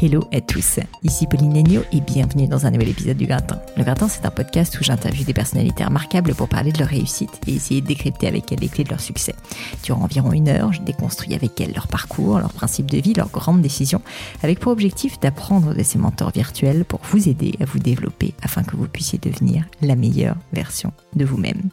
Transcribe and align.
Hello 0.00 0.22
à 0.32 0.40
tous, 0.40 0.78
ici 1.02 1.26
Pauline 1.26 1.54
Legno 1.54 1.82
et 1.90 2.00
bienvenue 2.00 2.46
dans 2.46 2.66
un 2.66 2.70
nouvel 2.70 2.90
épisode 2.90 3.16
du 3.16 3.26
Gratin. 3.26 3.60
Le 3.76 3.82
Gratin, 3.82 4.06
c'est 4.06 4.24
un 4.24 4.30
podcast 4.30 4.78
où 4.78 4.84
j'interviewe 4.84 5.24
des 5.24 5.34
personnalités 5.34 5.84
remarquables 5.84 6.36
pour 6.36 6.48
parler 6.48 6.70
de 6.70 6.78
leur 6.78 6.86
réussite 6.86 7.40
et 7.48 7.54
essayer 7.54 7.80
de 7.80 7.88
décrypter 7.88 8.28
avec 8.28 8.52
elles 8.52 8.60
les 8.60 8.68
clés 8.68 8.84
de 8.84 8.90
leur 8.90 9.00
succès. 9.00 9.34
Durant 9.82 10.02
environ 10.02 10.32
une 10.32 10.48
heure, 10.48 10.72
je 10.72 10.82
déconstruis 10.82 11.34
avec 11.34 11.60
elles 11.60 11.72
leur 11.74 11.88
parcours, 11.88 12.38
leurs 12.38 12.52
principes 12.52 12.88
de 12.88 12.98
vie, 12.98 13.12
leurs 13.12 13.30
grandes 13.30 13.60
décisions, 13.60 14.00
avec 14.44 14.60
pour 14.60 14.70
objectif 14.70 15.18
d'apprendre 15.18 15.74
de 15.74 15.82
ces 15.82 15.98
mentors 15.98 16.30
virtuels 16.30 16.84
pour 16.84 17.00
vous 17.02 17.28
aider 17.28 17.56
à 17.60 17.64
vous 17.64 17.80
développer 17.80 18.34
afin 18.40 18.62
que 18.62 18.76
vous 18.76 18.86
puissiez 18.86 19.18
devenir 19.18 19.64
la 19.82 19.96
meilleure 19.96 20.36
version 20.52 20.92
de 21.16 21.24
vous-même. 21.24 21.70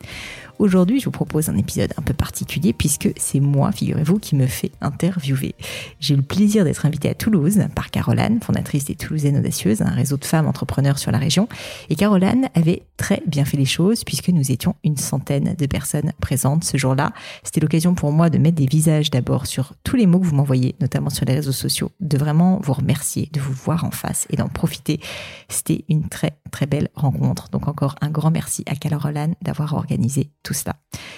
Aujourd'hui, 0.58 1.00
je 1.00 1.06
vous 1.06 1.11
propose 1.11 1.50
un 1.50 1.58
épisode 1.58 1.94
un 1.98 2.02
peu 2.02 2.14
particulier 2.14 2.72
puisque 2.72 3.09
c'est 3.17 3.42
moi, 3.42 3.72
figurez-vous, 3.72 4.20
qui 4.20 4.36
me 4.36 4.48
fait 4.48 4.72
interviewer. 4.80 5.53
J'ai 6.00 6.14
eu 6.14 6.17
le 6.17 6.23
plaisir 6.23 6.64
d'être 6.64 6.86
invitée 6.86 7.09
à 7.09 7.14
Toulouse 7.14 7.59
par 7.75 7.92
Caroline, 7.92 8.39
fondatrice 8.42 8.86
des 8.86 8.95
Toulousaines 8.95 9.38
Audacieuses, 9.38 9.81
un 9.81 9.89
réseau 9.89 10.16
de 10.16 10.23
femmes 10.23 10.48
entrepreneurs 10.48 10.98
sur 10.98 11.11
la 11.11 11.17
région. 11.17 11.50
Et 11.89 11.95
Caroline 11.95 12.48
avait 12.53 12.83
très 12.95 13.22
bien 13.28 13.44
fait 13.44 13.58
les 13.58 13.66
choses 13.66 14.06
puisque 14.06 14.30
nous 14.30 14.52
étions 14.52 14.76
une 14.86 14.95
centaine 14.98 15.56
de 15.58 15.66
personnes 15.66 16.14
présentes 16.22 16.64
ce 16.64 16.78
jour-là. 16.78 17.11
C'était 17.44 17.59
l'occasion 17.59 17.94
pour 17.94 18.14
moi 18.14 18.30
de 18.30 18.38
mettre 18.38 18.56
des 18.56 18.66
visages 18.66 19.11
d'abord 19.11 19.48
sur 19.48 19.73
tous 19.83 19.98
les 19.98 20.06
mots 20.06 20.20
que 20.20 20.26
vous 20.26 20.36
m'envoyez, 20.36 20.76
notamment 20.80 21.09
sur 21.09 21.26
les 21.26 21.36
réseaux 21.36 21.52
sociaux, 21.52 21.92
de 22.00 22.17
vraiment 22.17 22.61
vous 22.64 22.73
remercier, 22.73 23.30
de 23.33 23.42
vous 23.42 23.53
voir 23.53 23.83
en 23.83 23.92
face 23.92 24.26
et 24.30 24.38
d'en 24.38 24.48
profiter. 24.48 25.02
C'était 25.50 25.83
une 25.89 26.08
très 26.08 26.38
très 26.52 26.66
belle 26.66 26.88
rencontre. 26.95 27.50
Donc 27.50 27.67
encore 27.67 27.95
un 28.00 28.09
grand 28.09 28.31
merci 28.31 28.64
à 28.67 28.76
Caroline 28.76 29.36
d'avoir 29.42 29.73
organisé 29.73 30.31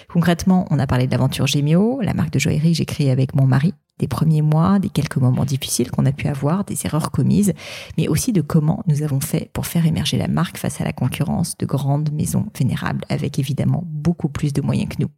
Concrètement, 0.10 0.66
on 0.70 0.80
a 0.80 0.88
parlé 0.88 1.06
de 1.08 1.12
l'aventure 1.12 1.48
Gémio, 1.48 2.00
la 2.02 2.14
marque 2.14 2.32
de 2.32 2.40
joaillerie 2.40 2.72
que 2.72 2.78
j'ai 2.78 2.86
créée 2.86 3.12
avec 3.12 3.36
mon 3.36 3.46
mari, 3.46 3.74
des 4.00 4.08
premiers 4.08 4.42
mois, 4.42 4.80
des 4.80 4.90
quelques 4.90 5.18
moments 5.18 5.46
difficiles 5.46 5.92
qu'on 5.92 6.06
a 6.06 6.12
pu 6.12 6.28
avoir, 6.28 6.64
des 6.64 6.86
erreurs 6.86 7.12
commises, 7.12 7.54
mais 7.98 8.08
aussi 8.08 8.32
de 8.32 8.42
comment 8.42 8.84
nous 8.88 9.02
avons 9.04 9.20
fait 9.20 9.50
pour 9.54 9.66
faire 9.66 9.86
émerger 9.86 10.18
la 10.18 10.28
marque 10.28 10.58
face 10.58 10.82
à 10.82 10.84
la 10.84 10.94
concurrence 10.94 11.58
de 11.58 11.66
grandes 11.66 12.12
maisons 12.12 12.46
vénérables, 12.58 13.04
avec 13.10 13.40
évidemment 13.40 13.84
beaucoup 13.86 14.30
plus 14.30 14.54
de 14.54 14.62
moyens 14.62 14.90
que 14.90 15.02
nous. 15.02 15.10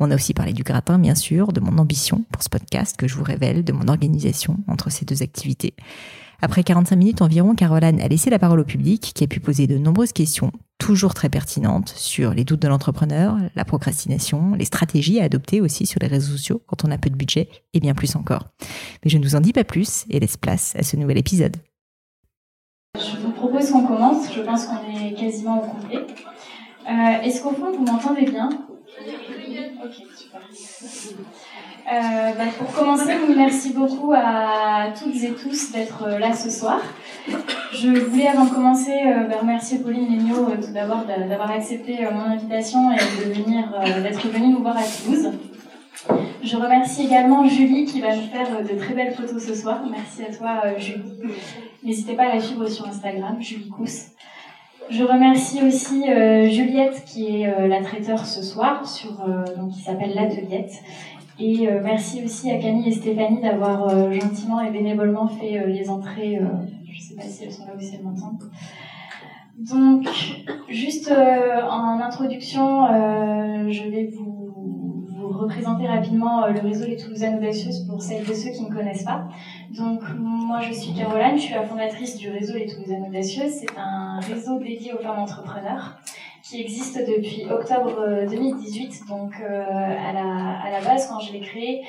On 0.00 0.10
a 0.10 0.14
aussi 0.14 0.34
parlé 0.34 0.52
du 0.52 0.62
gratin, 0.62 0.98
bien 0.98 1.14
sûr, 1.14 1.52
de 1.52 1.60
mon 1.60 1.78
ambition 1.78 2.24
pour 2.32 2.42
ce 2.42 2.48
podcast 2.48 2.96
que 2.96 3.06
je 3.06 3.16
vous 3.16 3.24
révèle, 3.24 3.64
de 3.64 3.72
mon 3.72 3.88
organisation 3.88 4.58
entre 4.68 4.90
ces 4.90 5.04
deux 5.04 5.22
activités. 5.22 5.74
Après 6.44 6.62
45 6.62 6.96
minutes 6.96 7.22
environ, 7.22 7.54
Caroline 7.54 8.02
a 8.02 8.06
laissé 8.06 8.28
la 8.28 8.38
parole 8.38 8.60
au 8.60 8.64
public 8.64 9.12
qui 9.14 9.24
a 9.24 9.26
pu 9.26 9.40
poser 9.40 9.66
de 9.66 9.78
nombreuses 9.78 10.12
questions, 10.12 10.52
toujours 10.76 11.14
très 11.14 11.30
pertinentes, 11.30 11.88
sur 11.96 12.34
les 12.34 12.44
doutes 12.44 12.60
de 12.60 12.68
l'entrepreneur, 12.68 13.38
la 13.56 13.64
procrastination, 13.64 14.52
les 14.52 14.66
stratégies 14.66 15.20
à 15.20 15.24
adopter 15.24 15.62
aussi 15.62 15.86
sur 15.86 16.00
les 16.02 16.06
réseaux 16.06 16.32
sociaux 16.32 16.60
quand 16.66 16.84
on 16.84 16.90
a 16.90 16.98
peu 16.98 17.08
de 17.08 17.16
budget 17.16 17.48
et 17.72 17.80
bien 17.80 17.94
plus 17.94 18.14
encore. 18.14 18.50
Mais 19.02 19.10
je 19.10 19.16
ne 19.16 19.24
vous 19.24 19.36
en 19.36 19.40
dis 19.40 19.54
pas 19.54 19.64
plus 19.64 20.04
et 20.10 20.20
laisse 20.20 20.36
place 20.36 20.76
à 20.76 20.82
ce 20.82 20.98
nouvel 20.98 21.16
épisode. 21.16 21.56
Je 22.98 23.16
vous 23.22 23.32
propose 23.32 23.70
qu'on 23.70 23.86
commence, 23.86 24.30
je 24.30 24.42
pense 24.42 24.66
qu'on 24.66 25.00
est 25.00 25.14
quasiment 25.14 25.64
au 25.64 25.66
complet. 25.66 26.04
Euh, 26.86 27.22
Est-ce 27.22 27.42
qu'au 27.42 27.52
fond 27.52 27.72
vous 27.74 27.86
m'entendez 27.86 28.26
bien? 28.30 28.50
Euh, 31.86 32.32
bah, 32.36 32.44
pour 32.58 32.72
commencer, 32.72 33.14
merci 33.36 33.72
beaucoup 33.72 34.12
à 34.14 34.88
toutes 34.98 35.22
et 35.22 35.32
tous 35.32 35.72
d'être 35.72 36.04
euh, 36.06 36.18
là 36.18 36.32
ce 36.34 36.50
soir. 36.50 36.80
Je 37.72 37.88
voulais 37.88 38.28
avant 38.28 38.44
de 38.44 38.50
commencer 38.50 38.92
euh, 39.06 39.24
bah, 39.24 39.36
remercier 39.40 39.78
Pauline 39.78 40.16
Legno 40.16 40.50
tout 40.56 40.72
d'abord 40.72 41.04
d'avoir 41.04 41.50
accepté 41.50 42.06
mon 42.12 42.20
invitation 42.20 42.92
et 42.92 42.96
de 42.96 43.32
venir 43.32 43.64
d'être 44.02 44.28
venue 44.28 44.52
nous 44.52 44.62
voir 44.62 44.76
à 44.76 44.82
Toulouse. 44.82 45.30
Je 46.42 46.56
remercie 46.56 47.06
également 47.06 47.46
Julie 47.46 47.86
qui 47.86 48.00
va 48.00 48.14
nous 48.14 48.28
faire 48.28 48.62
de 48.62 48.78
très 48.78 48.94
belles 48.94 49.14
photos 49.14 49.42
ce 49.44 49.54
soir. 49.54 49.82
Merci 49.90 50.22
à 50.22 50.34
toi 50.34 50.78
Julie. 50.78 51.02
N'hésitez 51.82 52.14
pas 52.14 52.24
à 52.24 52.34
la 52.34 52.40
suivre 52.40 52.66
sur 52.66 52.86
Instagram, 52.86 53.36
Julie 53.40 53.68
Cousse. 53.68 54.13
Je 54.90 55.02
remercie 55.02 55.62
aussi 55.62 56.04
Juliette 56.50 57.04
qui 57.06 57.42
est 57.42 57.68
la 57.68 57.82
traiteur 57.82 58.26
ce 58.26 58.42
soir, 58.42 58.86
sur, 58.86 59.12
donc, 59.56 59.72
qui 59.72 59.80
s'appelle 59.80 60.14
l'Ateliette 60.14 60.72
et 61.38 61.68
euh, 61.68 61.80
merci 61.82 62.22
aussi 62.24 62.50
à 62.50 62.58
Camille 62.58 62.88
et 62.88 62.92
Stéphanie 62.92 63.40
d'avoir 63.40 63.88
euh, 63.88 64.12
gentiment 64.12 64.60
et 64.60 64.70
bénévolement 64.70 65.26
fait 65.26 65.58
euh, 65.58 65.66
les 65.66 65.90
entrées. 65.90 66.38
je 66.86 66.96
ne 66.96 67.00
sais 67.00 67.16
pas 67.16 67.22
si 67.22 67.44
elles 67.44 67.52
sont 67.52 67.66
là 67.66 67.72
ou 67.76 67.80
si 67.80 67.94
elles 67.94 68.04
m'entendent. 68.04 68.50
Donc, 69.58 70.08
juste 70.68 71.12
en 71.12 72.00
introduction, 72.00 72.86
je 73.68 73.88
vais 73.88 74.10
vous, 74.12 74.93
vous, 75.34 75.42
représenter 75.42 75.86
rapidement 75.86 76.46
le 76.46 76.60
réseau 76.60 76.86
Les 76.86 76.96
Toulousaines 76.96 77.38
Audacieuses 77.38 77.86
pour 77.88 78.00
celles 78.00 78.28
et 78.30 78.34
ceux 78.34 78.50
qui 78.50 78.64
ne 78.64 78.74
connaissent 78.74 79.04
pas. 79.04 79.26
Donc, 79.70 80.00
moi, 80.18 80.60
je 80.60 80.72
suis 80.72 80.94
Caroline, 80.94 81.36
je 81.36 81.42
suis 81.42 81.54
la 81.54 81.64
fondatrice 81.64 82.16
du 82.16 82.30
réseau 82.30 82.54
Les 82.54 82.66
Toulousaines 82.66 83.04
Audacieuses. 83.08 83.52
C'est 83.52 83.78
un 83.78 84.20
réseau 84.20 84.58
dédié 84.58 84.92
aux 84.92 84.98
femmes 84.98 85.18
entrepreneurs 85.18 85.98
qui 86.42 86.60
existe 86.60 86.98
depuis 86.98 87.46
octobre 87.50 88.26
2018. 88.28 89.02
Euh, 89.02 89.08
Donc 89.08 89.32
euh, 89.40 89.62
à, 89.62 90.12
la, 90.12 90.60
à 90.62 90.70
la 90.70 90.80
base, 90.84 91.08
quand 91.08 91.18
je 91.20 91.32
l'ai 91.32 91.40
créé, 91.40 91.82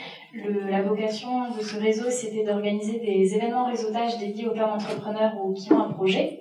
la 0.70 0.82
vocation 0.82 1.52
de 1.52 1.62
ce 1.62 1.78
réseau, 1.78 2.10
c'était 2.10 2.44
d'organiser 2.44 3.00
des 3.00 3.36
événements 3.36 3.66
réseautage 3.66 4.18
dédiés 4.18 4.48
aux 4.48 4.56
femmes 4.56 4.74
entrepreneurs 4.74 5.34
ou 5.44 5.54
qui 5.54 5.72
ont 5.74 5.82
un 5.84 5.92
projet. 5.92 6.40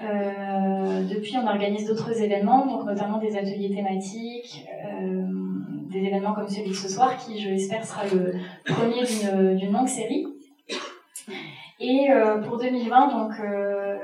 Euh, 0.00 1.02
depuis, 1.02 1.36
on 1.36 1.46
organise 1.46 1.86
d'autres 1.86 2.22
événements, 2.22 2.66
donc 2.66 2.84
notamment 2.84 3.18
des 3.18 3.36
ateliers 3.36 3.74
thématiques, 3.74 4.64
euh, 4.84 5.26
des 5.90 5.98
événements 5.98 6.34
comme 6.34 6.48
celui 6.48 6.70
de 6.70 6.74
ce 6.74 6.88
soir, 6.88 7.16
qui, 7.16 7.40
je 7.40 7.48
l'espère, 7.48 7.84
sera 7.84 8.02
le 8.04 8.34
premier 8.66 9.04
d'une 9.54 9.72
longue 9.72 9.88
série. 9.88 10.26
Et 11.80 12.10
euh, 12.10 12.38
pour 12.38 12.58
2020, 12.58 13.08
donc 13.08 13.32
euh, 13.40 13.96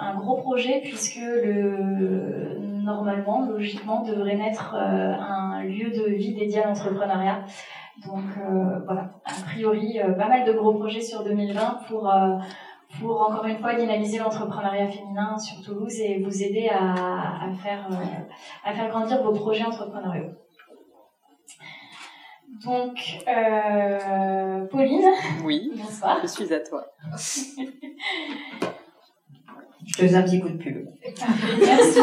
un 0.00 0.14
gros 0.16 0.36
projet 0.38 0.80
puisque 0.82 1.20
le 1.20 2.58
normalement, 2.58 3.46
logiquement, 3.46 4.02
devrait 4.02 4.36
naître 4.36 4.74
euh, 4.74 5.12
un 5.12 5.62
lieu 5.62 5.90
de 5.90 6.10
vie 6.10 6.34
dédié 6.34 6.62
à 6.62 6.68
l'entrepreneuriat. 6.68 7.44
Donc 8.06 8.24
voilà, 8.86 9.10
a 9.26 9.42
priori, 9.44 9.98
pas 10.16 10.28
mal 10.28 10.46
de 10.46 10.52
gros 10.52 10.72
projets 10.72 11.02
sur 11.02 11.22
2020 11.22 11.80
pour 11.88 12.10
pour 12.98 13.20
encore 13.20 13.44
une 13.44 13.58
fois 13.58 13.74
dynamiser 13.74 14.18
l'entrepreneuriat 14.18 14.88
féminin 14.88 15.36
sur 15.38 15.62
Toulouse 15.62 16.00
et 16.00 16.18
vous 16.22 16.42
aider 16.42 16.70
à 16.70 17.52
faire, 17.62 17.86
à 18.64 18.72
faire 18.72 18.88
grandir 18.88 19.22
vos 19.22 19.32
projets 19.32 19.64
entrepreneuriaux. 19.64 20.30
Donc, 22.64 22.98
euh, 23.26 24.66
Pauline. 24.66 25.10
Oui. 25.44 25.72
Bonsoir. 25.76 26.18
Je 26.22 26.26
suis 26.26 26.52
à 26.52 26.60
toi. 26.60 26.92
Je 29.86 29.94
te 29.94 30.02
faisais 30.02 30.16
un 30.16 30.22
petit 30.22 30.40
coup 30.40 30.48
de 30.48 30.56
pub. 30.56 30.88
Merci. 31.60 31.98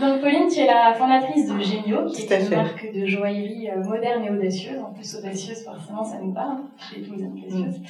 Donc 0.00 0.20
Pauline, 0.20 0.48
tu 0.48 0.60
es 0.60 0.66
la 0.66 0.94
fondatrice 0.94 1.48
de 1.48 1.58
Gemio, 1.58 2.06
qui 2.06 2.22
est 2.22 2.40
une 2.40 2.50
marque 2.50 2.92
de 2.92 3.06
joaillerie 3.06 3.70
euh, 3.70 3.82
moderne 3.82 4.24
et 4.24 4.30
audacieuse. 4.30 4.78
En 4.78 4.92
plus, 4.92 5.16
audacieuse, 5.16 5.64
forcément, 5.64 6.04
ça 6.04 6.18
nous 6.20 6.32
parle. 6.32 6.58
Chez 6.90 7.02
tous 7.02 7.14
les 7.14 7.24
audacieuse. 7.24 7.80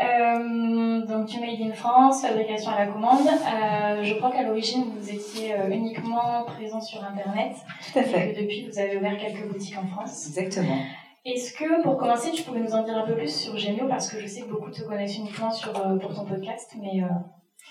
Euh, 0.00 1.06
donc, 1.06 1.26
tu 1.26 1.40
made 1.40 1.60
in 1.60 1.72
France, 1.72 2.22
fabrication 2.22 2.70
à 2.70 2.84
la 2.84 2.86
commande. 2.86 3.26
Euh, 3.26 4.02
je 4.02 4.14
crois 4.14 4.30
qu'à 4.30 4.42
l'origine, 4.42 4.84
vous 4.96 5.10
étiez 5.10 5.54
uniquement 5.70 6.44
présent 6.46 6.80
sur 6.80 7.02
Internet. 7.02 7.52
Tout 7.92 7.98
à 7.98 8.02
fait. 8.02 8.30
Et 8.30 8.34
que 8.34 8.40
depuis, 8.42 8.68
vous 8.70 8.78
avez 8.78 8.96
ouvert 8.98 9.16
quelques 9.16 9.48
boutiques 9.48 9.78
en 9.78 9.86
France. 9.86 10.28
Exactement. 10.28 10.78
Est-ce 11.24 11.52
que, 11.52 11.82
pour 11.82 11.96
commencer, 11.96 12.30
tu 12.30 12.42
pourrais 12.42 12.60
nous 12.60 12.74
en 12.74 12.84
dire 12.84 12.96
un 12.96 13.06
peu 13.06 13.14
plus 13.14 13.34
sur 13.34 13.56
Gemio 13.56 13.86
Parce 13.88 14.10
que 14.10 14.20
je 14.20 14.26
sais 14.26 14.42
que 14.42 14.48
beaucoup 14.48 14.70
te 14.70 14.82
connaissent 14.82 15.18
uniquement 15.18 15.50
sur, 15.50 15.72
pour 15.72 16.14
ton 16.14 16.24
podcast, 16.24 16.74
mais 16.80 17.02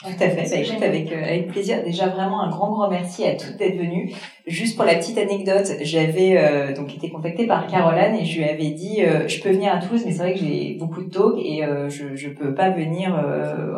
tout 0.01 0.23
à 0.23 0.29
fait. 0.29 0.49
Bah, 0.49 0.55
écoute, 0.57 0.83
avec, 0.83 1.11
euh, 1.11 1.23
avec 1.23 1.47
plaisir. 1.47 1.83
Déjà, 1.83 2.07
vraiment 2.07 2.41
un 2.41 2.49
grand, 2.49 2.69
grand 2.71 2.89
merci 2.89 3.25
à 3.25 3.35
toutes 3.35 3.57
d'être 3.57 3.77
venues. 3.77 4.13
Juste 4.47 4.75
pour 4.75 4.85
la 4.85 4.95
petite 4.95 5.17
anecdote, 5.17 5.71
j'avais 5.81 6.37
euh, 6.37 6.73
donc 6.73 6.95
été 6.95 7.09
contactée 7.09 7.45
par 7.45 7.67
Caroline 7.67 8.15
et 8.15 8.25
je 8.25 8.37
lui 8.37 8.45
avais 8.45 8.69
dit 8.69 9.03
euh, 9.03 9.27
je 9.27 9.41
peux 9.41 9.49
venir 9.49 9.73
à 9.73 9.77
Toulouse, 9.77 10.03
mais 10.05 10.11
c'est 10.11 10.19
vrai 10.19 10.33
que 10.33 10.39
j'ai 10.39 10.77
beaucoup 10.79 11.03
de 11.03 11.09
talks 11.09 11.37
et 11.37 11.63
je 11.89 12.15
je 12.15 12.29
peux 12.29 12.53
pas 12.53 12.69
venir 12.69 13.13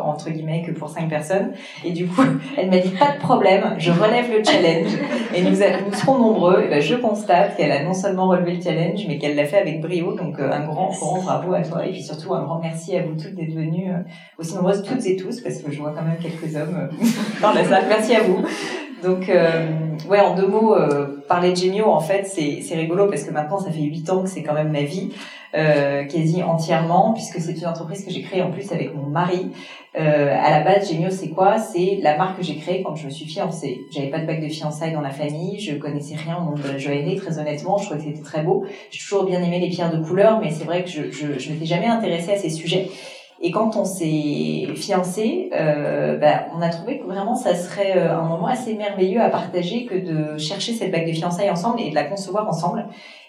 entre 0.04 0.30
guillemets 0.30 0.63
que 0.66 0.71
pour 0.71 0.89
cinq 0.89 1.10
personnes. 1.10 1.51
Et 1.83 1.92
du 1.92 2.07
coup, 2.07 2.21
elle 2.57 2.69
m'a 2.69 2.77
dit 2.77 2.89
pas 2.89 3.13
de 3.13 3.19
problème, 3.19 3.75
je 3.77 3.92
relève 3.92 4.31
le 4.31 4.44
challenge 4.44 4.92
et 5.36 5.42
nous, 5.42 5.50
nous 5.50 5.94
serons 5.94 6.19
nombreux. 6.19 6.63
Et 6.63 6.69
ben, 6.69 6.81
je 6.81 6.95
constate 6.95 7.57
qu'elle 7.57 7.72
a 7.72 7.83
non 7.83 7.94
seulement 7.94 8.27
relevé 8.27 8.56
le 8.56 8.62
challenge, 8.62 9.06
mais 9.07 9.18
qu'elle 9.18 9.36
l'a 9.36 9.45
fait 9.45 9.57
avec 9.57 9.81
brio. 9.81 10.13
Donc 10.13 10.39
un 10.39 10.65
grand, 10.65 10.89
grand 10.92 11.22
bravo 11.22 11.54
à 11.54 11.62
toi 11.62 11.86
et 11.86 11.92
puis 11.92 12.04
surtout 12.04 12.33
un 12.33 12.44
grand 12.44 12.60
merci 12.60 12.95
à 12.95 13.04
vous 13.04 13.15
toutes 13.15 13.36
d'être 13.36 13.54
venues 13.54 13.92
aussi 14.38 14.56
nombreuses 14.56 14.83
toutes 14.83 15.06
et 15.06 15.15
tous 15.15 15.42
parce 15.42 15.62
que 15.62 15.72
je 15.72 15.80
vois 15.80 15.92
quand 15.92 16.04
même 16.04 16.18
quelques 16.22 16.56
hommes 16.56 16.89
euh, 16.92 17.06
dans 17.42 17.54
la 17.54 17.63
salle. 17.63 17.86
Merci 17.88 18.15
à 18.15 18.24
vous. 18.24 18.44
Donc, 19.04 19.30
euh, 19.30 19.68
ouais, 20.10 20.19
en 20.19 20.36
deux 20.36 20.48
mots, 20.48 20.75
euh, 20.75 21.24
parler 21.28 21.51
de 21.51 21.56
Gemio, 21.56 21.86
en 21.86 22.00
fait, 22.00 22.25
c'est 22.25 22.75
rigolo 22.75 23.07
parce 23.07 23.24
que 23.24 23.31
maintenant, 23.31 23.60
ça 23.60 23.72
fait 23.72 23.81
huit 23.81 24.10
ans 24.10 24.24
que 24.24 24.30
c'est 24.30 24.44
quand 24.44 24.54
même 24.54 24.72
ma 24.72 24.81
vie, 24.81 25.12
euh, 25.56 26.04
quasi 26.06 26.44
entièrement, 26.44 27.13
puisque 27.13 27.40
c'est 27.40 27.54
une 27.54 27.68
entreprise 27.68 28.04
que 28.04 28.12
j'ai 28.12 28.22
créée 28.22 28.42
en 28.42 28.51
plus 28.51 28.72
avec 28.72 28.94
mon 28.94 29.04
mari. 29.04 29.51
Euh, 30.00 30.36
à 30.40 30.51
la 30.51 30.62
base, 30.62 30.92
Gemio, 30.92 31.10
c'est 31.10 31.30
quoi? 31.30 31.57
C'est 31.57 32.00
la 32.01 32.18
marque 32.18 32.38
que 32.38 32.44
j'ai 32.44 32.57
créée 32.57 32.84
quand 32.84 32.96
je 32.96 33.06
me 33.06 33.10
suis 33.10 33.25
fiancée. 33.25 33.81
J'avais 33.92 34.10
pas 34.10 34.19
de 34.19 34.28
bague 34.28 34.44
de 34.44 34.50
fiançailles 34.50 34.94
dans 34.94 35.01
la 35.01 35.10
famille, 35.12 35.60
je 35.60 35.75
connaissais 35.75 36.16
rien 36.16 36.38
au 36.38 36.42
monde 36.42 36.62
de 36.62 36.68
la 36.68 36.78
joaillerie, 36.78 37.16
très 37.16 37.40
honnêtement, 37.40 37.78
je 37.78 37.86
trouvais 37.86 38.00
que 38.00 38.06
c'était 38.06 38.24
très 38.24 38.44
beau. 38.44 38.66
J'ai 38.92 39.00
toujours 39.00 39.24
bien 39.25 39.42
aimé 39.42 39.60
les 39.60 39.69
pierres 39.69 39.92
de 39.92 40.04
couleur, 40.04 40.40
mais 40.42 40.51
c'est 40.51 40.66
vrai 40.66 40.84
que 40.84 40.90
je, 40.90 41.10
je, 41.12 41.40
je 41.40 41.51
m'étais 41.51 41.66
jamais 41.66 41.88
intéressée 41.88 42.34
à 42.34 42.38
ces 42.38 42.50
sujets. 42.50 42.90
Et 43.41 43.51
quand 43.51 43.77
on 43.77 43.86
s'est 43.86 44.68
fiancé, 44.75 45.50
euh, 45.53 46.18
bah, 46.18 46.47
on 46.53 46.62
a 46.62 46.69
trouvé 46.69 47.00
que 47.00 47.06
vraiment 47.06 47.36
ça 47.36 47.56
serait 47.56 47.97
euh, 47.97 48.18
un 48.18 48.24
moment 48.24 48.47
assez 48.47 48.75
merveilleux 48.75 49.21
à 49.21 49.30
partager 49.30 49.86
que 49.86 49.95
de 49.95 50.38
chercher 50.38 50.74
cette 50.74 50.91
bague 50.91 51.07
de 51.07 51.13
fiançailles 51.13 51.50
ensemble 51.50 51.80
et 51.80 51.89
de 51.89 51.95
la 51.95 52.03
concevoir 52.03 52.47
ensemble. 52.50 52.86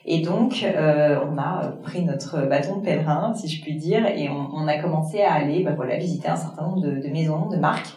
Et 0.06 0.20
donc, 0.20 0.64
euh, 0.64 1.20
on 1.30 1.38
a 1.38 1.74
pris 1.82 2.02
notre 2.02 2.48
bâton 2.48 2.78
de 2.78 2.84
pèlerin, 2.84 3.34
si 3.34 3.46
je 3.46 3.62
puis 3.62 3.76
dire, 3.76 4.04
et 4.06 4.28
on, 4.28 4.66
a 4.66 4.78
commencé 4.78 5.22
à 5.22 5.34
aller, 5.34 5.62
bah, 5.62 5.74
voilà, 5.76 5.96
visiter 5.96 6.28
un 6.28 6.36
certain 6.36 6.62
nombre 6.62 6.80
de, 6.80 6.90
de 7.00 7.08
maisons, 7.08 7.48
de 7.48 7.56
marques. 7.56 7.92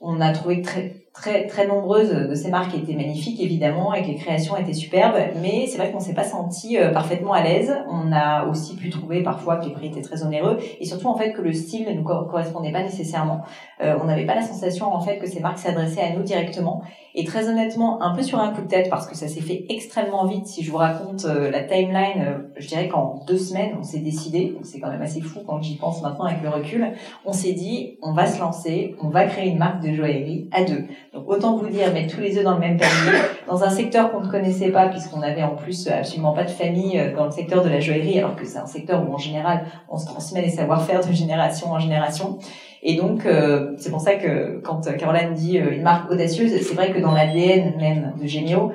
On 0.00 0.20
a 0.22 0.32
trouvé 0.32 0.62
très 0.62 1.03
très 1.14 1.46
très 1.46 1.66
nombreuses 1.68 2.10
de 2.10 2.34
ces 2.34 2.50
marques 2.50 2.74
étaient 2.74 2.94
magnifiques 2.94 3.40
évidemment 3.40 3.94
et 3.94 4.02
que 4.02 4.08
les 4.08 4.16
créations 4.16 4.56
étaient 4.56 4.74
superbes 4.74 5.14
mais 5.40 5.66
c'est 5.68 5.78
vrai 5.78 5.92
qu'on 5.92 6.00
s'est 6.00 6.12
pas 6.12 6.24
senti 6.24 6.76
euh, 6.76 6.90
parfaitement 6.90 7.32
à 7.32 7.42
l'aise. 7.42 7.72
On 7.88 8.12
a 8.12 8.46
aussi 8.46 8.74
pu 8.74 8.90
trouver 8.90 9.22
parfois 9.22 9.56
que 9.56 9.66
les 9.66 9.72
prix 9.72 9.86
étaient 9.86 10.02
très 10.02 10.24
onéreux 10.24 10.58
et 10.80 10.84
surtout 10.84 11.06
en 11.06 11.16
fait 11.16 11.32
que 11.32 11.40
le 11.40 11.52
style 11.52 11.86
ne 11.86 11.92
nous 11.92 12.02
correspondait 12.02 12.72
pas 12.72 12.82
nécessairement. 12.82 13.42
Euh, 13.80 13.96
on 14.02 14.06
n'avait 14.06 14.26
pas 14.26 14.34
la 14.34 14.42
sensation 14.42 14.92
en 14.92 15.00
fait 15.00 15.18
que 15.18 15.26
ces 15.26 15.40
marques 15.40 15.58
s'adressaient 15.58 16.02
à 16.02 16.16
nous 16.16 16.22
directement. 16.22 16.82
Et 17.14 17.24
très 17.24 17.48
honnêtement 17.48 18.02
un 18.02 18.12
peu 18.12 18.22
sur 18.22 18.40
un 18.40 18.52
coup 18.52 18.62
de 18.62 18.66
tête 18.66 18.90
parce 18.90 19.06
que 19.06 19.16
ça 19.16 19.28
s'est 19.28 19.40
fait 19.40 19.66
extrêmement 19.68 20.26
vite 20.26 20.48
si 20.48 20.64
je 20.64 20.72
vous 20.72 20.78
raconte 20.78 21.26
euh, 21.26 21.48
la 21.48 21.62
timeline 21.62 22.42
je 22.56 22.66
dirais 22.66 22.88
qu'en 22.88 23.20
deux 23.24 23.38
semaines 23.38 23.76
on 23.78 23.84
s'est 23.84 24.00
décidé 24.00 24.56
c'est 24.64 24.80
quand 24.80 24.90
même 24.90 25.02
assez 25.02 25.20
fou 25.20 25.40
quand 25.46 25.62
j'y 25.62 25.76
pense 25.76 26.02
maintenant 26.02 26.24
avec 26.24 26.42
le 26.42 26.48
recul 26.48 26.92
on 27.24 27.32
s'est 27.32 27.52
dit 27.52 27.98
on 28.02 28.14
va 28.14 28.26
se 28.26 28.40
lancer 28.40 28.96
on 29.00 29.10
va 29.10 29.26
créer 29.26 29.48
une 29.48 29.58
marque 29.58 29.80
de 29.80 29.92
joaillerie 29.92 30.48
à 30.50 30.64
deux 30.64 30.86
donc 31.14 31.24
autant 31.28 31.56
vous 31.56 31.68
dire, 31.68 31.92
mettre 31.92 32.12
tous 32.12 32.20
les 32.20 32.36
œufs 32.36 32.44
dans 32.44 32.54
le 32.54 32.60
même 32.60 32.76
panier, 32.76 33.18
dans 33.46 33.62
un 33.62 33.70
secteur 33.70 34.10
qu'on 34.10 34.20
ne 34.20 34.28
connaissait 34.28 34.70
pas, 34.70 34.88
puisqu'on 34.88 35.22
avait 35.22 35.44
en 35.44 35.54
plus 35.54 35.86
absolument 35.88 36.32
pas 36.32 36.42
de 36.42 36.50
famille 36.50 36.98
euh, 36.98 37.14
dans 37.14 37.26
le 37.26 37.30
secteur 37.30 37.62
de 37.62 37.68
la 37.68 37.78
joaillerie, 37.78 38.18
alors 38.18 38.34
que 38.34 38.44
c'est 38.44 38.58
un 38.58 38.66
secteur 38.66 39.08
où 39.08 39.14
en 39.14 39.18
général 39.18 39.64
on 39.88 39.96
se 39.96 40.06
transmet 40.06 40.42
les 40.42 40.50
savoir-faire 40.50 41.06
de 41.06 41.12
génération 41.12 41.70
en 41.70 41.78
génération. 41.78 42.38
Et 42.86 42.96
donc, 42.96 43.24
euh, 43.24 43.74
c'est 43.78 43.90
pour 43.90 44.00
ça 44.00 44.16
que 44.16 44.60
quand 44.62 44.82
Caroline 44.98 45.32
dit 45.32 45.58
euh, 45.58 45.72
une 45.72 45.82
marque 45.82 46.10
audacieuse, 46.10 46.50
c'est 46.60 46.74
vrai 46.74 46.90
que 46.90 46.98
dans 46.98 47.12
l'ADN 47.12 47.76
même 47.78 48.12
de 48.20 48.26
Gemio, 48.26 48.72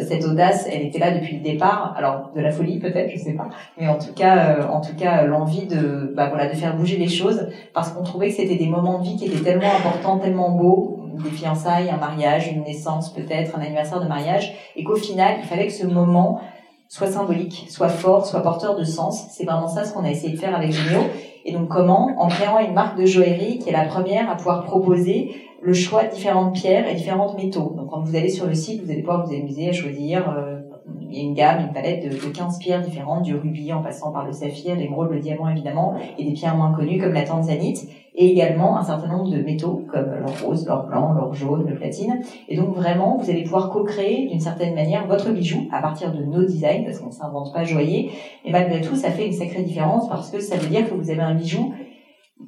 cette 0.00 0.24
audace, 0.24 0.68
elle 0.72 0.82
était 0.82 1.00
là 1.00 1.10
depuis 1.10 1.36
le 1.36 1.42
départ. 1.42 1.94
Alors, 1.98 2.30
de 2.34 2.40
la 2.40 2.52
folie 2.52 2.78
peut-être, 2.78 3.10
je 3.10 3.18
sais 3.18 3.32
pas, 3.32 3.48
mais 3.78 3.88
en 3.88 3.98
tout 3.98 4.12
cas, 4.14 4.68
en 4.70 4.80
tout 4.80 4.94
cas, 4.96 5.24
l'envie 5.24 5.66
de, 5.66 6.12
bah 6.16 6.28
voilà, 6.28 6.46
de 6.48 6.54
faire 6.54 6.76
bouger 6.76 6.96
les 6.96 7.08
choses, 7.08 7.48
parce 7.72 7.90
qu'on 7.90 8.04
trouvait 8.04 8.28
que 8.28 8.34
c'était 8.34 8.54
des 8.54 8.68
moments 8.68 9.00
de 9.00 9.04
vie 9.04 9.16
qui 9.16 9.26
étaient 9.26 9.42
tellement 9.42 9.74
importants, 9.76 10.18
tellement 10.18 10.50
beaux, 10.50 10.93
des 11.22 11.30
fiançailles, 11.30 11.90
un 11.90 11.96
mariage, 11.96 12.48
une 12.48 12.62
naissance 12.62 13.12
peut-être, 13.12 13.56
un 13.56 13.60
anniversaire 13.60 14.00
de 14.00 14.08
mariage, 14.08 14.54
et 14.76 14.84
qu'au 14.84 14.96
final, 14.96 15.36
il 15.40 15.44
fallait 15.44 15.66
que 15.66 15.72
ce 15.72 15.86
moment 15.86 16.40
soit 16.88 17.08
symbolique, 17.08 17.66
soit 17.68 17.88
fort, 17.88 18.26
soit 18.26 18.40
porteur 18.40 18.76
de 18.76 18.84
sens. 18.84 19.26
C'est 19.30 19.44
vraiment 19.44 19.68
ça 19.68 19.84
ce 19.84 19.92
qu'on 19.92 20.04
a 20.04 20.10
essayé 20.10 20.32
de 20.32 20.38
faire 20.38 20.54
avec 20.54 20.72
Genio. 20.72 21.00
Et 21.44 21.52
donc 21.52 21.68
comment? 21.68 22.14
En 22.18 22.28
créant 22.28 22.58
une 22.58 22.72
marque 22.72 22.98
de 22.98 23.04
joaillerie 23.04 23.58
qui 23.58 23.68
est 23.68 23.72
la 23.72 23.84
première 23.84 24.30
à 24.30 24.36
pouvoir 24.36 24.64
proposer 24.64 25.34
le 25.60 25.72
choix 25.72 26.04
de 26.04 26.14
différentes 26.14 26.54
pierres 26.54 26.88
et 26.88 26.94
différentes 26.94 27.36
métaux. 27.36 27.74
Donc 27.76 27.90
quand 27.90 28.00
vous 28.00 28.14
allez 28.16 28.28
sur 28.28 28.46
le 28.46 28.54
site, 28.54 28.84
vous 28.84 28.90
allez 28.90 29.00
pouvoir 29.00 29.26
vous 29.26 29.34
amuser 29.34 29.70
à 29.70 29.72
choisir 29.72 30.28
euh, 30.28 30.60
il 31.00 31.16
y 31.16 31.20
a 31.20 31.22
une 31.22 31.34
gamme, 31.34 31.66
une 31.66 31.72
palette 31.72 32.04
de, 32.04 32.08
de 32.10 32.32
15 32.32 32.58
pierres 32.58 32.82
différentes, 32.82 33.22
du 33.22 33.34
rubis 33.34 33.72
en 33.72 33.82
passant 33.82 34.12
par 34.12 34.26
le 34.26 34.32
saphir, 34.32 34.76
l'émeraude, 34.76 35.10
le 35.10 35.20
diamant 35.20 35.48
évidemment, 35.48 35.94
et 36.18 36.24
des 36.24 36.32
pierres 36.32 36.56
moins 36.56 36.72
connues 36.72 36.98
comme 36.98 37.12
la 37.12 37.22
tanzanite, 37.22 37.88
et 38.16 38.30
également 38.30 38.78
un 38.78 38.84
certain 38.84 39.08
nombre 39.08 39.30
de 39.30 39.42
métaux 39.42 39.84
comme 39.92 40.14
l'or 40.20 40.34
rose, 40.44 40.66
l'or 40.66 40.86
blanc, 40.86 41.12
l'or 41.14 41.34
jaune, 41.34 41.66
le 41.68 41.74
platine. 41.74 42.20
Et 42.48 42.56
donc 42.56 42.74
vraiment, 42.74 43.16
vous 43.18 43.28
allez 43.28 43.42
pouvoir 43.42 43.70
co-créer 43.70 44.28
d'une 44.28 44.40
certaine 44.40 44.74
manière 44.74 45.06
votre 45.06 45.30
bijou 45.30 45.68
à 45.72 45.80
partir 45.80 46.12
de 46.12 46.22
nos 46.22 46.44
designs, 46.44 46.84
parce 46.84 46.98
qu'on 46.98 47.08
ne 47.08 47.12
s'invente 47.12 47.52
pas 47.52 47.64
joaillier. 47.64 48.10
Et 48.44 48.52
malgré 48.52 48.80
tout, 48.80 48.94
ça 48.94 49.10
fait 49.10 49.26
une 49.26 49.32
sacrée 49.32 49.62
différence 49.62 50.08
parce 50.08 50.30
que 50.30 50.40
ça 50.40 50.56
veut 50.56 50.68
dire 50.68 50.88
que 50.88 50.94
vous 50.94 51.10
avez 51.10 51.22
un 51.22 51.34
bijou 51.34 51.72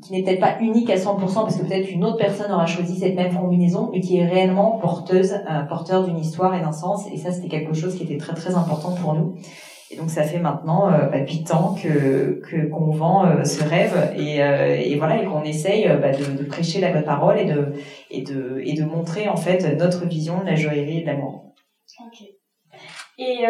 qui 0.03 0.13
n'est 0.13 0.23
peut-être 0.23 0.41
pas 0.41 0.59
unique 0.61 0.91
à 0.91 0.97
100% 0.97 1.19
parce 1.19 1.57
que 1.57 1.65
peut-être 1.65 1.91
une 1.91 2.05
autre 2.05 2.19
personne 2.19 2.51
aura 2.51 2.67
choisi 2.67 2.99
cette 2.99 3.15
même 3.15 3.35
combinaison, 3.35 3.91
mais 3.93 4.01
qui 4.01 4.19
est 4.19 4.27
réellement 4.27 4.79
porteuse, 4.79 5.33
euh, 5.33 5.63
porteur 5.63 6.05
d'une 6.05 6.19
histoire 6.19 6.55
et 6.55 6.61
d'un 6.61 6.73
sens. 6.73 7.07
Et 7.13 7.17
ça, 7.17 7.33
c'était 7.33 7.49
quelque 7.49 7.75
chose 7.75 7.97
qui 7.97 8.05
était 8.05 8.19
très 8.19 8.35
très 8.35 8.55
important 8.55 8.95
pour 8.95 9.15
nous. 9.15 9.37
Et 9.91 9.97
donc 9.97 10.11
ça 10.11 10.25
fait 10.25 10.39
maintenant 10.39 10.93
euh, 10.93 11.07
bah, 11.07 11.19
8 11.19 11.51
ans 11.53 11.75
que 11.81 12.41
qu'on 12.71 12.91
vend 12.91 13.27
euh, 13.27 13.45
ce 13.45 13.63
rêve 13.63 14.15
et, 14.17 14.43
euh, 14.43 14.75
et 14.77 14.97
voilà 14.97 15.23
et 15.23 15.27
qu'on 15.27 15.43
essaye 15.43 15.87
bah, 16.01 16.11
de, 16.11 16.37
de, 16.37 16.45
prêcher 16.45 16.81
la 16.81 16.93
bonne 16.93 17.05
parole 17.05 17.39
et 17.39 17.45
de 17.45 17.73
et 18.11 18.23
de 18.23 18.61
et 18.65 18.73
de 18.75 18.85
montrer 18.85 19.29
en 19.29 19.37
fait 19.37 19.79
notre 19.79 20.05
vision 20.07 20.41
de 20.41 20.47
la 20.47 20.57
joaillerie 20.57 20.99
et 20.99 21.01
de 21.03 21.07
l'amour. 21.07 21.55
Ok. 22.05 22.27
Et 23.19 23.47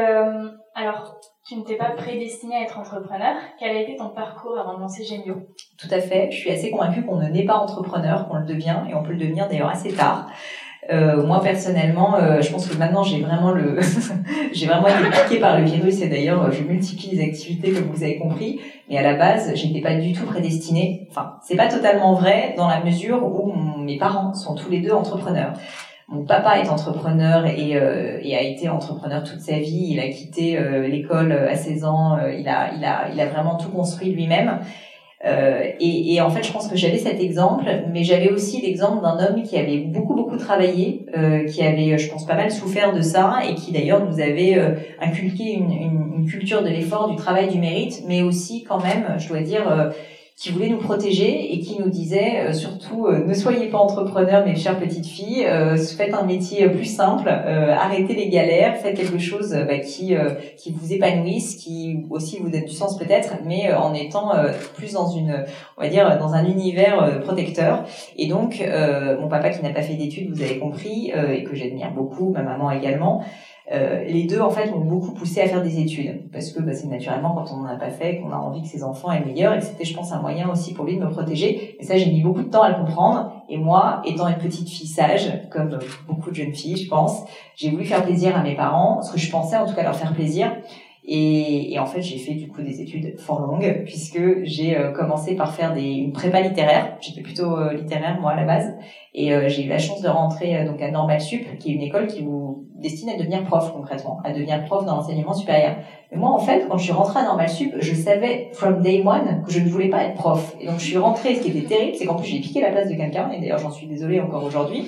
alors 0.75 1.21
tu 1.47 1.55
ne 1.55 1.63
t'es 1.63 1.77
pas 1.77 1.91
prédestiné 1.91 2.57
à 2.57 2.63
être 2.63 2.79
entrepreneur. 2.79 3.37
Quel 3.59 3.77
a 3.77 3.81
été 3.81 3.95
ton 3.97 4.09
parcours 4.09 4.59
avant 4.59 4.75
de 4.75 4.81
lancer 4.81 5.05
Gemio 5.05 5.37
Tout 5.79 5.87
à 5.93 6.01
fait. 6.01 6.29
Je 6.33 6.39
suis 6.39 6.51
assez 6.51 6.71
convaincue 6.71 7.05
qu'on 7.05 7.19
ne 7.19 7.29
naît 7.29 7.45
pas 7.45 7.57
entrepreneur, 7.57 8.29
qu'on 8.29 8.39
le 8.39 8.47
devient, 8.47 8.79
et 8.91 8.95
on 8.95 9.05
peut 9.05 9.13
le 9.13 9.19
devenir 9.19 9.49
d'ailleurs 9.49 9.71
assez 9.71 9.93
tard. 9.93 10.27
Euh, 10.91 11.25
moi 11.25 11.41
personnellement, 11.41 12.17
euh, 12.17 12.41
je 12.41 12.51
pense 12.51 12.69
que 12.69 12.77
maintenant 12.77 13.03
j'ai 13.03 13.21
vraiment 13.21 13.51
le, 13.51 13.81
j'ai 14.53 14.67
vraiment 14.67 14.87
été 14.87 15.11
piquée 15.11 15.41
par 15.41 15.59
le 15.59 15.65
virus 15.65 16.01
et 16.01 16.09
d'ailleurs 16.09 16.53
je 16.53 16.63
multiplie 16.63 17.17
les 17.17 17.25
activités 17.25 17.73
comme 17.73 17.91
vous 17.93 18.05
avez 18.05 18.19
compris. 18.19 18.61
Mais 18.89 18.99
à 18.99 19.03
la 19.03 19.15
base, 19.15 19.53
j'étais 19.55 19.81
pas 19.81 19.95
du 19.95 20.13
tout 20.13 20.25
prédestinée. 20.27 21.07
Enfin, 21.11 21.39
c'est 21.43 21.57
pas 21.57 21.69
totalement 21.69 22.15
vrai 22.15 22.55
dans 22.57 22.69
la 22.69 22.83
mesure 22.83 23.25
où 23.25 23.53
mes 23.79 23.99
parents 23.99 24.35
sont 24.35 24.55
tous 24.55 24.71
les 24.71 24.81
deux 24.81 24.93
entrepreneurs. 24.93 25.53
Mon 26.09 26.25
papa 26.25 26.61
est 26.61 26.69
entrepreneur 26.69 27.47
et, 27.47 27.75
euh, 27.75 28.21
et, 28.23 28.37
a 28.37 28.43
été 28.43 28.69
entrepreneur 28.69 29.25
toute 29.25 29.41
sa 29.41 29.59
vie. 29.59 29.89
Il 29.91 29.99
a 29.99 30.09
quitté 30.09 30.57
euh, 30.57 30.87
l'école 30.87 31.33
à 31.33 31.57
16 31.57 31.85
ans. 31.85 32.17
Euh, 32.17 32.33
il 32.33 32.49
a, 32.49 32.73
il 32.75 32.85
a, 32.85 33.09
il 33.13 33.21
a 33.21 33.27
vraiment 33.27 33.57
tout 33.57 33.71
construit 33.71 34.13
lui-même. 34.13 34.61
Euh, 35.25 35.65
et, 35.81 36.15
et, 36.15 36.21
en 36.21 36.31
fait, 36.31 36.45
je 36.45 36.53
pense 36.53 36.69
que 36.69 36.77
j'avais 36.77 36.99
cet 36.99 37.21
exemple, 37.21 37.65
mais 37.91 38.05
j'avais 38.05 38.31
aussi 38.31 38.61
l'exemple 38.61 39.03
d'un 39.03 39.19
homme 39.19 39.43
qui 39.43 39.59
avait 39.59 39.79
beaucoup 39.79 40.15
beaucoup 40.15 40.37
travaillé, 40.37 41.07
euh, 41.17 41.45
qui 41.47 41.63
avait, 41.63 41.99
je 41.99 42.09
pense, 42.09 42.25
pas 42.25 42.37
mal 42.37 42.53
souffert 42.53 42.93
de 42.93 43.01
ça, 43.01 43.41
et 43.49 43.55
qui 43.55 43.73
d'ailleurs 43.73 44.07
nous 44.07 44.21
avait 44.21 44.57
inculqué 45.01 45.55
une, 45.55 45.73
une, 45.73 46.13
une 46.19 46.27
culture 46.27 46.63
de 46.63 46.69
l'effort, 46.69 47.09
du 47.11 47.17
travail, 47.17 47.49
du 47.49 47.59
mérite, 47.59 48.05
mais 48.07 48.23
aussi 48.23 48.63
quand 48.63 48.81
même, 48.81 49.17
je 49.19 49.27
dois 49.29 49.41
dire 49.41 49.91
qui 50.37 50.51
voulait 50.51 50.69
nous 50.69 50.79
protéger 50.79 51.55
et 51.55 51.61
qui 51.61 51.81
nous 51.81 51.89
disait 51.89 52.41
euh, 52.41 52.53
surtout 52.53 53.07
euh, 53.07 53.25
ne 53.25 53.33
soyez 53.33 53.69
pas 53.69 53.79
entrepreneurs 53.79 54.45
mes 54.45 54.55
chères 54.55 54.79
petites 54.79 55.07
filles, 55.07 55.47
euh, 55.47 55.79
faites 55.79 56.13
un 56.13 56.25
métier 56.25 56.69
plus 56.69 56.85
simple, 56.85 57.29
arrêtez 57.29 58.15
les 58.15 58.29
galères, 58.29 58.77
faites 58.77 58.97
quelque 58.97 59.19
chose 59.19 59.57
bah, 59.67 59.79
qui 59.79 60.15
qui 60.59 60.73
vous 60.73 60.93
épanouisse, 60.93 61.57
qui 61.57 62.05
aussi 62.11 62.39
vous 62.39 62.51
donne 62.51 62.65
du 62.65 62.73
sens 62.73 62.99
peut-être, 62.99 63.35
mais 63.45 63.73
en 63.73 63.95
étant 63.95 64.33
plus 64.75 64.93
dans 64.93 65.09
une 65.09 65.45
on 65.79 65.83
va 65.83 65.89
dire 65.89 66.19
dans 66.19 66.35
un 66.35 66.45
univers 66.45 67.21
protecteur. 67.21 67.85
Et 68.17 68.27
donc 68.27 68.63
mon 69.19 69.29
papa 69.29 69.51
qui 69.51 69.63
n'a 69.63 69.71
pas 69.71 69.83
fait 69.83 69.95
d'études, 69.95 70.35
vous 70.35 70.43
avez 70.43 70.59
compris, 70.59 71.13
et 71.33 71.45
que 71.45 71.55
j'admire 71.55 71.93
beaucoup, 71.93 72.31
ma 72.31 72.43
maman 72.43 72.71
également. 72.71 73.25
Euh, 73.73 74.05
les 74.05 74.25
deux 74.25 74.41
en 74.41 74.51
fait 74.51 74.71
m'ont 74.71 74.85
beaucoup 74.85 75.11
poussé 75.11 75.41
à 75.41 75.49
faire 75.49 75.63
des 75.63 75.81
études. 75.81 76.31
Parce 76.31 76.53
que 76.53 76.63
bah, 76.63 76.73
c'est 76.73 76.87
naturellement 76.87 77.35
quand 77.35 77.53
on 77.53 77.63
n'en 77.63 77.69
a 77.69 77.77
pas 77.77 77.91
fait 77.91 78.19
qu'on 78.19 78.31
a 78.31 78.37
envie 78.37 78.63
que 78.63 78.69
ses 78.69 78.85
enfants 78.85 79.11
aient 79.11 79.25
meilleur. 79.25 79.55
Et 79.55 79.61
c'était 79.61 79.85
je 79.85 79.95
pense 79.95 80.13
un 80.13 80.21
moyen 80.21 80.49
aussi 80.49 80.73
pour 80.73 80.85
lui 80.85 80.97
de 80.97 81.05
me 81.05 81.11
protéger. 81.11 81.77
Et 81.81 81.85
ça 81.85 81.97
j'ai 81.97 82.07
mis 82.07 82.23
beaucoup 82.23 82.43
de 82.43 82.49
temps 82.49 82.63
à 82.63 82.69
le 82.69 82.77
comprendre. 82.77 83.33
Et 83.49 83.59
moi 83.59 84.03
étant 84.05 84.29
une 84.29 84.39
petite 84.39 84.69
fille 84.69 84.87
sage 84.87 85.33
comme 85.51 85.79
beaucoup 86.07 86.31
de 86.31 86.37
jeunes 86.37 86.55
filles 86.55 86.77
je 86.77 86.89
pense 86.89 87.25
j'ai 87.57 87.71
voulu 87.71 87.85
faire 87.85 88.05
plaisir 88.05 88.37
à 88.37 88.43
mes 88.43 88.55
parents. 88.55 89.03
Ce 89.03 89.13
que 89.13 89.19
je 89.19 89.31
pensais 89.31 89.57
en 89.57 89.67
tout 89.67 89.75
cas 89.75 89.83
leur 89.83 89.97
faire 89.97 90.15
plaisir. 90.15 90.53
Et, 91.09 91.73
et, 91.73 91.79
en 91.79 91.87
fait, 91.87 92.03
j'ai 92.03 92.19
fait 92.19 92.35
du 92.35 92.49
coup 92.49 92.63
des 92.63 92.81
études 92.81 93.19
fort 93.21 93.41
longues. 93.41 93.83
Puisque 93.85 94.43
j'ai 94.43 94.77
euh, 94.77 94.91
commencé 94.91 95.37
par 95.37 95.55
faire 95.55 95.73
des, 95.73 95.83
une 95.83 96.13
prépa 96.13 96.41
littéraire. 96.41 96.97
J'étais 97.01 97.21
plutôt 97.21 97.57
euh, 97.57 97.73
littéraire 97.73 98.19
moi 98.21 98.33
à 98.33 98.37
la 98.37 98.45
base, 98.45 98.75
et 99.19 99.33
euh, 99.33 99.49
j'ai 99.49 99.65
eu 99.65 99.69
la 99.69 99.79
chance 99.79 100.03
de 100.03 100.09
rentrer 100.09 100.63
donc 100.67 100.81
à 100.83 100.91
Normal 100.91 101.23
Sup, 101.23 101.59
qui 101.59 101.71
est 101.71 101.75
une 101.75 101.81
école 101.81 102.07
qui 102.07 102.23
vous 102.23 102.67
destine 102.75 103.09
à 103.09 103.17
devenir 103.17 103.43
prof 103.45 103.73
concrètement, 103.73 104.21
à 104.25 104.33
devenir 104.33 104.63
prof 104.65 104.85
dans 104.85 104.97
l'enseignement 104.97 105.33
supérieur. 105.33 105.77
Mais 106.13 106.19
moi, 106.19 106.31
en 106.31 106.39
fait, 106.39 106.67
quand 106.69 106.77
je 106.77 106.85
suis 106.85 106.93
rentrée 106.93 107.21
à 107.21 107.25
Normal 107.25 107.49
Sup, 107.49 107.73
je 107.79 107.95
savais 107.95 108.51
from 108.53 108.83
day 108.83 109.03
one 109.05 109.43
que 109.45 109.51
je 109.51 109.61
ne 109.61 109.69
voulais 109.69 109.89
pas 109.89 110.05
être 110.05 110.15
prof. 110.15 110.55
Et 110.61 110.67
donc, 110.67 110.79
je 110.79 110.85
suis 110.85 110.99
rentrée. 110.99 111.35
Ce 111.35 111.41
qui 111.41 111.49
était 111.49 111.67
terrible, 111.67 111.97
c'est 111.97 112.05
qu'en 112.05 112.15
plus, 112.15 112.29
j'ai 112.29 112.41
piqué 112.41 112.61
la 112.61 112.71
place 112.71 112.89
de 112.89 112.95
quelqu'un. 112.95 113.31
Et 113.31 113.41
d'ailleurs, 113.41 113.59
j'en 113.59 113.71
suis 113.71 113.87
désolée 113.87 114.21
encore 114.21 114.45
aujourd'hui. 114.45 114.85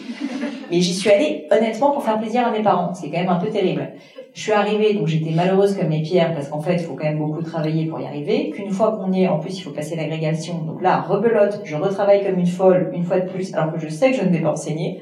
Mais 0.70 0.80
j'y 0.80 0.94
suis 0.94 1.11
allée 1.11 1.47
honnêtement 1.50 1.92
pour 1.92 2.02
faire 2.02 2.20
plaisir 2.20 2.47
à 2.47 2.50
mes 2.50 2.62
parents. 2.62 2.92
C'est 2.92 3.11
quand 3.11 3.18
même 3.18 3.30
un 3.30 3.37
peu 3.37 3.49
terrible. 3.49 3.94
Je 4.35 4.42
suis 4.42 4.52
arrivée, 4.52 4.94
donc 4.94 5.08
j'étais 5.08 5.30
malheureuse 5.30 5.75
comme 5.76 5.88
les 5.88 6.02
pierres 6.02 6.32
parce 6.35 6.49
qu'en 6.49 6.61
fait, 6.61 6.75
il 6.75 6.80
faut 6.80 6.94
quand 6.94 7.04
même 7.04 7.18
beaucoup 7.18 7.42
travailler 7.42 7.87
pour 7.87 7.99
y 7.99 8.04
arriver. 8.04 8.50
Qu'une 8.50 8.70
fois 8.70 8.92
qu'on 8.92 9.11
y 9.11 9.25
est, 9.25 9.28
en 9.28 9.38
plus, 9.38 9.58
il 9.58 9.62
faut 9.62 9.73
passer 9.73 9.97
l'agrégation. 9.97 10.58
Donc 10.58 10.82
là, 10.82 11.00
rebelote, 11.00 11.62
je 11.64 11.75
retravaille 11.75 12.25
comme 12.25 12.38
une 12.38 12.47
folle, 12.47 12.92
une 12.94 13.02
fois 13.02 13.18
de 13.18 13.28
plus, 13.28 13.52
alors 13.54 13.73
que 13.73 13.80
je 13.80 13.88
sais 13.88 14.12
que 14.12 14.17
je 14.18 14.25
ne 14.25 14.30
vais 14.30 14.40
pas 14.40 14.52
enseigner. 14.52 15.00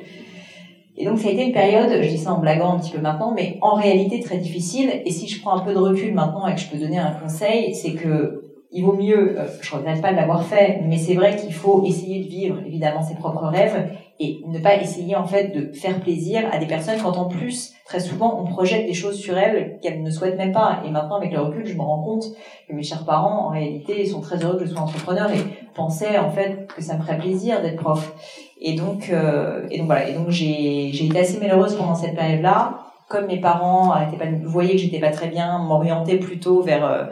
Et 0.99 1.05
donc 1.05 1.19
ça 1.19 1.29
a 1.29 1.31
été 1.31 1.45
une 1.45 1.53
période, 1.53 1.91
je 2.03 2.09
dis 2.09 2.19
ça 2.19 2.33
en 2.33 2.39
blaguant 2.39 2.75
un 2.75 2.79
petit 2.79 2.93
peu 2.93 3.01
maintenant, 3.01 3.33
mais 3.35 3.59
en 3.61 3.75
réalité 3.75 4.21
très 4.21 4.39
difficile. 4.39 5.03
Et 5.05 5.11
si 5.11 5.29
je 5.29 5.41
prends 5.41 5.57
un 5.57 5.61
peu 5.61 5.75
de 5.75 5.79
recul 5.79 6.15
maintenant 6.15 6.47
et 6.47 6.55
que 6.55 6.61
je 6.61 6.69
peux 6.69 6.79
donner 6.79 6.99
un 6.99 7.11
conseil, 7.11 7.75
c'est 7.75 7.93
que 7.93 8.43
il 8.73 8.85
vaut 8.85 8.95
mieux, 8.95 9.39
euh, 9.39 9.47
je 9.61 9.75
regrette 9.75 10.03
pas 10.03 10.11
de 10.11 10.17
l'avoir 10.17 10.43
fait, 10.43 10.81
mais 10.85 10.97
c'est 10.99 11.15
vrai 11.15 11.37
qu'il 11.37 11.53
faut 11.53 11.85
essayer 11.85 12.25
de 12.25 12.29
vivre 12.29 12.59
évidemment 12.67 13.03
ses 13.03 13.15
propres 13.15 13.47
rêves 13.47 13.91
et 14.19 14.41
ne 14.47 14.59
pas 14.59 14.77
essayer 14.77 15.15
en 15.15 15.27
fait 15.27 15.49
de 15.49 15.73
faire 15.73 16.01
plaisir 16.01 16.49
à 16.51 16.59
des 16.59 16.67
personnes 16.67 16.99
quand 17.03 17.17
en 17.17 17.27
plus 17.27 17.75
très 17.85 18.01
souvent 18.01 18.41
on 18.41 18.45
projette 18.45 18.87
des 18.87 18.95
choses 18.95 19.17
sur 19.17 19.37
elles 19.39 19.79
qu'elles 19.83 20.03
ne 20.03 20.11
souhaitent 20.11 20.39
même 20.39 20.53
pas. 20.53 20.83
Et 20.87 20.91
maintenant 20.91 21.17
avec 21.17 21.33
le 21.33 21.41
recul, 21.41 21.67
je 21.67 21.75
me 21.75 21.83
rends 21.83 22.03
compte 22.03 22.25
que 22.69 22.75
mes 22.75 22.83
chers 22.83 23.05
parents 23.05 23.47
en 23.47 23.49
réalité 23.51 24.05
sont 24.07 24.21
très 24.21 24.43
heureux 24.43 24.59
que 24.59 24.67
je 24.67 24.73
sois 24.73 24.81
entrepreneur 24.81 25.31
et 25.31 25.41
pensaient 25.75 26.19
en 26.19 26.31
fait 26.31 26.67
que 26.75 26.83
ça 26.83 26.97
me 26.97 27.03
ferait 27.03 27.19
plaisir 27.19 27.63
d'être 27.63 27.77
prof. 27.77 28.15
Et 28.61 28.75
donc 28.75 29.11
euh, 29.11 29.67
et 29.71 29.79
donc 29.79 29.87
voilà. 29.87 30.09
Et 30.09 30.15
donc 30.15 30.31
j'ai 30.31 31.05
été 31.05 31.19
assez 31.19 31.39
malheureuse 31.39 31.77
pendant 31.77 31.95
cette 31.95 32.15
période-là. 32.15 32.83
Comme 33.09 33.27
mes 33.27 33.41
parents 33.41 33.91
pas 33.91 34.25
voyaient 34.45 34.73
que 34.73 34.79
j'étais 34.79 34.99
pas 34.99 35.11
très 35.11 35.29
bien, 35.29 35.59
m'orienter 35.59 36.19
plutôt 36.19 36.63
vers 36.63 36.85
euh, 36.85 37.05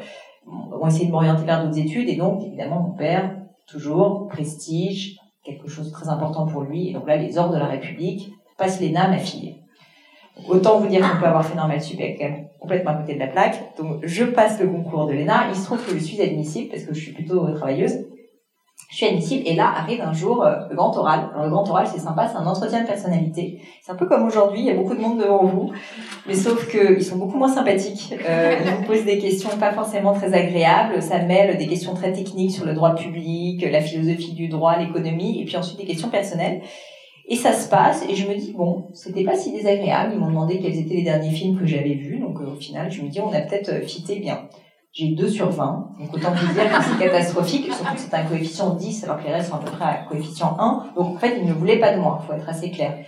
ont 0.47 0.87
essayé 0.87 1.07
de 1.07 1.13
m'orienter 1.13 1.45
vers 1.45 1.63
d'autres 1.63 1.79
études. 1.79 2.09
Et 2.09 2.17
donc 2.17 2.43
évidemment 2.45 2.81
mon 2.81 2.97
père 2.97 3.37
toujours 3.67 4.29
prestige 4.29 5.17
quelque 5.45 5.69
chose 5.69 5.89
de 5.89 5.93
très 5.93 6.09
important 6.09 6.47
pour 6.47 6.63
lui. 6.63 6.89
Et 6.89 6.93
donc 6.93 7.07
là 7.07 7.17
les 7.17 7.39
ordres 7.39 7.55
de 7.55 7.59
la 7.59 7.67
République 7.67 8.31
passe 8.57 8.81
l'ENA 8.81 9.09
ma 9.09 9.19
fille. 9.19 9.57
Autant 10.49 10.81
vous 10.81 10.89
dire 10.89 11.09
qu'on 11.09 11.21
peut 11.21 11.27
avoir 11.27 11.47
fait 11.47 11.55
normal 11.55 11.81
sup 11.81 12.01
quand 12.01 12.31
complètement 12.59 12.93
à 12.93 12.95
côté 12.95 13.15
de 13.15 13.21
la 13.21 13.29
plaque. 13.29 13.77
Donc 13.79 13.99
je 14.03 14.25
passe 14.25 14.59
le 14.61 14.67
concours 14.67 15.07
de 15.07 15.13
l'ENA. 15.13 15.49
Il 15.51 15.57
se 15.57 15.67
trouve 15.67 15.85
que 15.85 15.93
je 15.93 16.03
suis 16.03 16.21
admissible 16.21 16.71
parce 16.71 16.85
que 16.85 16.95
je 16.95 17.01
suis 17.01 17.13
plutôt 17.13 17.47
travailleuse 17.53 18.07
je 18.95 18.99
suis 18.99 19.07
admissible 19.07 19.43
et 19.45 19.57
là 19.57 19.73
arrive 19.77 20.01
un 20.03 20.13
jour 20.13 20.45
euh, 20.45 20.55
le 20.71 20.77
grand 20.77 20.97
oral. 20.97 21.29
Alors, 21.35 21.47
le 21.47 21.51
grand 21.51 21.69
oral 21.69 21.85
c'est 21.93 21.99
sympa, 21.99 22.29
c'est 22.29 22.37
un 22.37 22.47
entretien 22.47 22.83
de 22.83 22.87
personnalité. 22.87 23.59
C'est 23.83 23.91
un 23.91 23.97
peu 23.97 24.07
comme 24.07 24.25
aujourd'hui, 24.25 24.61
il 24.61 24.67
y 24.67 24.71
a 24.71 24.75
beaucoup 24.75 24.95
de 24.95 25.01
monde 25.01 25.19
devant 25.19 25.45
vous, 25.45 25.73
mais 26.29 26.35
sauf 26.35 26.69
que 26.69 26.97
ils 26.97 27.05
sont 27.05 27.17
beaucoup 27.17 27.37
moins 27.37 27.53
sympathiques. 27.53 28.15
Euh, 28.25 28.55
ils 28.65 28.71
vous 28.71 28.85
posent 28.85 29.05
des 29.05 29.19
questions 29.19 29.49
pas 29.59 29.73
forcément 29.73 30.13
très 30.13 30.33
agréables. 30.33 31.03
Ça 31.03 31.19
mêle 31.19 31.59
des 31.59 31.67
questions 31.67 31.95
très 31.95 32.13
techniques 32.13 32.53
sur 32.53 32.65
le 32.65 32.73
droit 32.73 32.95
public, 32.95 33.67
la 33.69 33.81
philosophie 33.81 34.33
du 34.33 34.47
droit, 34.47 34.79
l'économie, 34.79 35.43
et 35.43 35.45
puis 35.45 35.57
ensuite 35.57 35.79
des 35.79 35.87
questions 35.87 36.09
personnelles. 36.09 36.63
Et 37.27 37.35
ça 37.35 37.53
se 37.53 37.69
passe, 37.69 38.05
et 38.09 38.15
je 38.15 38.29
me 38.29 38.37
dis, 38.37 38.53
bon, 38.53 38.85
c'était 38.93 39.25
pas 39.25 39.35
si 39.35 39.51
désagréable. 39.51 40.13
Ils 40.15 40.21
m'ont 40.21 40.29
demandé 40.29 40.61
quels 40.61 40.79
étaient 40.79 40.95
les 40.95 41.03
derniers 41.03 41.31
films 41.31 41.59
que 41.59 41.67
j'avais 41.67 41.95
vus, 41.95 42.19
donc 42.19 42.39
euh, 42.41 42.53
au 42.53 42.61
final, 42.61 42.93
je 42.93 43.03
me 43.03 43.09
dis, 43.09 43.19
on 43.21 43.33
a 43.33 43.41
peut-être 43.41 43.71
euh, 43.71 43.81
fité 43.81 44.21
bien. 44.21 44.47
J'ai 44.95 45.09
2 45.09 45.29
sur 45.29 45.51
20. 45.51 45.89
Donc 45.99 46.15
autant 46.15 46.31
vous 46.31 46.53
dire 46.55 46.71
que 46.71 46.85
c'est 46.85 47.05
catastrophique, 47.05 47.67
surtout 47.75 47.95
que 47.95 48.01
c'est 48.01 48.15
un 48.15 48.23
coefficient 48.23 48.75
10 48.77 49.03
alors 49.03 49.19
que 49.19 49.25
les 49.25 49.33
restes 49.33 49.51
sont 49.51 49.57
à 49.57 49.59
peu 49.59 49.73
près 49.73 49.85
à 49.85 49.95
coefficient 50.09 50.57
1. 50.57 50.93
Donc 50.95 51.17
en 51.17 51.19
fait, 51.19 51.37
ils 51.37 51.49
ne 51.49 51.53
voulaient 51.53 51.81
pas 51.81 51.95
de 51.95 52.01
moi, 52.01 52.23
faut 52.25 52.33
être 52.33 52.49
assez 52.49 52.71
clair. 52.71 52.99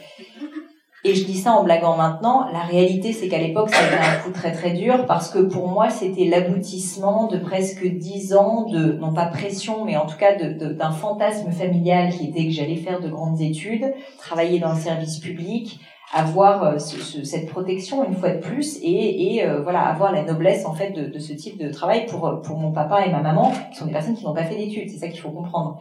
Et 1.04 1.14
je 1.14 1.24
dis 1.24 1.36
ça 1.36 1.52
en 1.52 1.62
blaguant 1.62 1.96
maintenant. 1.96 2.48
La 2.52 2.62
réalité, 2.62 3.12
c'est 3.12 3.28
qu'à 3.28 3.38
l'époque, 3.38 3.70
ça 3.70 3.78
a 3.78 3.86
été 3.86 3.94
un 3.94 4.16
coup 4.24 4.32
très 4.32 4.50
très 4.50 4.72
dur 4.72 5.06
parce 5.06 5.30
que 5.30 5.38
pour 5.38 5.68
moi, 5.68 5.88
c'était 5.88 6.24
l'aboutissement 6.24 7.28
de 7.28 7.38
presque 7.38 7.86
10 7.86 8.34
ans 8.34 8.64
de, 8.64 8.94
non 8.94 9.14
pas 9.14 9.26
pression, 9.26 9.84
mais 9.84 9.96
en 9.96 10.06
tout 10.06 10.16
cas 10.16 10.34
d'un 10.34 10.90
fantasme 10.90 11.52
familial 11.52 12.10
qui 12.10 12.26
était 12.26 12.46
que 12.46 12.50
j'allais 12.50 12.74
faire 12.74 12.98
de 12.98 13.08
grandes 13.08 13.40
études, 13.40 13.94
travailler 14.18 14.58
dans 14.58 14.72
le 14.72 14.80
service 14.80 15.20
public, 15.20 15.78
avoir 16.12 16.62
euh, 16.62 16.78
ce, 16.78 17.24
cette 17.24 17.48
protection 17.48 18.04
une 18.04 18.14
fois 18.14 18.30
de 18.30 18.38
plus 18.38 18.78
et, 18.82 19.34
et 19.34 19.44
euh, 19.44 19.60
voilà 19.62 19.80
avoir 19.80 20.12
la 20.12 20.22
noblesse 20.22 20.64
en 20.64 20.72
fait 20.72 20.90
de, 20.90 21.06
de, 21.06 21.18
ce 21.18 21.32
type 21.32 21.58
de 21.58 21.68
travail 21.68 22.06
pour 22.06 22.26
euh, 22.26 22.36
pour 22.36 22.58
mon 22.58 22.72
papa 22.72 23.04
et 23.06 23.10
ma 23.10 23.20
maman 23.20 23.52
qui 23.72 23.78
sont 23.78 23.86
des 23.86 23.92
personnes 23.92 24.14
qui 24.14 24.24
n'ont 24.24 24.34
pas 24.34 24.44
fait 24.44 24.56
d'études 24.56 24.88
c'est 24.88 24.98
ça 24.98 25.08
qu'il 25.08 25.20
faut 25.20 25.30
comprendre. 25.30 25.80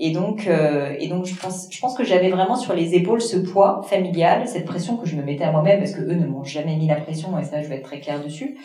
Et 0.00 0.12
donc 0.12 0.46
euh, 0.46 0.94
et 0.98 1.08
donc 1.08 1.26
je 1.26 1.34
pense 1.34 1.68
je 1.70 1.80
pense 1.80 1.94
que 1.96 2.04
j'avais 2.04 2.30
vraiment 2.30 2.56
sur 2.56 2.72
les 2.72 2.94
épaules 2.94 3.20
ce 3.20 3.36
poids 3.36 3.82
familial 3.82 4.48
cette 4.48 4.64
pression 4.64 4.96
que 4.96 5.06
je 5.06 5.16
me 5.16 5.22
mettais 5.22 5.44
à 5.44 5.52
moi-même 5.52 5.80
parce 5.80 5.92
que 5.92 6.00
eux 6.00 6.14
ne 6.14 6.26
m'ont 6.26 6.44
jamais 6.44 6.76
mis 6.76 6.86
la 6.86 6.96
pression 6.96 7.38
et 7.38 7.44
ça 7.44 7.60
je 7.60 7.68
vais 7.68 7.76
être 7.76 7.84
très 7.84 8.00
claire 8.00 8.22
dessus 8.22 8.56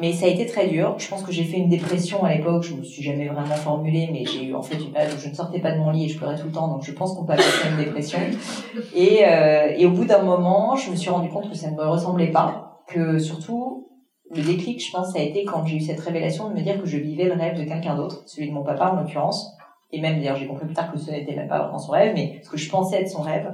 mais 0.00 0.12
ça 0.12 0.24
a 0.24 0.28
été 0.28 0.46
très 0.46 0.66
dur. 0.66 0.94
Je 0.98 1.08
pense 1.08 1.22
que 1.22 1.30
j'ai 1.30 1.44
fait 1.44 1.58
une 1.58 1.68
dépression 1.68 2.24
à 2.24 2.34
l'époque. 2.34 2.62
Je 2.62 2.74
me 2.74 2.82
suis 2.82 3.02
jamais 3.02 3.28
vraiment 3.28 3.54
formulée, 3.54 4.08
mais 4.10 4.24
j'ai 4.24 4.46
eu 4.46 4.54
en 4.54 4.62
fait 4.62 4.76
une 4.76 4.92
période 4.92 5.12
où 5.14 5.20
je 5.20 5.28
ne 5.28 5.34
sortais 5.34 5.60
pas 5.60 5.72
de 5.72 5.78
mon 5.78 5.90
lit 5.90 6.06
et 6.06 6.08
je 6.08 6.16
pleurais 6.16 6.36
tout 6.36 6.46
le 6.46 6.52
temps. 6.52 6.68
Donc 6.68 6.82
je 6.82 6.92
pense 6.92 7.14
qu'on 7.14 7.26
peut 7.26 7.34
appeler 7.34 7.46
ça 7.46 7.68
une 7.68 7.84
dépression. 7.84 8.18
Et, 8.94 9.20
euh, 9.26 9.74
et 9.76 9.84
au 9.86 9.90
bout 9.90 10.04
d'un 10.04 10.22
moment, 10.22 10.76
je 10.76 10.90
me 10.90 10.96
suis 10.96 11.10
rendu 11.10 11.28
compte 11.28 11.50
que 11.50 11.56
ça 11.56 11.70
ne 11.70 11.76
me 11.76 11.86
ressemblait 11.86 12.30
pas. 12.30 12.82
Que 12.86 13.18
surtout, 13.18 13.88
le 14.30 14.42
déclic, 14.42 14.84
je 14.84 14.90
pense, 14.90 15.12
ça 15.12 15.18
a 15.18 15.22
été 15.22 15.44
quand 15.44 15.66
j'ai 15.66 15.76
eu 15.76 15.80
cette 15.80 16.00
révélation 16.00 16.48
de 16.48 16.54
me 16.54 16.60
dire 16.60 16.80
que 16.80 16.86
je 16.86 16.96
vivais 16.96 17.24
le 17.24 17.34
rêve 17.34 17.58
de 17.58 17.64
quelqu'un 17.64 17.96
d'autre, 17.96 18.22
celui 18.26 18.48
de 18.48 18.54
mon 18.54 18.62
papa 18.62 18.92
en 18.92 19.00
l'occurrence. 19.00 19.52
Et 19.92 20.00
même 20.00 20.18
d'ailleurs, 20.18 20.36
j'ai 20.36 20.46
compris 20.46 20.66
plus 20.66 20.74
tard 20.74 20.92
que 20.92 20.98
ce 20.98 21.10
n'était 21.10 21.34
même 21.34 21.48
pas 21.48 21.58
vraiment 21.58 21.78
son 21.78 21.92
rêve, 21.92 22.12
mais 22.14 22.40
ce 22.42 22.48
que 22.48 22.56
je 22.56 22.70
pensais 22.70 23.00
être 23.00 23.08
son 23.08 23.22
rêve 23.22 23.52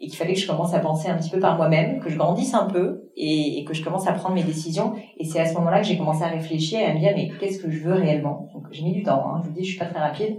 et 0.00 0.06
qu'il 0.06 0.16
fallait 0.16 0.32
que 0.32 0.40
je 0.40 0.46
commence 0.46 0.74
à 0.74 0.80
penser 0.80 1.08
un 1.08 1.16
petit 1.16 1.30
peu 1.30 1.38
par 1.38 1.56
moi-même, 1.56 2.00
que 2.00 2.08
je 2.08 2.16
grandisse 2.16 2.54
un 2.54 2.66
peu 2.66 3.10
et, 3.16 3.64
que 3.64 3.74
je 3.74 3.84
commence 3.84 4.06
à 4.06 4.12
prendre 4.12 4.34
mes 4.34 4.42
décisions. 4.42 4.94
Et 5.18 5.24
c'est 5.24 5.40
à 5.40 5.46
ce 5.46 5.54
moment-là 5.54 5.80
que 5.80 5.86
j'ai 5.86 5.98
commencé 5.98 6.22
à 6.22 6.28
réfléchir 6.28 6.80
et 6.80 6.86
à 6.86 6.94
me 6.94 6.98
dire 6.98 7.12
mais 7.14 7.30
qu'est-ce 7.38 7.62
que 7.62 7.70
je 7.70 7.80
veux 7.80 7.94
réellement? 7.94 8.48
J'ai 8.70 8.82
mis 8.82 8.92
du 8.92 9.02
temps, 9.02 9.22
hein, 9.26 9.40
je 9.42 9.48
vous 9.48 9.54
dis 9.54 9.64
je 9.64 9.70
suis 9.70 9.78
pas 9.78 9.86
très 9.86 10.00
rapide. 10.00 10.38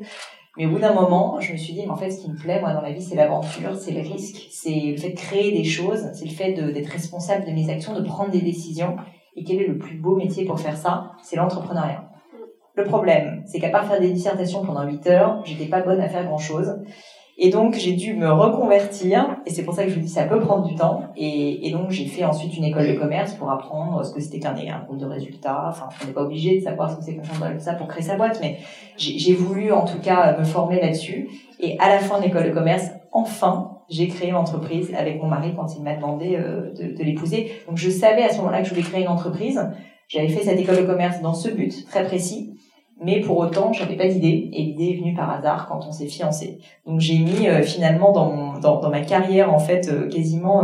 Mais 0.57 0.65
au 0.65 0.71
bout 0.71 0.79
d'un 0.79 0.93
moment, 0.93 1.39
je 1.39 1.53
me 1.53 1.57
suis 1.57 1.73
dit, 1.73 1.83
mais 1.83 1.91
en 1.91 1.95
fait, 1.95 2.11
ce 2.11 2.21
qui 2.21 2.29
me 2.29 2.35
plaît, 2.35 2.59
moi, 2.59 2.73
dans 2.73 2.81
la 2.81 2.91
vie, 2.91 3.01
c'est 3.01 3.15
l'aventure, 3.15 3.73
c'est 3.75 3.93
le 3.93 4.01
risque, 4.01 4.47
c'est 4.51 4.91
le 4.91 4.97
fait 4.97 5.11
de 5.11 5.15
créer 5.15 5.53
des 5.53 5.63
choses, 5.63 6.09
c'est 6.13 6.25
le 6.25 6.31
fait 6.31 6.51
d'être 6.51 6.89
responsable 6.89 7.45
de 7.45 7.51
mes 7.51 7.69
actions, 7.69 7.93
de 7.93 8.01
prendre 8.01 8.31
des 8.31 8.41
décisions. 8.41 8.97
Et 9.37 9.45
quel 9.45 9.61
est 9.61 9.67
le 9.67 9.77
plus 9.77 9.97
beau 9.97 10.17
métier 10.17 10.43
pour 10.43 10.59
faire 10.59 10.75
ça? 10.75 11.13
C'est 11.23 11.37
l'entrepreneuriat. 11.37 12.03
Le 12.75 12.83
problème, 12.83 13.43
c'est 13.45 13.59
qu'à 13.59 13.69
part 13.69 13.85
faire 13.85 14.01
des 14.01 14.11
dissertations 14.11 14.65
pendant 14.65 14.83
8 14.83 15.07
heures, 15.07 15.41
j'étais 15.45 15.67
pas 15.67 15.81
bonne 15.81 16.01
à 16.01 16.09
faire 16.09 16.25
grand 16.25 16.37
chose. 16.37 16.81
Et 17.43 17.50
donc, 17.50 17.74
j'ai 17.74 17.93
dû 17.93 18.13
me 18.13 18.31
reconvertir, 18.31 19.38
et 19.48 19.50
c'est 19.50 19.63
pour 19.63 19.74
ça 19.74 19.83
que 19.83 19.89
je 19.89 19.95
vous 19.95 20.01
dis 20.01 20.07
ça 20.07 20.25
peut 20.25 20.39
prendre 20.39 20.63
du 20.67 20.75
temps. 20.75 21.05
Et, 21.17 21.71
donc, 21.71 21.89
j'ai 21.89 22.05
fait 22.05 22.24
ensuite 22.24 22.55
une 22.55 22.65
école 22.65 22.88
de 22.88 22.93
commerce 22.93 23.33
pour 23.33 23.50
apprendre 23.50 24.05
ce 24.05 24.13
que 24.13 24.21
c'était 24.21 24.38
qu'un 24.38 24.55
un 24.55 24.86
compte 24.88 25.00
de 25.00 25.07
résultats. 25.07 25.65
Enfin, 25.69 25.89
on 26.03 26.05
n'est 26.05 26.13
pas 26.13 26.21
obligé 26.21 26.60
de 26.60 26.63
savoir 26.63 26.91
ce 26.91 26.98
que 26.98 27.03
c'est 27.03 27.15
qu'un 27.15 27.24
compte 27.24 27.39
de 27.39 27.77
pour 27.79 27.88
créer 27.88 28.03
sa 28.03 28.15
boîte, 28.15 28.38
mais 28.41 28.60
j'ai 28.95 29.33
voulu 29.33 29.71
en 29.71 29.86
tout 29.86 29.98
cas 29.98 30.38
me 30.38 30.43
former 30.43 30.79
là-dessus. 30.79 31.29
Et 31.60 31.79
à 31.79 31.89
la 31.89 31.98
fin 31.98 32.19
de 32.19 32.25
l'école 32.25 32.43
de 32.43 32.51
commerce, 32.51 32.91
enfin, 33.12 33.79
j'ai 33.89 34.07
créé 34.07 34.29
une 34.29 34.36
entreprise 34.36 34.93
avec 34.95 35.19
mon 35.19 35.27
mari 35.27 35.53
quand 35.55 35.75
il 35.75 35.81
m'a 35.81 35.95
demandé 35.95 36.36
euh, 36.36 36.71
de 36.75 37.03
l'épouser. 37.03 37.53
Donc, 37.67 37.75
je 37.75 37.89
savais 37.89 38.21
à 38.21 38.29
ce 38.29 38.38
moment-là 38.38 38.62
que 38.62 38.65
je 38.65 38.75
voulais 38.75 38.86
créer 38.86 39.01
une 39.01 39.07
entreprise. 39.07 39.60
J'avais 40.10 40.27
fait 40.27 40.43
cette 40.43 40.60
école 40.60 40.77
de 40.77 40.83
commerce 40.83 41.21
dans 41.21 41.33
ce 41.33 41.50
but 41.50 41.88
très 41.88 42.03
précis. 42.03 42.53
Mais 43.03 43.20
pour 43.20 43.39
autant, 43.39 43.74
j'avais 43.74 43.96
pas 43.96 44.08
d'idée 44.08 44.51
et 44.53 44.62
l'idée 44.62 44.89
est 44.91 44.98
venue 45.00 45.15
par 45.15 45.31
hasard 45.31 45.67
quand 45.67 45.88
on 45.88 45.91
s'est 45.91 46.05
fiancé. 46.05 46.60
Donc 46.86 47.00
j'ai 47.00 47.17
mis 47.17 47.48
euh, 47.48 47.63
finalement 47.63 48.12
dans, 48.12 48.60
dans, 48.60 48.79
dans, 48.79 48.91
ma 48.91 49.01
carrière 49.01 49.51
en 49.51 49.58
fait 49.58 49.89
euh, 49.89 50.08
quasiment 50.08 50.63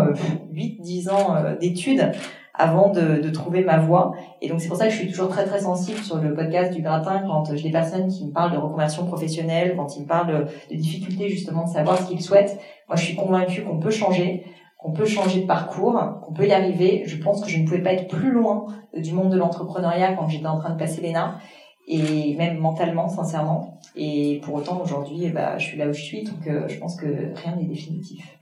8-10 0.53 1.07
euh, 1.07 1.11
ans 1.11 1.35
d'études 1.59 2.11
avant 2.53 2.91
de, 2.91 3.19
de, 3.19 3.29
trouver 3.31 3.63
ma 3.63 3.79
voie. 3.79 4.13
Et 4.43 4.49
donc 4.49 4.61
c'est 4.61 4.67
pour 4.67 4.77
ça 4.77 4.85
que 4.85 4.91
je 4.91 4.97
suis 4.97 5.09
toujours 5.09 5.29
très 5.29 5.45
très 5.45 5.61
sensible 5.61 5.97
sur 5.97 6.17
le 6.17 6.35
podcast 6.35 6.71
du 6.71 6.83
gratin 6.83 7.23
quand 7.25 7.55
j'ai 7.55 7.63
des 7.63 7.71
personnes 7.71 8.07
qui 8.07 8.27
me 8.27 8.31
parlent 8.31 8.51
de 8.51 8.57
reconversion 8.57 9.07
professionnelle, 9.07 9.73
quand 9.75 9.97
ils 9.97 10.03
me 10.03 10.07
parlent 10.07 10.45
de 10.69 10.75
difficultés 10.75 11.29
justement 11.29 11.63
de 11.63 11.69
savoir 11.69 11.97
ce 11.97 12.07
qu'ils 12.07 12.21
souhaitent. 12.21 12.59
Moi 12.87 12.97
je 12.97 13.03
suis 13.03 13.15
convaincue 13.15 13.63
qu'on 13.63 13.79
peut 13.79 13.89
changer, 13.89 14.43
qu'on 14.77 14.91
peut 14.91 15.05
changer 15.05 15.41
de 15.41 15.47
parcours, 15.47 15.99
qu'on 16.21 16.33
peut 16.33 16.47
y 16.47 16.53
arriver. 16.53 17.01
Je 17.07 17.17
pense 17.17 17.41
que 17.41 17.49
je 17.49 17.57
ne 17.57 17.65
pouvais 17.65 17.81
pas 17.81 17.93
être 17.93 18.07
plus 18.07 18.31
loin 18.31 18.67
du 18.95 19.11
monde 19.13 19.31
de 19.31 19.37
l'entrepreneuriat 19.37 20.13
quand 20.13 20.27
j'étais 20.27 20.45
en 20.45 20.59
train 20.59 20.69
de 20.69 20.77
passer 20.77 21.01
l'ENA 21.01 21.39
et 21.87 22.35
même 22.35 22.57
mentalement 22.57 23.07
sincèrement. 23.07 23.79
Et 23.95 24.41
pour 24.43 24.55
autant 24.55 24.81
aujourd'hui, 24.81 25.29
bah, 25.29 25.57
je 25.57 25.67
suis 25.67 25.77
là 25.77 25.87
où 25.87 25.93
je 25.93 26.01
suis, 26.01 26.23
donc 26.23 26.45
euh, 26.47 26.67
je 26.67 26.77
pense 26.77 26.95
que 26.97 27.33
rien 27.33 27.55
n'est 27.55 27.65
définitif. 27.65 28.37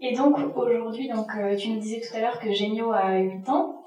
Et 0.00 0.14
donc 0.14 0.36
aujourd'hui, 0.56 1.08
donc 1.08 1.28
euh, 1.36 1.56
tu 1.56 1.70
nous 1.70 1.80
disais 1.80 2.00
tout 2.00 2.16
à 2.16 2.20
l'heure 2.20 2.38
que 2.38 2.52
Génio 2.52 2.92
a 2.92 3.18
8 3.18 3.48
ans. 3.48 3.84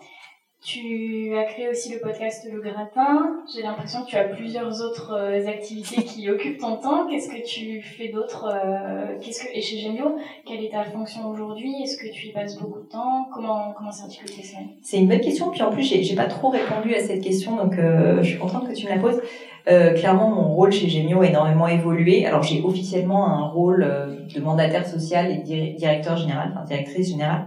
Tu 0.64 1.36
as 1.36 1.44
créé 1.46 1.70
aussi 1.70 1.92
le 1.92 2.00
podcast 2.00 2.48
Le 2.52 2.62
Gratin. 2.62 3.42
J'ai 3.54 3.64
l'impression 3.64 4.04
que 4.04 4.10
tu 4.10 4.16
as 4.16 4.26
plusieurs 4.26 4.82
autres 4.82 5.14
euh, 5.14 5.48
activités 5.48 6.04
qui 6.04 6.30
occupent 6.30 6.60
ton 6.60 6.78
temps. 6.78 7.08
Qu'est-ce 7.08 7.30
que 7.30 7.44
tu 7.44 7.82
fais 7.82 8.10
d'autre 8.10 8.48
euh, 8.54 9.18
Qu'est-ce 9.20 9.44
que 9.44 9.58
et 9.58 9.62
chez 9.62 9.78
Génio, 9.78 10.18
quelle 10.46 10.64
est 10.64 10.72
ta 10.72 10.84
fonction 10.84 11.28
aujourd'hui? 11.30 11.82
Est-ce 11.84 11.98
que 11.98 12.12
tu 12.12 12.28
y 12.28 12.32
passes 12.32 12.58
beaucoup 12.60 12.80
de 12.80 12.90
temps? 12.90 13.28
Comment 13.34 13.74
comment 13.76 13.92
s'articule 13.92 14.30
tes 14.30 14.44
semaines? 14.44 14.70
C'est 14.82 14.98
une 14.98 15.08
bonne 15.08 15.22
question. 15.22 15.50
Puis 15.50 15.62
en 15.64 15.72
plus, 15.72 15.84
j'ai, 15.84 16.16
pas 16.16 16.26
trop 16.26 16.50
répondu 16.50 16.94
à 16.94 17.00
cette 17.00 17.24
question, 17.24 17.56
donc 17.56 17.74
je 17.76 18.24
suis 18.24 18.38
contente 18.38 18.68
que 18.68 18.74
tu 18.74 18.86
me 18.86 18.92
la 18.92 19.00
poses. 19.00 19.22
Euh, 19.68 19.94
clairement, 19.94 20.30
mon 20.30 20.54
rôle 20.54 20.72
chez 20.72 20.90
Gemio 20.90 21.22
a 21.22 21.28
énormément 21.28 21.68
évolué. 21.68 22.26
Alors, 22.26 22.42
j'ai 22.42 22.62
officiellement 22.64 23.28
un 23.28 23.48
rôle 23.48 23.84
euh, 23.84 24.26
de 24.34 24.42
mandataire 24.42 24.88
social 24.88 25.32
et 25.32 25.76
directeur 25.78 26.18
général, 26.18 26.52
enfin 26.54 26.66
directrice 26.66 27.10
générale. 27.10 27.46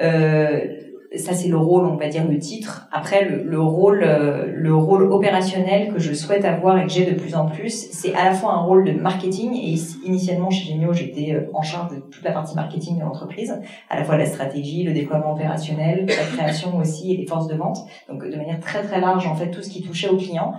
Euh, 0.00 0.91
ça, 1.16 1.34
c'est 1.34 1.48
le 1.48 1.56
rôle, 1.56 1.84
on 1.84 1.96
va 1.96 2.08
dire, 2.08 2.26
le 2.26 2.38
titre. 2.38 2.88
Après, 2.90 3.24
le, 3.24 3.42
le 3.42 3.60
rôle, 3.60 4.02
euh, 4.02 4.46
le 4.54 4.74
rôle 4.74 5.12
opérationnel 5.12 5.92
que 5.92 5.98
je 5.98 6.12
souhaite 6.14 6.44
avoir 6.44 6.78
et 6.78 6.86
que 6.86 6.90
j'ai 6.90 7.04
de 7.04 7.14
plus 7.18 7.34
en 7.34 7.46
plus, 7.46 7.88
c'est 7.92 8.14
à 8.14 8.24
la 8.24 8.32
fois 8.32 8.52
un 8.54 8.60
rôle 8.62 8.84
de 8.84 8.92
marketing. 8.92 9.54
Et 9.54 9.76
initialement, 10.04 10.50
chez 10.50 10.72
Gemio, 10.72 10.92
j'étais 10.92 11.48
en 11.52 11.62
charge 11.62 11.94
de 11.94 12.00
toute 12.00 12.24
la 12.24 12.32
partie 12.32 12.54
marketing 12.54 12.98
de 12.98 13.02
l'entreprise, 13.02 13.60
à 13.90 13.96
la 13.96 14.04
fois 14.04 14.16
la 14.16 14.26
stratégie, 14.26 14.84
le 14.84 14.92
déploiement 14.92 15.32
opérationnel, 15.32 16.06
la 16.06 16.36
création 16.36 16.76
aussi 16.78 17.12
et 17.12 17.16
les 17.16 17.26
forces 17.26 17.46
de 17.46 17.54
vente. 17.54 17.78
Donc, 18.08 18.24
de 18.24 18.36
manière 18.36 18.60
très 18.60 18.82
très 18.82 19.00
large, 19.00 19.26
en 19.26 19.34
fait, 19.34 19.50
tout 19.50 19.62
ce 19.62 19.68
qui 19.68 19.82
touchait 19.82 20.08
aux 20.08 20.16
clients. 20.16 20.54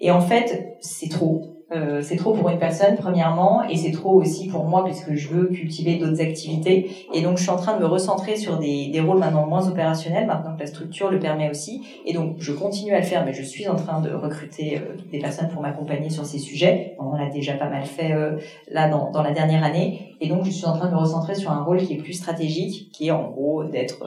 Et 0.00 0.10
en 0.10 0.20
fait, 0.20 0.76
c'est 0.80 1.08
trop. 1.08 1.53
Euh, 1.72 2.02
c'est 2.02 2.16
trop 2.16 2.34
pour 2.34 2.50
une 2.50 2.58
personne 2.58 2.94
premièrement 2.96 3.62
et 3.62 3.76
c'est 3.76 3.90
trop 3.90 4.20
aussi 4.20 4.48
pour 4.48 4.64
moi 4.64 4.84
puisque 4.84 5.14
je 5.14 5.28
veux 5.28 5.46
cultiver 5.46 5.96
d'autres 5.96 6.20
activités. 6.20 6.90
Et 7.14 7.22
donc 7.22 7.38
je 7.38 7.42
suis 7.42 7.50
en 7.50 7.56
train 7.56 7.76
de 7.76 7.80
me 7.80 7.86
recentrer 7.86 8.36
sur 8.36 8.58
des, 8.58 8.88
des 8.88 9.00
rôles 9.00 9.18
maintenant 9.18 9.46
moins 9.46 9.66
opérationnels. 9.68 10.26
Maintenant 10.26 10.54
que 10.54 10.60
la 10.60 10.66
structure 10.66 11.10
le 11.10 11.18
permet 11.18 11.50
aussi. 11.50 11.82
Et 12.04 12.12
donc 12.12 12.36
je 12.38 12.52
continue 12.52 12.92
à 12.92 13.00
le 13.00 13.04
faire 13.04 13.24
mais 13.24 13.32
je 13.32 13.42
suis 13.42 13.66
en 13.66 13.76
train 13.76 14.00
de 14.00 14.10
recruter 14.10 14.78
euh, 14.78 14.96
des 15.10 15.18
personnes 15.18 15.48
pour 15.48 15.62
m'accompagner 15.62 16.10
sur 16.10 16.26
ces 16.26 16.38
sujets. 16.38 16.96
On 16.98 17.16
l'a 17.16 17.30
déjà 17.30 17.54
pas 17.54 17.68
mal 17.68 17.84
fait 17.84 18.12
euh, 18.12 18.36
là 18.68 18.88
dans, 18.88 19.10
dans 19.10 19.22
la 19.22 19.32
dernière 19.32 19.64
année. 19.64 20.16
Et 20.20 20.28
donc 20.28 20.44
je 20.44 20.50
suis 20.50 20.66
en 20.66 20.76
train 20.76 20.88
de 20.88 20.92
me 20.92 20.98
recentrer 20.98 21.34
sur 21.34 21.50
un 21.50 21.62
rôle 21.64 21.78
qui 21.78 21.94
est 21.94 21.98
plus 21.98 22.12
stratégique 22.12 22.90
qui 22.92 23.08
est 23.08 23.10
en 23.10 23.30
gros 23.30 23.64
d'être 23.64 24.04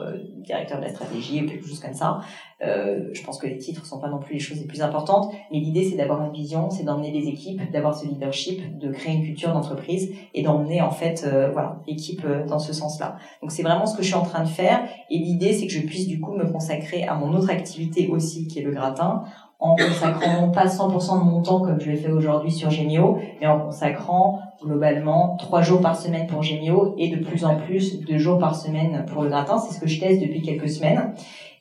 directeur 0.48 0.78
de 0.78 0.84
la 0.84 0.90
stratégie 0.90 1.42
ou 1.42 1.46
quelque 1.46 1.66
chose 1.66 1.80
comme 1.80 1.94
ça. 1.94 2.20
Euh, 2.60 3.10
je 3.12 3.22
pense 3.22 3.38
que 3.38 3.46
les 3.46 3.58
titres 3.58 3.86
sont 3.86 4.00
pas 4.00 4.08
non 4.08 4.18
plus 4.18 4.34
les 4.34 4.40
choses 4.40 4.58
les 4.58 4.66
plus 4.66 4.82
importantes, 4.82 5.32
mais 5.52 5.60
l'idée 5.60 5.84
c'est 5.84 5.96
d'avoir 5.96 6.24
une 6.24 6.32
vision, 6.32 6.70
c'est 6.70 6.82
d'emmener 6.82 7.12
les 7.12 7.28
équipes, 7.28 7.47
d'avoir 7.56 7.96
ce 7.96 8.06
leadership, 8.06 8.78
de 8.78 8.90
créer 8.90 9.14
une 9.14 9.24
culture 9.24 9.52
d'entreprise 9.52 10.12
et 10.34 10.42
d'emmener 10.42 10.80
en 10.80 10.90
fait 10.90 11.24
euh, 11.26 11.50
voilà 11.52 11.80
l'équipe 11.86 12.22
euh, 12.24 12.46
dans 12.46 12.58
ce 12.58 12.72
sens-là. 12.72 13.16
Donc 13.42 13.50
c'est 13.50 13.62
vraiment 13.62 13.86
ce 13.86 13.96
que 13.96 14.02
je 14.02 14.08
suis 14.08 14.16
en 14.16 14.24
train 14.24 14.42
de 14.42 14.48
faire 14.48 14.86
et 15.10 15.18
l'idée 15.18 15.52
c'est 15.52 15.66
que 15.66 15.72
je 15.72 15.80
puisse 15.80 16.06
du 16.06 16.20
coup 16.20 16.32
me 16.32 16.50
consacrer 16.50 17.04
à 17.04 17.14
mon 17.14 17.32
autre 17.34 17.50
activité 17.50 18.08
aussi 18.08 18.46
qui 18.46 18.58
est 18.58 18.62
le 18.62 18.72
gratin 18.72 19.24
en 19.60 19.74
consacrant 19.74 20.50
pas 20.50 20.66
100% 20.66 21.18
de 21.18 21.24
mon 21.24 21.42
temps 21.42 21.60
comme 21.60 21.80
je 21.80 21.90
l'ai 21.90 21.96
fait 21.96 22.12
aujourd'hui 22.12 22.52
sur 22.52 22.70
Gemio, 22.70 23.18
mais 23.40 23.46
en 23.46 23.58
consacrant 23.58 24.40
globalement 24.62 25.36
trois 25.36 25.62
jours 25.62 25.80
par 25.80 25.96
semaine 25.96 26.26
pour 26.26 26.42
Gemio 26.42 26.94
et 26.96 27.08
de 27.08 27.24
plus 27.24 27.44
en 27.44 27.56
plus 27.56 28.00
deux 28.00 28.18
jours 28.18 28.38
par 28.38 28.54
semaine 28.54 29.04
pour 29.06 29.22
le 29.22 29.28
gratin. 29.28 29.58
C'est 29.58 29.74
ce 29.74 29.80
que 29.80 29.88
je 29.88 29.98
teste 29.98 30.20
depuis 30.20 30.42
quelques 30.42 30.68
semaines. 30.68 31.12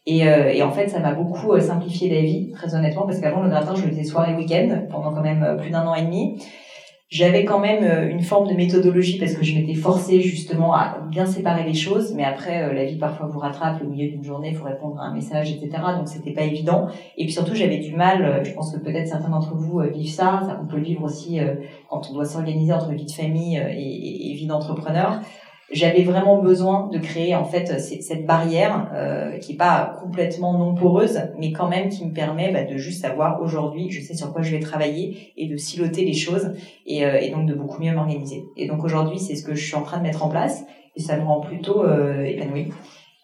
Et, 0.07 0.25
euh, 0.25 0.53
et, 0.53 0.63
en 0.63 0.71
fait, 0.71 0.87
ça 0.87 0.99
m'a 0.99 1.13
beaucoup 1.13 1.51
euh, 1.51 1.59
simplifié 1.59 2.09
la 2.09 2.21
vie, 2.21 2.49
très 2.53 2.73
honnêtement, 2.73 3.05
parce 3.05 3.19
qu'avant 3.19 3.41
le 3.41 3.49
gratin, 3.49 3.75
je 3.75 3.81
faisais 3.81 4.05
soir 4.05 4.27
et 4.29 4.35
week-end 4.35 4.85
pendant 4.89 5.11
quand 5.11 5.21
même 5.21 5.43
euh, 5.43 5.55
plus 5.57 5.69
d'un 5.69 5.85
an 5.85 5.93
et 5.93 6.03
demi. 6.03 6.41
J'avais 7.09 7.43
quand 7.45 7.59
même 7.59 8.09
une 8.09 8.21
forme 8.21 8.49
de 8.49 8.53
méthodologie 8.53 9.17
parce 9.17 9.33
que 9.33 9.41
je 9.41 9.55
m'étais 9.55 9.75
forcée 9.75 10.19
justement 10.19 10.73
à 10.73 10.97
bien 11.09 11.25
séparer 11.25 11.63
les 11.63 11.73
choses, 11.73 12.13
mais 12.13 12.25
après 12.25 12.73
la 12.73 12.83
vie 12.83 12.97
parfois 12.97 13.27
vous 13.27 13.39
rattrape 13.39 13.81
au 13.81 13.87
milieu 13.87 14.09
d'une 14.09 14.25
journée, 14.25 14.49
il 14.49 14.57
faut 14.57 14.65
répondre 14.65 14.99
à 14.99 15.05
un 15.05 15.13
message, 15.13 15.49
etc. 15.49 15.69
Donc 15.97 16.09
c'était 16.09 16.33
pas 16.33 16.41
évident. 16.41 16.89
Et 17.17 17.23
puis 17.23 17.31
surtout 17.31 17.55
j'avais 17.55 17.77
du 17.77 17.95
mal. 17.95 18.41
Je 18.43 18.51
pense 18.51 18.73
que 18.75 18.79
peut-être 18.79 19.07
certains 19.07 19.29
d'entre 19.29 19.55
vous 19.55 19.79
vivent 19.79 20.11
ça. 20.11 20.59
On 20.61 20.67
peut 20.67 20.75
le 20.75 20.83
vivre 20.83 21.03
aussi 21.03 21.39
quand 21.89 22.09
on 22.09 22.13
doit 22.13 22.25
s'organiser 22.25 22.73
entre 22.73 22.91
vie 22.91 23.05
de 23.05 23.11
famille 23.11 23.55
et 23.55 24.33
vie 24.33 24.45
d'entrepreneur 24.45 25.21
j'avais 25.71 26.03
vraiment 26.03 26.41
besoin 26.41 26.87
de 26.87 26.97
créer 26.97 27.35
en 27.35 27.43
fait 27.43 27.79
cette 27.79 28.25
barrière 28.25 28.89
euh, 28.93 29.37
qui 29.37 29.53
est 29.53 29.57
pas 29.57 29.97
complètement 30.01 30.57
non 30.57 30.75
poreuse, 30.75 31.19
mais 31.37 31.51
quand 31.51 31.67
même 31.67 31.89
qui 31.89 32.05
me 32.05 32.13
permet 32.13 32.51
bah, 32.51 32.63
de 32.63 32.77
juste 32.77 33.01
savoir 33.01 33.41
aujourd'hui, 33.41 33.91
je 33.91 34.01
sais 34.01 34.15
sur 34.15 34.31
quoi 34.31 34.41
je 34.41 34.51
vais 34.51 34.61
travailler 34.61 35.33
et 35.35 35.47
de 35.47 35.57
siloter 35.57 36.05
les 36.05 36.13
choses 36.13 36.53
et, 36.85 37.05
euh, 37.05 37.19
et 37.19 37.31
donc 37.31 37.47
de 37.47 37.53
beaucoup 37.53 37.81
mieux 37.81 37.93
m'organiser. 37.93 38.45
Et 38.55 38.67
donc 38.67 38.83
aujourd'hui, 38.83 39.19
c'est 39.19 39.35
ce 39.35 39.43
que 39.43 39.55
je 39.55 39.65
suis 39.65 39.75
en 39.75 39.83
train 39.83 39.97
de 39.97 40.03
mettre 40.03 40.23
en 40.25 40.29
place 40.29 40.63
et 40.95 41.01
ça 41.01 41.17
me 41.17 41.23
rend 41.23 41.41
plutôt 41.41 41.83
euh, 41.83 42.23
épanouie. 42.23 42.71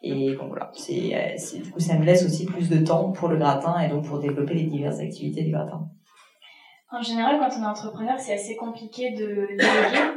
Et 0.06 0.36
bon 0.36 0.48
voilà, 0.50 0.70
c'est 0.74 1.62
du 1.64 1.72
coup 1.72 1.80
ça 1.80 1.98
me 1.98 2.04
laisse 2.04 2.26
aussi 2.26 2.46
plus 2.46 2.70
de 2.70 2.78
temps 2.84 3.14
pour 3.14 3.30
le 3.30 3.38
gratin 3.38 3.80
et 3.80 3.88
donc 3.88 4.04
pour 4.04 4.20
développer 4.20 4.54
les 4.54 4.66
diverses 4.66 5.00
activités 5.00 5.44
du 5.44 5.52
gratin. 5.52 5.88
En 6.94 7.02
général, 7.02 7.40
quand 7.40 7.50
on 7.58 7.64
est 7.64 7.68
entrepreneur, 7.68 8.20
c'est 8.20 8.34
assez 8.34 8.56
compliqué 8.56 9.12
de 9.12 9.48
déléguer. 9.58 10.12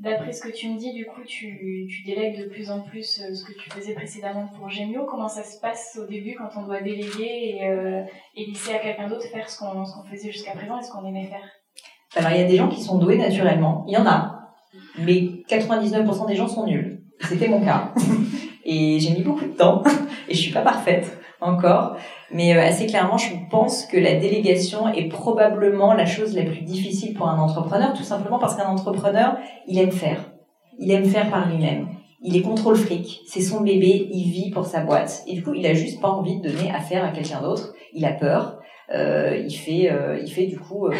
D'après 0.00 0.32
ce 0.32 0.42
que 0.42 0.52
tu 0.52 0.68
me 0.68 0.76
dis, 0.76 0.92
du 0.92 1.06
coup, 1.06 1.22
tu, 1.24 1.86
tu 1.88 2.02
délègues 2.04 2.40
de 2.40 2.48
plus 2.48 2.68
en 2.68 2.80
plus 2.80 3.20
euh, 3.20 3.32
ce 3.32 3.44
que 3.44 3.52
tu 3.52 3.70
faisais 3.70 3.94
précédemment 3.94 4.48
pour 4.58 4.68
Gemio. 4.68 5.06
Comment 5.08 5.28
ça 5.28 5.44
se 5.44 5.60
passe 5.60 5.98
au 6.02 6.06
début 6.06 6.34
quand 6.34 6.50
on 6.60 6.66
doit 6.66 6.80
déléguer 6.80 7.60
et, 7.60 7.68
euh, 7.68 8.02
et 8.34 8.44
laisser 8.44 8.74
à 8.74 8.78
quelqu'un 8.80 9.08
d'autre 9.08 9.26
faire 9.32 9.48
ce 9.48 9.60
qu'on 9.60 9.84
faisait 10.10 10.32
jusqu'à 10.32 10.50
présent 10.50 10.78
et 10.80 10.82
ce 10.82 10.90
qu'on 10.90 11.06
aimait 11.06 11.28
faire? 11.28 11.48
Alors, 12.16 12.32
il 12.32 12.40
y 12.40 12.44
a 12.44 12.48
des 12.48 12.56
gens 12.56 12.68
qui 12.68 12.82
sont 12.82 12.98
doués 12.98 13.18
naturellement. 13.18 13.84
Il 13.86 13.94
y 13.94 13.96
en 13.96 14.06
a. 14.06 14.50
Mais 14.98 15.28
99% 15.48 16.26
des 16.26 16.34
gens 16.34 16.48
sont 16.48 16.66
nuls. 16.66 17.04
C'était 17.20 17.48
mon 17.48 17.64
cas. 17.64 17.94
et 18.64 18.98
j'ai 18.98 19.12
mis 19.12 19.22
beaucoup 19.22 19.44
de 19.44 19.56
temps. 19.56 19.82
Et 20.28 20.34
je 20.34 20.40
suis 20.40 20.52
pas 20.52 20.62
parfaite 20.62 21.16
encore. 21.40 21.96
Mais 22.32 22.56
euh, 22.56 22.62
assez 22.62 22.86
clairement, 22.86 23.18
je 23.18 23.30
pense 23.50 23.86
que 23.86 23.96
la 23.96 24.14
délégation 24.14 24.88
est 24.88 25.08
probablement 25.08 25.94
la 25.94 26.06
chose 26.06 26.34
la 26.34 26.42
plus 26.42 26.62
difficile 26.62 27.14
pour 27.14 27.28
un 27.28 27.38
entrepreneur, 27.38 27.92
tout 27.92 28.02
simplement 28.02 28.38
parce 28.38 28.56
qu'un 28.56 28.68
entrepreneur, 28.68 29.36
il 29.66 29.78
aime 29.78 29.92
faire. 29.92 30.32
Il 30.78 30.90
aime 30.90 31.04
faire 31.06 31.30
par 31.30 31.48
lui-même. 31.48 31.88
Il 32.22 32.36
est 32.36 32.42
contrôle 32.42 32.76
fric, 32.76 33.20
c'est 33.26 33.40
son 33.40 33.60
bébé, 33.60 34.08
il 34.10 34.30
vit 34.30 34.50
pour 34.50 34.64
sa 34.66 34.80
boîte. 34.80 35.22
Et 35.26 35.34
du 35.34 35.42
coup, 35.42 35.54
il 35.54 35.66
a 35.66 35.74
juste 35.74 36.00
pas 36.00 36.08
envie 36.08 36.40
de 36.40 36.48
donner 36.48 36.72
à 36.72 36.80
faire 36.80 37.04
à 37.04 37.08
quelqu'un 37.08 37.40
d'autre. 37.40 37.74
Il 37.94 38.04
a 38.04 38.12
peur. 38.12 38.58
Euh, 38.94 39.36
il 39.44 39.52
fait, 39.52 39.90
euh, 39.90 40.18
il 40.22 40.30
fait 40.30 40.46
du 40.46 40.58
coup 40.58 40.86
euh, 40.86 40.94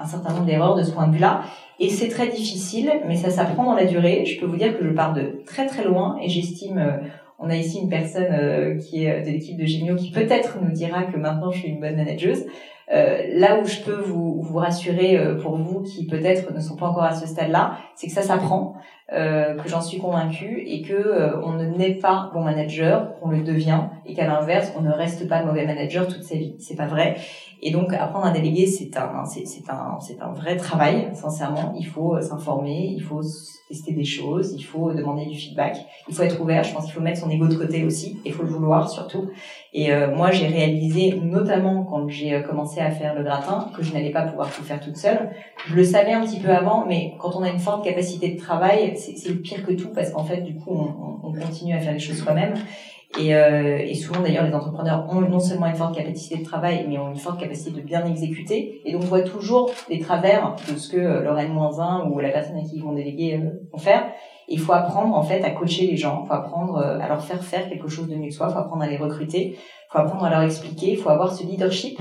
un 0.00 0.06
certain 0.06 0.32
nombre 0.32 0.46
d'erreurs 0.46 0.76
de 0.76 0.82
ce 0.82 0.92
point 0.92 1.08
de 1.08 1.14
vue-là. 1.14 1.42
Et 1.80 1.88
c'est 1.88 2.08
très 2.08 2.28
difficile, 2.28 2.90
mais 3.06 3.16
ça 3.16 3.30
s'apprend 3.30 3.64
dans 3.64 3.74
la 3.74 3.84
durée. 3.84 4.24
Je 4.24 4.38
peux 4.40 4.46
vous 4.46 4.56
dire 4.56 4.78
que 4.78 4.84
je 4.84 4.90
pars 4.90 5.12
de 5.12 5.42
très 5.44 5.66
très 5.66 5.84
loin 5.84 6.16
et 6.22 6.28
j'estime 6.28 7.00
on 7.42 7.50
a 7.50 7.56
ici 7.56 7.80
une 7.80 7.88
personne 7.88 8.28
euh, 8.30 8.78
qui 8.78 9.04
est 9.04 9.22
de 9.22 9.30
l'équipe 9.30 9.58
de 9.58 9.66
Gémio 9.66 9.96
qui 9.96 10.12
peut-être 10.12 10.58
nous 10.62 10.70
dira 10.70 11.02
que 11.04 11.16
maintenant 11.16 11.50
je 11.50 11.58
suis 11.58 11.68
une 11.68 11.80
bonne 11.80 11.96
manageuse. 11.96 12.46
Euh, 12.92 13.22
là 13.34 13.58
où 13.60 13.64
je 13.64 13.80
peux 13.80 14.00
vous, 14.00 14.40
vous 14.40 14.58
rassurer 14.58 15.16
euh, 15.16 15.40
pour 15.40 15.56
vous 15.56 15.82
qui 15.82 16.06
peut-être 16.06 16.52
ne 16.52 16.60
sont 16.60 16.76
pas 16.76 16.86
encore 16.86 17.04
à 17.04 17.14
ce 17.14 17.26
stade-là, 17.26 17.78
c'est 17.94 18.06
que 18.06 18.12
ça 18.12 18.22
s'apprend, 18.22 18.74
que 19.12 19.68
j'en 19.68 19.80
suis 19.80 19.98
convaincue 19.98 20.62
et 20.66 20.82
que 20.82 21.36
on 21.44 21.52
ne 21.52 21.64
naît 21.66 21.94
pas 21.94 22.30
bon 22.32 22.42
manager, 22.42 23.14
qu'on 23.20 23.30
le 23.30 23.42
devient 23.42 23.80
et 24.06 24.14
qu'à 24.14 24.26
l'inverse, 24.26 24.72
on 24.78 24.82
ne 24.82 24.90
reste 24.90 25.28
pas 25.28 25.44
mauvais 25.44 25.66
manager 25.66 26.08
toute 26.08 26.22
sa 26.22 26.36
vie. 26.36 26.54
C'est 26.58 26.76
pas 26.76 26.86
vrai. 26.86 27.16
Et 27.64 27.70
donc 27.70 27.92
apprendre 27.92 28.26
à 28.26 28.30
déléguer, 28.30 28.66
c'est 28.66 28.96
un, 28.96 29.24
c'est, 29.24 29.44
un, 29.70 30.00
c'est 30.00 30.20
un 30.20 30.32
vrai 30.32 30.56
travail. 30.56 31.10
Sincèrement, 31.14 31.74
il 31.78 31.86
faut 31.86 32.20
s'informer, 32.20 32.92
il 32.96 33.02
faut 33.02 33.20
tester 33.68 33.92
des 33.92 34.04
choses, 34.04 34.52
il 34.52 34.62
faut 34.62 34.92
demander 34.92 35.26
du 35.26 35.38
feedback, 35.38 35.76
il 36.08 36.14
faut 36.14 36.24
être 36.24 36.40
ouvert. 36.40 36.64
Je 36.64 36.74
pense 36.74 36.84
qu'il 36.84 36.94
faut 36.94 37.00
mettre 37.00 37.20
son 37.20 37.30
ego 37.30 37.46
de 37.46 37.54
côté 37.54 37.84
aussi, 37.84 38.18
il 38.24 38.32
faut 38.32 38.42
le 38.42 38.48
vouloir 38.48 38.90
surtout. 38.90 39.30
Et 39.74 39.92
euh, 39.92 40.14
moi, 40.14 40.30
j'ai 40.32 40.48
réalisé, 40.48 41.18
notamment 41.22 41.84
quand 41.84 42.06
j'ai 42.08 42.34
euh, 42.34 42.40
commencé 42.42 42.80
à 42.80 42.90
faire 42.90 43.14
le 43.14 43.22
gratin, 43.22 43.70
que 43.74 43.82
je 43.82 43.94
n'allais 43.94 44.10
pas 44.10 44.22
pouvoir 44.22 44.50
tout 44.50 44.62
faire 44.62 44.80
toute 44.80 44.96
seule. 44.96 45.30
Je 45.66 45.74
le 45.74 45.84
savais 45.84 46.12
un 46.12 46.20
petit 46.22 46.40
peu 46.40 46.50
avant, 46.50 46.84
mais 46.86 47.14
quand 47.18 47.36
on 47.36 47.42
a 47.42 47.48
une 47.48 47.58
forte 47.58 47.84
capacité 47.84 48.34
de 48.34 48.38
travail, 48.38 48.92
c'est, 49.16 49.34
pire 49.42 49.64
que 49.66 49.72
tout 49.72 49.88
parce 49.94 50.10
qu'en 50.10 50.24
fait, 50.24 50.42
du 50.42 50.54
coup, 50.56 50.70
on, 50.70 51.28
on 51.28 51.32
continue 51.32 51.74
à 51.74 51.80
faire 51.80 51.92
les 51.92 51.98
choses 51.98 52.22
soi-même. 52.22 52.54
Et, 53.18 53.34
euh, 53.34 53.78
et, 53.78 53.94
souvent 53.94 54.20
d'ailleurs 54.22 54.46
les 54.46 54.54
entrepreneurs 54.54 55.06
ont 55.10 55.20
non 55.20 55.38
seulement 55.38 55.66
une 55.66 55.74
forte 55.74 55.94
capacité 55.94 56.38
de 56.38 56.44
travail, 56.44 56.86
mais 56.88 56.96
ont 56.98 57.10
une 57.10 57.18
forte 57.18 57.38
capacité 57.38 57.70
de 57.70 57.82
bien 57.82 58.06
exécuter. 58.06 58.80
Et 58.86 58.92
donc 58.92 59.02
on 59.02 59.06
voit 59.06 59.20
toujours 59.20 59.70
les 59.90 59.98
travers 59.98 60.56
de 60.70 60.78
ce 60.78 60.88
que 60.88 60.96
leur 60.96 61.38
N-1 61.38 62.10
ou 62.10 62.20
la 62.20 62.30
personne 62.30 62.56
à 62.56 62.62
qui 62.62 62.76
ils 62.76 62.82
vont 62.82 62.94
déléguer 62.94 63.34
euh, 63.34 63.50
vont 63.70 63.78
faire. 63.78 64.06
il 64.48 64.58
faut 64.58 64.72
apprendre 64.72 65.14
en 65.14 65.22
fait 65.22 65.44
à 65.44 65.50
coacher 65.50 65.86
les 65.88 65.96
gens, 65.98 66.22
il 66.24 66.28
faut 66.28 66.32
apprendre 66.32 66.78
euh, 66.78 66.98
à 67.00 67.08
leur 67.08 67.22
faire 67.22 67.44
faire 67.44 67.68
quelque 67.68 67.88
chose 67.88 68.08
de 68.08 68.14
mieux 68.14 68.28
que 68.28 68.34
soi, 68.34 68.46
il 68.48 68.54
faut 68.54 68.60
apprendre 68.60 68.82
à 68.82 68.86
les 68.86 68.96
recruter, 68.96 69.56
il 69.58 69.90
faut 69.90 69.98
apprendre 69.98 70.24
à 70.24 70.30
leur 70.30 70.42
expliquer, 70.42 70.92
il 70.92 70.96
faut 70.96 71.10
avoir 71.10 71.34
ce 71.34 71.44
leadership 71.44 72.00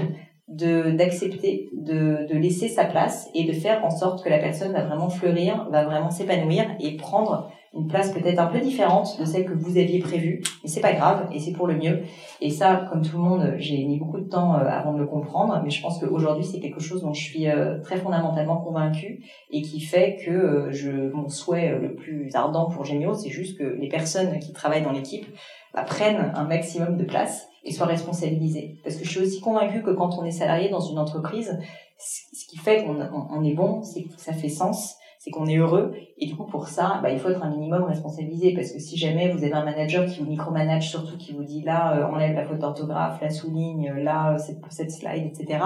de 0.52 0.92
d'accepter 0.92 1.70
de, 1.74 2.28
de 2.32 2.38
laisser 2.38 2.68
sa 2.68 2.86
place 2.86 3.30
et 3.34 3.46
de 3.46 3.54
faire 3.54 3.84
en 3.86 3.90
sorte 3.90 4.24
que 4.24 4.30
la 4.30 4.40
personne 4.40 4.74
va 4.74 4.84
vraiment 4.84 5.10
fleurir, 5.10 5.68
va 5.72 5.86
vraiment 5.86 6.12
s'épanouir 6.12 6.66
et 6.80 6.98
prendre 6.98 7.50
une 7.74 7.88
place 7.88 8.12
peut-être 8.12 8.40
un 8.40 8.48
peu 8.48 8.60
différente 8.60 9.18
de 9.18 9.24
celle 9.24 9.46
que 9.46 9.54
vous 9.54 9.78
aviez 9.78 10.00
prévue, 10.00 10.42
mais 10.62 10.70
c'est 10.70 10.82
pas 10.82 10.92
grave 10.92 11.30
et 11.32 11.40
c'est 11.40 11.54
pour 11.54 11.68
le 11.68 11.78
mieux. 11.78 12.02
Et 12.42 12.50
ça, 12.50 12.86
comme 12.92 13.02
tout 13.02 13.16
le 13.16 13.24
monde, 13.24 13.54
j'ai 13.60 13.86
mis 13.86 13.98
beaucoup 13.98 14.20
de 14.20 14.28
temps 14.28 14.56
euh, 14.56 14.66
avant 14.66 14.94
de 14.94 15.00
le 15.00 15.06
comprendre, 15.06 15.62
mais 15.64 15.70
je 15.70 15.82
pense 15.82 15.98
qu'aujourd'hui 16.00 16.44
c'est 16.44 16.60
quelque 16.60 16.82
chose 16.82 17.02
dont 17.02 17.14
je 17.14 17.24
suis 17.24 17.48
euh, 17.48 17.80
très 17.80 17.96
fondamentalement 17.96 18.58
convaincue 18.58 19.24
et 19.52 19.62
qui 19.62 19.80
fait 19.80 20.18
que 20.26 20.32
euh, 20.32 20.72
je 20.72 20.92
mon 21.14 21.30
souhait 21.30 21.80
le 21.80 21.96
plus 21.96 22.30
ardent 22.36 22.66
pour 22.66 22.84
Gemio, 22.84 23.14
c'est 23.14 23.30
juste 23.30 23.58
que 23.58 23.64
les 23.64 23.88
personnes 23.88 24.38
qui 24.40 24.52
travaillent 24.52 24.84
dans 24.84 24.92
l'équipe 24.92 25.26
bah, 25.74 25.84
prennent 25.84 26.34
un 26.36 26.44
maximum 26.44 26.98
de 26.98 27.06
place 27.06 27.48
et 27.64 27.72
soient 27.72 27.88
responsabilisées. 27.88 28.80
Parce 28.84 28.96
que 28.96 29.06
je 29.06 29.10
suis 29.10 29.20
aussi 29.20 29.40
convaincue 29.40 29.84
que 29.84 29.92
quand 29.92 30.18
on 30.18 30.26
est 30.26 30.32
salarié 30.32 30.70
dans 30.70 30.80
une 30.80 31.00
entreprise, 31.00 31.60
ce 31.98 32.46
qui 32.48 32.58
fait 32.58 32.84
qu'on 32.84 32.98
on 33.30 33.44
est 33.44 33.54
bon, 33.54 33.84
c'est 33.84 34.04
que 34.04 34.14
ça 34.18 34.34
fait 34.34 34.50
sens 34.50 34.98
c'est 35.24 35.30
qu'on 35.30 35.46
est 35.46 35.58
heureux. 35.58 35.94
Et 36.18 36.26
du 36.26 36.36
coup, 36.36 36.46
pour 36.46 36.68
ça, 36.68 37.00
bah, 37.04 37.12
il 37.12 37.20
faut 37.20 37.30
être 37.30 37.44
un 37.44 37.52
minimum 37.52 37.84
responsabilisé. 37.84 38.56
Parce 38.56 38.72
que 38.72 38.80
si 38.80 38.98
jamais 38.98 39.32
vous 39.32 39.44
avez 39.44 39.54
un 39.54 39.64
manager 39.64 40.08
qui 40.08 40.20
vous 40.20 40.26
micromanage, 40.26 40.90
surtout 40.90 41.16
qui 41.16 41.34
vous 41.34 41.44
dit 41.44 41.62
là, 41.62 41.96
euh, 41.96 42.12
enlève 42.12 42.34
la 42.34 42.44
faute 42.44 42.58
d'orthographe, 42.58 43.22
la 43.22 43.30
souligne, 43.30 43.94
là, 43.98 44.40
cette, 44.40 44.58
cette 44.72 44.90
slide, 44.90 45.28
etc., 45.28 45.60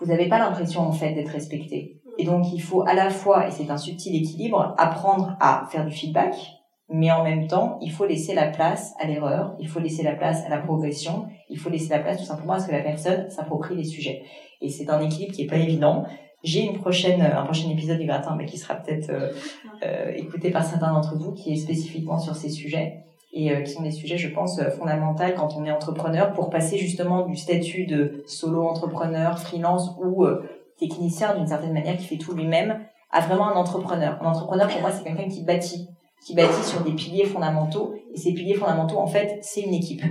vous 0.00 0.06
n'avez 0.06 0.28
pas 0.28 0.40
l'impression, 0.40 0.80
en 0.80 0.90
fait, 0.90 1.12
d'être 1.12 1.28
respecté. 1.28 2.02
Et 2.18 2.24
donc, 2.24 2.52
il 2.52 2.60
faut 2.60 2.82
à 2.82 2.94
la 2.94 3.10
fois, 3.10 3.46
et 3.46 3.52
c'est 3.52 3.70
un 3.70 3.76
subtil 3.76 4.16
équilibre, 4.16 4.74
apprendre 4.78 5.36
à 5.38 5.68
faire 5.70 5.86
du 5.86 5.92
feedback, 5.92 6.34
mais 6.90 7.10
en 7.12 7.22
même 7.22 7.46
temps, 7.46 7.78
il 7.80 7.92
faut 7.92 8.04
laisser 8.04 8.34
la 8.34 8.48
place 8.48 8.94
à 8.98 9.06
l'erreur, 9.06 9.54
il 9.60 9.68
faut 9.68 9.78
laisser 9.78 10.02
la 10.02 10.14
place 10.14 10.44
à 10.44 10.48
la 10.48 10.58
progression, 10.58 11.26
il 11.48 11.58
faut 11.58 11.70
laisser 11.70 11.88
la 11.88 12.00
place 12.00 12.18
tout 12.18 12.24
simplement 12.24 12.54
à 12.54 12.60
ce 12.60 12.66
que 12.66 12.72
la 12.72 12.80
personne 12.80 13.30
s'approprie 13.30 13.76
les 13.76 13.84
sujets. 13.84 14.22
Et 14.60 14.68
c'est 14.68 14.90
un 14.90 15.00
équilibre 15.00 15.32
qui 15.32 15.42
est 15.42 15.46
pas 15.46 15.56
évident. 15.56 16.04
J'ai 16.42 16.64
une 16.64 16.78
prochaine, 16.78 17.22
un 17.22 17.44
prochain 17.44 17.70
épisode 17.70 17.98
du 17.98 18.06
gratin, 18.06 18.34
mais 18.36 18.44
qui 18.44 18.58
sera 18.58 18.74
peut-être 18.74 19.10
euh, 19.10 19.30
euh, 19.86 20.12
écouté 20.16 20.50
par 20.50 20.64
certains 20.64 20.92
d'entre 20.92 21.16
vous, 21.16 21.32
qui 21.32 21.52
est 21.52 21.56
spécifiquement 21.56 22.18
sur 22.18 22.34
ces 22.34 22.50
sujets 22.50 23.04
et 23.32 23.52
euh, 23.52 23.62
qui 23.62 23.70
sont 23.70 23.82
des 23.82 23.92
sujets, 23.92 24.18
je 24.18 24.28
pense, 24.28 24.58
euh, 24.58 24.70
fondamentaux 24.70 25.22
quand 25.36 25.54
on 25.56 25.64
est 25.64 25.70
entrepreneur 25.70 26.32
pour 26.32 26.50
passer 26.50 26.76
justement 26.76 27.26
du 27.26 27.36
statut 27.36 27.86
de 27.86 28.24
solo 28.26 28.66
entrepreneur, 28.66 29.38
freelance 29.38 29.94
ou 30.02 30.26
technicien 30.78 31.36
d'une 31.36 31.46
certaine 31.46 31.72
manière 31.72 31.96
qui 31.96 32.06
fait 32.06 32.16
tout 32.16 32.34
lui-même 32.34 32.80
à 33.12 33.20
vraiment 33.20 33.48
un 33.48 33.54
entrepreneur. 33.54 34.18
Un 34.20 34.26
entrepreneur, 34.26 34.66
pour 34.68 34.80
moi, 34.80 34.90
c'est 34.90 35.04
quelqu'un 35.04 35.28
qui 35.28 35.44
bâtit, 35.44 35.88
qui 36.24 36.34
bâtit 36.34 36.62
sur 36.62 36.82
des 36.82 36.92
piliers 36.92 37.24
fondamentaux. 37.24 37.94
Et 38.14 38.18
ces 38.18 38.32
piliers 38.32 38.54
fondamentaux, 38.54 38.98
en 38.98 39.06
fait, 39.06 39.38
c'est 39.42 39.62
une 39.62 39.74
équipe. 39.74 40.02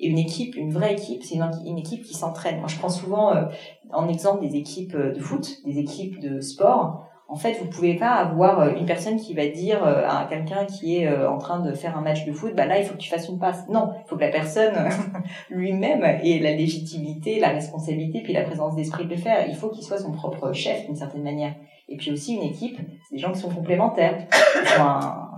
Et 0.00 0.08
une 0.08 0.18
équipe, 0.18 0.56
une 0.56 0.72
vraie 0.72 0.92
équipe, 0.92 1.22
c'est 1.22 1.36
une, 1.36 1.78
équipe 1.78 2.02
qui 2.02 2.14
s'entraîne. 2.14 2.58
Moi, 2.58 2.68
je 2.68 2.76
prends 2.78 2.88
souvent 2.88 3.34
euh, 3.34 3.44
en 3.92 4.08
exemple 4.08 4.46
des 4.46 4.56
équipes 4.56 4.94
euh, 4.94 5.12
de 5.12 5.20
foot, 5.20 5.48
des 5.64 5.78
équipes 5.78 6.18
de 6.18 6.40
sport. 6.40 7.06
En 7.28 7.36
fait, 7.36 7.54
vous 7.54 7.66
pouvez 7.66 7.94
pas 7.94 8.10
avoir 8.10 8.60
euh, 8.60 8.74
une 8.76 8.86
personne 8.86 9.16
qui 9.16 9.34
va 9.34 9.46
dire 9.46 9.82
à 9.84 10.26
quelqu'un 10.28 10.66
qui 10.66 10.96
est 10.96 11.16
en 11.24 11.38
train 11.38 11.60
de 11.60 11.72
faire 11.72 11.96
un 11.96 12.02
match 12.02 12.26
de 12.26 12.32
foot, 12.32 12.54
bah 12.56 12.66
là, 12.66 12.78
il 12.78 12.84
faut 12.84 12.94
que 12.94 13.00
tu 13.00 13.08
fasses 13.08 13.28
une 13.28 13.38
passe. 13.38 13.68
Non, 13.68 13.92
il 14.04 14.08
faut 14.08 14.16
que 14.16 14.22
la 14.22 14.30
personne 14.30 14.74
lui-même 15.50 16.02
ait 16.02 16.40
la 16.40 16.54
légitimité, 16.56 17.38
la 17.38 17.50
responsabilité, 17.50 18.20
puis 18.20 18.32
la 18.32 18.42
présence 18.42 18.74
d'esprit 18.74 19.04
de 19.04 19.10
le 19.10 19.16
faire. 19.16 19.46
Il 19.48 19.54
faut 19.54 19.68
qu'il 19.68 19.84
soit 19.84 19.98
son 19.98 20.10
propre 20.10 20.52
chef 20.52 20.86
d'une 20.86 20.96
certaine 20.96 21.22
manière. 21.22 21.54
Et 21.88 21.96
puis 21.96 22.10
aussi 22.10 22.34
une 22.34 22.42
équipe, 22.42 22.78
c'est 23.08 23.14
des 23.14 23.20
gens 23.20 23.32
qui 23.32 23.40
sont 23.40 23.50
complémentaires. 23.50 24.26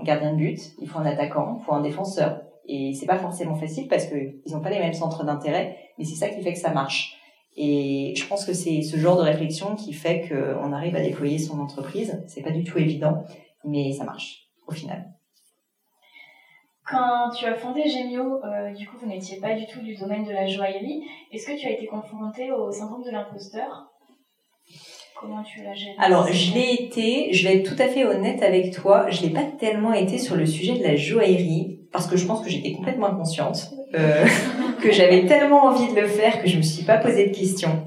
Gardien 0.03 0.33
de 0.33 0.39
but, 0.39 0.61
il 0.81 0.89
faut 0.89 0.99
un 0.99 1.07
attaquant, 1.07 1.59
il 1.61 1.65
faut 1.65 1.73
un 1.73 1.83
défenseur. 1.83 2.43
Et 2.69 2.95
c'est 2.95 3.07
pas 3.07 3.19
forcément 3.19 3.55
facile 3.55 3.89
parce 3.89 4.07
que 4.07 4.17
ils 4.17 4.53
n'ont 4.53 4.61
pas 4.61 4.71
les 4.71 4.79
mêmes 4.79 4.95
centres 4.95 5.25
d'intérêt, 5.25 5.77
mais 5.99 6.05
c'est 6.05 6.17
ça 6.17 6.29
qui 6.29 6.43
fait 6.43 6.53
que 6.53 6.59
ça 6.59 6.73
marche. 6.73 7.17
Et 7.57 8.13
je 8.17 8.27
pense 8.27 8.45
que 8.45 8.53
c'est 8.53 8.83
ce 8.83 8.97
genre 8.97 9.17
de 9.17 9.23
réflexion 9.23 9.77
qui 9.77 9.93
fait 9.93 10.29
qu'on 10.29 10.73
arrive 10.73 10.95
à 10.95 11.01
déployer 11.01 11.39
son 11.39 11.59
entreprise. 11.61 12.23
C'est 12.27 12.43
pas 12.43 12.51
du 12.51 12.65
tout 12.65 12.79
évident, 12.79 13.25
mais 13.65 13.93
ça 13.93 14.05
marche 14.05 14.49
au 14.67 14.73
final. 14.73 15.07
Quand 16.89 17.31
tu 17.31 17.47
as 17.47 17.55
fondé 17.55 17.89
Gemio, 17.89 18.45
euh, 18.45 18.73
du 18.73 18.87
coup, 18.87 18.97
vous 19.01 19.09
n'étiez 19.09 19.41
pas 19.41 19.55
du 19.55 19.67
tout 19.67 19.81
du 19.81 19.97
domaine 19.97 20.25
de 20.25 20.31
la 20.31 20.47
joaillerie. 20.47 21.03
Est-ce 21.33 21.47
que 21.47 21.59
tu 21.59 21.67
as 21.67 21.73
été 21.73 21.87
confronté 21.87 22.53
au 22.53 22.71
syndrome 22.71 23.03
de 23.03 23.11
l'imposteur? 23.11 23.91
Comment 25.19 25.43
tu 25.43 25.63
l'as 25.63 25.75
géré 25.75 25.95
Alors, 25.99 26.31
je 26.31 26.53
l'ai 26.53 26.75
été, 26.75 27.33
je 27.33 27.49
vais 27.49 27.57
être 27.57 27.75
tout 27.75 27.83
à 27.83 27.87
fait 27.87 28.05
honnête 28.05 28.43
avec 28.43 28.71
toi, 28.71 29.07
je 29.09 29.23
l'ai 29.23 29.31
pas 29.31 29.45
tellement 29.59 29.95
été 29.95 30.19
sur 30.19 30.37
le 30.37 30.45
sujet 30.45 30.75
de 30.79 30.83
la 30.83 30.95
joaillerie 30.95 31.81
parce 31.91 32.07
que 32.07 32.19
je 32.19 32.27
pense 32.27 32.43
que 32.43 32.51
j'étais 32.51 32.73
complètement 32.73 33.07
inconsciente, 33.07 33.71
euh, 33.95 34.27
que 34.83 34.93
j'avais 34.93 35.25
tellement 35.25 35.65
envie 35.65 35.91
de 35.95 35.99
le 35.99 36.07
faire 36.07 36.43
que 36.43 36.49
je 36.49 36.59
me 36.59 36.63
suis 36.63 36.85
pas 36.85 36.99
posé 36.99 37.29
de 37.29 37.35
questions. 37.35 37.83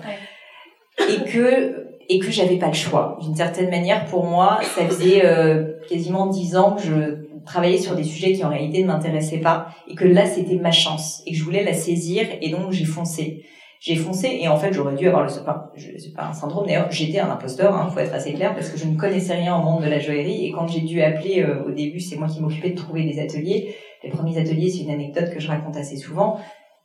Et 1.08 1.24
que 1.30 1.90
et 2.12 2.18
que 2.18 2.32
j'avais 2.32 2.58
pas 2.58 2.70
le 2.70 2.74
choix. 2.74 3.20
D'une 3.22 3.36
certaine 3.36 3.70
manière, 3.70 4.06
pour 4.06 4.26
moi, 4.26 4.60
ça 4.64 4.84
faisait 4.88 5.24
euh, 5.24 5.78
quasiment 5.88 6.26
dix 6.26 6.58
ans 6.58 6.72
que 6.72 6.82
je 6.82 7.30
travaillais 7.46 7.78
sur 7.78 7.96
des 7.96 8.04
sujets 8.04 8.34
qui 8.34 8.44
en 8.44 8.50
réalité 8.50 8.82
ne 8.82 8.88
m'intéressaient 8.88 9.38
pas 9.38 9.68
et 9.88 9.94
que 9.94 10.06
là 10.06 10.26
c'était 10.26 10.56
ma 10.56 10.72
chance 10.72 11.22
et 11.28 11.32
que 11.32 11.38
je 11.38 11.44
voulais 11.44 11.64
la 11.64 11.74
saisir 11.74 12.28
et 12.42 12.50
donc 12.50 12.72
j'ai 12.72 12.86
foncé 12.86 13.46
j'ai 13.80 13.96
foncé 13.96 14.40
et 14.42 14.48
en 14.50 14.58
fait 14.58 14.74
j'aurais 14.74 14.96
dû 14.96 15.08
avoir 15.08 15.24
le 15.24 15.30
enfin 15.30 15.70
c'est 15.78 16.14
pas 16.14 16.26
un 16.26 16.34
syndrome 16.34 16.68
d'ailleurs 16.68 16.92
j'étais 16.92 17.20
un 17.20 17.32
imposteur 17.32 17.74
hein, 17.74 17.90
faut 17.90 18.00
être 18.00 18.14
assez 18.14 18.34
clair 18.34 18.54
parce 18.54 18.70
que 18.70 18.78
je 18.78 18.86
ne 18.86 18.98
connaissais 18.98 19.36
rien 19.36 19.56
au 19.56 19.64
monde 19.64 19.84
de 19.84 19.90
la 19.90 20.00
joaillerie. 20.00 20.48
Et 20.48 20.52
quand 20.52 20.68
j'ai 20.68 20.82
dû 20.82 21.02
appeler 21.02 21.42
euh, 21.42 21.64
au 21.66 21.72
début 21.72 22.00
c'est 22.02 22.18
moi 22.18 22.28
qui 22.28 22.42
m'occupais 22.42 22.72
de 22.72 22.76
trouver 22.76 23.04
des 23.04 23.20
ateliers. 23.22 23.76
Les 24.04 24.10
premiers 24.10 24.38
ateliers 24.38 24.70
c'est 24.70 24.84
une 24.84 24.92
anecdote 24.92 25.30
que 25.34 25.40
je 25.40 25.48
raconte 25.48 25.78
assez 25.78 25.96
souvent. 25.96 26.40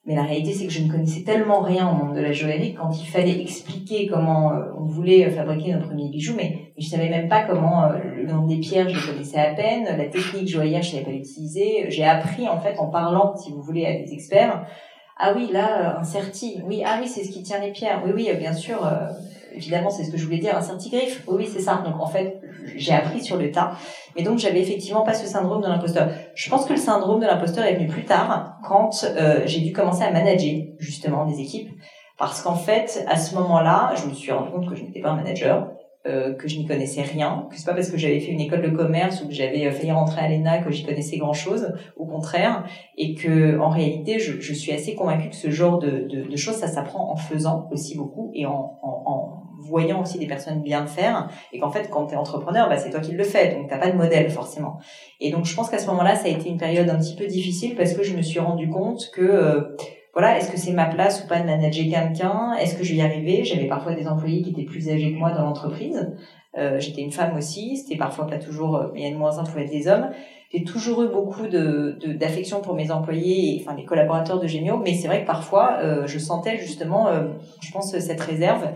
Mais 0.07 0.15
la 0.15 0.23
réalité 0.23 0.53
c'est 0.53 0.67
que 0.67 0.73
je 0.73 0.83
ne 0.83 0.91
connaissais 0.91 1.25
tellement 1.25 1.63
rien 1.63 1.91
au 1.91 1.95
monde 1.95 2.15
de 2.15 2.21
la 2.21 2.31
joaillerie 2.31 2.75
quand 2.75 2.91
il 2.93 3.07
fallait 3.07 3.41
expliquer 3.43 4.07
comment 4.07 4.53
euh, 4.53 4.67
on 4.79 4.85
voulait 4.85 5.29
fabriquer 5.31 5.73
nos 5.73 5.81
premiers 5.81 6.11
bijoux. 6.11 6.35
Mais, 6.37 6.61
je 6.79 6.87
savais 6.87 7.09
même 7.09 7.29
pas 7.29 7.43
comment 7.43 7.85
euh, 7.85 7.99
le 8.17 8.33
nom 8.33 8.47
des 8.47 8.59
pierres 8.59 8.89
je 8.89 9.11
connaissais 9.11 9.39
à 9.39 9.55
peine. 9.55 9.85
La 9.85 10.05
technique 10.05 10.47
joaillière 10.47 10.83
je 10.83 10.93
savais 10.93 11.03
pas 11.03 11.11
l'utiliser. 11.11 11.87
J'ai 11.89 12.05
appris 12.05 12.49
en 12.49 12.61
fait 12.61 12.79
en 12.79 12.87
parlant 12.87 13.35
si 13.37 13.51
vous 13.51 13.63
voulez 13.63 13.85
à 13.85 13.95
des 13.95 14.13
experts 14.13 14.65
ah 15.17 15.33
oui, 15.35 15.49
là, 15.53 15.97
euh, 15.97 16.01
un 16.01 16.05
certi. 16.05 16.61
Oui, 16.65 16.83
ah 16.85 16.99
oui, 17.01 17.09
c'est 17.09 17.25
ce 17.25 17.31
qui 17.31 17.43
tient 17.43 17.61
les 17.61 17.71
pierres. 17.71 18.03
Oui, 18.05 18.13
oui, 18.15 18.29
bien 18.37 18.53
sûr. 18.53 18.85
Euh, 18.85 19.09
évidemment, 19.53 19.91
c'est 19.91 20.05
ce 20.05 20.11
que 20.11 20.17
je 20.17 20.25
voulais 20.25 20.39
dire, 20.39 20.57
un 20.57 20.61
certi-griffe. 20.61 21.23
Oui, 21.29 21.37
oui, 21.39 21.49
c'est 21.53 21.61
ça. 21.61 21.83
Donc, 21.85 22.01
en 22.01 22.07
fait, 22.07 22.41
j'ai 22.75 22.93
appris 22.93 23.23
sur 23.23 23.37
le 23.37 23.53
tas. 23.53 23.73
Mais 24.17 24.23
donc, 24.23 24.39
j'avais 24.39 24.61
effectivement 24.61 25.03
pas 25.03 25.15
ce 25.15 25.27
syndrome 25.27 25.63
de 25.63 25.69
l'imposteur. 25.69 26.09
Je 26.35 26.51
pense 26.51 26.65
que 26.65 26.73
le 26.73 26.79
syndrome 26.79 27.21
de 27.21 27.27
l'imposteur 27.27 27.65
est 27.65 27.75
venu 27.75 27.87
plus 27.87 28.05
tard, 28.05 28.57
quand 28.67 29.05
euh, 29.05 29.43
j'ai 29.47 29.61
dû 29.61 29.73
commencer 29.73 30.03
à 30.03 30.11
manager, 30.11 30.75
justement, 30.79 31.25
des 31.27 31.41
équipes. 31.41 31.71
Parce 32.19 32.43
qu'en 32.43 32.55
fait, 32.55 33.05
à 33.09 33.17
ce 33.17 33.35
moment-là, 33.37 33.93
je 33.97 34.07
me 34.07 34.15
suis 34.15 34.33
rendu 34.33 34.51
compte 34.51 34.69
que 34.69 34.75
je 34.75 34.83
n'étais 34.83 35.01
pas 35.01 35.11
un 35.11 35.17
manager. 35.17 35.69
Euh, 36.07 36.35
que 36.35 36.49
je 36.49 36.59
n'y 36.59 36.67
connaissais 36.67 37.01
rien, 37.01 37.47
que 37.49 37.57
c'est 37.57 37.65
pas 37.65 37.73
parce 37.73 37.91
que 37.91 37.97
j'avais 37.97 38.21
fait 38.21 38.31
une 38.31 38.41
école 38.43 38.61
de 38.61 38.69
commerce 38.69 39.23
ou 39.23 39.27
que 39.27 39.33
j'avais 39.33 39.67
euh, 39.67 39.71
failli 39.71 39.91
rentrer 39.91 40.21
à 40.21 40.29
l'ENA 40.29 40.59
que 40.59 40.71
j'y 40.71 40.85
connaissais 40.85 41.17
grand 41.17 41.33
chose, 41.33 41.73
au 41.97 42.05
contraire, 42.05 42.67
et 42.99 43.15
que 43.15 43.59
en 43.59 43.71
réalité, 43.71 44.19
je, 44.19 44.39
je 44.39 44.53
suis 44.53 44.71
assez 44.71 44.95
convaincue 44.95 45.31
que 45.31 45.35
ce 45.35 45.49
genre 45.49 45.79
de, 45.79 46.07
de, 46.07 46.29
de 46.29 46.37
choses, 46.37 46.57
ça 46.57 46.67
s'apprend 46.67 47.11
en 47.11 47.17
faisant 47.17 47.71
aussi 47.71 47.97
beaucoup 47.97 48.31
et 48.35 48.45
en, 48.45 48.79
en, 48.83 49.03
en, 49.07 49.43
voyant 49.61 50.03
aussi 50.03 50.19
des 50.19 50.27
personnes 50.27 50.61
bien 50.61 50.83
le 50.83 50.89
faire, 50.89 51.31
et 51.55 51.59
qu'en 51.59 51.71
fait, 51.71 51.89
quand 51.89 52.09
tu 52.09 52.13
es 52.13 52.17
entrepreneur, 52.19 52.69
bah, 52.69 52.77
c'est 52.77 52.91
toi 52.91 53.01
qui 53.01 53.13
le 53.13 53.25
fais, 53.25 53.55
donc 53.55 53.71
t'as 53.71 53.79
pas 53.79 53.91
de 53.91 53.97
modèle 53.97 54.29
forcément. 54.29 54.77
Et 55.21 55.31
donc, 55.31 55.47
je 55.47 55.57
pense 55.57 55.71
qu'à 55.71 55.79
ce 55.79 55.87
moment-là, 55.87 56.17
ça 56.17 56.27
a 56.27 56.31
été 56.33 56.51
une 56.51 56.59
période 56.59 56.91
un 56.91 56.99
petit 56.99 57.17
peu 57.17 57.27
difficile 57.27 57.77
parce 57.77 57.95
que 57.95 58.03
je 58.03 58.15
me 58.15 58.21
suis 58.21 58.41
rendu 58.41 58.69
compte 58.69 59.11
que 59.15 59.23
euh, 59.23 59.75
voilà, 60.15 60.39
est-ce 60.39 60.51
que 60.51 60.57
c'est 60.57 60.73
ma 60.73 60.87
place 60.87 61.25
ou 61.25 61.29
pas 61.29 61.41
de 61.41 61.47
manager 61.47 61.85
quelqu'un? 61.91 62.55
Est-ce 62.55 62.77
que 62.77 62.85
je 62.85 62.93
vais 62.93 62.99
y 62.99 63.03
arriver? 63.03 63.45
J'avais 63.45 63.67
parfois 63.67 63.95
des 63.95 64.07
employés 64.09 64.43
qui 64.43 64.51
étaient 64.51 64.65
plus 64.65 64.89
âgés 64.89 65.13
que 65.13 65.19
moi 65.19 65.33
dans 65.33 65.43
l'entreprise. 65.43 66.15
Euh, 66.57 66.79
J'étais 66.79 67.03
une 67.03 67.11
femme 67.11 67.37
aussi, 67.37 67.77
c'était 67.77 67.97
parfois 67.97 68.27
pas 68.29 68.39
toujours, 68.39 68.77
euh, 68.77 68.93
il 68.95 69.03
y 69.03 69.05
a 69.05 69.09
une 69.09 69.19
moins 69.19 69.39
un, 69.39 69.45
pouvait 69.45 69.65
être 69.65 69.73
des 69.73 69.89
hommes. 69.89 70.11
J'ai 70.55 70.63
toujours 70.63 71.03
eu 71.03 71.09
beaucoup 71.09 71.49
de 71.49 71.99
d'affection 72.17 72.61
pour 72.61 72.75
mes 72.75 72.93
employés, 72.93 73.57
et, 73.57 73.61
enfin 73.61 73.75
les 73.77 73.85
collaborateurs 73.85 74.39
de 74.39 74.47
Gémio, 74.47 74.77
mais 74.77 74.95
c'est 74.95 75.09
vrai 75.09 75.23
que 75.23 75.27
parfois 75.27 75.79
euh, 75.81 76.07
je 76.07 76.17
sentais 76.21 76.59
justement, 76.59 77.09
euh, 77.09 77.25
je 77.61 77.73
pense 77.73 77.99
cette 77.99 78.21
réserve 78.21 78.69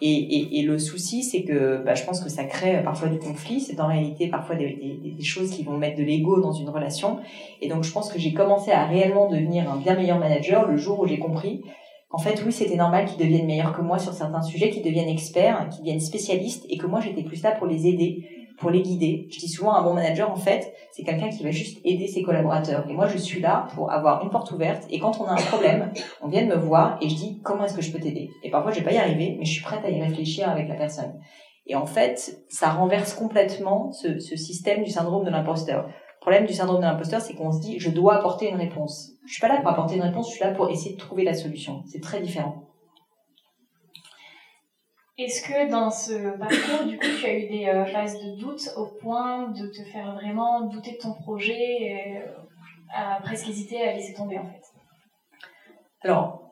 et, 0.00 0.10
et, 0.10 0.58
et, 0.58 0.62
le 0.62 0.78
souci, 0.78 1.22
c'est 1.22 1.42
que 1.42 1.82
bah, 1.84 1.94
je 1.94 2.04
pense 2.04 2.20
que 2.20 2.28
ça 2.28 2.44
crée 2.44 2.82
parfois 2.82 3.08
du 3.08 3.18
conflit. 3.18 3.60
C'est 3.60 3.80
en 3.80 3.86
réalité 3.86 4.28
parfois 4.28 4.56
des, 4.56 4.66
des, 5.02 5.10
des, 5.10 5.24
choses 5.24 5.50
qui 5.50 5.62
vont 5.62 5.78
mettre 5.78 5.98
de 5.98 6.02
l'ego 6.02 6.40
dans 6.40 6.52
une 6.52 6.68
relation. 6.68 7.18
Et 7.62 7.68
donc, 7.68 7.84
je 7.84 7.92
pense 7.92 8.12
que 8.12 8.18
j'ai 8.18 8.34
commencé 8.34 8.70
à 8.70 8.84
réellement 8.84 9.30
devenir 9.30 9.70
un 9.70 9.76
bien 9.76 9.94
meilleur 9.94 10.18
manager 10.18 10.68
le 10.68 10.76
jour 10.76 11.00
où 11.00 11.06
j'ai 11.06 11.18
compris 11.18 11.62
qu'en 12.08 12.18
fait, 12.18 12.42
oui, 12.44 12.52
c'était 12.52 12.76
normal 12.76 13.06
qu'ils 13.06 13.18
deviennent 13.18 13.46
meilleurs 13.46 13.74
que 13.74 13.82
moi 13.82 13.98
sur 13.98 14.12
certains 14.12 14.42
sujets, 14.42 14.70
qu'ils 14.70 14.82
deviennent 14.82 15.08
experts, 15.08 15.68
qu'ils 15.70 15.80
deviennent 15.80 16.00
spécialistes, 16.00 16.66
et 16.68 16.76
que 16.76 16.86
moi, 16.86 17.00
j'étais 17.00 17.22
plus 17.22 17.42
là 17.42 17.52
pour 17.52 17.66
les 17.66 17.86
aider 17.86 18.45
pour 18.58 18.70
les 18.70 18.82
guider. 18.82 19.28
Je 19.30 19.38
dis 19.38 19.48
souvent 19.48 19.74
un 19.74 19.82
bon 19.82 19.94
manager, 19.94 20.30
en 20.30 20.36
fait, 20.36 20.72
c'est 20.92 21.02
quelqu'un 21.02 21.28
qui 21.28 21.42
va 21.44 21.50
juste 21.50 21.78
aider 21.84 22.06
ses 22.06 22.22
collaborateurs. 22.22 22.88
Et 22.88 22.94
moi, 22.94 23.06
je 23.06 23.18
suis 23.18 23.40
là 23.40 23.68
pour 23.74 23.90
avoir 23.92 24.22
une 24.22 24.30
porte 24.30 24.50
ouverte. 24.52 24.84
Et 24.90 24.98
quand 24.98 25.20
on 25.20 25.24
a 25.24 25.32
un 25.32 25.42
problème, 25.42 25.92
on 26.22 26.28
vient 26.28 26.42
de 26.42 26.48
me 26.48 26.56
voir 26.56 26.98
et 27.00 27.08
je 27.08 27.14
dis 27.14 27.40
comment 27.42 27.64
est-ce 27.64 27.74
que 27.74 27.82
je 27.82 27.92
peux 27.92 28.00
t'aider? 28.00 28.30
Et 28.42 28.50
parfois, 28.50 28.72
je 28.72 28.78
vais 28.78 28.84
pas 28.84 28.92
y 28.92 28.98
arriver, 28.98 29.36
mais 29.38 29.44
je 29.44 29.52
suis 29.52 29.62
prête 29.62 29.84
à 29.84 29.90
y 29.90 30.00
réfléchir 30.00 30.48
avec 30.48 30.68
la 30.68 30.74
personne. 30.74 31.20
Et 31.66 31.74
en 31.74 31.86
fait, 31.86 32.44
ça 32.48 32.70
renverse 32.70 33.14
complètement 33.14 33.92
ce, 33.92 34.18
ce 34.20 34.36
système 34.36 34.84
du 34.84 34.90
syndrome 34.90 35.24
de 35.24 35.30
l'imposteur. 35.30 35.86
Le 35.86 36.20
problème 36.20 36.46
du 36.46 36.54
syndrome 36.54 36.78
de 36.78 36.86
l'imposteur, 36.86 37.20
c'est 37.20 37.34
qu'on 37.34 37.52
se 37.52 37.60
dit, 37.60 37.78
je 37.78 37.90
dois 37.90 38.16
apporter 38.16 38.48
une 38.48 38.56
réponse. 38.56 39.12
Je 39.26 39.32
suis 39.32 39.40
pas 39.40 39.48
là 39.48 39.60
pour 39.60 39.70
apporter 39.70 39.96
une 39.96 40.02
réponse, 40.02 40.28
je 40.30 40.36
suis 40.36 40.44
là 40.44 40.52
pour 40.52 40.70
essayer 40.70 40.94
de 40.94 41.00
trouver 41.00 41.24
la 41.24 41.34
solution. 41.34 41.82
C'est 41.86 42.00
très 42.00 42.20
différent. 42.20 42.65
Est-ce 45.18 45.40
que 45.42 45.70
dans 45.70 45.90
ce 45.90 46.36
parcours, 46.36 46.86
du 46.86 46.98
coup, 46.98 47.06
tu 47.18 47.24
as 47.24 47.38
eu 47.38 47.48
des 47.48 47.68
euh, 47.68 47.86
phases 47.86 48.22
de 48.22 48.36
doute 48.38 48.68
au 48.76 48.84
point 48.84 49.48
de 49.48 49.66
te 49.68 49.82
faire 49.84 50.14
vraiment 50.14 50.66
douter 50.66 50.92
de 50.92 50.98
ton 50.98 51.14
projet 51.14 51.54
et 51.54 52.18
euh, 52.18 52.36
à 52.92 53.18
presque 53.22 53.48
hésiter 53.48 53.82
à 53.82 53.94
laisser 53.94 54.12
tomber 54.12 54.38
en 54.38 54.44
fait? 54.44 54.62
Alors, 56.02 56.45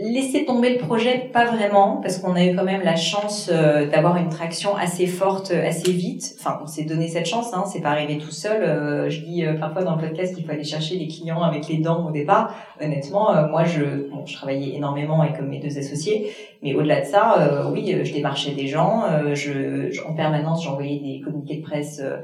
laisser 0.00 0.44
tomber 0.44 0.70
le 0.70 0.78
projet, 0.78 1.30
pas 1.32 1.44
vraiment, 1.44 1.96
parce 2.02 2.18
qu'on 2.18 2.34
a 2.34 2.44
eu 2.44 2.54
quand 2.54 2.64
même 2.64 2.82
la 2.82 2.96
chance 2.96 3.50
euh, 3.52 3.88
d'avoir 3.88 4.16
une 4.16 4.28
traction 4.28 4.76
assez 4.76 5.06
forte, 5.06 5.50
assez 5.50 5.90
vite. 5.92 6.36
Enfin, 6.38 6.58
on 6.62 6.66
s'est 6.66 6.84
donné 6.84 7.08
cette 7.08 7.26
chance, 7.26 7.52
hein, 7.52 7.64
c'est 7.66 7.80
pas 7.80 7.90
arrivé 7.90 8.18
tout 8.18 8.30
seul. 8.30 8.62
Euh, 8.62 9.10
je 9.10 9.20
dis 9.20 9.44
euh, 9.44 9.54
parfois 9.54 9.82
dans 9.82 9.96
le 9.96 10.00
podcast 10.00 10.34
qu'il 10.34 10.44
faut 10.44 10.52
aller 10.52 10.64
chercher 10.64 10.96
les 10.96 11.08
clients 11.08 11.42
avec 11.42 11.68
les 11.68 11.78
dents 11.78 12.06
au 12.06 12.10
départ. 12.10 12.54
Honnêtement, 12.80 13.48
moi, 13.48 13.64
je, 13.64 14.08
bon, 14.10 14.24
je 14.24 14.34
travaillais 14.34 14.76
énormément 14.76 15.20
avec 15.20 15.40
mes 15.40 15.58
deux 15.58 15.78
associés, 15.78 16.32
mais 16.62 16.74
au-delà 16.74 17.00
de 17.00 17.06
ça, 17.06 17.68
oui, 17.72 17.96
je 18.04 18.12
démarchais 18.12 18.52
des 18.52 18.68
gens. 18.68 19.02
je, 19.34 20.00
en 20.06 20.14
permanence, 20.14 20.64
j'envoyais 20.64 21.00
des 21.00 21.20
communiqués 21.24 21.56
de 21.56 21.62
presse 21.62 22.00
euh, 22.02 22.18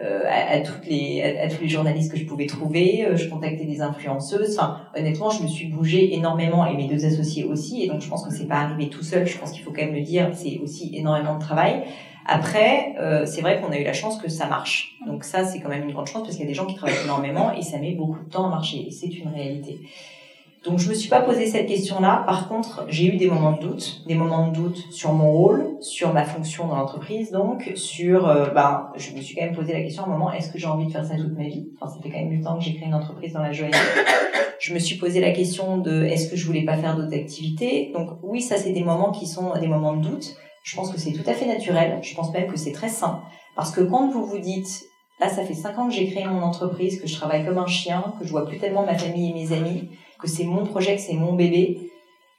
à, 0.00 0.60
toutes 0.60 0.86
les, 0.86 1.22
à, 1.22 1.48
tous 1.48 1.62
les 1.62 1.68
journalistes 1.68 2.12
que 2.12 2.18
je 2.18 2.24
pouvais 2.24 2.46
trouver. 2.46 3.04
Euh, 3.04 3.16
je 3.16 3.28
contactais 3.28 3.64
des 3.64 3.80
influenceuses. 3.80 4.56
Enfin, 4.56 4.82
honnêtement, 4.96 5.30
je 5.30 5.42
me 5.42 5.48
suis 5.48 5.66
bougée 5.66 6.14
énormément 6.14 6.66
et 6.66 6.76
mes 6.76 6.86
deux 6.86 7.04
associés 7.04 7.44
aussi. 7.44 7.82
Et 7.82 7.88
donc, 7.88 8.00
je 8.00 8.08
pense 8.08 8.24
que 8.24 8.32
c'est 8.32 8.46
pas 8.46 8.56
arrivé 8.56 8.88
tout 8.88 9.02
seul. 9.02 9.26
Je 9.26 9.38
pense 9.38 9.52
qu'il 9.52 9.62
faut 9.62 9.72
quand 9.72 9.82
même 9.82 9.94
le 9.94 10.02
dire. 10.02 10.30
C'est 10.34 10.58
aussi 10.58 10.90
énormément 10.94 11.34
de 11.34 11.40
travail. 11.40 11.82
Après, 12.26 12.94
euh, 13.00 13.24
c'est 13.24 13.40
vrai 13.40 13.60
qu'on 13.60 13.72
a 13.72 13.78
eu 13.78 13.84
la 13.84 13.94
chance 13.94 14.18
que 14.18 14.28
ça 14.28 14.46
marche. 14.46 14.96
Donc 15.06 15.24
ça, 15.24 15.44
c'est 15.44 15.60
quand 15.60 15.70
même 15.70 15.84
une 15.84 15.92
grande 15.92 16.06
chance 16.06 16.22
parce 16.22 16.36
qu'il 16.36 16.44
y 16.44 16.48
a 16.48 16.50
des 16.50 16.54
gens 16.54 16.66
qui 16.66 16.74
travaillent 16.74 17.02
énormément 17.02 17.52
et 17.52 17.62
ça 17.62 17.78
met 17.78 17.92
beaucoup 17.92 18.22
de 18.22 18.28
temps 18.28 18.46
à 18.46 18.50
marcher. 18.50 18.88
C'est 18.90 19.08
une 19.08 19.28
réalité. 19.28 19.80
Donc 20.64 20.78
je 20.78 20.88
me 20.88 20.94
suis 20.94 21.08
pas 21.08 21.20
posé 21.20 21.46
cette 21.46 21.66
question-là. 21.66 22.24
Par 22.26 22.48
contre, 22.48 22.84
j'ai 22.88 23.06
eu 23.06 23.16
des 23.16 23.28
moments 23.28 23.52
de 23.52 23.60
doute, 23.60 24.02
des 24.06 24.14
moments 24.14 24.48
de 24.48 24.54
doute 24.54 24.84
sur 24.90 25.12
mon 25.12 25.30
rôle, 25.30 25.76
sur 25.80 26.12
ma 26.12 26.24
fonction 26.24 26.66
dans 26.66 26.76
l'entreprise, 26.76 27.30
donc 27.30 27.70
sur, 27.76 28.28
euh, 28.28 28.50
ben, 28.50 28.90
je 28.96 29.12
me 29.12 29.20
suis 29.20 29.36
quand 29.36 29.44
même 29.44 29.54
posé 29.54 29.72
la 29.72 29.82
question 29.82 30.02
à 30.02 30.06
un 30.06 30.10
moment, 30.10 30.32
est-ce 30.32 30.50
que 30.50 30.58
j'ai 30.58 30.66
envie 30.66 30.86
de 30.86 30.92
faire 30.92 31.04
ça 31.04 31.16
toute 31.16 31.36
ma 31.36 31.44
vie? 31.44 31.68
Enfin, 31.80 31.94
ça 31.94 32.02
fait 32.02 32.10
quand 32.10 32.18
même 32.18 32.30
du 32.30 32.40
temps 32.40 32.58
que 32.58 32.64
j'ai 32.64 32.74
créé 32.74 32.88
une 32.88 32.94
entreprise 32.94 33.32
dans 33.34 33.42
la 33.42 33.52
joaillerie. 33.52 33.78
Je 34.58 34.74
me 34.74 34.80
suis 34.80 34.96
posé 34.96 35.20
la 35.20 35.30
question 35.30 35.78
de, 35.78 36.02
est-ce 36.02 36.28
que 36.28 36.36
je 36.36 36.44
voulais 36.44 36.64
pas 36.64 36.76
faire 36.76 36.96
d'autres 36.96 37.14
activités? 37.14 37.92
Donc 37.94 38.18
oui, 38.24 38.42
ça 38.42 38.56
c'est 38.56 38.72
des 38.72 38.82
moments 38.82 39.12
qui 39.12 39.26
sont 39.28 39.52
des 39.60 39.68
moments 39.68 39.94
de 39.94 40.08
doute. 40.08 40.34
Je 40.64 40.74
pense 40.74 40.90
que 40.90 40.98
c'est 40.98 41.12
tout 41.12 41.28
à 41.30 41.32
fait 41.32 41.46
naturel. 41.46 42.00
Je 42.02 42.12
pense 42.16 42.32
même 42.32 42.50
que 42.50 42.58
c'est 42.58 42.72
très 42.72 42.88
sain 42.88 43.20
parce 43.54 43.70
que 43.70 43.80
quand 43.80 44.10
vous 44.10 44.24
vous 44.24 44.40
dites 44.40 44.88
Là, 45.20 45.28
ça 45.28 45.42
fait 45.42 45.54
cinq 45.54 45.76
ans 45.78 45.88
que 45.88 45.94
j'ai 45.94 46.08
créé 46.08 46.24
mon 46.24 46.42
entreprise, 46.42 47.00
que 47.00 47.08
je 47.08 47.14
travaille 47.16 47.44
comme 47.44 47.58
un 47.58 47.66
chien, 47.66 48.04
que 48.20 48.24
je 48.24 48.30
vois 48.30 48.46
plus 48.46 48.58
tellement 48.58 48.86
ma 48.86 48.96
famille 48.96 49.30
et 49.30 49.34
mes 49.34 49.52
amis, 49.52 49.88
que 50.20 50.28
c'est 50.28 50.44
mon 50.44 50.64
projet, 50.64 50.96
que 50.96 51.02
c'est 51.02 51.14
mon 51.14 51.34
bébé, 51.34 51.90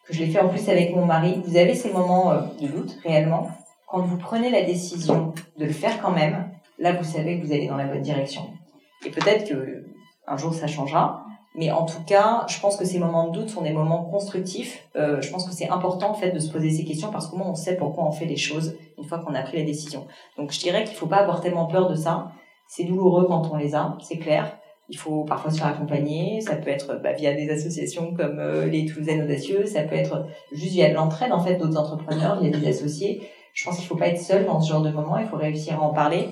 que 0.06 0.14
je 0.14 0.20
l'ai 0.20 0.28
fait 0.28 0.40
en 0.40 0.50
plus 0.50 0.68
avec 0.70 0.96
mon 0.96 1.06
mari. 1.06 1.42
Vous 1.46 1.58
avez 1.58 1.76
ces 1.76 1.92
moments 1.92 2.32
euh, 2.32 2.42
de 2.62 2.68
doute 2.68 2.98
réellement. 3.04 3.50
Quand 3.88 4.02
vous 4.02 4.18
prenez 4.18 4.50
la 4.50 4.64
décision 4.64 5.34
de 5.58 5.66
le 5.66 5.72
faire 5.72 6.02
quand 6.02 6.12
même, 6.12 6.52
là, 6.78 6.94
vous 6.94 7.04
savez 7.04 7.40
que 7.40 7.46
vous 7.46 7.54
allez 7.54 7.68
dans 7.68 7.78
la 7.78 7.86
bonne 7.86 8.02
direction. 8.02 8.44
Et 9.06 9.10
peut-être 9.10 9.48
que 9.48 9.86
un 10.28 10.38
jour 10.38 10.54
ça 10.54 10.68
changera. 10.68 11.26
Mais 11.56 11.72
en 11.72 11.86
tout 11.86 12.04
cas, 12.06 12.46
je 12.48 12.60
pense 12.60 12.78
que 12.78 12.86
ces 12.86 13.00
moments 13.00 13.28
de 13.28 13.40
doute 13.40 13.50
sont 13.50 13.62
des 13.62 13.72
moments 13.72 14.04
constructifs. 14.06 14.88
Euh, 14.96 15.20
je 15.20 15.32
pense 15.32 15.46
que 15.46 15.54
c'est 15.54 15.68
important 15.70 16.12
en 16.12 16.14
fait 16.14 16.32
de 16.32 16.40
se 16.40 16.52
poser 16.52 16.70
ces 16.70 16.86
questions 16.86 17.12
parce 17.12 17.28
qu'au 17.28 17.38
moins 17.38 17.50
on 17.50 17.56
sait 17.56 17.76
pourquoi 17.76 18.06
on 18.06 18.12
fait 18.12 18.26
les 18.26 18.38
choses 18.38 18.78
une 18.98 19.04
fois 19.04 19.20
qu'on 19.20 19.34
a 19.34 19.42
pris 19.42 19.58
la 19.58 19.64
décision. 19.64 20.06
Donc 20.38 20.52
je 20.52 20.60
dirais 20.60 20.84
qu'il 20.84 20.96
faut 20.96 21.08
pas 21.08 21.18
avoir 21.18 21.42
tellement 21.42 21.66
peur 21.66 21.90
de 21.90 21.96
ça. 21.96 22.32
C'est 22.68 22.84
douloureux 22.84 23.26
quand 23.26 23.50
on 23.52 23.58
les 23.58 23.74
a, 23.74 23.98
c'est 24.00 24.20
clair. 24.20 24.59
Il 24.90 24.98
faut 24.98 25.24
parfois 25.24 25.52
se 25.52 25.60
faire 25.60 25.68
accompagner. 25.68 26.42
Ça 26.42 26.56
peut 26.56 26.70
être 26.70 27.00
bah, 27.02 27.14
via 27.14 27.34
des 27.34 27.50
associations 27.50 28.14
comme 28.14 28.40
euh, 28.40 28.66
les 28.66 28.86
Toulousaines 28.86 29.24
Audacieux. 29.24 29.66
Ça 29.66 29.84
peut 29.84 29.96
être 29.96 30.26
juste 30.52 30.74
via 30.74 30.90
de 30.90 30.96
l'entraide, 30.96 31.32
en 31.32 31.40
fait, 31.40 31.56
d'autres 31.56 31.80
entrepreneurs, 31.80 32.42
via 32.42 32.50
des 32.50 32.68
associés. 32.68 33.22
Je 33.54 33.64
pense 33.64 33.78
qu'il 33.78 33.88
faut 33.88 33.98
pas 33.98 34.08
être 34.08 34.20
seul 34.20 34.46
dans 34.46 34.60
ce 34.60 34.70
genre 34.70 34.82
de 34.82 34.90
moment. 34.90 35.18
Il 35.18 35.28
faut 35.28 35.38
réussir 35.38 35.76
à 35.76 35.84
en 35.84 35.94
parler. 35.94 36.30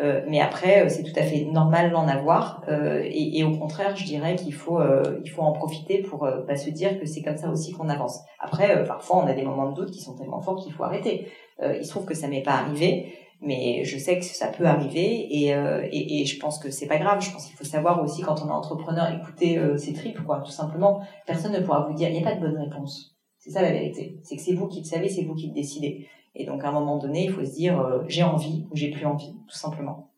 Euh, 0.00 0.22
mais 0.28 0.40
après, 0.40 0.84
euh, 0.84 0.88
c'est 0.88 1.02
tout 1.02 1.18
à 1.18 1.22
fait 1.22 1.44
normal 1.44 1.90
d'en 1.90 2.06
avoir. 2.06 2.62
Euh, 2.68 3.02
et, 3.04 3.38
et, 3.38 3.44
au 3.44 3.56
contraire, 3.56 3.96
je 3.96 4.04
dirais 4.04 4.36
qu'il 4.36 4.54
faut, 4.54 4.78
euh, 4.80 5.20
il 5.24 5.30
faut 5.30 5.42
en 5.42 5.52
profiter 5.52 6.02
pour 6.02 6.28
bah, 6.46 6.56
se 6.56 6.70
dire 6.70 7.00
que 7.00 7.06
c'est 7.06 7.22
comme 7.22 7.36
ça 7.36 7.50
aussi 7.50 7.72
qu'on 7.72 7.88
avance. 7.88 8.20
Après, 8.38 8.84
parfois, 8.84 9.24
on 9.24 9.26
a 9.26 9.32
des 9.32 9.42
moments 9.42 9.70
de 9.70 9.74
doute 9.74 9.90
qui 9.90 10.00
sont 10.00 10.14
tellement 10.14 10.40
forts 10.40 10.62
qu'il 10.62 10.72
faut 10.72 10.84
arrêter. 10.84 11.28
il 11.60 11.84
se 11.84 11.90
trouve 11.90 12.04
que 12.04 12.14
ça 12.14 12.28
m'est 12.28 12.42
pas 12.42 12.52
arrivé 12.52 13.12
mais 13.40 13.84
je 13.84 13.96
sais 13.98 14.18
que 14.18 14.24
ça 14.24 14.48
peut 14.48 14.64
arriver 14.64 15.26
et, 15.30 15.54
euh, 15.54 15.86
et, 15.92 16.20
et, 16.20 16.24
je 16.24 16.38
pense 16.40 16.58
que 16.58 16.70
c'est 16.70 16.86
pas 16.86 16.98
grave. 16.98 17.20
Je 17.20 17.30
pense 17.30 17.46
qu'il 17.46 17.56
faut 17.56 17.64
savoir 17.64 18.02
aussi 18.02 18.22
quand 18.22 18.42
on 18.42 18.48
est 18.48 18.52
entrepreneur, 18.52 19.08
écouter 19.12 19.58
euh, 19.58 19.76
ses 19.76 19.92
tripes, 19.92 20.22
quoi. 20.24 20.40
Tout 20.44 20.50
simplement, 20.50 21.02
personne 21.26 21.52
ne 21.52 21.60
pourra 21.60 21.86
vous 21.86 21.94
dire, 21.94 22.08
il 22.08 22.14
n'y 22.14 22.24
a 22.24 22.28
pas 22.28 22.34
de 22.34 22.40
bonne 22.40 22.58
réponse. 22.58 23.16
C'est 23.38 23.50
ça 23.50 23.62
la 23.62 23.70
vérité. 23.70 24.18
C'est 24.24 24.36
que 24.36 24.42
c'est 24.42 24.54
vous 24.54 24.66
qui 24.66 24.80
le 24.80 24.86
savez, 24.86 25.08
c'est 25.08 25.22
vous 25.22 25.34
qui 25.34 25.48
le 25.48 25.54
décidez. 25.54 26.08
Et 26.34 26.44
donc 26.44 26.64
à 26.64 26.68
un 26.68 26.72
moment 26.72 26.98
donné, 26.98 27.24
il 27.24 27.30
faut 27.30 27.44
se 27.44 27.54
dire, 27.54 27.80
euh, 27.80 28.02
j'ai 28.08 28.22
envie 28.22 28.66
ou 28.70 28.76
j'ai 28.76 28.90
plus 28.90 29.06
envie, 29.06 29.34
tout 29.48 29.56
simplement. 29.56 30.10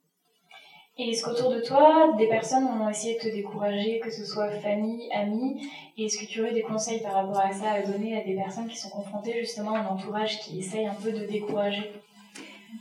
Et 0.99 1.11
est-ce 1.11 1.25
qu'autour 1.25 1.51
de 1.51 1.61
toi, 1.61 2.13
des 2.19 2.29
personnes 2.29 2.65
ont 2.65 2.89
essayé 2.89 3.15
de 3.15 3.21
te 3.21 3.29
décourager, 3.29 4.01
que 4.01 4.11
ce 4.11 4.25
soit 4.25 4.51
famille, 4.51 5.11
amis? 5.13 5.67
Et 5.97 6.05
est-ce 6.05 6.19
que 6.19 6.27
tu 6.27 6.41
aurais 6.41 6.53
des 6.53 6.63
conseils 6.63 7.01
par 7.01 7.15
rapport 7.15 7.41
à 7.41 7.53
ça 7.53 7.71
à 7.71 7.83
donner 7.83 8.21
à 8.21 8.25
des 8.25 8.35
personnes 8.35 8.69
qui 8.69 8.77
sont 8.77 8.91
confrontées 8.91 9.41
justement 9.41 9.75
à 9.75 9.79
un 9.79 9.87
entourage 9.87 10.41
qui 10.41 10.59
essaye 10.59 10.87
un 10.87 10.95
peu 10.95 11.13
de 11.13 11.25
décourager? 11.25 11.91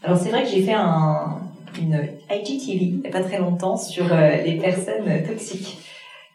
Alors 0.04 0.18
c'est 0.18 0.30
vrai 0.30 0.44
que 0.44 0.50
j'ai 0.50 0.62
fait 0.62 0.74
un, 0.74 1.40
une 1.78 2.10
IGTV 2.30 2.86
il 2.86 3.00
n'y 3.00 3.08
a 3.08 3.12
pas 3.12 3.24
très 3.24 3.40
longtemps 3.40 3.78
sur 3.78 4.06
euh, 4.12 4.38
les 4.44 4.58
personnes 4.58 5.24
toxiques, 5.28 5.78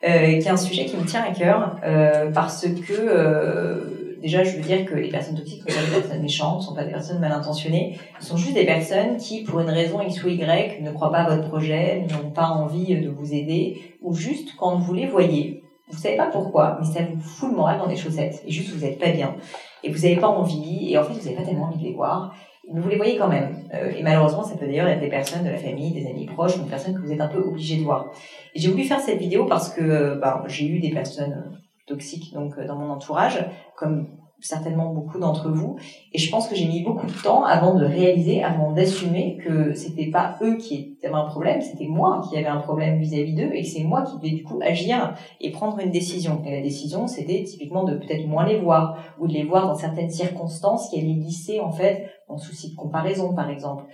euh, 0.05 0.39
qui 0.39 0.47
est 0.47 0.51
un 0.51 0.57
sujet 0.57 0.85
qui 0.85 0.97
me 0.97 1.05
tient 1.05 1.23
à 1.23 1.33
cœur 1.33 1.77
euh, 1.85 2.31
parce 2.33 2.67
que 2.67 4.21
déjà 4.21 4.45
je 4.45 4.57
veux 4.57 4.63
dire 4.63 4.85
que 4.85 4.95
les 4.95 5.09
personnes 5.09 5.37
toxiques 5.37 5.65
ne 5.67 5.73
sont 5.73 5.81
pas 5.81 5.87
des 5.87 6.01
personnes 6.01 6.23
méchantes, 6.23 6.61
ne 6.61 6.65
sont 6.65 6.75
pas 6.75 6.85
des 6.85 6.93
personnes 6.93 7.19
mal 7.21 7.33
intentionnées, 7.33 7.99
ce 8.21 8.27
sont 8.27 8.37
juste 8.37 8.55
des 8.55 8.67
personnes 8.67 9.17
qui 9.17 9.43
pour 9.45 9.61
une 9.61 9.71
raison 9.71 10.01
X 10.03 10.23
ou 10.25 10.29
Y 10.29 10.83
ne 10.83 10.91
croient 10.91 11.11
pas 11.11 11.21
à 11.21 11.37
votre 11.37 11.49
projet, 11.49 12.07
n'ont 12.11 12.31
pas 12.31 12.49
envie 12.49 12.95
de 12.95 13.09
vous 13.09 13.33
aider 13.33 13.81
ou 14.03 14.15
juste 14.15 14.51
quand 14.59 14.79
vous 14.79 14.95
les 14.95 15.07
voyez, 15.07 15.63
vous 15.89 15.99
savez 15.99 16.17
pas 16.17 16.27
pourquoi, 16.27 16.79
mais 16.81 16.87
ça 16.87 17.01
vous 17.03 17.21
fout 17.21 17.51
le 17.51 17.57
moral 17.57 17.79
dans 17.79 17.87
les 17.87 17.97
chaussettes. 17.97 18.43
Et 18.47 18.51
juste 18.51 18.75
vous 18.75 18.85
n'êtes 18.85 18.99
pas 18.99 19.11
bien. 19.11 19.35
Et 19.83 19.91
vous 19.91 19.99
n'avez 19.99 20.17
pas 20.17 20.29
envie 20.29 20.93
et 20.93 20.99
en 20.99 21.05
fait 21.05 21.13
vous 21.13 21.25
n'avez 21.25 21.37
pas 21.37 21.43
tellement 21.43 21.67
envie 21.67 21.79
de 21.79 21.85
les 21.85 21.93
voir 21.93 22.35
vous 22.73 22.89
les 22.89 22.97
voyez 22.97 23.17
quand 23.17 23.29
même. 23.29 23.69
Euh, 23.75 23.93
et 23.97 24.03
malheureusement, 24.03 24.43
ça 24.43 24.57
peut 24.57 24.67
d'ailleurs 24.67 24.89
être 24.89 25.01
des 25.01 25.09
personnes 25.09 25.45
de 25.45 25.51
la 25.51 25.57
famille, 25.57 25.93
des 25.93 26.07
amis 26.07 26.27
proches, 26.27 26.57
ou 26.57 26.63
des 26.63 26.71
personnes 26.71 26.95
que 26.95 27.01
vous 27.01 27.13
êtes 27.13 27.21
un 27.21 27.29
peu 27.29 27.39
obligé 27.39 27.77
de 27.77 27.83
voir. 27.83 28.11
J'ai 28.55 28.71
voulu 28.71 28.85
faire 28.85 29.01
cette 29.01 29.19
vidéo 29.19 29.47
parce 29.47 29.71
que 29.71 30.19
bah, 30.21 30.43
j'ai 30.47 30.67
eu 30.67 30.81
des 30.81 30.91
personnes 30.91 31.59
toxiques 31.87 32.33
donc 32.33 32.59
euh, 32.59 32.67
dans 32.67 32.77
mon 32.77 32.91
entourage, 32.91 33.45
comme 33.77 34.09
certainement 34.41 34.93
beaucoup 34.93 35.19
d'entre 35.19 35.51
vous. 35.51 35.77
Et 36.13 36.19
je 36.19 36.31
pense 36.31 36.49
que 36.49 36.55
j'ai 36.55 36.67
mis 36.67 36.83
beaucoup 36.83 37.07
de 37.07 37.23
temps 37.23 37.45
avant 37.45 37.75
de 37.75 37.85
réaliser, 37.85 38.43
avant 38.43 38.73
d'assumer 38.73 39.39
que 39.43 39.73
c'était 39.73 40.11
pas 40.11 40.37
eux 40.43 40.57
qui 40.57 40.99
avaient 41.03 41.15
un 41.15 41.25
problème, 41.25 41.63
c'était 41.63 41.87
moi 41.87 42.21
qui 42.29 42.37
avais 42.37 42.47
un 42.47 42.61
problème 42.61 42.99
vis-à-vis 42.99 43.35
d'eux 43.35 43.51
et 43.55 43.63
que 43.63 43.69
c'est 43.69 43.85
moi 43.85 44.03
qui 44.03 44.17
devais 44.19 44.37
du 44.37 44.45
coup 44.45 44.61
agir 44.63 45.15
et 45.41 45.51
prendre 45.51 45.79
une 45.79 45.91
décision. 45.91 46.43
Et 46.45 46.57
la 46.57 46.63
décision, 46.63 47.07
c'était 47.07 47.43
typiquement 47.45 47.85
de 47.85 47.97
peut-être 47.97 48.27
moins 48.27 48.47
les 48.47 48.59
voir 48.59 48.99
ou 49.19 49.27
de 49.27 49.33
les 49.33 49.45
voir 49.45 49.67
dans 49.67 49.77
certaines 49.77 50.11
circonstances 50.11 50.91
qui 50.91 50.99
allaient 50.99 51.15
glisser 51.15 51.61
en 51.61 51.73
fait 51.73 52.11
en 52.29 52.39
souci 52.39 52.71
de 52.71 52.77
comparaison, 52.77 53.35
par 53.35 53.51
exemple. 53.51 53.85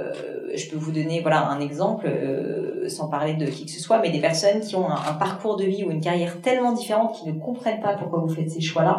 Euh, 0.00 0.52
je 0.54 0.70
peux 0.70 0.76
vous 0.76 0.92
donner 0.92 1.20
voilà 1.20 1.48
un 1.48 1.58
exemple 1.58 2.06
euh, 2.06 2.88
sans 2.88 3.08
parler 3.08 3.34
de 3.34 3.46
qui 3.46 3.64
que 3.64 3.72
ce 3.72 3.80
soit 3.80 3.98
mais 3.98 4.10
des 4.10 4.20
personnes 4.20 4.60
qui 4.60 4.76
ont 4.76 4.88
un, 4.88 5.14
parcours 5.14 5.56
de 5.56 5.64
vie 5.64 5.82
ou 5.82 5.90
une 5.90 6.00
carrière 6.00 6.40
tellement 6.42 6.70
différente 6.70 7.16
qui 7.16 7.28
ne 7.28 7.36
comprennent 7.40 7.80
pas 7.80 7.94
pourquoi 7.94 8.20
vous 8.20 8.28
faites 8.28 8.52
ces 8.52 8.60
choix 8.60 8.84
là 8.84 8.98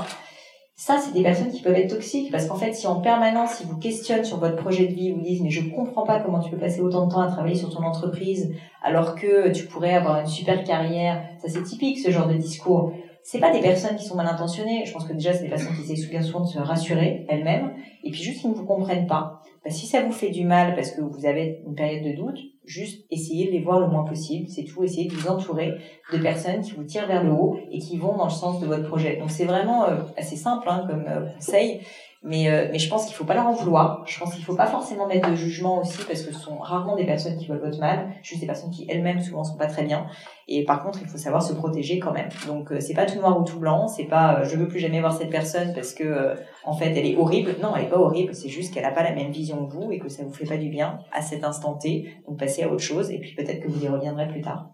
ça, 0.83 0.97
c'est 0.97 1.13
des 1.13 1.21
personnes 1.21 1.51
qui 1.51 1.61
peuvent 1.61 1.75
être 1.75 1.93
toxiques 1.93 2.31
parce 2.31 2.47
qu'en 2.47 2.55
fait, 2.55 2.73
si 2.73 2.87
en 2.87 3.01
permanence, 3.01 3.59
ils 3.61 3.67
vous 3.67 3.77
questionnent 3.77 4.23
sur 4.23 4.37
votre 4.37 4.55
projet 4.55 4.87
de 4.87 4.93
vie, 4.93 5.11
vous 5.11 5.21
disent 5.21 5.43
mais 5.43 5.51
je 5.51 5.69
comprends 5.69 6.07
pas 6.07 6.19
comment 6.19 6.39
tu 6.39 6.49
peux 6.49 6.57
passer 6.57 6.81
autant 6.81 7.05
de 7.05 7.11
temps 7.11 7.21
à 7.21 7.27
travailler 7.27 7.53
sur 7.53 7.69
ton 7.69 7.83
entreprise 7.83 8.51
alors 8.81 9.13
que 9.13 9.51
tu 9.51 9.67
pourrais 9.67 9.93
avoir 9.93 10.21
une 10.21 10.25
super 10.25 10.63
carrière, 10.63 11.21
ça 11.39 11.49
c'est 11.49 11.61
typique 11.61 11.99
ce 11.99 12.09
genre 12.09 12.27
de 12.27 12.33
discours. 12.33 12.93
C'est 13.23 13.39
pas 13.39 13.51
des 13.51 13.61
personnes 13.61 13.95
qui 13.95 14.05
sont 14.05 14.15
mal 14.15 14.27
intentionnées. 14.27 14.83
Je 14.85 14.93
pense 14.93 15.05
que 15.05 15.13
déjà 15.13 15.33
c'est 15.33 15.43
des 15.43 15.49
personnes 15.49 15.75
qui 15.75 15.91
essaient 15.91 16.07
bien 16.07 16.21
souvent 16.21 16.41
de 16.41 16.47
se 16.47 16.59
rassurer 16.59 17.25
elles-mêmes 17.29 17.73
et 18.03 18.11
puis 18.11 18.21
juste 18.21 18.41
qui 18.41 18.47
ne 18.47 18.53
vous 18.53 18.65
comprennent 18.65 19.07
pas. 19.07 19.41
Si 19.67 19.85
ça 19.85 20.01
vous 20.01 20.11
fait 20.11 20.31
du 20.31 20.43
mal 20.43 20.73
parce 20.75 20.91
que 20.91 21.01
vous 21.01 21.25
avez 21.25 21.61
une 21.67 21.75
période 21.75 22.03
de 22.03 22.15
doute, 22.15 22.39
juste 22.65 23.05
essayez 23.11 23.45
de 23.45 23.51
les 23.51 23.61
voir 23.61 23.79
le 23.79 23.87
moins 23.87 24.03
possible, 24.03 24.47
c'est 24.49 24.63
tout, 24.63 24.83
essayez 24.83 25.07
de 25.07 25.13
vous 25.13 25.27
entourer 25.27 25.75
de 26.11 26.17
personnes 26.17 26.61
qui 26.61 26.71
vous 26.71 26.83
tirent 26.83 27.07
vers 27.07 27.23
le 27.23 27.31
haut 27.31 27.59
et 27.71 27.77
qui 27.77 27.97
vont 27.97 28.17
dans 28.17 28.25
le 28.25 28.31
sens 28.31 28.59
de 28.59 28.65
votre 28.65 28.87
projet. 28.87 29.17
Donc 29.17 29.29
c'est 29.29 29.45
vraiment 29.45 29.85
euh, 29.85 29.97
assez 30.17 30.35
simple 30.35 30.67
hein, 30.67 30.85
comme 30.89 31.05
euh, 31.07 31.31
conseil, 31.35 31.81
Mais, 32.23 32.51
euh, 32.51 32.67
mais 32.71 32.77
je 32.77 32.87
pense 32.87 33.07
qu'il 33.07 33.15
faut 33.15 33.25
pas 33.25 33.33
leur 33.33 33.47
en 33.47 33.53
vouloir. 33.53 34.03
Je 34.05 34.19
pense 34.19 34.35
qu'il 34.35 34.43
faut 34.43 34.55
pas 34.55 34.67
forcément 34.67 35.07
mettre 35.07 35.27
de 35.27 35.35
jugement 35.35 35.79
aussi 35.79 35.97
parce 36.05 36.21
que 36.21 36.31
ce 36.31 36.39
sont 36.39 36.59
rarement 36.59 36.95
des 36.95 37.05
personnes 37.05 37.35
qui 37.35 37.47
veulent 37.47 37.61
votre 37.61 37.79
mal, 37.79 38.11
juste 38.21 38.41
des 38.41 38.45
personnes 38.45 38.69
qui 38.69 38.85
elles-mêmes 38.87 39.21
souvent 39.21 39.43
sont 39.43 39.57
pas 39.57 39.65
très 39.65 39.83
bien. 39.83 40.05
Et 40.47 40.63
par 40.63 40.83
contre, 40.83 40.99
il 41.01 41.07
faut 41.07 41.17
savoir 41.17 41.41
se 41.41 41.53
protéger 41.53 41.97
quand 41.97 42.11
même. 42.11 42.29
Donc 42.45 42.71
euh, 42.71 42.79
c'est 42.79 42.93
pas 42.93 43.07
tout 43.07 43.17
noir 43.17 43.39
ou 43.39 43.43
tout 43.43 43.59
blanc, 43.59 43.87
c'est 43.87 44.05
pas 44.05 44.39
euh, 44.39 44.43
je 44.43 44.55
veux 44.55 44.67
plus 44.67 44.77
jamais 44.77 44.99
voir 44.99 45.13
cette 45.13 45.31
personne 45.31 45.73
parce 45.73 45.95
que 45.95 46.35
en 46.63 46.73
fait 46.73 46.91
elle 46.91 47.07
est 47.07 47.17
horrible. 47.17 47.55
Non, 47.59 47.75
elle 47.75 47.85
est 47.85 47.89
pas 47.89 47.99
horrible, 47.99 48.35
c'est 48.35 48.49
juste 48.49 48.71
qu'elle 48.71 48.85
a 48.85 48.91
pas 48.91 49.03
la 49.03 49.15
même 49.15 49.31
vision 49.31 49.65
que 49.65 49.73
vous 49.73 49.91
et 49.91 49.97
que 49.97 50.09
ça 50.09 50.23
vous 50.23 50.33
fait 50.33 50.45
pas 50.45 50.57
du 50.57 50.69
bien 50.69 50.99
à 51.11 51.23
cet 51.23 51.43
instant 51.43 51.73
T. 51.73 52.07
Donc 52.27 52.37
passez 52.37 52.61
à 52.61 52.69
autre 52.69 52.83
chose 52.83 53.09
et 53.09 53.17
puis 53.17 53.33
peut-être 53.33 53.61
que 53.61 53.67
vous 53.67 53.83
y 53.83 53.87
reviendrez 53.87 54.27
plus 54.27 54.41
tard. 54.41 54.69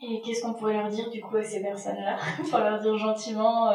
Et 0.00 0.22
qu'est-ce 0.22 0.42
qu'on 0.42 0.54
pourrait 0.54 0.78
leur 0.78 0.88
dire 0.88 1.10
du 1.10 1.20
coup 1.20 1.36
à 1.36 1.42
ces 1.42 1.60
personnes-là? 1.60 2.16
Pour 2.50 2.58
leur 2.58 2.80
dire 2.80 2.96
gentiment 2.96 3.70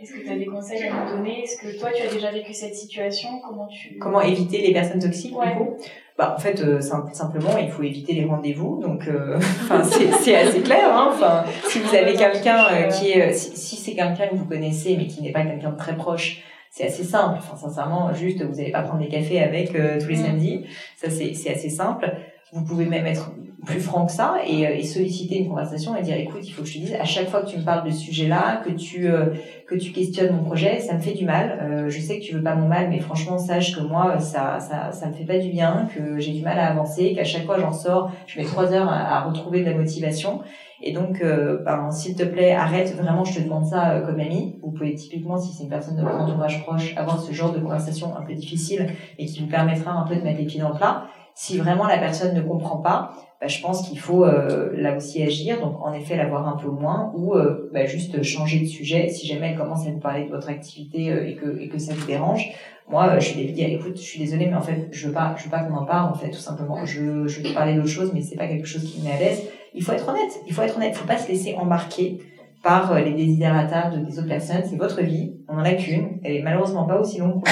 est-ce 0.00 0.12
que 0.12 0.24
tu 0.24 0.30
as 0.30 0.36
des 0.36 0.46
conseils 0.46 0.82
à 0.84 0.92
nous 0.92 1.16
donner? 1.16 1.42
Est-ce 1.42 1.58
que 1.58 1.78
toi, 1.78 1.90
tu 1.94 2.02
as 2.02 2.10
déjà 2.10 2.30
vécu 2.30 2.54
cette 2.54 2.74
situation? 2.74 3.28
Comment 3.46 3.66
tu 3.66 3.98
Comment 3.98 4.22
éviter 4.22 4.62
les 4.62 4.72
personnes 4.72 5.00
toxiques 5.00 5.32
du 5.32 5.56
coup? 5.56 5.76
Bah, 6.16 6.34
en 6.36 6.40
fait, 6.40 6.60
euh, 6.60 6.80
simplement, 6.80 7.58
il 7.58 7.70
faut 7.70 7.82
éviter 7.82 8.14
les 8.14 8.24
rendez-vous. 8.24 8.80
Donc, 8.80 9.06
euh, 9.08 9.36
enfin, 9.38 9.82
c'est 9.84 10.36
assez 10.36 10.60
clair. 10.62 10.94
Hein. 10.94 11.10
Enfin, 11.12 11.44
si 11.68 11.80
vous 11.80 11.94
avez 11.94 12.14
quelqu'un 12.14 12.64
euh, 12.72 12.88
qui 12.88 13.10
est, 13.10 13.32
si, 13.34 13.76
c'est 13.76 13.94
quelqu'un 13.94 14.28
que 14.28 14.36
vous 14.36 14.46
connaissez, 14.46 14.96
mais 14.96 15.06
qui 15.06 15.22
n'est 15.22 15.32
pas 15.32 15.44
quelqu'un 15.44 15.70
de 15.70 15.76
très 15.76 15.96
proche, 15.96 16.42
c'est 16.70 16.86
assez 16.86 17.04
simple. 17.04 17.38
Enfin, 17.38 17.56
sincèrement, 17.56 18.14
juste, 18.14 18.42
vous 18.42 18.54
n'allez 18.54 18.72
pas 18.72 18.82
prendre 18.82 19.02
des 19.02 19.08
cafés 19.08 19.40
avec 19.42 19.72
tous 19.72 20.08
les 20.08 20.16
mm. 20.16 20.24
samedis. 20.24 20.66
Ça, 20.96 21.10
c'est 21.10 21.50
assez 21.50 21.70
simple. 21.70 22.10
Vous 22.52 22.64
pouvez 22.64 22.86
même 22.86 23.06
être 23.06 23.32
plus 23.64 23.80
franc 23.80 24.06
que 24.06 24.12
ça 24.12 24.36
et, 24.46 24.66
euh, 24.66 24.74
et, 24.74 24.82
solliciter 24.82 25.38
une 25.38 25.48
conversation 25.48 25.94
et 25.96 26.02
dire 26.02 26.16
écoute 26.16 26.40
il 26.42 26.50
faut 26.50 26.62
que 26.62 26.68
je 26.68 26.74
te 26.74 26.78
dise 26.78 26.94
à 26.94 27.04
chaque 27.04 27.28
fois 27.28 27.42
que 27.42 27.46
tu 27.46 27.58
me 27.58 27.64
parles 27.64 27.84
de 27.84 27.90
ce 27.90 27.98
sujet 27.98 28.26
là 28.26 28.62
que 28.64 28.70
tu 28.70 29.08
euh, 29.08 29.26
que 29.66 29.74
tu 29.74 29.92
questionnes 29.92 30.34
mon 30.34 30.44
projet 30.44 30.80
ça 30.80 30.94
me 30.94 31.00
fait 31.00 31.12
du 31.12 31.24
mal. 31.24 31.58
Euh, 31.62 31.90
je 31.90 32.00
sais 32.00 32.18
que 32.18 32.24
tu 32.24 32.34
veux 32.34 32.42
pas 32.42 32.54
mon 32.54 32.68
mal 32.68 32.88
mais 32.88 33.00
franchement 33.00 33.38
sache 33.38 33.76
que 33.76 33.82
moi 33.82 34.18
ça 34.18 34.60
ça 34.60 34.92
ça 34.92 35.08
me 35.08 35.12
fait 35.12 35.24
pas 35.24 35.38
du 35.38 35.50
bien 35.50 35.88
que 35.94 36.18
j'ai 36.18 36.32
du 36.32 36.42
mal 36.42 36.58
à 36.58 36.70
avancer 36.70 37.12
qu'à 37.14 37.24
chaque 37.24 37.44
fois 37.44 37.58
j'en 37.58 37.72
sors 37.72 38.10
je 38.26 38.38
mets 38.38 38.46
trois 38.46 38.72
heures 38.72 38.88
à, 38.90 39.20
retrouver 39.24 39.60
de 39.60 39.70
la 39.70 39.76
motivation. 39.76 40.40
Et 40.82 40.92
donc 40.92 41.22
ben, 41.22 41.90
s'il 41.90 42.14
te 42.14 42.22
plaît 42.22 42.52
arrête. 42.52 42.96
Vraiment 42.96 43.24
je 43.24 43.38
te 43.38 43.44
demande 43.44 43.66
ça 43.66 44.00
comme 44.06 44.18
ami. 44.18 44.58
Vous 44.62 44.70
pouvez 44.70 44.94
typiquement 44.94 45.36
si 45.36 45.52
c'est 45.52 45.64
une 45.64 45.68
personne 45.68 45.96
de 45.96 46.02
votre 46.02 46.16
entourage 46.16 46.62
proche 46.64 46.96
avoir 46.96 47.20
ce 47.20 47.32
genre 47.32 47.52
de 47.52 47.58
conversation 47.58 48.16
un 48.16 48.22
peu 48.22 48.32
difficile 48.32 48.86
et 49.18 49.26
qui 49.26 49.40
vous 49.40 49.48
permettra 49.48 49.92
un 49.92 50.06
peu 50.06 50.16
de 50.16 50.22
mettre 50.22 50.38
les 50.38 50.46
pieds 50.46 50.60
dans 50.60 50.70
le 50.70 50.76
plat 50.76 51.04
si 51.40 51.56
vraiment 51.56 51.86
la 51.86 51.96
personne 51.96 52.34
ne 52.34 52.42
comprend 52.42 52.76
pas, 52.76 53.12
bah, 53.40 53.46
je 53.46 53.62
pense 53.62 53.88
qu'il 53.88 53.98
faut 53.98 54.26
euh, 54.26 54.72
là 54.74 54.94
aussi 54.94 55.22
agir, 55.22 55.58
donc 55.58 55.80
en 55.82 55.94
effet 55.94 56.14
l'avoir 56.14 56.46
un 56.46 56.58
peu 56.58 56.68
moins 56.68 57.14
ou 57.16 57.34
euh, 57.34 57.70
bah, 57.72 57.86
juste 57.86 58.22
changer 58.22 58.60
de 58.60 58.66
sujet 58.66 59.08
si 59.08 59.26
jamais 59.26 59.52
elle 59.52 59.56
commence 59.56 59.86
à 59.86 59.90
vous 59.90 60.00
parler 60.00 60.26
de 60.26 60.28
votre 60.28 60.50
activité 60.50 61.10
euh, 61.10 61.26
et 61.26 61.36
que 61.36 61.58
et 61.58 61.70
que 61.70 61.78
ça 61.78 61.94
vous 61.94 62.06
dérange. 62.06 62.46
Moi, 62.90 63.18
je 63.20 63.32
vais 63.32 63.44
lui 63.44 63.52
dire 63.52 63.70
écoute, 63.70 63.96
je 63.96 64.02
suis 64.02 64.20
désolée, 64.20 64.48
mais 64.48 64.54
en 64.54 64.60
fait, 64.60 64.88
je 64.90 65.06
veux 65.06 65.14
pas, 65.14 65.34
je 65.38 65.44
veux 65.44 65.50
pas 65.50 65.60
qu'on 65.60 65.76
en 65.76 65.86
parle 65.86 66.10
en 66.10 66.14
fait, 66.14 66.28
tout 66.28 66.40
simplement. 66.40 66.84
Je 66.84 67.26
je 67.26 67.40
veux 67.40 67.54
parler 67.54 67.74
d'autre 67.74 67.88
chose, 67.88 68.10
mais 68.12 68.20
c'est 68.20 68.36
pas 68.36 68.46
quelque 68.46 68.66
chose 68.66 68.84
qui 68.84 69.00
me 69.00 69.06
met 69.06 69.12
à 69.12 69.18
l'aise. 69.18 69.42
Il 69.72 69.82
faut 69.82 69.92
être 69.92 70.06
honnête. 70.10 70.40
Il 70.46 70.52
faut 70.52 70.60
être 70.60 70.76
honnête. 70.76 70.92
Il 70.94 70.98
faut 70.98 71.08
pas 71.08 71.16
se 71.16 71.26
laisser 71.26 71.54
embarquer 71.54 72.18
par 72.62 73.00
les 73.00 73.14
désidératas 73.14 73.92
de 73.92 74.04
des 74.04 74.18
autres 74.18 74.28
personnes. 74.28 74.64
C'est 74.68 74.76
votre 74.76 75.00
vie. 75.00 75.36
On 75.48 75.54
en 75.54 75.64
a 75.64 75.72
qu'une. 75.72 76.20
Elle 76.22 76.36
est 76.36 76.42
malheureusement 76.42 76.84
pas 76.84 77.00
aussi 77.00 77.16
longue 77.16 77.40
qu'on 77.40 77.50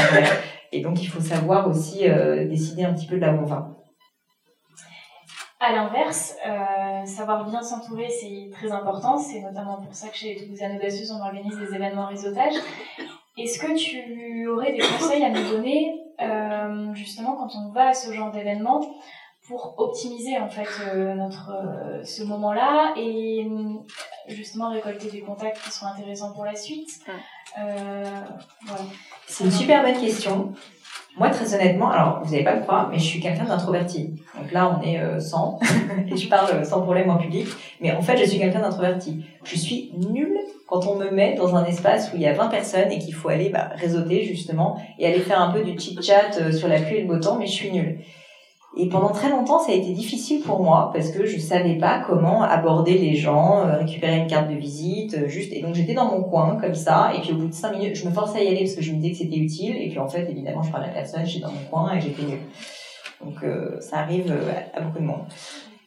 Et 0.72 0.82
donc, 0.82 1.02
il 1.02 1.06
faut 1.06 1.22
savoir 1.22 1.66
aussi 1.70 2.00
décider 2.50 2.84
un 2.84 2.92
petit 2.92 3.06
peu 3.06 3.16
de 3.16 3.22
là 3.22 3.32
où 3.32 3.38
on 3.38 3.46
va. 3.46 3.77
À 5.60 5.72
l'inverse, 5.72 6.36
euh, 6.46 7.04
savoir 7.04 7.44
bien 7.44 7.60
s'entourer, 7.62 8.08
c'est 8.08 8.48
très 8.52 8.70
important. 8.70 9.18
C'est 9.18 9.40
notamment 9.40 9.78
pour 9.78 9.92
ça 9.92 10.08
que 10.08 10.16
chez 10.16 10.36
Toulousaine 10.36 10.76
Audacieuse, 10.76 11.10
on 11.10 11.20
organise 11.20 11.58
des 11.58 11.74
événements 11.74 12.06
réseautage. 12.06 12.54
Est-ce 13.36 13.58
que 13.58 13.76
tu 13.76 14.46
aurais 14.46 14.72
des 14.72 14.78
conseils 14.78 15.24
à 15.24 15.30
nous 15.30 15.50
donner, 15.50 16.00
euh, 16.20 16.94
justement, 16.94 17.34
quand 17.34 17.50
on 17.56 17.72
va 17.72 17.88
à 17.88 17.94
ce 17.94 18.12
genre 18.12 18.30
d'événement, 18.30 18.80
pour 19.48 19.74
optimiser 19.78 20.38
en 20.38 20.48
fait 20.48 20.68
euh, 20.86 21.14
notre 21.14 21.50
ce 22.04 22.22
moment-là 22.22 22.92
et 22.96 23.48
justement 24.28 24.70
récolter 24.70 25.10
des 25.10 25.22
contacts 25.22 25.60
qui 25.62 25.70
seront 25.72 25.86
intéressants 25.86 26.32
pour 26.34 26.44
la 26.44 26.54
suite? 26.54 27.00
Voilà. 27.56 28.84
C'est 29.26 29.44
une 29.44 29.50
super 29.50 29.82
bonne 29.82 29.98
question. 30.00 30.52
Moi, 31.18 31.30
très 31.30 31.52
honnêtement, 31.52 31.90
alors 31.90 32.20
vous 32.22 32.30
n'allez 32.30 32.44
pas 32.44 32.54
le 32.54 32.62
croire, 32.62 32.88
mais 32.90 32.98
je 32.98 33.04
suis 33.04 33.20
quelqu'un 33.20 33.44
d'introverti. 33.44 34.12
Donc 34.40 34.52
là, 34.52 34.78
on 34.78 34.86
est 34.86 35.00
euh, 35.00 35.18
100 35.18 35.58
et 36.10 36.16
je 36.16 36.28
parle 36.28 36.64
sans 36.64 36.82
problème 36.82 37.10
en 37.10 37.16
public. 37.16 37.46
Mais 37.80 37.92
en 37.92 38.02
fait, 38.02 38.16
je 38.16 38.24
suis 38.24 38.38
quelqu'un 38.38 38.60
d'introverti. 38.60 39.24
Je 39.42 39.56
suis 39.56 39.92
nulle 40.12 40.38
quand 40.68 40.86
on 40.86 40.94
me 40.94 41.10
met 41.10 41.34
dans 41.34 41.56
un 41.56 41.64
espace 41.64 42.12
où 42.12 42.16
il 42.16 42.22
y 42.22 42.26
a 42.26 42.34
20 42.34 42.48
personnes 42.48 42.92
et 42.92 42.98
qu'il 42.98 43.14
faut 43.14 43.30
aller 43.30 43.48
bah, 43.48 43.70
réseauter 43.74 44.24
justement 44.24 44.80
et 44.98 45.06
aller 45.06 45.20
faire 45.20 45.40
un 45.40 45.50
peu 45.50 45.62
du 45.64 45.76
chit-chat 45.78 46.38
euh, 46.40 46.52
sur 46.52 46.68
la 46.68 46.80
pluie 46.80 46.98
et 46.98 47.00
le 47.02 47.08
beau 47.08 47.18
temps, 47.18 47.36
mais 47.36 47.46
je 47.46 47.52
suis 47.52 47.72
nulle. 47.72 47.98
Et 48.76 48.88
pendant 48.88 49.08
très 49.08 49.30
longtemps, 49.30 49.58
ça 49.58 49.72
a 49.72 49.74
été 49.74 49.92
difficile 49.92 50.42
pour 50.42 50.62
moi 50.62 50.90
parce 50.92 51.10
que 51.10 51.24
je 51.24 51.38
savais 51.38 51.78
pas 51.78 52.00
comment 52.06 52.42
aborder 52.42 52.98
les 52.98 53.14
gens, 53.14 53.66
euh, 53.66 53.78
récupérer 53.78 54.18
une 54.18 54.26
carte 54.26 54.50
de 54.50 54.54
visite, 54.54 55.14
euh, 55.14 55.26
juste. 55.26 55.52
Et 55.52 55.62
donc 55.62 55.74
j'étais 55.74 55.94
dans 55.94 56.04
mon 56.04 56.22
coin 56.22 56.56
comme 56.60 56.74
ça. 56.74 57.12
Et 57.16 57.20
puis 57.20 57.32
au 57.32 57.36
bout 57.36 57.48
de 57.48 57.54
cinq 57.54 57.72
minutes, 57.72 57.96
je 57.96 58.06
me 58.06 58.12
forçais 58.12 58.38
à 58.38 58.44
y 58.44 58.48
aller 58.48 58.60
parce 58.60 58.74
que 58.74 58.82
je 58.82 58.92
me 58.92 58.98
disais 58.98 59.12
que 59.12 59.18
c'était 59.18 59.36
utile. 59.36 59.76
Et 59.76 59.88
puis 59.88 59.98
en 59.98 60.08
fait, 60.08 60.28
évidemment, 60.30 60.62
je 60.62 60.70
parlais 60.70 60.88
à 60.88 60.92
personne, 60.92 61.24
j'étais 61.24 61.44
dans 61.46 61.52
mon 61.52 61.64
coin 61.70 61.94
et 61.94 62.00
j'étais 62.00 62.22
nulle. 62.22 62.40
Donc 63.24 63.42
euh, 63.42 63.80
ça 63.80 64.00
arrive 64.00 64.32
à 64.74 64.80
beaucoup 64.80 64.98
de 64.98 65.06
monde. 65.06 65.24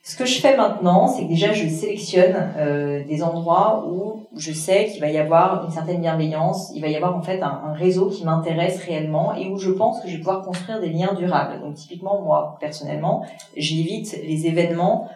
Ce 0.03 0.15
que 0.15 0.25
je 0.25 0.41
fais 0.41 0.57
maintenant, 0.57 1.07
c'est 1.07 1.23
que 1.23 1.27
déjà 1.27 1.53
je 1.53 1.67
sélectionne 1.67 2.53
euh, 2.57 3.03
des 3.05 3.21
endroits 3.21 3.87
où 3.87 4.23
je 4.35 4.51
sais 4.51 4.87
qu'il 4.87 4.99
va 4.99 5.11
y 5.11 5.17
avoir 5.19 5.63
une 5.63 5.71
certaine 5.71 6.01
bienveillance, 6.01 6.71
il 6.73 6.81
va 6.81 6.87
y 6.87 6.95
avoir 6.95 7.15
en 7.15 7.21
fait 7.21 7.39
un, 7.43 7.73
réseau 7.73 8.09
qui 8.09 8.25
m'intéresse 8.25 8.83
réellement 8.83 9.35
et 9.35 9.47
où 9.47 9.57
je 9.57 9.69
pense 9.69 10.01
que 10.01 10.07
je 10.07 10.13
vais 10.13 10.17
pouvoir 10.17 10.41
construire 10.41 10.79
des 10.79 10.89
liens 10.89 11.13
durables. 11.13 11.61
Donc 11.61 11.75
typiquement 11.75 12.19
moi 12.23 12.57
personnellement, 12.59 13.23
j'évite 13.55 14.19
les 14.23 14.47
événements 14.47 15.07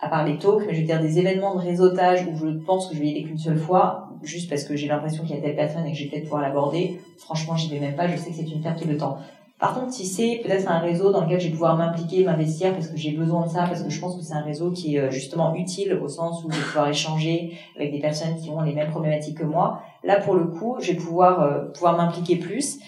à 0.00 0.08
part 0.08 0.26
les 0.26 0.36
talks, 0.36 0.64
mais 0.66 0.74
je 0.74 0.80
veux 0.80 0.86
dire 0.86 1.00
des 1.00 1.20
événements 1.20 1.54
de 1.54 1.60
réseautage 1.60 2.26
où 2.26 2.36
je 2.36 2.48
pense 2.48 2.88
que 2.88 2.96
je 2.96 3.00
vais 3.00 3.06
y 3.06 3.10
aller 3.12 3.22
qu'une 3.22 3.38
seule 3.38 3.58
fois, 3.58 4.08
juste 4.24 4.50
parce 4.50 4.64
que 4.64 4.74
j'ai 4.74 4.88
l'impression 4.88 5.22
qu'il 5.22 5.36
y 5.36 5.38
a 5.38 5.42
telle 5.42 5.54
personne 5.54 5.86
et 5.86 5.92
que 5.92 5.96
je 5.96 6.02
vais 6.02 6.10
peut-être 6.10 6.24
pouvoir 6.24 6.42
l'aborder. 6.42 7.00
Franchement, 7.18 7.56
j'y 7.56 7.70
vais 7.70 7.78
même 7.78 7.94
pas, 7.94 8.08
je 8.08 8.16
sais 8.16 8.30
que 8.30 8.36
c'est 8.36 8.50
une 8.50 8.60
perte 8.60 8.84
de 8.84 8.94
temps. 8.94 9.18
Par 9.62 9.78
contre, 9.78 9.92
si 9.92 10.06
c'est 10.06 10.40
peut-être 10.42 10.68
un 10.68 10.80
réseau 10.80 11.12
dans 11.12 11.20
lequel 11.20 11.38
je 11.38 11.46
vais 11.46 11.52
pouvoir 11.52 11.76
m'impliquer, 11.76 12.24
m'investir 12.24 12.72
parce 12.72 12.88
que 12.88 12.96
j'ai 12.96 13.12
besoin 13.12 13.46
de 13.46 13.48
ça, 13.48 13.62
parce 13.62 13.84
que 13.84 13.90
je 13.90 14.00
pense 14.00 14.16
que 14.16 14.20
c'est 14.20 14.34
un 14.34 14.42
réseau 14.42 14.72
qui 14.72 14.96
est 14.96 14.98
euh, 14.98 15.10
justement 15.12 15.54
utile 15.54 16.00
au 16.02 16.08
sens 16.08 16.42
où 16.42 16.50
je 16.50 16.56
vais 16.56 16.64
pouvoir 16.64 16.88
échanger 16.88 17.52
avec 17.76 17.92
des 17.92 18.00
personnes 18.00 18.34
qui 18.34 18.50
ont 18.50 18.60
les 18.62 18.74
mêmes 18.74 18.90
problématiques 18.90 19.38
que 19.38 19.44
moi. 19.44 19.80
Là, 20.02 20.18
pour 20.18 20.34
le 20.34 20.46
coup, 20.46 20.78
je 20.80 20.90
vais 20.90 20.98
pouvoir 20.98 21.42
euh, 21.42 21.66
pouvoir 21.66 21.96
m'impliquer 21.96 22.34
plus. 22.34 22.80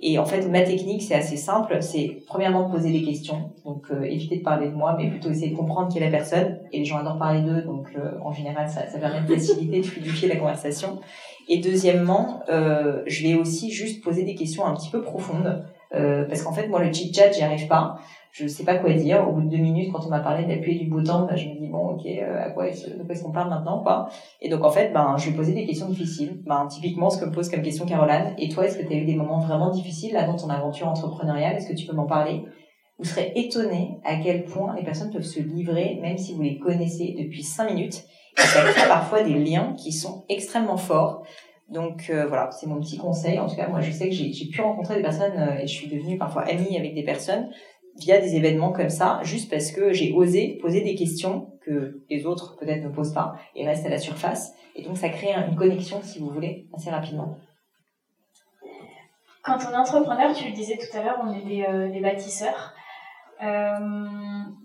Et 0.00 0.18
en 0.18 0.24
fait, 0.24 0.48
ma 0.48 0.62
technique, 0.62 1.02
c'est 1.02 1.14
assez 1.14 1.36
simple. 1.36 1.76
C'est 1.82 2.22
premièrement 2.26 2.70
poser 2.70 2.90
des 2.90 3.02
questions. 3.02 3.50
Donc, 3.66 3.88
euh, 3.90 4.02
éviter 4.04 4.38
de 4.38 4.42
parler 4.42 4.70
de 4.70 4.74
moi, 4.74 4.96
mais 4.96 5.10
plutôt 5.10 5.28
essayer 5.28 5.50
de 5.50 5.56
comprendre 5.56 5.92
qui 5.92 5.98
est 5.98 6.04
la 6.04 6.10
personne. 6.10 6.60
Et 6.72 6.78
les 6.78 6.86
gens 6.86 6.96
adorent 6.96 7.18
parler 7.18 7.42
d'eux, 7.42 7.60
donc 7.60 7.88
en 8.24 8.32
général, 8.32 8.70
ça, 8.70 8.88
ça 8.88 8.98
permet 8.98 9.20
de 9.20 9.34
faciliter, 9.34 9.80
de 9.80 9.84
fluidifier 9.84 10.28
la 10.28 10.36
conversation. 10.36 10.98
Et 11.50 11.58
deuxièmement, 11.58 12.40
je 12.48 13.22
vais 13.22 13.34
aussi 13.34 13.70
juste 13.70 14.02
poser 14.02 14.24
des 14.24 14.34
questions 14.34 14.64
un 14.64 14.74
petit 14.74 14.88
peu 14.88 15.02
profondes 15.02 15.62
euh, 15.94 16.24
parce 16.24 16.42
qu'en 16.42 16.52
fait, 16.52 16.68
moi, 16.68 16.82
le 16.82 16.92
chit-chat, 16.92 17.32
j'y 17.32 17.42
arrive 17.42 17.66
pas. 17.68 17.96
Je 18.30 18.46
sais 18.46 18.64
pas 18.64 18.76
quoi 18.76 18.92
dire. 18.94 19.28
Au 19.28 19.32
bout 19.32 19.42
de 19.42 19.50
deux 19.50 19.62
minutes, 19.62 19.92
quand 19.92 20.06
on 20.06 20.08
m'a 20.08 20.20
parlé 20.20 20.44
d'appuyer 20.44 20.84
du 20.84 20.90
temps, 21.04 21.26
bah, 21.26 21.36
je 21.36 21.48
me 21.48 21.54
dis, 21.54 21.68
bon, 21.68 21.90
ok, 21.90 22.06
euh, 22.06 22.46
à 22.46 22.50
quoi 22.50 22.68
est-ce, 22.68 23.22
qu'on 23.22 23.30
parle 23.30 23.50
maintenant, 23.50 23.82
quoi. 23.82 24.08
Et 24.40 24.48
donc, 24.48 24.64
en 24.64 24.70
fait, 24.70 24.92
ben, 24.92 25.16
je 25.18 25.28
vais 25.28 25.36
poser 25.36 25.52
des 25.52 25.66
questions 25.66 25.88
difficiles. 25.88 26.42
Ben, 26.46 26.66
typiquement, 26.66 27.10
ce 27.10 27.18
que 27.18 27.26
me 27.26 27.32
pose 27.32 27.50
comme 27.50 27.62
question 27.62 27.84
Caroline. 27.84 28.34
Et 28.38 28.48
toi, 28.48 28.64
est-ce 28.64 28.78
que 28.78 28.86
tu 28.86 28.92
as 28.94 28.96
eu 28.96 29.04
des 29.04 29.16
moments 29.16 29.40
vraiment 29.40 29.70
difficiles, 29.70 30.14
dans 30.14 30.36
ton 30.36 30.48
aventure 30.48 30.88
entrepreneuriale? 30.88 31.56
Est-ce 31.56 31.68
que 31.68 31.76
tu 31.76 31.86
peux 31.86 31.94
m'en 31.94 32.06
parler? 32.06 32.42
Vous 32.98 33.04
serez 33.04 33.32
étonné 33.34 33.98
à 34.04 34.16
quel 34.16 34.44
point 34.44 34.74
les 34.76 34.84
personnes 34.84 35.10
peuvent 35.10 35.22
se 35.22 35.40
livrer, 35.40 35.98
même 36.00 36.16
si 36.16 36.34
vous 36.34 36.42
les 36.42 36.58
connaissez 36.58 37.14
depuis 37.18 37.42
cinq 37.42 37.70
minutes. 37.70 38.04
Et 38.38 38.42
ça 38.42 38.62
crée 38.62 38.88
parfois 38.88 39.22
des 39.22 39.34
liens 39.34 39.74
qui 39.76 39.92
sont 39.92 40.24
extrêmement 40.28 40.76
forts. 40.78 41.22
Donc 41.72 42.10
euh, 42.10 42.26
voilà, 42.26 42.50
c'est 42.50 42.66
mon 42.66 42.80
petit 42.80 42.98
conseil. 42.98 43.38
En 43.38 43.48
tout 43.48 43.56
cas, 43.56 43.66
moi, 43.68 43.80
je 43.80 43.90
sais 43.90 44.08
que 44.10 44.14
j'ai 44.14 44.46
pu 44.46 44.60
rencontrer 44.60 44.96
des 44.96 45.02
personnes 45.02 45.36
euh, 45.38 45.58
et 45.58 45.66
je 45.66 45.72
suis 45.72 45.88
devenue 45.88 46.18
parfois 46.18 46.42
amie 46.42 46.76
avec 46.76 46.94
des 46.94 47.02
personnes 47.02 47.50
via 47.98 48.20
des 48.20 48.36
événements 48.36 48.72
comme 48.72 48.90
ça, 48.90 49.20
juste 49.22 49.50
parce 49.50 49.70
que 49.70 49.92
j'ai 49.92 50.12
osé 50.12 50.58
poser 50.60 50.82
des 50.82 50.94
questions 50.94 51.50
que 51.64 52.02
les 52.10 52.26
autres 52.26 52.56
peut-être 52.58 52.82
ne 52.82 52.88
posent 52.88 53.12
pas 53.12 53.34
et 53.54 53.66
restent 53.66 53.86
à 53.86 53.90
la 53.90 53.98
surface. 53.98 54.54
Et 54.76 54.82
donc, 54.82 54.96
ça 54.96 55.08
crée 55.08 55.32
une 55.34 55.54
connexion, 55.54 56.00
si 56.02 56.18
vous 56.18 56.30
voulez, 56.30 56.68
assez 56.74 56.90
rapidement. 56.90 57.36
Quand 59.42 59.58
on 59.68 59.72
est 59.72 59.76
entrepreneur, 59.76 60.32
tu 60.34 60.46
le 60.46 60.52
disais 60.52 60.78
tout 60.78 60.96
à 60.96 61.02
l'heure, 61.02 61.20
on 61.22 61.32
est 61.32 61.44
des, 61.44 61.64
euh, 61.64 62.00
bâtisseurs. 62.00 62.74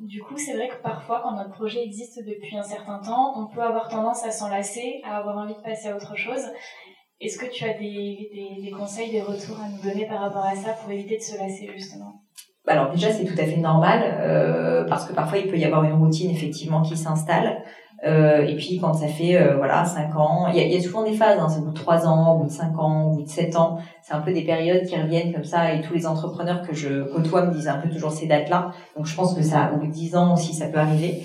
Du 0.02 0.22
coup, 0.22 0.38
c'est 0.38 0.54
vrai 0.54 0.70
que 0.70 0.82
parfois, 0.82 1.22
quand 1.22 1.36
notre 1.36 1.52
projet 1.52 1.84
existe 1.84 2.24
depuis 2.26 2.56
un 2.58 2.64
certain 2.64 3.00
temps, 3.00 3.34
on 3.36 3.48
peut 3.48 3.62
avoir 3.62 3.90
tendance 3.90 4.24
à 4.24 4.32
s'enlacer, 4.32 5.02
à 5.04 5.18
avoir 5.18 5.38
envie 5.38 5.56
de 5.56 5.62
passer 5.62 5.90
à 5.90 5.96
autre 5.96 6.16
chose. 6.16 6.48
Est-ce 7.20 7.40
que 7.40 7.52
tu 7.52 7.64
as 7.66 7.74
des, 7.74 8.30
des, 8.32 8.62
des, 8.62 8.72
conseils, 8.72 9.10
des 9.10 9.22
retours 9.22 9.58
à 9.60 9.70
nous 9.70 9.82
donner 9.82 10.06
par 10.06 10.22
rapport 10.22 10.46
à 10.46 10.56
ça 10.56 10.74
pour 10.74 10.92
éviter 10.92 11.18
de 11.18 11.22
se 11.22 11.38
lasser 11.38 11.68
justement? 11.76 12.22
Alors 12.68 12.92
déjà 12.92 13.12
c'est 13.12 13.24
tout 13.24 13.40
à 13.40 13.46
fait 13.46 13.58
normal 13.58 14.04
euh, 14.20 14.84
parce 14.88 15.06
que 15.06 15.14
parfois 15.14 15.38
il 15.38 15.48
peut 15.48 15.58
y 15.58 15.66
avoir 15.66 15.84
une 15.84 15.94
routine 15.94 16.30
effectivement 16.30 16.82
qui 16.82 16.96
s'installe. 16.96 17.64
Euh, 18.06 18.46
et 18.46 18.56
puis 18.56 18.78
quand 18.80 18.94
ça 18.94 19.08
fait 19.08 19.36
euh, 19.36 19.56
voilà 19.56 19.84
cinq 19.84 20.16
ans, 20.16 20.48
il 20.50 20.58
y 20.58 20.60
a, 20.60 20.68
y 20.68 20.78
a, 20.78 20.80
souvent 20.80 21.04
des 21.04 21.14
phases, 21.14 21.40
hein, 21.40 21.48
c'est 21.50 21.60
au 21.60 21.64
bout 21.64 21.72
de 21.72 21.80
trois 21.80 22.06
ans, 22.06 22.36
au 22.36 22.40
bout 22.40 22.46
de 22.46 22.52
cinq 22.52 22.78
ans, 22.78 23.06
au 23.06 23.16
bout 23.16 23.24
de 23.24 23.30
sept 23.30 23.56
ans, 23.56 23.80
c'est 24.04 24.14
un 24.14 24.22
peu 24.22 24.32
des 24.32 24.44
périodes 24.44 24.86
qui 24.86 24.96
reviennent 24.96 25.34
comme 25.34 25.46
ça. 25.46 25.74
Et 25.74 25.82
tous 25.82 25.96
les 25.96 26.06
entrepreneurs 26.06 26.62
que 26.62 26.76
je 26.76 27.12
côtoie 27.12 27.46
me 27.48 27.54
disent 27.54 27.68
un 27.68 27.78
peu 27.78 27.90
toujours 27.90 28.12
ces 28.12 28.28
dates-là. 28.28 28.72
Donc 28.96 29.08
je 29.08 29.16
pense 29.16 29.34
que 29.34 29.42
ça, 29.42 29.72
au 29.74 29.78
bout 29.78 29.88
de 29.88 29.92
dix 29.92 30.16
ans 30.16 30.34
aussi, 30.34 30.54
ça 30.54 30.68
peut 30.68 30.78
arriver. 30.78 31.24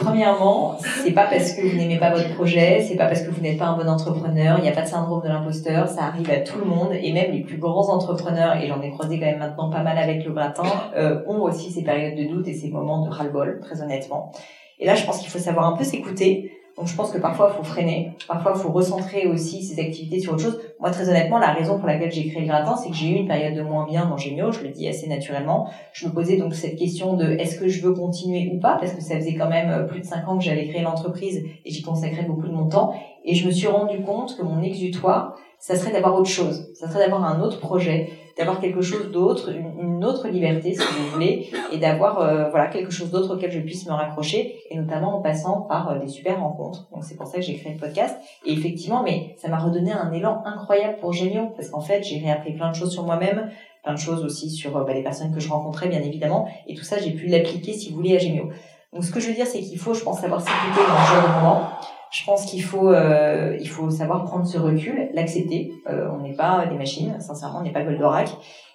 Premièrement, 0.00 0.78
c'est 1.04 1.12
pas 1.12 1.26
parce 1.26 1.52
que 1.52 1.60
vous 1.60 1.76
n'aimez 1.76 1.98
pas 1.98 2.10
votre 2.10 2.34
projet, 2.34 2.80
c'est 2.80 2.96
pas 2.96 3.04
parce 3.04 3.20
que 3.20 3.30
vous 3.30 3.42
n'êtes 3.42 3.58
pas 3.58 3.66
un 3.66 3.76
bon 3.76 3.86
entrepreneur, 3.86 4.56
il 4.58 4.62
n'y 4.62 4.68
a 4.68 4.72
pas 4.72 4.80
de 4.80 4.88
syndrome 4.88 5.22
de 5.22 5.28
l'imposteur, 5.28 5.88
ça 5.88 6.04
arrive 6.04 6.30
à 6.30 6.40
tout 6.40 6.58
le 6.58 6.64
monde 6.64 6.92
et 6.94 7.12
même 7.12 7.30
les 7.32 7.42
plus 7.42 7.58
grands 7.58 7.92
entrepreneurs, 7.92 8.56
et 8.56 8.66
j'en 8.66 8.80
ai 8.80 8.90
croisé 8.90 9.20
quand 9.20 9.26
même 9.26 9.38
maintenant 9.38 9.68
pas 9.68 9.82
mal 9.82 9.98
avec 9.98 10.24
le 10.24 10.32
gratin, 10.32 10.64
euh, 10.96 11.20
ont 11.26 11.42
aussi 11.42 11.70
ces 11.70 11.84
périodes 11.84 12.16
de 12.16 12.24
doute 12.24 12.48
et 12.48 12.54
ces 12.54 12.70
moments 12.70 13.04
de 13.04 13.10
ras-le-bol, 13.10 13.60
très 13.60 13.82
honnêtement. 13.82 14.32
Et 14.78 14.86
là, 14.86 14.94
je 14.94 15.04
pense 15.04 15.18
qu'il 15.18 15.28
faut 15.28 15.38
savoir 15.38 15.66
un 15.66 15.76
peu 15.76 15.84
s'écouter, 15.84 16.50
donc 16.78 16.86
je 16.86 16.96
pense 16.96 17.10
que 17.10 17.18
parfois 17.18 17.52
il 17.52 17.56
faut 17.58 17.64
freiner, 17.64 18.12
parfois 18.26 18.54
il 18.56 18.60
faut 18.60 18.72
recentrer 18.72 19.26
aussi 19.26 19.62
ses 19.62 19.78
activités 19.80 20.18
sur 20.18 20.32
autre 20.32 20.44
chose. 20.44 20.60
Moi 20.80 20.90
très 20.90 21.10
honnêtement, 21.10 21.38
la 21.38 21.52
raison 21.52 21.78
pour 21.78 21.86
laquelle 21.86 22.10
j'ai 22.10 22.26
créé 22.28 22.46
gratin, 22.46 22.74
c'est 22.74 22.88
que 22.88 22.96
j'ai 22.96 23.10
eu 23.10 23.14
une 23.16 23.28
période 23.28 23.54
de 23.54 23.60
moins 23.60 23.86
bien 23.86 24.06
dans 24.06 24.16
Gémio, 24.16 24.50
je 24.50 24.62
le 24.62 24.70
dis 24.70 24.88
assez 24.88 25.06
naturellement. 25.08 25.68
Je 25.92 26.08
me 26.08 26.12
posais 26.12 26.38
donc 26.38 26.54
cette 26.54 26.76
question 26.76 27.14
de 27.14 27.32
est-ce 27.32 27.60
que 27.60 27.68
je 27.68 27.82
veux 27.82 27.92
continuer 27.92 28.50
ou 28.54 28.58
pas, 28.58 28.76
parce 28.80 28.94
que 28.94 29.02
ça 29.02 29.16
faisait 29.16 29.34
quand 29.34 29.50
même 29.50 29.68
euh, 29.68 29.84
plus 29.84 30.00
de 30.00 30.06
cinq 30.06 30.26
ans 30.26 30.38
que 30.38 30.44
j'avais 30.44 30.68
créé 30.68 30.80
l'entreprise 30.80 31.44
et 31.64 31.70
j'y 31.70 31.82
consacrais 31.82 32.22
beaucoup 32.22 32.46
de 32.46 32.52
mon 32.52 32.68
temps. 32.68 32.94
Et 33.24 33.34
je 33.34 33.46
me 33.46 33.50
suis 33.50 33.66
rendu 33.66 34.00
compte 34.00 34.34
que 34.38 34.42
mon 34.42 34.62
exutoire, 34.62 35.36
ça 35.58 35.76
serait 35.76 35.92
d'avoir 35.92 36.14
autre 36.14 36.30
chose, 36.30 36.72
ça 36.74 36.88
serait 36.88 37.00
d'avoir 37.00 37.22
un 37.24 37.42
autre 37.42 37.60
projet, 37.60 38.08
d'avoir 38.38 38.58
quelque 38.58 38.80
chose 38.80 39.10
d'autre, 39.12 39.50
une, 39.50 40.02
autre 40.02 40.28
liberté 40.28 40.72
si 40.72 40.80
vous 40.80 41.10
voulez, 41.12 41.50
et 41.70 41.76
d'avoir 41.76 42.20
euh, 42.20 42.48
voilà 42.48 42.68
quelque 42.68 42.90
chose 42.90 43.10
d'autre 43.10 43.36
auquel 43.36 43.52
je 43.52 43.60
puisse 43.60 43.86
me 43.86 43.92
raccrocher, 43.92 44.54
et 44.70 44.78
notamment 44.78 45.18
en 45.18 45.20
passant 45.20 45.60
par 45.60 45.90
euh, 45.90 45.98
des 45.98 46.08
super 46.08 46.40
rencontres. 46.40 46.88
Donc 46.90 47.04
c'est 47.04 47.16
pour 47.16 47.26
ça 47.26 47.36
que 47.36 47.42
j'ai 47.42 47.56
créé 47.56 47.74
le 47.74 47.78
podcast. 47.78 48.18
Et 48.46 48.52
effectivement, 48.52 49.02
mais 49.02 49.34
ça 49.36 49.48
m'a 49.48 49.58
redonné 49.58 49.92
un 49.92 50.10
élan 50.12 50.42
incroyable 50.46 50.69
pour 51.00 51.12
Gémio, 51.12 51.48
parce 51.56 51.68
qu'en 51.68 51.80
fait 51.80 52.02
j'ai 52.02 52.18
réappris 52.18 52.52
plein 52.52 52.70
de 52.70 52.74
choses 52.74 52.92
sur 52.92 53.04
moi-même, 53.04 53.50
plein 53.82 53.94
de 53.94 53.98
choses 53.98 54.24
aussi 54.24 54.50
sur 54.50 54.76
euh, 54.76 54.84
bah, 54.84 54.94
les 54.94 55.02
personnes 55.02 55.32
que 55.34 55.40
je 55.40 55.48
rencontrais 55.48 55.88
bien 55.88 56.00
évidemment, 56.00 56.48
et 56.66 56.74
tout 56.74 56.84
ça 56.84 56.98
j'ai 56.98 57.12
pu 57.12 57.26
l'appliquer 57.26 57.72
si 57.72 57.90
vous 57.90 57.96
voulez 57.96 58.16
à 58.16 58.18
Gémio. 58.18 58.50
Donc 58.92 59.04
ce 59.04 59.12
que 59.12 59.20
je 59.20 59.28
veux 59.28 59.34
dire 59.34 59.46
c'est 59.46 59.60
qu'il 59.60 59.78
faut, 59.78 59.94
je 59.94 60.02
pense, 60.02 60.20
savoir 60.20 60.40
s'écouter 60.40 60.80
dans 60.88 61.04
ce 61.04 61.12
genre 61.12 61.28
de 61.28 61.34
moment 61.42 61.62
je 62.10 62.24
pense 62.24 62.44
qu'il 62.44 62.62
faut, 62.62 62.90
euh, 62.90 63.56
il 63.60 63.68
faut 63.68 63.88
savoir 63.88 64.24
prendre 64.24 64.44
ce 64.44 64.58
recul, 64.58 65.10
l'accepter. 65.14 65.72
Euh, 65.88 66.08
on 66.12 66.22
n'est 66.22 66.34
pas 66.34 66.66
des 66.66 66.76
machines, 66.76 67.20
sincèrement, 67.20 67.60
on 67.60 67.62
n'est 67.62 67.72
pas 67.72 67.84
Goldorak. 67.84 68.30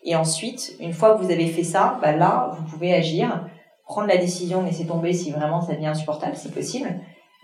Et 0.05 0.15
ensuite, 0.15 0.75
une 0.79 0.93
fois 0.93 1.15
que 1.15 1.21
vous 1.21 1.31
avez 1.31 1.47
fait 1.47 1.63
ça, 1.63 1.99
bah 2.01 2.13
là, 2.13 2.51
vous 2.57 2.63
pouvez 2.63 2.93
agir, 2.93 3.45
prendre 3.85 4.07
la 4.07 4.17
décision, 4.17 4.63
laisser 4.63 4.87
tomber 4.87 5.11
si 5.11 5.31
vraiment 5.31 5.59
ça 5.59 5.73
devient 5.73 5.87
insupportable, 5.87 6.35
c'est 6.35 6.53
possible. 6.53 6.87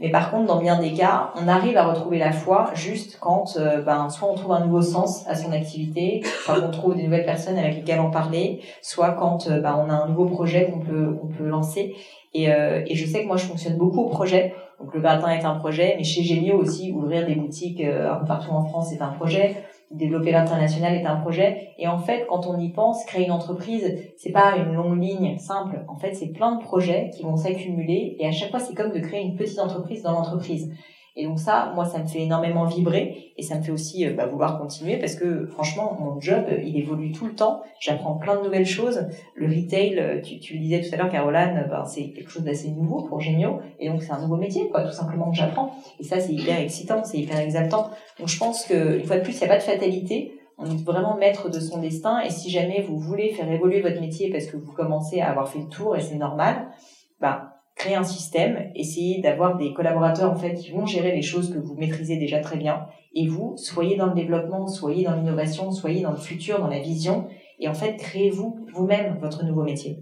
Mais 0.02 0.10
par 0.10 0.32
contre, 0.32 0.48
dans 0.48 0.60
bien 0.60 0.80
des 0.80 0.94
cas, 0.94 1.32
on 1.36 1.48
arrive 1.48 1.78
à 1.78 1.86
retrouver 1.86 2.18
la 2.18 2.32
foi 2.32 2.72
juste 2.74 3.20
quand, 3.20 3.56
euh, 3.58 3.82
ben, 3.82 4.10
soit 4.10 4.28
on 4.28 4.36
trouve 4.36 4.52
un 4.54 4.66
nouveau 4.66 4.82
sens 4.82 5.28
à 5.28 5.36
son 5.36 5.52
activité, 5.52 6.22
soit 6.44 6.60
qu'on 6.60 6.72
trouve 6.72 6.96
des 6.96 7.04
nouvelles 7.04 7.26
personnes 7.26 7.58
avec 7.58 7.76
lesquelles 7.76 8.00
en 8.00 8.10
parler, 8.10 8.62
soit 8.82 9.12
quand 9.12 9.48
euh, 9.48 9.62
ben, 9.62 9.80
on 9.86 9.90
a 9.90 9.94
un 9.94 10.08
nouveau 10.08 10.26
projet 10.26 10.72
qu'on 10.72 10.80
peut, 10.80 11.20
on 11.24 11.28
peut 11.28 11.48
lancer. 11.48 11.96
Et, 12.34 12.52
euh, 12.52 12.82
et 12.88 12.96
je 12.96 13.06
sais 13.06 13.22
que 13.22 13.28
moi, 13.28 13.38
je 13.38 13.46
fonctionne 13.46 13.78
beaucoup 13.78 14.02
au 14.02 14.10
projet. 14.10 14.54
Donc 14.82 14.94
le 14.96 15.02
gratin 15.02 15.30
est 15.30 15.46
un 15.46 15.56
projet, 15.56 15.96
mais 15.98 16.04
chez 16.04 16.24
Gémio 16.24 16.58
aussi, 16.58 16.92
ouvrir 16.92 17.26
des 17.28 17.36
boutiques 17.36 17.82
euh, 17.82 18.12
un 18.12 18.16
peu 18.16 18.26
partout 18.26 18.52
en 18.52 18.64
France 18.64 18.92
est 18.92 19.02
un 19.02 19.10
projet, 19.10 19.58
développer 19.94 20.32
l'international 20.32 20.96
est 20.96 21.06
un 21.06 21.18
projet. 21.18 21.70
Et 21.78 21.88
en 21.88 22.00
fait, 22.00 22.26
quand 22.28 22.48
on 22.48 22.60
y 22.60 22.72
pense, 22.72 23.04
créer 23.06 23.26
une 23.26 23.32
entreprise, 23.32 23.98
c'est 24.18 24.32
pas 24.32 24.58
une 24.58 24.74
longue 24.74 25.02
ligne 25.02 25.38
simple. 25.38 25.84
En 25.88 25.96
fait, 25.96 26.14
c'est 26.14 26.32
plein 26.32 26.56
de 26.56 26.64
projets 26.64 27.10
qui 27.16 27.24
vont 27.24 27.36
s'accumuler 27.36 28.16
et 28.20 28.28
à 28.28 28.32
chaque 28.32 28.52
fois, 28.52 28.60
c'est 28.60 28.76
comme 28.76 28.92
de 28.92 29.00
créer 29.00 29.22
une 29.22 29.36
petite 29.36 29.60
entreprise 29.60 30.04
dans 30.04 30.14
l'entreprise. 30.14 30.72
Et 31.18 31.26
donc 31.26 31.40
ça, 31.40 31.74
moi, 31.76 31.86
ça 31.86 32.00
me 32.00 32.08
fait 32.08 32.22
énormément 32.22 32.64
vibrer 32.66 33.34
et 33.36 33.44
ça 33.44 33.56
me 33.58 33.62
fait 33.62 33.72
aussi 33.72 34.06
euh, 34.06 34.14
bah, 34.14 34.28
vouloir 34.28 34.58
continuer 34.58 34.98
parce 34.98 35.16
que 35.16 35.46
franchement, 35.48 35.98
mon 36.00 36.22
job, 36.22 36.46
il 36.64 36.78
évolue 36.78 37.12
tout 37.12 37.26
le 37.26 37.36
temps. 37.36 37.62
J'apprends 37.82 38.16
plein 38.16 38.38
de 38.38 38.44
nouvelles 38.44 38.66
choses. 38.66 39.08
Le 39.36 39.48
retail, 39.48 40.00
euh, 40.00 40.22
tu, 40.22 40.40
tu 40.40 40.54
le 40.54 40.60
disais 40.60 40.82
tout 40.82 40.94
à 40.94 40.98
l'heure, 40.98 41.10
Caroline, 41.10 41.68
ben, 41.70 41.84
c'est 41.86 42.12
quelque 42.12 42.30
chose 42.30 42.44
d'assez 42.44 42.70
nouveau 42.70 43.04
pour 43.04 43.20
Gémio 43.20 43.60
et 43.80 43.90
donc 43.90 44.04
c'est 44.04 44.14
un 44.14 44.22
nouveau 44.22 44.38
métier, 44.38 44.70
quoi, 44.70 44.84
tout 44.84 44.94
simplement 44.94 45.30
que 45.32 45.36
j'apprends. 45.36 45.76
Et 46.00 46.04
ça, 46.04 46.20
c'est 46.20 46.34
hyper 46.34 46.60
excitant, 46.60 47.04
c'est 47.04 47.18
hyper 47.18 47.40
exaltant. 47.40 47.90
Donc 48.18 48.30
je 48.30 48.38
pense 48.38 48.66
que 48.66 48.98
une 48.98 49.06
fois 49.06 49.18
de 49.18 49.24
plus, 49.24 49.34
il 49.34 49.40
n'y 49.40 49.46
a 49.46 49.50
pas 49.50 49.58
de 49.58 49.64
fatalité. 49.64 50.38
On 50.58 50.66
est 50.66 50.84
vraiment 50.84 51.18
maître 51.18 51.50
de 51.50 51.60
son 51.60 51.80
destin 51.80 52.22
et 52.22 52.30
si 52.30 52.50
jamais 52.50 52.86
vous 52.88 52.98
voulez 52.98 53.34
faire 53.34 53.52
évoluer 53.52 53.82
votre 53.82 54.00
métier 54.00 54.30
parce 54.30 54.46
que 54.46 54.58
vous 54.58 54.72
commencez 54.72 55.20
à 55.20 55.30
avoir 55.32 55.50
fait 55.50 55.60
le 55.60 55.68
tour 55.68 55.98
et 55.98 56.02
c'est 56.02 56.16
normal, 56.16 56.68
bah 57.20 57.51
créer 57.82 57.96
un 57.96 58.04
système, 58.04 58.72
essayer 58.76 59.22
d'avoir 59.22 59.58
des 59.58 59.74
collaborateurs 59.74 60.32
en 60.32 60.36
fait 60.36 60.54
qui 60.54 60.72
vont 60.72 60.86
gérer 60.86 61.14
les 61.14 61.24
choses 61.24 61.52
que 61.52 61.58
vous 61.58 61.74
maîtrisez 61.74 62.18
déjà 62.18 62.40
très 62.40 62.58
bien 62.58 62.86
et 63.16 63.28
vous 63.28 63.58
soyez 63.58 63.98
dans 63.98 64.06
le 64.06 64.14
développement, 64.14 64.68
soyez 64.68 65.04
dans 65.04 65.16
l'innovation, 65.16 65.72
soyez 65.72 66.04
dans 66.04 66.12
le 66.12 66.18
futur, 66.18 66.60
dans 66.60 66.68
la 66.68 66.80
vision 66.80 67.28
et 67.60 67.68
en 67.68 67.74
fait 67.74 67.96
créez-vous 67.98 68.68
vous-même 68.72 69.18
votre 69.20 69.44
nouveau 69.44 69.64
métier. 69.64 69.98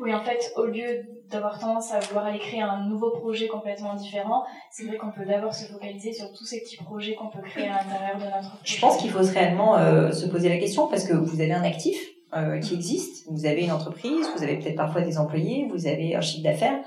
Oui, 0.00 0.12
en 0.14 0.22
fait, 0.22 0.52
au 0.56 0.64
lieu 0.64 1.04
d'avoir 1.30 1.60
tendance 1.60 1.92
à 1.92 2.00
vouloir 2.00 2.24
aller 2.24 2.38
créer 2.38 2.62
un 2.62 2.88
nouveau 2.88 3.10
projet 3.10 3.46
complètement 3.46 3.94
différent, 3.94 4.42
c'est 4.70 4.86
vrai 4.86 4.96
qu'on 4.96 5.12
peut 5.12 5.26
d'abord 5.26 5.54
se 5.54 5.70
focaliser 5.70 6.12
sur 6.12 6.32
tous 6.32 6.46
ces 6.46 6.60
petits 6.60 6.78
projets 6.78 7.14
qu'on 7.14 7.28
peut 7.28 7.42
créer 7.42 7.68
à 7.68 7.84
l'intérieur 7.84 8.16
de 8.16 8.24
notre 8.24 8.56
projet. 8.56 8.74
Je 8.74 8.80
pense 8.80 8.96
qu'il 8.96 9.10
faut 9.10 9.20
réellement 9.20 9.76
euh, 9.76 10.10
se 10.10 10.26
poser 10.26 10.48
la 10.48 10.56
question 10.56 10.88
parce 10.88 11.04
que 11.04 11.12
vous 11.12 11.40
avez 11.40 11.52
un 11.52 11.62
actif, 11.62 11.98
euh, 12.34 12.58
qui 12.58 12.74
existe. 12.74 13.26
Vous 13.28 13.46
avez 13.46 13.64
une 13.64 13.72
entreprise, 13.72 14.26
vous 14.36 14.42
avez 14.42 14.56
peut-être 14.56 14.76
parfois 14.76 15.00
des 15.00 15.18
employés, 15.18 15.66
vous 15.70 15.86
avez 15.86 16.14
un 16.14 16.20
chiffre 16.20 16.44
d'affaires. 16.44 16.80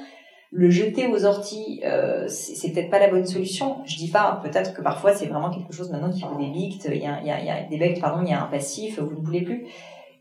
Le 0.51 0.69
jeter 0.69 1.07
aux 1.07 1.25
orties, 1.25 1.81
euh, 1.83 2.27
c'est 2.27 2.71
peut-être 2.71 2.89
pas 2.89 2.99
la 2.99 3.09
bonne 3.09 3.25
solution. 3.25 3.77
Je 3.85 3.97
dis 3.97 4.09
pas, 4.09 4.39
peut-être 4.43 4.73
que 4.73 4.81
parfois 4.81 5.13
c'est 5.13 5.25
vraiment 5.25 5.49
quelque 5.49 5.73
chose 5.73 5.91
maintenant 5.91 6.11
qui 6.11 6.23
vous 6.23 6.37
débicte. 6.37 6.87
Il 6.89 7.01
y 7.01 7.07
a, 7.07 7.21
y 7.21 7.45
y 7.45 7.49
a 7.49 7.63
des 7.63 7.99
pardon, 7.99 8.23
il 8.23 8.29
y 8.29 8.33
a 8.33 8.41
un 8.41 8.47
passif, 8.47 8.99
vous 8.99 9.19
ne 9.19 9.25
voulez 9.25 9.41
plus. 9.41 9.67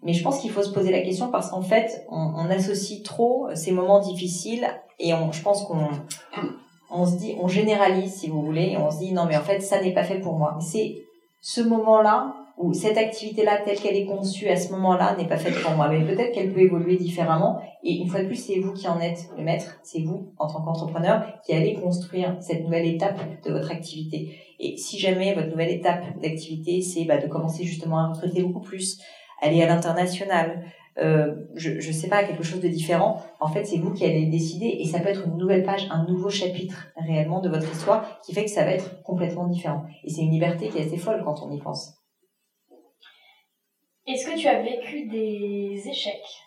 Mais 0.03 0.13
je 0.13 0.25
pense 0.25 0.41
qu'il 0.41 0.51
faut 0.51 0.63
se 0.63 0.73
poser 0.73 0.91
la 0.91 1.03
question 1.03 1.31
parce 1.31 1.51
qu'en 1.51 1.63
fait, 1.63 2.05
on, 2.11 2.51
associe 2.51 3.05
trop 3.05 3.49
ces 3.55 3.71
moments 3.71 4.01
difficiles 4.01 4.67
et 4.99 5.11
je 5.11 5.43
pense 5.43 5.65
qu'on 5.67 5.89
on 6.91 7.07
se 7.07 7.17
dit, 7.17 7.37
on 7.41 7.47
généralise 7.47 8.13
si 8.13 8.29
vous 8.29 8.43
voulez, 8.43 8.73
et 8.73 8.77
on 8.77 8.91
se 8.91 8.99
dit 8.99 9.13
non 9.13 9.25
mais 9.27 9.37
en 9.37 9.43
fait 9.43 9.61
ça 9.61 9.81
n'est 9.81 9.95
pas 9.95 10.03
fait 10.03 10.19
pour 10.19 10.37
moi. 10.37 10.55
Mais 10.57 10.65
c'est 10.65 10.97
ce 11.41 11.61
moment-là 11.61 12.35
ou 12.59 12.73
cette 12.75 12.97
activité-là 12.97 13.59
telle 13.65 13.79
qu'elle 13.79 13.97
est 13.97 14.05
conçue 14.05 14.49
à 14.49 14.57
ce 14.57 14.71
moment-là 14.73 15.17
n'est 15.17 15.27
pas 15.27 15.37
faite 15.37 15.61
pour 15.63 15.73
moi, 15.73 15.89
mais 15.89 16.05
peut-être 16.05 16.33
qu'elle 16.33 16.53
peut 16.53 16.61
évoluer 16.61 16.97
différemment. 16.97 17.61
Et 17.83 17.95
une 17.95 18.09
fois 18.09 18.23
de 18.23 18.27
plus, 18.27 18.37
c'est 18.37 18.61
vous 18.61 18.73
qui 18.73 18.87
en 18.89 19.01
êtes 19.01 19.31
le 19.37 19.43
maître, 19.43 19.81
c'est 19.83 20.03
vous 20.03 20.33
en 20.39 20.47
tant 20.47 20.63
qu'entrepreneur 20.63 21.41
qui 21.45 21.55
allez 21.55 21.75
construire 21.75 22.37
cette 22.41 22.63
nouvelle 22.63 22.87
étape 22.87 23.19
de 23.45 23.53
votre 23.53 23.71
activité. 23.71 24.37
Et 24.61 24.77
si 24.77 24.99
jamais 24.99 25.35
votre 25.35 25.49
nouvelle 25.49 25.71
étape 25.71 26.05
d'activité, 26.21 26.83
c'est 26.83 27.05
bah, 27.05 27.19
de 27.19 27.27
commencer 27.27 27.65
justement 27.65 27.99
à 27.99 28.09
recruter 28.13 28.43
beaucoup 28.43 28.61
plus, 28.61 29.01
aller 29.41 29.63
à 29.63 29.67
l'international, 29.67 30.63
euh, 30.99 31.35
je, 31.55 31.81
je 31.81 31.91
sais 31.91 32.09
pas, 32.09 32.23
quelque 32.23 32.43
chose 32.43 32.61
de 32.61 32.69
différent, 32.69 33.23
en 33.41 33.49
fait, 33.49 33.65
c'est 33.65 33.79
vous 33.79 33.93
qui 33.93 34.05
allez 34.05 34.27
décider 34.27 34.67
et 34.67 34.87
ça 34.87 35.01
peut 35.01 35.09
être 35.09 35.27
une 35.27 35.39
nouvelle 35.39 35.65
page, 35.65 35.89
un 35.91 36.05
nouveau 36.05 36.29
chapitre 36.29 36.89
réellement 36.97 37.41
de 37.41 37.49
votre 37.49 37.71
histoire 37.73 38.21
qui 38.21 38.35
fait 38.35 38.45
que 38.45 38.51
ça 38.51 38.65
va 38.65 38.73
être 38.73 39.03
complètement 39.03 39.47
différent. 39.47 39.85
Et 40.05 40.11
c'est 40.11 40.21
une 40.21 40.31
liberté 40.31 40.69
qui 40.69 40.79
est 40.79 40.87
assez 40.87 40.99
folle 40.99 41.23
quand 41.25 41.43
on 41.43 41.51
y 41.51 41.59
pense. 41.59 42.02
Est-ce 44.07 44.27
que 44.27 44.37
tu 44.37 44.49
as 44.49 44.61
vécu 44.63 45.07
des 45.07 45.81
échecs? 45.89 46.43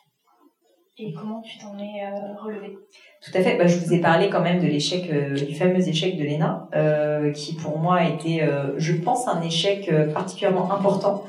Et 0.97 1.13
comment 1.13 1.41
tu 1.41 1.57
t'en 1.57 1.77
es 1.77 2.03
euh, 2.03 2.41
relevé? 2.41 2.77
Tout 3.21 3.31
à 3.33 3.41
fait. 3.41 3.57
Bah, 3.57 3.67
je 3.67 3.77
vous 3.77 3.93
ai 3.93 3.99
parlé 3.99 4.29
quand 4.29 4.41
même 4.41 4.61
de 4.61 4.67
l'échec, 4.67 5.09
euh, 5.09 5.33
du 5.33 5.55
fameux 5.55 5.87
échec 5.87 6.17
de 6.17 6.23
l'ENA, 6.23 6.69
euh, 6.73 7.31
qui 7.31 7.55
pour 7.55 7.79
moi 7.79 7.95
a 7.97 8.09
été, 8.09 8.45
je 8.77 8.93
pense, 8.93 9.27
un 9.27 9.41
échec 9.41 9.89
particulièrement 10.13 10.71
important. 10.71 11.23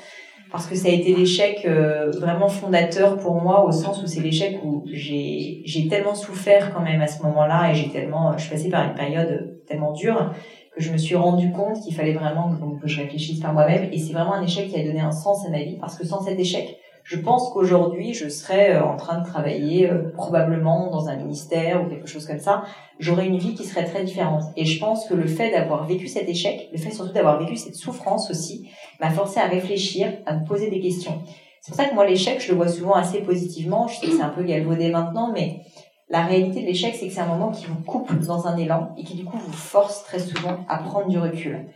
Parce 0.52 0.66
que 0.66 0.76
ça 0.76 0.88
a 0.88 0.92
été 0.92 1.14
l'échec 1.14 1.66
vraiment 1.66 2.48
fondateur 2.48 3.18
pour 3.18 3.34
moi 3.40 3.64
au 3.64 3.72
sens 3.72 4.02
où 4.02 4.06
c'est 4.06 4.20
l'échec 4.20 4.58
où 4.64 4.84
j'ai 4.86 5.62
j'ai 5.64 5.88
tellement 5.88 6.14
souffert 6.14 6.72
quand 6.72 6.82
même 6.82 7.02
à 7.02 7.08
ce 7.08 7.22
moment-là 7.24 7.72
et 7.72 7.74
j'ai 7.74 7.90
tellement, 7.90 8.38
je 8.38 8.42
suis 8.42 8.50
passée 8.50 8.70
par 8.70 8.86
une 8.86 8.94
période 8.94 9.60
tellement 9.66 9.92
dure 9.92 10.32
que 10.76 10.82
je 10.82 10.92
me 10.92 10.98
suis 10.98 11.16
rendu 11.16 11.50
compte 11.52 11.80
qu'il 11.80 11.94
fallait 11.94 12.12
vraiment 12.12 12.54
que, 12.80 12.86
je 12.86 13.00
réfléchisse 13.00 13.40
par 13.40 13.54
moi-même. 13.54 13.88
Et 13.92 13.98
c'est 13.98 14.12
vraiment 14.12 14.34
un 14.34 14.42
échec 14.42 14.68
qui 14.68 14.78
a 14.78 14.84
donné 14.84 15.00
un 15.00 15.10
sens 15.10 15.46
à 15.46 15.50
ma 15.50 15.62
vie, 15.62 15.78
parce 15.80 15.96
que 15.96 16.06
sans 16.06 16.22
cet 16.22 16.38
échec, 16.38 16.78
je 17.02 17.16
pense 17.16 17.50
qu'aujourd'hui, 17.50 18.12
je 18.12 18.28
serais 18.28 18.74
euh, 18.74 18.84
en 18.84 18.96
train 18.96 19.20
de 19.20 19.24
travailler 19.24 19.88
euh, 19.88 20.10
probablement 20.12 20.90
dans 20.90 21.08
un 21.08 21.16
ministère 21.16 21.82
ou 21.82 21.88
quelque 21.88 22.08
chose 22.08 22.26
comme 22.26 22.40
ça. 22.40 22.64
J'aurais 22.98 23.26
une 23.26 23.38
vie 23.38 23.54
qui 23.54 23.64
serait 23.64 23.84
très 23.84 24.02
différente. 24.02 24.42
Et 24.56 24.64
je 24.64 24.78
pense 24.80 25.06
que 25.06 25.14
le 25.14 25.26
fait 25.26 25.52
d'avoir 25.52 25.86
vécu 25.86 26.08
cet 26.08 26.28
échec, 26.28 26.68
le 26.72 26.78
fait 26.78 26.90
surtout 26.90 27.12
d'avoir 27.12 27.38
vécu 27.38 27.56
cette 27.56 27.76
souffrance 27.76 28.28
aussi, 28.30 28.68
m'a 29.00 29.10
forcé 29.10 29.38
à 29.38 29.46
réfléchir, 29.46 30.12
à 30.26 30.34
me 30.34 30.44
poser 30.44 30.68
des 30.68 30.80
questions. 30.80 31.22
C'est 31.60 31.70
pour 31.70 31.80
ça 31.80 31.88
que 31.88 31.94
moi, 31.94 32.06
l'échec, 32.06 32.40
je 32.40 32.50
le 32.50 32.56
vois 32.56 32.68
souvent 32.68 32.94
assez 32.94 33.20
positivement. 33.20 33.86
Je 33.88 33.96
sais 33.96 34.06
que 34.06 34.12
c'est 34.12 34.22
un 34.22 34.28
peu 34.28 34.42
galvaudé 34.42 34.90
maintenant, 34.90 35.32
mais 35.32 35.60
la 36.08 36.24
réalité 36.24 36.60
de 36.60 36.66
l'échec, 36.66 36.94
c'est 36.94 37.08
que 37.08 37.12
c'est 37.12 37.20
un 37.20 37.26
moment 37.26 37.50
qui 37.50 37.66
vous 37.66 37.82
coupe 37.82 38.12
dans 38.20 38.46
un 38.46 38.56
élan 38.56 38.94
et 38.96 39.02
qui 39.02 39.16
du 39.16 39.24
coup 39.24 39.36
vous 39.36 39.52
force 39.52 40.04
très 40.04 40.20
souvent 40.20 40.64
à 40.68 40.78
prendre 40.78 41.08
du 41.08 41.18
recul. 41.18 41.66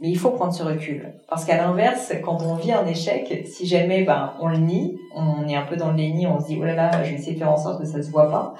Mais 0.00 0.08
il 0.08 0.18
faut 0.18 0.30
prendre 0.30 0.54
ce 0.54 0.62
recul. 0.62 1.14
Parce 1.28 1.44
qu'à 1.44 1.56
l'inverse, 1.56 2.12
quand 2.24 2.40
on 2.42 2.54
vit 2.54 2.72
un 2.72 2.86
échec, 2.86 3.46
si 3.46 3.66
jamais 3.66 4.04
ben, 4.04 4.34
on 4.40 4.48
le 4.48 4.58
nie, 4.58 4.96
on 5.14 5.46
est 5.46 5.56
un 5.56 5.66
peu 5.66 5.76
dans 5.76 5.90
le 5.90 5.96
déni, 5.96 6.26
on 6.26 6.40
se 6.40 6.46
dit 6.46 6.58
oh 6.60 6.64
là 6.64 6.74
là, 6.74 7.04
je 7.04 7.10
vais 7.10 7.16
essayer 7.16 7.34
de 7.34 7.38
faire 7.38 7.50
en 7.50 7.56
sorte 7.56 7.80
que 7.80 7.86
ça 7.86 8.02
se 8.02 8.10
voit 8.10 8.30
pas, 8.30 8.54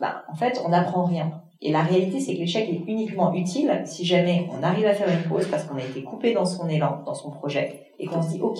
ben, 0.00 0.14
en 0.30 0.34
fait, 0.34 0.60
on 0.64 0.70
n'apprend 0.70 1.04
rien. 1.04 1.42
Et 1.62 1.70
la 1.70 1.82
réalité, 1.82 2.18
c'est 2.18 2.34
que 2.34 2.40
l'échec 2.40 2.68
est 2.68 2.82
uniquement 2.88 3.32
utile 3.32 3.82
si 3.86 4.04
jamais 4.04 4.48
on 4.50 4.62
arrive 4.64 4.86
à 4.86 4.94
faire 4.94 5.08
une 5.08 5.22
pause 5.28 5.46
parce 5.46 5.64
qu'on 5.64 5.76
a 5.76 5.84
été 5.84 6.02
coupé 6.02 6.34
dans 6.34 6.44
son 6.44 6.68
élan, 6.68 7.02
dans 7.06 7.14
son 7.14 7.30
projet, 7.30 7.92
et 8.00 8.06
qu'on 8.06 8.20
se 8.20 8.30
dit, 8.30 8.40
OK, 8.40 8.58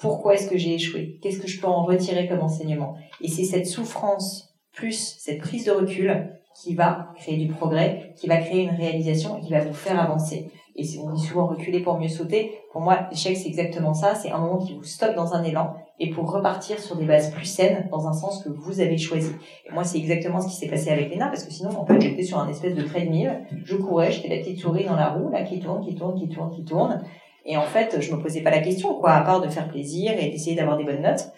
pourquoi 0.00 0.34
est-ce 0.34 0.50
que 0.50 0.58
j'ai 0.58 0.74
échoué? 0.74 1.18
Qu'est-ce 1.22 1.38
que 1.38 1.46
je 1.46 1.60
peux 1.60 1.68
en 1.68 1.84
retirer 1.84 2.26
comme 2.26 2.40
enseignement? 2.40 2.96
Et 3.20 3.28
c'est 3.28 3.44
cette 3.44 3.66
souffrance 3.66 4.47
plus 4.78 5.16
cette 5.18 5.40
prise 5.40 5.64
de 5.64 5.72
recul 5.72 6.28
qui 6.54 6.74
va 6.74 7.08
créer 7.16 7.36
du 7.36 7.48
progrès, 7.52 8.12
qui 8.16 8.26
va 8.26 8.36
créer 8.36 8.62
une 8.62 8.76
réalisation 8.76 9.38
et 9.38 9.40
qui 9.40 9.50
va 9.50 9.60
vous 9.60 9.74
faire 9.74 10.00
avancer. 10.00 10.50
Et 10.76 10.84
on 11.02 11.12
dit 11.12 11.24
souvent 11.24 11.46
reculer 11.46 11.80
pour 11.80 11.98
mieux 11.98 12.08
sauter. 12.08 12.52
Pour 12.72 12.80
moi, 12.80 13.08
l'échec, 13.10 13.36
c'est 13.36 13.48
exactement 13.48 13.94
ça. 13.94 14.14
C'est 14.14 14.30
un 14.30 14.38
moment 14.38 14.58
qui 14.58 14.74
vous 14.74 14.84
stoppe 14.84 15.16
dans 15.16 15.34
un 15.34 15.42
élan 15.42 15.74
et 15.98 16.10
pour 16.10 16.30
repartir 16.30 16.78
sur 16.78 16.94
des 16.94 17.04
bases 17.04 17.32
plus 17.32 17.44
saines 17.44 17.88
dans 17.90 18.06
un 18.06 18.12
sens 18.12 18.44
que 18.44 18.48
vous 18.48 18.80
avez 18.80 18.96
choisi. 18.96 19.32
Et 19.68 19.72
moi, 19.72 19.82
c'est 19.82 19.98
exactement 19.98 20.40
ce 20.40 20.48
qui 20.48 20.54
s'est 20.54 20.68
passé 20.68 20.90
avec 20.90 21.10
Léna 21.10 21.26
parce 21.26 21.42
que 21.42 21.52
sinon, 21.52 21.70
en 21.76 21.84
fait, 21.84 22.00
j'étais 22.00 22.22
sur 22.22 22.38
un 22.38 22.48
espèce 22.48 22.76
de 22.76 22.82
treadmill. 22.82 23.40
Je 23.64 23.74
courais, 23.74 24.12
j'étais 24.12 24.28
la 24.28 24.36
petite 24.36 24.60
souris 24.60 24.84
dans 24.84 24.94
la 24.94 25.08
roue, 25.08 25.30
là, 25.30 25.42
qui 25.42 25.58
tourne, 25.58 25.84
qui 25.84 25.96
tourne, 25.96 26.16
qui 26.16 26.28
tourne, 26.28 26.54
qui 26.54 26.64
tourne. 26.64 27.02
Et 27.44 27.56
en 27.56 27.62
fait, 27.62 28.00
je 28.00 28.14
me 28.14 28.20
posais 28.22 28.42
pas 28.42 28.50
la 28.50 28.60
question, 28.60 28.94
quoi, 28.94 29.12
à 29.12 29.22
part 29.22 29.40
de 29.40 29.48
faire 29.48 29.68
plaisir 29.68 30.12
et 30.12 30.30
d'essayer 30.30 30.54
d'avoir 30.54 30.76
des 30.76 30.84
bonnes 30.84 31.02
notes. 31.02 31.32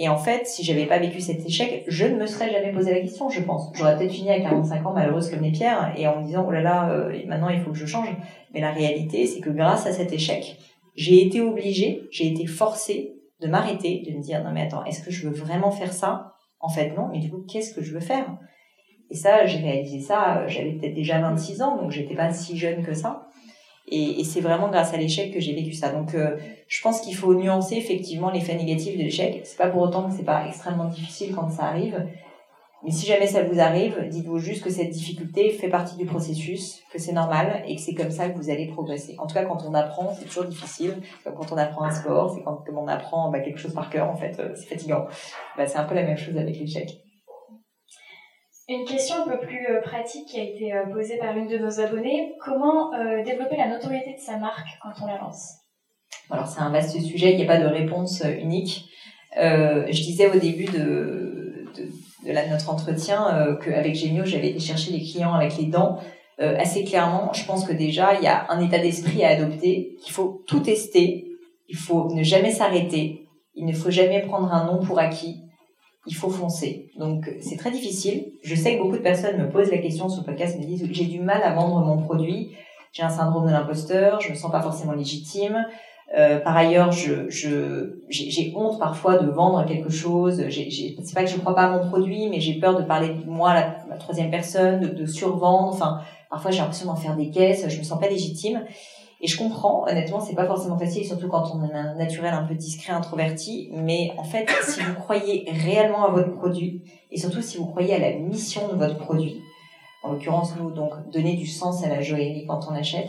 Et 0.00 0.08
en 0.08 0.16
fait, 0.16 0.46
si 0.46 0.62
j'avais 0.62 0.86
pas 0.86 0.98
vécu 0.98 1.20
cet 1.20 1.44
échec, 1.44 1.84
je 1.88 2.06
ne 2.06 2.16
me 2.16 2.26
serais 2.26 2.52
jamais 2.52 2.72
posé 2.72 2.94
la 2.94 3.00
question, 3.00 3.28
je 3.28 3.42
pense. 3.42 3.72
J'aurais 3.74 3.98
peut-être 3.98 4.12
fini 4.12 4.30
à 4.30 4.40
45 4.40 4.86
ans 4.86 4.92
malheureuse 4.92 5.28
comme 5.28 5.42
les 5.42 5.50
pierres 5.50 5.92
et 5.96 6.06
en 6.06 6.20
me 6.20 6.24
disant, 6.24 6.44
oh 6.46 6.52
là 6.52 6.60
là, 6.60 6.90
euh, 6.90 7.20
maintenant 7.26 7.48
il 7.48 7.60
faut 7.60 7.72
que 7.72 7.76
je 7.76 7.84
change. 7.84 8.08
Mais 8.54 8.60
la 8.60 8.70
réalité, 8.70 9.26
c'est 9.26 9.40
que 9.40 9.50
grâce 9.50 9.86
à 9.88 9.92
cet 9.92 10.12
échec, 10.12 10.56
j'ai 10.94 11.26
été 11.26 11.40
obligée, 11.40 12.02
j'ai 12.12 12.28
été 12.28 12.46
forcée 12.46 13.16
de 13.40 13.48
m'arrêter, 13.48 14.04
de 14.08 14.16
me 14.16 14.22
dire, 14.22 14.42
non 14.44 14.52
mais 14.52 14.62
attends, 14.62 14.84
est-ce 14.84 15.02
que 15.02 15.10
je 15.10 15.28
veux 15.28 15.34
vraiment 15.34 15.72
faire 15.72 15.92
ça? 15.92 16.34
En 16.60 16.68
fait, 16.68 16.90
non, 16.96 17.08
mais 17.10 17.18
du 17.18 17.28
coup, 17.30 17.44
qu'est-ce 17.48 17.74
que 17.74 17.82
je 17.82 17.92
veux 17.92 18.00
faire? 18.00 18.38
Et 19.10 19.16
ça, 19.16 19.46
j'ai 19.46 19.58
réalisé 19.58 20.00
ça, 20.00 20.38
euh, 20.38 20.48
j'avais 20.48 20.72
peut-être 20.72 20.94
déjà 20.94 21.20
26 21.20 21.62
ans, 21.62 21.76
donc 21.76 21.90
j'étais 21.90 22.14
pas 22.14 22.32
si 22.32 22.56
jeune 22.56 22.84
que 22.84 22.94
ça. 22.94 23.27
Et, 23.90 24.24
c'est 24.24 24.40
vraiment 24.40 24.68
grâce 24.68 24.92
à 24.92 24.96
l'échec 24.96 25.32
que 25.32 25.40
j'ai 25.40 25.54
vécu 25.54 25.72
ça. 25.72 25.90
Donc, 25.90 26.14
euh, 26.14 26.36
je 26.66 26.82
pense 26.82 27.00
qu'il 27.00 27.14
faut 27.14 27.34
nuancer 27.34 27.76
effectivement 27.76 28.30
l'effet 28.30 28.54
négatif 28.54 28.96
de 28.96 29.02
l'échec. 29.02 29.40
C'est 29.44 29.56
pas 29.56 29.68
pour 29.68 29.82
autant 29.82 30.08
que 30.08 30.16
c'est 30.16 30.24
pas 30.24 30.46
extrêmement 30.46 30.86
difficile 30.86 31.34
quand 31.34 31.48
ça 31.48 31.64
arrive. 31.64 32.06
Mais 32.84 32.92
si 32.92 33.06
jamais 33.06 33.26
ça 33.26 33.42
vous 33.42 33.58
arrive, 33.58 34.06
dites-vous 34.08 34.38
juste 34.38 34.62
que 34.62 34.70
cette 34.70 34.90
difficulté 34.90 35.50
fait 35.50 35.68
partie 35.68 35.96
du 35.96 36.06
processus, 36.06 36.80
que 36.92 36.98
c'est 37.00 37.12
normal 37.12 37.64
et 37.66 37.74
que 37.74 37.80
c'est 37.80 37.94
comme 37.94 38.12
ça 38.12 38.28
que 38.28 38.36
vous 38.38 38.50
allez 38.50 38.68
progresser. 38.68 39.16
En 39.18 39.26
tout 39.26 39.34
cas, 39.34 39.44
quand 39.44 39.64
on 39.66 39.74
apprend, 39.74 40.14
c'est 40.14 40.26
toujours 40.26 40.44
difficile. 40.44 40.94
Comme 41.24 41.34
quand 41.34 41.50
on 41.52 41.56
apprend 41.56 41.84
un 41.84 41.90
sport, 41.90 42.32
c'est 42.32 42.42
quand 42.42 42.62
on 42.72 42.86
apprend 42.86 43.30
bah, 43.30 43.40
quelque 43.40 43.58
chose 43.58 43.74
par 43.74 43.90
cœur, 43.90 44.08
en 44.08 44.14
fait, 44.14 44.38
euh, 44.38 44.52
c'est 44.54 44.66
fatigant. 44.66 45.06
Bah, 45.56 45.66
c'est 45.66 45.78
un 45.78 45.84
peu 45.84 45.96
la 45.96 46.04
même 46.04 46.16
chose 46.16 46.36
avec 46.36 46.56
l'échec. 46.60 47.02
Une 48.70 48.84
question 48.84 49.16
un 49.22 49.28
peu 49.30 49.38
plus 49.38 49.66
euh, 49.66 49.80
pratique 49.80 50.26
qui 50.26 50.38
a 50.38 50.42
été 50.42 50.74
euh, 50.74 50.84
posée 50.92 51.16
par 51.16 51.34
une 51.34 51.48
de 51.48 51.56
nos 51.56 51.80
abonnées. 51.80 52.34
Comment 52.38 52.92
euh, 52.92 53.24
développer 53.24 53.56
la 53.56 53.66
notoriété 53.66 54.12
de 54.12 54.20
sa 54.20 54.36
marque 54.36 54.68
quand 54.82 54.90
on 55.02 55.06
la 55.06 55.16
lance? 55.16 55.54
Alors 56.30 56.46
c'est 56.46 56.60
un 56.60 56.68
vaste 56.68 57.00
sujet, 57.00 57.32
il 57.32 57.38
n'y 57.38 57.44
a 57.44 57.46
pas 57.46 57.58
de 57.58 57.66
réponse 57.66 58.22
unique. 58.38 58.84
je 59.34 60.02
disais 60.02 60.28
au 60.28 60.38
début 60.38 60.66
de, 60.66 61.64
notre 62.50 62.68
entretien 62.68 63.56
qu'avec 63.64 63.94
Gémio, 63.94 64.26
j'avais 64.26 64.50
été 64.50 64.60
chercher 64.60 64.92
les 64.92 65.00
clients 65.00 65.32
avec 65.32 65.56
les 65.56 65.64
dents. 65.64 65.98
assez 66.38 66.84
clairement, 66.84 67.32
je 67.32 67.46
pense 67.46 67.64
que 67.64 67.72
déjà, 67.72 68.12
il 68.14 68.22
y 68.22 68.26
a 68.26 68.44
un 68.50 68.60
état 68.60 68.78
d'esprit 68.78 69.24
à 69.24 69.28
adopter, 69.28 69.96
qu'il 70.02 70.12
faut 70.12 70.42
tout 70.46 70.60
tester, 70.60 71.32
il 71.68 71.76
faut 71.76 72.12
ne 72.14 72.22
jamais 72.22 72.50
s'arrêter, 72.50 73.26
il 73.54 73.64
ne 73.64 73.72
faut 73.72 73.90
jamais 73.90 74.20
prendre 74.20 74.52
un 74.52 74.66
nom 74.66 74.84
pour 74.84 74.98
acquis, 74.98 75.47
il 76.08 76.14
faut 76.14 76.30
foncer. 76.30 76.90
Donc 76.98 77.30
c'est 77.40 77.56
très 77.56 77.70
difficile. 77.70 78.32
Je 78.42 78.54
sais 78.54 78.76
que 78.76 78.82
beaucoup 78.82 78.96
de 78.96 79.02
personnes 79.02 79.36
me 79.36 79.50
posent 79.50 79.70
la 79.70 79.78
question 79.78 80.08
sur 80.08 80.22
le 80.22 80.26
podcast, 80.26 80.58
me 80.58 80.64
disent 80.64 80.88
j'ai 80.90 81.04
du 81.04 81.20
mal 81.20 81.42
à 81.42 81.52
vendre 81.52 81.80
mon 81.80 82.02
produit, 82.02 82.50
j'ai 82.92 83.02
un 83.02 83.10
syndrome 83.10 83.46
de 83.46 83.52
l'imposteur, 83.52 84.20
je 84.20 84.30
me 84.30 84.34
sens 84.34 84.50
pas 84.50 84.62
forcément 84.62 84.92
légitime. 84.92 85.64
Euh, 86.16 86.38
par 86.38 86.56
ailleurs, 86.56 86.90
je, 86.90 87.28
j'ai, 88.08 88.54
honte 88.56 88.78
parfois 88.78 89.18
de 89.18 89.30
vendre 89.30 89.66
quelque 89.66 89.90
chose. 89.90 90.42
J'ai, 90.48 90.70
j'ai, 90.70 90.96
c'est 91.04 91.14
pas 91.14 91.24
que 91.24 91.30
je 91.30 91.36
crois 91.36 91.54
pas 91.54 91.64
à 91.64 91.70
mon 91.70 91.86
produit, 91.86 92.30
mais 92.30 92.40
j'ai 92.40 92.54
peur 92.54 92.78
de 92.78 92.82
parler 92.82 93.10
de 93.10 93.28
moi 93.28 93.50
à 93.50 93.76
la, 93.90 93.96
troisième 93.98 94.30
personne, 94.30 94.80
de, 94.80 94.88
de 94.88 95.04
survendre. 95.04 95.74
Enfin, 95.74 96.00
parfois 96.30 96.50
j'ai 96.50 96.60
l'impression 96.60 96.86
d'en 96.86 96.96
faire 96.96 97.14
des 97.14 97.30
caisses. 97.30 97.68
Je 97.68 97.78
me 97.78 97.82
sens 97.82 98.00
pas 98.00 98.08
légitime. 98.08 98.64
Et 99.20 99.26
je 99.26 99.36
comprends, 99.36 99.84
honnêtement, 99.88 100.20
c'est 100.20 100.34
pas 100.34 100.46
forcément 100.46 100.78
facile, 100.78 101.04
surtout 101.04 101.28
quand 101.28 101.52
on 101.54 101.62
a 101.74 101.78
un 101.78 101.94
naturel 101.96 102.32
un 102.32 102.44
peu 102.44 102.54
discret, 102.54 102.92
introverti. 102.92 103.70
Mais 103.72 104.12
en 104.16 104.22
fait, 104.22 104.48
si 104.62 104.80
vous 104.80 104.94
croyez 104.94 105.44
réellement 105.50 106.04
à 106.04 106.10
votre 106.10 106.32
produit, 106.36 106.82
et 107.10 107.18
surtout 107.18 107.42
si 107.42 107.58
vous 107.58 107.66
croyez 107.66 107.94
à 107.94 107.98
la 107.98 108.16
mission 108.18 108.68
de 108.68 108.76
votre 108.76 108.98
produit, 108.98 109.40
en 110.04 110.12
l'occurrence 110.12 110.54
nous, 110.56 110.70
donc 110.70 110.92
donner 111.10 111.34
du 111.34 111.46
sens 111.46 111.84
à 111.84 111.88
la 111.88 112.00
joaillerie 112.00 112.46
quand 112.46 112.60
on 112.70 112.74
achète, 112.74 113.08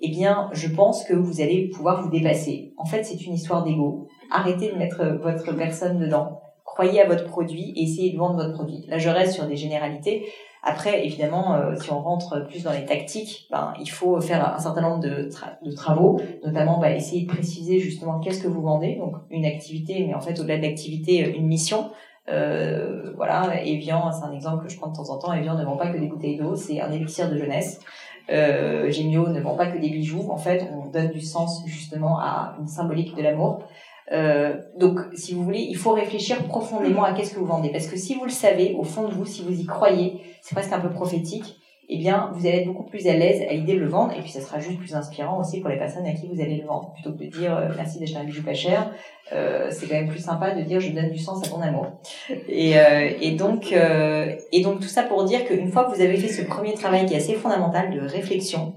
eh 0.00 0.08
bien, 0.08 0.48
je 0.52 0.68
pense 0.68 1.04
que 1.04 1.14
vous 1.14 1.40
allez 1.40 1.68
pouvoir 1.68 2.02
vous 2.02 2.10
dépasser. 2.10 2.72
En 2.78 2.84
fait, 2.84 3.04
c'est 3.04 3.20
une 3.26 3.34
histoire 3.34 3.64
d'ego. 3.64 4.08
Arrêtez 4.30 4.72
de 4.72 4.76
mettre 4.76 5.04
votre 5.22 5.52
personne 5.52 5.98
dedans. 5.98 6.40
Croyez 6.64 7.02
à 7.02 7.06
votre 7.06 7.26
produit 7.26 7.72
et 7.76 7.82
essayez 7.82 8.12
de 8.12 8.18
vendre 8.18 8.36
votre 8.36 8.54
produit. 8.54 8.84
Là, 8.88 8.98
je 8.98 9.08
reste 9.08 9.34
sur 9.34 9.46
des 9.46 9.56
généralités. 9.56 10.26
Après, 10.66 11.04
évidemment, 11.04 11.54
euh, 11.54 11.76
si 11.76 11.92
on 11.92 12.00
rentre 12.00 12.46
plus 12.46 12.64
dans 12.64 12.72
les 12.72 12.86
tactiques, 12.86 13.46
ben, 13.50 13.74
il 13.78 13.90
faut 13.90 14.18
faire 14.22 14.54
un 14.54 14.58
certain 14.58 14.80
nombre 14.80 15.00
de, 15.00 15.28
travaux, 15.74 16.20
notamment 16.42 16.78
bah, 16.78 16.90
essayer 16.90 17.26
de 17.26 17.28
préciser 17.28 17.80
justement 17.80 18.18
qu'est-ce 18.18 18.42
que 18.42 18.48
vous 18.48 18.62
vendez, 18.62 18.96
donc 18.96 19.14
une 19.30 19.44
activité, 19.44 20.04
mais 20.06 20.14
en 20.14 20.20
fait 20.20 20.40
au-delà 20.40 20.56
de 20.56 20.62
l'activité, 20.62 21.24
euh, 21.24 21.36
une 21.36 21.46
mission. 21.46 21.90
Euh, 22.30 23.12
voilà, 23.16 23.62
Evian, 23.62 24.10
c'est 24.10 24.24
un 24.24 24.32
exemple 24.32 24.64
que 24.64 24.72
je 24.72 24.78
prends 24.78 24.90
de 24.90 24.96
temps 24.96 25.10
en 25.10 25.18
temps. 25.18 25.34
Evian 25.34 25.54
ne 25.54 25.64
vend 25.64 25.76
pas 25.76 25.88
que 25.88 25.98
des 25.98 26.06
bouteilles 26.06 26.38
d'eau, 26.38 26.56
c'est 26.56 26.80
un 26.80 26.90
élixir 26.90 27.30
de 27.30 27.36
jeunesse. 27.36 27.80
Euh, 28.30 28.90
Gemio 28.90 29.28
ne 29.28 29.40
vend 29.40 29.54
pas 29.56 29.66
que 29.66 29.78
des 29.78 29.90
bijoux. 29.90 30.30
En 30.30 30.38
fait, 30.38 30.66
on 30.72 30.88
donne 30.88 31.10
du 31.10 31.20
sens 31.20 31.62
justement 31.66 32.18
à 32.18 32.56
une 32.58 32.68
symbolique 32.68 33.14
de 33.14 33.22
l'amour. 33.22 33.64
Euh, 34.12 34.56
donc, 34.78 35.00
si 35.14 35.34
vous 35.34 35.44
voulez, 35.44 35.66
il 35.68 35.76
faut 35.76 35.92
réfléchir 35.92 36.42
profondément 36.44 37.04
à 37.04 37.12
qu'est-ce 37.12 37.34
que 37.34 37.38
vous 37.38 37.46
vendez. 37.46 37.70
Parce 37.70 37.86
que 37.86 37.96
si 37.96 38.14
vous 38.14 38.24
le 38.24 38.30
savez, 38.30 38.74
au 38.78 38.84
fond 38.84 39.08
de 39.08 39.12
vous, 39.14 39.26
si 39.26 39.42
vous 39.42 39.58
y 39.58 39.66
croyez, 39.66 40.20
c'est 40.44 40.54
presque 40.54 40.72
un 40.74 40.80
peu 40.80 40.90
prophétique, 40.90 41.58
eh 41.88 41.96
bien, 41.96 42.30
vous 42.34 42.46
allez 42.46 42.58
être 42.58 42.66
beaucoup 42.66 42.84
plus 42.84 43.06
à 43.06 43.14
l'aise 43.14 43.42
à 43.48 43.52
l'idée 43.54 43.74
de 43.74 43.80
le 43.80 43.88
vendre. 43.88 44.12
Et 44.12 44.20
puis, 44.20 44.30
ça 44.30 44.42
sera 44.42 44.60
juste 44.60 44.78
plus 44.78 44.94
inspirant 44.94 45.40
aussi 45.40 45.60
pour 45.60 45.70
les 45.70 45.78
personnes 45.78 46.06
à 46.06 46.12
qui 46.12 46.28
vous 46.28 46.40
allez 46.40 46.56
le 46.56 46.66
vendre. 46.66 46.92
Plutôt 46.92 47.12
que 47.12 47.24
de 47.24 47.30
dire 47.30 47.56
euh, 47.56 47.68
merci 47.74 47.98
d'acheter 47.98 48.18
un 48.18 48.24
bijou 48.24 48.42
pas 48.42 48.52
cher, 48.52 48.90
euh, 49.32 49.68
c'est 49.70 49.86
quand 49.86 49.94
même 49.94 50.08
plus 50.08 50.22
sympa 50.22 50.50
de 50.54 50.60
dire 50.62 50.80
je 50.80 50.90
donne 50.92 51.10
du 51.10 51.18
sens 51.18 51.42
à 51.46 51.48
ton 51.48 51.62
amour. 51.62 51.86
Et, 52.48 52.78
euh, 52.78 53.36
donc, 53.36 53.72
et 53.72 54.62
donc 54.62 54.80
tout 54.80 54.88
ça 54.88 55.02
pour 55.02 55.24
dire 55.24 55.46
qu'une 55.46 55.70
fois 55.70 55.84
que 55.84 55.94
vous 55.94 56.02
avez 56.02 56.16
fait 56.18 56.28
ce 56.28 56.42
premier 56.42 56.74
travail 56.74 57.06
qui 57.06 57.14
est 57.14 57.18
assez 57.18 57.34
fondamental 57.34 57.90
de 57.90 58.00
réflexion, 58.00 58.74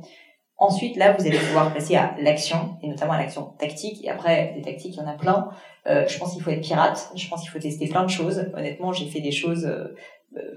Ensuite, 0.59 0.95
là, 0.95 1.15
vous 1.15 1.23
allez 1.27 1.37
pouvoir 1.37 1.71
passer 1.71 1.95
à 1.95 2.15
l'action, 2.19 2.79
et 2.81 2.87
notamment 2.87 3.13
à 3.13 3.19
l'action 3.19 3.53
tactique. 3.59 4.03
Et 4.03 4.09
après, 4.09 4.53
des 4.55 4.63
tactiques, 4.63 4.95
il 4.95 4.97
y 4.97 5.03
en 5.03 5.07
a 5.07 5.13
plein. 5.13 5.49
Je 5.85 6.17
pense 6.17 6.33
qu'il 6.33 6.41
faut 6.41 6.49
être 6.49 6.61
pirate. 6.61 7.11
Je 7.15 7.29
pense 7.29 7.41
qu'il 7.41 7.51
faut 7.51 7.59
tester 7.59 7.87
plein 7.87 8.03
de 8.03 8.09
choses. 8.09 8.43
Honnêtement, 8.55 8.91
j'ai 8.91 9.05
fait 9.05 9.19
des 9.19 9.31
choses, 9.31 9.71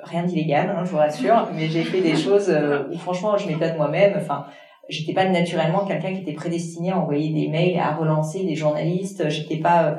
rien 0.03 0.25
d'illégal, 0.25 0.75
hein, 0.77 0.83
je 0.85 0.91
vous 0.91 0.97
rassure, 0.97 1.49
mais 1.55 1.69
j'ai 1.69 1.85
fait 1.85 2.01
des 2.01 2.17
choses 2.17 2.51
euh, 2.51 2.89
où 2.93 2.99
franchement, 2.99 3.37
je 3.37 3.47
m'étonne 3.47 3.77
moi-même. 3.77 4.15
Enfin, 4.17 4.47
j'étais 4.89 5.13
pas 5.13 5.29
naturellement 5.29 5.85
quelqu'un 5.85 6.13
qui 6.13 6.21
était 6.21 6.33
prédestiné 6.33 6.93
à 6.93 6.99
envoyer 6.99 7.33
des 7.33 7.49
mails, 7.49 7.79
à 7.79 7.95
relancer 7.95 8.45
des 8.45 8.55
journalistes. 8.55 9.29
J'étais 9.29 9.57
pas 9.57 9.99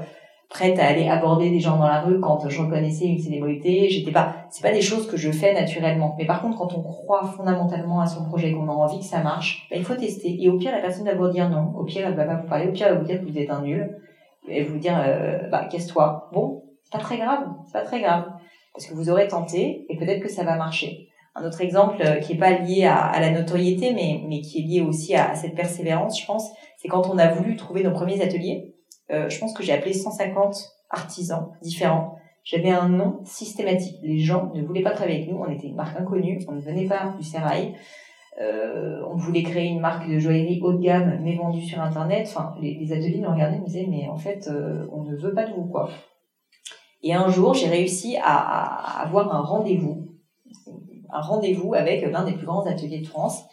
prête 0.49 0.77
à 0.79 0.85
aller 0.85 1.07
aborder 1.07 1.49
des 1.49 1.61
gens 1.61 1.77
dans 1.77 1.87
la 1.87 2.01
rue 2.01 2.19
quand 2.19 2.47
je 2.49 2.61
reconnaissais 2.61 3.05
une 3.05 3.17
célébrité. 3.17 3.89
J'étais 3.89 4.11
pas, 4.11 4.35
c'est 4.49 4.61
pas 4.61 4.73
des 4.73 4.81
choses 4.81 5.07
que 5.07 5.15
je 5.15 5.31
fais 5.31 5.53
naturellement. 5.53 6.13
Mais 6.17 6.25
par 6.25 6.41
contre, 6.41 6.57
quand 6.57 6.73
on 6.77 6.81
croit 6.81 7.23
fondamentalement 7.23 8.01
à 8.01 8.05
son 8.05 8.25
projet, 8.25 8.51
qu'on 8.51 8.67
a 8.67 8.73
envie 8.73 8.99
que 8.99 9.05
ça 9.05 9.23
marche, 9.23 9.67
ben, 9.71 9.79
il 9.79 9.85
faut 9.85 9.95
tester. 9.95 10.43
Et 10.43 10.49
au 10.49 10.57
pire, 10.57 10.73
la 10.73 10.81
personne 10.81 11.05
va 11.05 11.15
vous 11.15 11.29
dire 11.29 11.49
non. 11.49 11.73
Au 11.77 11.85
pire, 11.85 12.05
elle 12.05 12.15
va 12.15 12.25
pas 12.25 12.35
vous 12.35 12.47
parler. 12.47 12.67
Au 12.67 12.71
pire, 12.71 12.87
elle 12.87 12.95
va 12.95 12.99
vous 12.99 13.05
dire 13.05 13.21
que 13.21 13.25
vous 13.25 13.37
êtes 13.37 13.49
un 13.49 13.61
nul. 13.61 13.97
Elle 14.49 14.65
va 14.65 14.71
vous 14.71 14.79
dire, 14.79 15.01
euh, 15.01 15.47
bah, 15.49 15.65
casse-toi. 15.71 16.29
Bon, 16.33 16.63
c'est 16.83 16.91
pas 16.91 17.03
très 17.03 17.17
grave. 17.17 17.47
C'est 17.65 17.73
pas 17.73 17.85
très 17.85 18.01
grave. 18.01 18.25
Parce 18.73 18.85
que 18.87 18.93
vous 18.93 19.09
aurez 19.09 19.27
tenté 19.27 19.85
et 19.89 19.97
peut-être 19.97 20.21
que 20.21 20.29
ça 20.29 20.43
va 20.43 20.55
marcher. 20.55 21.09
Un 21.35 21.45
autre 21.45 21.61
exemple 21.61 22.01
euh, 22.01 22.15
qui 22.15 22.33
est 22.33 22.37
pas 22.37 22.51
lié 22.51 22.85
à, 22.85 23.19
la 23.19 23.31
notoriété, 23.31 23.93
mais, 23.93 24.21
mais 24.27 24.41
qui 24.41 24.59
est 24.59 24.63
lié 24.63 24.81
aussi 24.81 25.15
à, 25.15 25.35
cette 25.35 25.55
persévérance, 25.55 26.19
je 26.19 26.25
pense, 26.25 26.51
c'est 26.77 26.87
quand 26.87 27.09
on 27.09 27.17
a 27.17 27.27
voulu 27.27 27.55
trouver 27.55 27.83
nos 27.83 27.91
premiers 27.91 28.21
ateliers 28.21 28.71
euh, 29.11 29.29
je 29.29 29.39
pense 29.39 29.53
que 29.53 29.63
j'ai 29.63 29.73
appelé 29.73 29.93
150 29.93 30.55
artisans 30.89 31.49
différents. 31.61 32.15
J'avais 32.43 32.71
un 32.71 32.89
nom 32.89 33.19
systématique. 33.23 33.97
Les 34.01 34.19
gens 34.19 34.51
ne 34.55 34.63
voulaient 34.63 34.81
pas 34.81 34.91
travailler 34.91 35.17
avec 35.17 35.31
nous. 35.31 35.37
On 35.37 35.49
était 35.49 35.67
une 35.67 35.75
marque 35.75 35.99
inconnue. 35.99 36.39
On 36.47 36.53
ne 36.53 36.61
venait 36.61 36.87
pas 36.87 37.13
du 37.19 37.23
Serail. 37.23 37.75
Euh, 38.41 39.01
on 39.07 39.15
voulait 39.15 39.43
créer 39.43 39.67
une 39.67 39.81
marque 39.81 40.09
de 40.09 40.17
joaillerie 40.17 40.59
haut 40.63 40.73
de 40.73 40.81
gamme, 40.81 41.19
mais 41.21 41.35
vendue 41.35 41.61
sur 41.61 41.81
Internet. 41.81 42.27
Enfin, 42.29 42.55
les, 42.61 42.75
les 42.75 42.93
ateliers 42.93 43.19
nous 43.19 43.29
regardaient 43.29 43.57
et 43.57 43.59
me 43.59 43.65
disaient, 43.65 43.87
mais 43.87 44.07
en 44.07 44.17
fait, 44.17 44.47
euh, 44.47 44.87
on 44.91 45.03
ne 45.03 45.15
veut 45.15 45.33
pas 45.33 45.45
de 45.45 45.53
vous, 45.53 45.65
quoi. 45.65 45.89
Et 47.03 47.13
un 47.13 47.29
jour, 47.29 47.53
j'ai 47.53 47.67
réussi 47.67 48.17
à, 48.17 48.37
à 48.37 49.01
avoir 49.01 49.33
un 49.33 49.41
rendez-vous, 49.41 50.07
un 51.09 51.21
rendez-vous 51.21 51.73
avec 51.73 52.05
l'un 52.09 52.23
des 52.23 52.33
plus 52.33 52.45
grands 52.45 52.65
ateliers 52.65 52.99
de 52.99 53.07
France. 53.07 53.43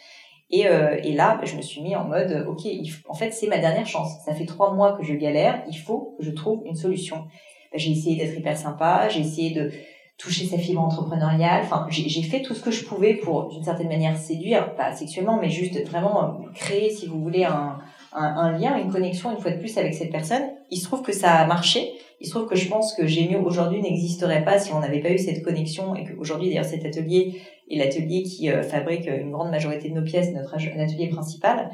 Et, 0.50 0.66
euh, 0.66 0.98
et 1.02 1.12
là, 1.12 1.40
je 1.44 1.56
me 1.56 1.62
suis 1.62 1.82
mis 1.82 1.94
en 1.94 2.04
mode, 2.04 2.46
ok, 2.48 2.66
en 3.08 3.14
fait, 3.14 3.32
c'est 3.32 3.48
ma 3.48 3.58
dernière 3.58 3.86
chance. 3.86 4.10
Ça 4.24 4.34
fait 4.34 4.46
trois 4.46 4.72
mois 4.72 4.92
que 4.96 5.02
je 5.02 5.14
galère, 5.14 5.62
il 5.68 5.76
faut 5.76 6.14
que 6.18 6.24
je 6.24 6.30
trouve 6.30 6.62
une 6.64 6.76
solution. 6.76 7.26
Ben, 7.72 7.78
j'ai 7.78 7.90
essayé 7.90 8.16
d'être 8.16 8.38
hyper 8.38 8.56
sympa, 8.56 9.08
j'ai 9.08 9.20
essayé 9.20 9.50
de, 9.50 9.70
toucher 10.18 10.46
sa 10.46 10.58
fibre 10.58 10.82
entrepreneuriale. 10.82 11.62
Enfin, 11.62 11.86
j'ai 11.88 12.22
fait 12.22 12.42
tout 12.42 12.54
ce 12.54 12.60
que 12.60 12.72
je 12.72 12.84
pouvais 12.84 13.14
pour, 13.14 13.48
d'une 13.48 13.62
certaine 13.62 13.88
manière, 13.88 14.16
séduire, 14.16 14.74
pas 14.74 14.94
sexuellement, 14.94 15.38
mais 15.40 15.48
juste 15.48 15.88
vraiment 15.88 16.40
créer, 16.54 16.90
si 16.90 17.06
vous 17.06 17.20
voulez, 17.20 17.44
un, 17.44 17.78
un, 18.12 18.52
lien, 18.58 18.76
une 18.76 18.90
connexion, 18.90 19.30
une 19.32 19.38
fois 19.38 19.50
de 19.50 19.58
plus, 19.58 19.76
avec 19.78 19.94
cette 19.94 20.10
personne. 20.10 20.42
Il 20.70 20.78
se 20.78 20.84
trouve 20.84 21.02
que 21.02 21.12
ça 21.12 21.32
a 21.34 21.46
marché. 21.46 21.92
Il 22.20 22.26
se 22.26 22.32
trouve 22.32 22.48
que 22.48 22.56
je 22.56 22.68
pense 22.68 22.94
que 22.94 23.06
Gémio 23.06 23.40
aujourd'hui 23.44 23.80
n'existerait 23.80 24.44
pas 24.44 24.58
si 24.58 24.72
on 24.72 24.80
n'avait 24.80 25.00
pas 25.00 25.10
eu 25.10 25.18
cette 25.18 25.42
connexion 25.44 25.94
et 25.94 26.04
qu'aujourd'hui, 26.04 26.48
d'ailleurs, 26.48 26.64
cet 26.64 26.84
atelier 26.84 27.40
est 27.70 27.78
l'atelier 27.78 28.22
qui 28.22 28.50
euh, 28.50 28.62
fabrique 28.62 29.06
une 29.06 29.30
grande 29.30 29.50
majorité 29.50 29.88
de 29.90 29.94
nos 29.94 30.04
pièces, 30.04 30.32
notre 30.32 30.54
atelier 30.54 31.08
principal. 31.08 31.70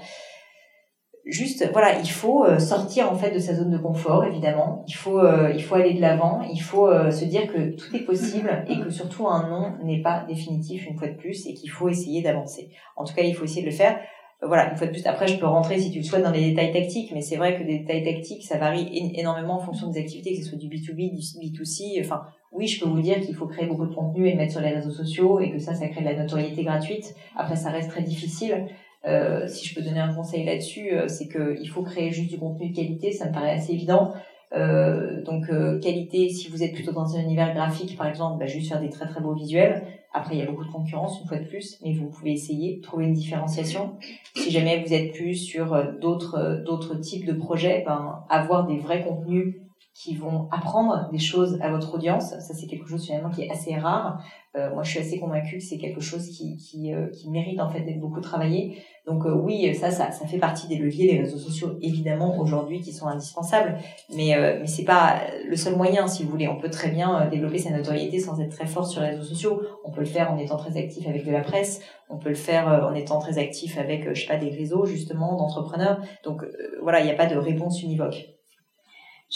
Juste 1.27 1.67
voilà 1.73 1.99
il 2.01 2.11
faut 2.11 2.45
euh, 2.45 2.59
sortir 2.59 3.11
en 3.11 3.15
fait 3.15 3.31
de 3.31 3.39
sa 3.39 3.55
zone 3.55 3.71
de 3.71 3.79
confort 3.79 4.27
évidemment. 4.27 4.85
Il 4.87 4.93
faut 4.93 5.21
euh, 5.21 5.51
il 5.55 5.63
faut 5.63 5.77
aller 5.77 5.95
de 5.95 6.01
l'avant. 6.03 6.43
Il 6.53 6.61
faut 6.61 6.91
se 7.11 7.25
dire 7.25 7.51
que 7.51 7.75
tout 7.77 7.97
est 7.97 8.05
possible 8.05 8.67
et 8.69 8.79
que 8.79 8.91
surtout 8.91 9.27
un 9.27 9.49
non 9.49 9.73
n'est 9.87 10.03
pas 10.03 10.25
définitif 10.29 10.87
une 10.87 10.99
fois 10.99 11.09
de 11.09 11.17
plus 11.17 11.47
et 11.47 11.55
qu'il 11.55 11.71
faut 11.71 11.89
essayer 11.89 12.21
d'avancer. 12.21 12.69
En 12.97 13.05
tout 13.05 13.15
cas 13.15 13.23
il 13.23 13.35
faut 13.35 13.45
essayer 13.45 13.63
de 13.63 13.71
le 13.71 13.73
faire 13.73 13.99
voilà 14.47 14.71
une 14.71 14.77
fois 14.77 14.87
de 14.87 14.93
plus 14.93 15.07
après 15.07 15.27
je 15.27 15.39
peux 15.39 15.47
rentrer 15.47 15.79
si 15.79 15.91
tu 15.91 15.99
le 15.99 16.05
souhaites 16.05 16.23
dans 16.23 16.31
les 16.31 16.51
détails 16.51 16.73
tactiques 16.73 17.13
mais 17.13 17.23
c'est 17.23 17.37
vrai 17.37 17.59
que 17.59 17.65
des 17.65 17.79
détails 17.79 18.05
tactiques 18.05 18.45
ça 18.45 18.59
varie 18.59 19.13
énormément 19.15 19.55
en 19.55 19.61
fonction 19.61 19.91
des 19.91 20.01
activités 20.01 20.35
que 20.37 20.43
ce 20.43 20.49
soit 20.49 20.59
du 20.59 20.69
B2B 20.69 21.13
du 21.13 21.21
B2C 21.21 22.01
enfin 22.05 22.23
oui, 22.55 22.69
je 22.69 22.81
peux 22.81 22.89
vous 22.89 23.01
dire 23.01 23.21
qu'il 23.21 23.35
faut 23.35 23.47
créer 23.47 23.67
beaucoup 23.67 23.87
de 23.87 23.95
contenu 23.95 24.29
et 24.29 24.31
le 24.31 24.37
mettre 24.37 24.53
sur 24.53 24.61
les 24.61 24.71
réseaux 24.71 24.93
sociaux 24.93 25.41
et 25.41 25.51
que 25.51 25.59
ça, 25.59 25.75
ça 25.75 25.89
crée 25.89 26.03
de 26.03 26.07
la 26.07 26.15
notoriété 26.15 26.63
gratuite. 26.63 27.15
Après, 27.37 27.57
ça 27.57 27.71
reste 27.71 27.91
très 27.91 28.03
difficile. 28.03 28.69
Euh, 29.07 29.47
si 29.49 29.67
je 29.67 29.75
peux 29.75 29.83
donner 29.83 29.99
un 29.99 30.15
conseil 30.15 30.45
là-dessus, 30.45 30.93
euh, 30.93 31.09
c'est 31.09 31.29
qu'il 31.29 31.69
faut 31.69 31.83
créer 31.83 32.13
juste 32.13 32.31
du 32.31 32.39
contenu 32.39 32.71
de 32.71 32.77
qualité, 32.77 33.13
ça 33.13 33.29
me 33.29 33.33
paraît 33.33 33.51
assez 33.51 33.73
évident. 33.73 34.15
Euh, 34.57 35.23
donc 35.23 35.49
euh, 35.51 35.81
qualité, 35.81 36.29
si 36.29 36.49
vous 36.49 36.63
êtes 36.63 36.75
plutôt 36.75 36.93
dans 36.93 37.17
un 37.17 37.21
univers 37.21 37.55
graphique 37.55 37.97
par 37.97 38.07
exemple, 38.07 38.39
bah, 38.39 38.47
juste 38.47 38.69
faire 38.69 38.81
des 38.81 38.91
très 38.91 39.07
très 39.07 39.21
beaux 39.21 39.35
visuels. 39.35 39.87
Après 40.13 40.37
il 40.37 40.39
y 40.39 40.43
a 40.43 40.47
beaucoup 40.47 40.65
de 40.65 40.71
concurrence 40.71 41.21
une 41.21 41.27
fois 41.27 41.39
de 41.39 41.45
plus, 41.45 41.79
mais 41.83 41.93
vous 41.93 42.09
pouvez 42.09 42.33
essayer 42.33 42.77
de 42.77 42.83
trouver 42.83 43.07
une 43.07 43.15
différenciation. 43.15 43.97
Si 44.37 44.51
jamais 44.51 44.85
vous 44.85 44.93
êtes 44.93 45.13
plus 45.13 45.35
sur 45.35 45.77
d'autres 46.01 46.63
d'autres 46.65 46.95
types 46.97 47.27
de 47.27 47.33
projets, 47.33 47.83
ben, 47.85 48.25
avoir 48.31 48.67
des 48.67 48.79
vrais 48.79 49.03
contenus 49.03 49.57
qui 49.95 50.17
vont 50.17 50.49
apprendre 50.51 51.09
des 51.13 51.19
choses 51.19 51.59
à 51.63 51.71
votre 51.71 51.95
audience, 51.95 52.31
ça 52.31 52.55
c'est 52.55 52.67
quelque 52.67 52.89
chose 52.89 53.05
finalement 53.07 53.31
qui 53.31 53.43
est 53.43 53.51
assez 53.51 53.77
rare. 53.77 54.21
Euh, 54.57 54.73
moi 54.73 54.83
je 54.83 54.91
suis 54.91 55.01
assez 55.01 55.19
convaincue 55.19 55.59
que 55.59 55.65
c'est 55.65 55.79
quelque 55.79 56.01
chose 56.01 56.29
qui 56.29 56.57
qui, 56.57 56.93
qui 57.13 57.31
mérite 57.31 57.61
en 57.61 57.69
fait 57.69 57.81
d'être 57.81 58.01
beaucoup 58.01 58.21
travaillé. 58.21 58.83
Donc 59.07 59.27
euh, 59.27 59.35
oui, 59.35 59.75
ça, 59.75 59.91
ça, 59.91 60.11
ça 60.13 60.27
fait 60.27 60.39
partie 60.39 60.67
des 60.67 60.77
leviers 60.77 61.13
des 61.13 61.21
réseaux 61.21 61.39
sociaux 61.39 61.77
évidemment 61.83 62.39
aujourd'hui 62.39 62.81
qui 62.81 62.93
sont 62.93 63.07
indispensables, 63.07 63.77
mais 64.15 64.35
euh, 64.35 64.59
mais 64.61 64.67
c'est 64.67 64.85
pas 64.85 65.21
le 65.47 65.57
seul 65.57 65.77
moyen 65.77 66.07
si 66.07 66.25
vous 66.25 66.31
voulez. 66.31 66.49
On 66.49 66.57
peut 66.57 66.71
très 66.71 66.91
bien 66.91 67.21
euh, 67.21 67.31
développer 67.31 67.59
sa 67.59 67.71
notoriété 67.71 68.19
sans 68.19 68.41
être 68.41 68.51
très 68.51 68.67
fort 68.67 68.87
sur 68.87 69.03
les 69.03 69.09
réseaux 69.09 69.23
sociaux. 69.23 69.61
On 69.85 69.91
peut 69.91 70.01
le 70.01 70.07
faire 70.07 70.33
en 70.33 70.39
étant 70.39 70.57
très 70.57 70.77
actif 70.79 71.07
avec 71.07 71.27
de 71.27 71.31
la 71.33 71.43
presse. 71.43 71.83
On 72.09 72.17
peut 72.17 72.31
le 72.31 72.35
faire 72.35 72.69
euh, 72.69 72.89
en 72.89 72.95
étant 72.95 73.19
très 73.19 73.39
actif 73.39 73.79
avec 73.79 74.13
je 74.15 74.21
sais 74.21 74.27
pas 74.27 74.37
des 74.39 74.51
réseaux 74.51 74.87
justement 74.87 75.37
d'entrepreneurs. 75.37 76.01
Donc 76.25 76.45
voilà, 76.83 77.01
il 77.01 77.05
n'y 77.05 77.13
a 77.13 77.17
pas 77.17 77.27
de 77.27 77.37
réponse 77.37 77.83
univoque. 77.83 78.34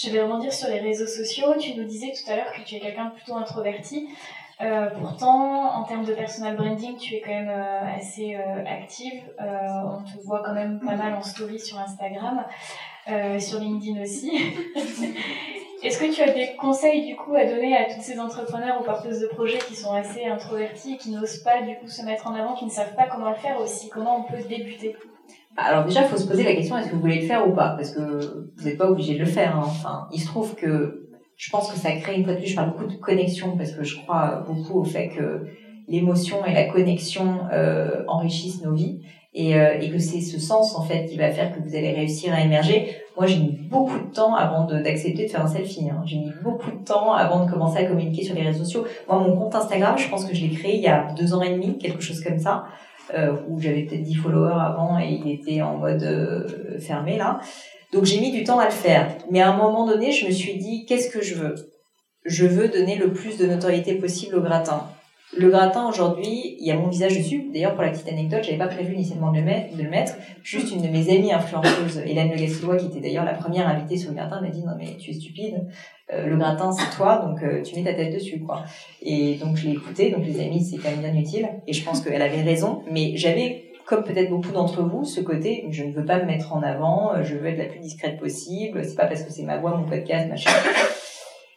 Je 0.00 0.10
vais 0.10 0.22
rebondir 0.22 0.52
sur 0.52 0.68
les 0.68 0.78
réseaux 0.78 1.08
sociaux. 1.08 1.54
Tu 1.58 1.74
nous 1.74 1.82
disais 1.82 2.12
tout 2.12 2.30
à 2.30 2.36
l'heure 2.36 2.52
que 2.52 2.62
tu 2.62 2.76
es 2.76 2.78
quelqu'un 2.80 3.06
de 3.06 3.14
plutôt 3.14 3.34
introverti. 3.34 4.08
Euh, 4.60 4.90
pourtant, 4.90 5.74
en 5.74 5.82
termes 5.82 6.04
de 6.04 6.12
personal 6.12 6.56
branding, 6.56 6.96
tu 6.96 7.16
es 7.16 7.20
quand 7.20 7.32
même 7.32 7.48
euh, 7.48 7.96
assez 7.96 8.36
euh, 8.36 8.64
active. 8.64 9.24
On 9.40 10.04
te 10.04 10.24
voit 10.24 10.44
quand 10.44 10.54
même 10.54 10.78
pas 10.78 10.94
mal 10.94 11.14
en 11.14 11.22
story 11.22 11.58
sur 11.58 11.78
Instagram, 11.80 12.44
sur 13.40 13.58
LinkedIn 13.58 14.00
aussi. 14.00 14.30
Est-ce 15.82 15.98
que 15.98 16.12
tu 16.12 16.22
as 16.22 16.32
des 16.32 16.54
conseils 16.54 17.04
du 17.04 17.16
coup 17.16 17.34
à 17.34 17.44
donner 17.44 17.76
à 17.76 17.92
tous 17.92 18.00
ces 18.00 18.20
entrepreneurs 18.20 18.80
ou 18.80 18.84
porteuses 18.84 19.20
de 19.20 19.26
projets 19.26 19.58
qui 19.58 19.74
sont 19.74 19.92
assez 19.92 20.26
introvertis, 20.26 20.96
qui 20.98 21.10
n'osent 21.10 21.42
pas 21.42 21.62
du 21.62 21.76
coup 21.76 21.88
se 21.88 22.02
mettre 22.02 22.28
en 22.28 22.34
avant, 22.34 22.54
qui 22.54 22.64
ne 22.64 22.70
savent 22.70 22.94
pas 22.94 23.08
comment 23.08 23.30
le 23.30 23.36
faire 23.36 23.60
aussi? 23.60 23.88
Comment 23.88 24.18
on 24.18 24.22
peut 24.32 24.42
débuter? 24.48 24.96
Alors 25.58 25.84
déjà, 25.84 26.02
il 26.02 26.08
faut 26.08 26.16
se 26.16 26.26
poser 26.26 26.44
la 26.44 26.54
question 26.54 26.78
est-ce 26.78 26.88
que 26.88 26.94
vous 26.94 27.00
voulez 27.00 27.20
le 27.20 27.26
faire 27.26 27.46
ou 27.48 27.52
pas? 27.52 27.70
Parce 27.70 27.90
que 27.90 28.00
vous 28.56 28.64
n'êtes 28.64 28.78
pas 28.78 28.88
obligé 28.88 29.14
de 29.14 29.20
le 29.20 29.26
faire. 29.26 29.56
Hein. 29.56 29.64
Enfin, 29.64 30.08
il 30.12 30.20
se 30.20 30.26
trouve 30.26 30.54
que 30.54 31.08
je 31.36 31.50
pense 31.50 31.70
que 31.70 31.78
ça 31.78 31.90
crée 31.92 32.16
une 32.16 32.24
fois 32.24 32.34
de 32.34 32.38
plus, 32.38 32.48
je 32.48 32.56
parle 32.56 32.70
beaucoup 32.70 32.86
de 32.86 32.96
connexion 32.96 33.56
parce 33.56 33.72
que 33.72 33.82
je 33.84 33.96
crois 33.96 34.44
beaucoup 34.46 34.80
au 34.80 34.84
fait 34.84 35.08
que 35.08 35.46
l'émotion 35.88 36.44
et 36.44 36.52
la 36.52 36.64
connexion 36.64 37.40
euh, 37.52 38.04
enrichissent 38.06 38.62
nos 38.62 38.74
vies 38.74 39.00
et, 39.34 39.56
euh, 39.56 39.80
et 39.80 39.90
que 39.90 39.98
c'est 39.98 40.20
ce 40.20 40.38
sens 40.40 40.76
en 40.76 40.82
fait 40.82 41.06
qui 41.06 41.16
va 41.16 41.30
faire 41.30 41.54
que 41.54 41.60
vous 41.60 41.74
allez 41.74 41.92
réussir 41.92 42.32
à 42.32 42.40
émerger. 42.40 42.96
Moi, 43.16 43.26
j'ai 43.26 43.38
mis 43.38 43.58
beaucoup 43.68 43.98
de 43.98 44.12
temps 44.12 44.34
avant 44.34 44.64
d'accepter 44.64 45.24
de, 45.24 45.28
faire 45.28 45.44
un 45.44 45.48
selfie. 45.48 45.88
Hein. 45.90 46.02
J'ai 46.04 46.18
mis 46.18 46.32
beaucoup 46.42 46.70
de 46.70 46.84
temps 46.84 47.12
avant 47.12 47.44
de 47.44 47.50
commencer 47.50 47.78
à 47.78 47.84
communiquer 47.84 48.24
sur 48.24 48.34
les 48.34 48.42
réseaux 48.42 48.64
sociaux. 48.64 48.84
Moi, 49.08 49.18
mon 49.18 49.36
compte 49.36 49.54
Instagram, 49.54 49.96
je 49.98 50.08
pense 50.08 50.24
que 50.24 50.34
je 50.34 50.42
l'ai 50.42 50.50
créé 50.50 50.76
il 50.76 50.82
y 50.82 50.88
a 50.88 51.12
deux 51.16 51.34
ans 51.34 51.42
et 51.42 51.50
demi, 51.50 51.78
quelque 51.78 52.00
chose 52.00 52.20
comme 52.22 52.38
ça, 52.38 52.64
euh, 53.14 53.32
où 53.48 53.60
j'avais 53.60 53.82
peut-être 53.82 54.02
10 54.02 54.14
followers 54.16 54.60
avant 54.60 54.98
et 54.98 55.08
il 55.08 55.30
était 55.30 55.62
en 55.62 55.76
mode 55.76 56.02
euh, 56.02 56.78
fermé 56.78 57.16
là. 57.16 57.40
Donc 57.92 58.04
j'ai 58.04 58.20
mis 58.20 58.30
du 58.30 58.44
temps 58.44 58.58
à 58.58 58.66
le 58.66 58.70
faire. 58.70 59.16
Mais 59.30 59.40
à 59.40 59.50
un 59.50 59.56
moment 59.56 59.86
donné, 59.86 60.12
je 60.12 60.26
me 60.26 60.30
suis 60.30 60.58
dit, 60.58 60.84
qu'est-ce 60.86 61.10
que 61.10 61.22
je 61.22 61.34
veux? 61.34 61.54
Je 62.24 62.46
veux 62.46 62.68
donner 62.68 62.96
le 62.96 63.12
plus 63.12 63.38
de 63.38 63.46
notoriété 63.46 63.94
possible 63.94 64.36
au 64.36 64.42
gratin. 64.42 64.84
Le 65.36 65.50
gratin 65.50 65.86
aujourd'hui, 65.88 66.56
il 66.58 66.66
y 66.66 66.70
a 66.70 66.76
mon 66.76 66.88
visage 66.88 67.16
dessus. 67.16 67.50
D'ailleurs, 67.52 67.74
pour 67.74 67.82
la 67.82 67.90
petite 67.90 68.08
anecdote, 68.08 68.40
j'avais 68.42 68.56
pas 68.56 68.66
prévu 68.66 68.94
initialement 68.94 69.30
de 69.30 69.38
le 69.38 69.90
mettre. 69.90 70.14
Juste 70.42 70.72
une 70.72 70.80
de 70.80 70.88
mes 70.88 71.10
amies 71.14 71.32
influenceuses, 71.32 71.98
Hélène 72.06 72.30
Le 72.30 72.76
qui 72.76 72.86
était 72.86 73.00
d'ailleurs 73.00 73.26
la 73.26 73.34
première 73.34 73.68
invitée 73.68 73.98
sur 73.98 74.10
le 74.10 74.16
gratin, 74.16 74.40
m'a 74.40 74.48
dit 74.48 74.62
non 74.64 74.72
mais 74.78 74.96
tu 74.96 75.10
es 75.10 75.12
stupide. 75.12 75.68
Euh, 76.12 76.26
le 76.26 76.36
gratin 76.38 76.72
c'est 76.72 76.96
toi, 76.96 77.18
donc 77.18 77.42
euh, 77.42 77.62
tu 77.62 77.76
mets 77.76 77.84
ta 77.84 77.92
tête 77.92 78.14
dessus 78.14 78.40
quoi. 78.40 78.64
Et 79.02 79.34
donc 79.34 79.56
je 79.56 79.66
l'ai 79.66 79.74
écouté. 79.74 80.10
Donc 80.10 80.24
les 80.24 80.40
amis, 80.40 80.64
c'est 80.64 80.78
quand 80.78 80.90
même 80.90 81.00
bien 81.00 81.14
utile. 81.14 81.48
Et 81.66 81.74
je 81.74 81.84
pense 81.84 82.00
qu'elle 82.00 82.22
avait 82.22 82.42
raison. 82.42 82.82
Mais 82.90 83.12
j'avais 83.16 83.68
comme 83.84 84.04
peut-être 84.04 84.30
beaucoup 84.30 84.52
d'entre 84.52 84.82
vous, 84.82 85.04
ce 85.04 85.20
côté, 85.20 85.66
je 85.70 85.82
ne 85.82 85.92
veux 85.92 86.04
pas 86.04 86.18
me 86.18 86.26
mettre 86.26 86.54
en 86.54 86.62
avant, 86.62 87.14
euh, 87.14 87.22
je 87.22 87.34
veux 87.34 87.46
être 87.46 87.58
la 87.58 87.64
plus 87.64 87.80
discrète 87.80 88.18
possible, 88.18 88.84
c'est 88.84 88.94
pas 88.94 89.06
parce 89.06 89.22
que 89.22 89.32
c'est 89.32 89.44
ma 89.44 89.56
voix, 89.56 89.76
mon 89.76 89.86
podcast, 89.86 90.28
machin. 90.28 90.50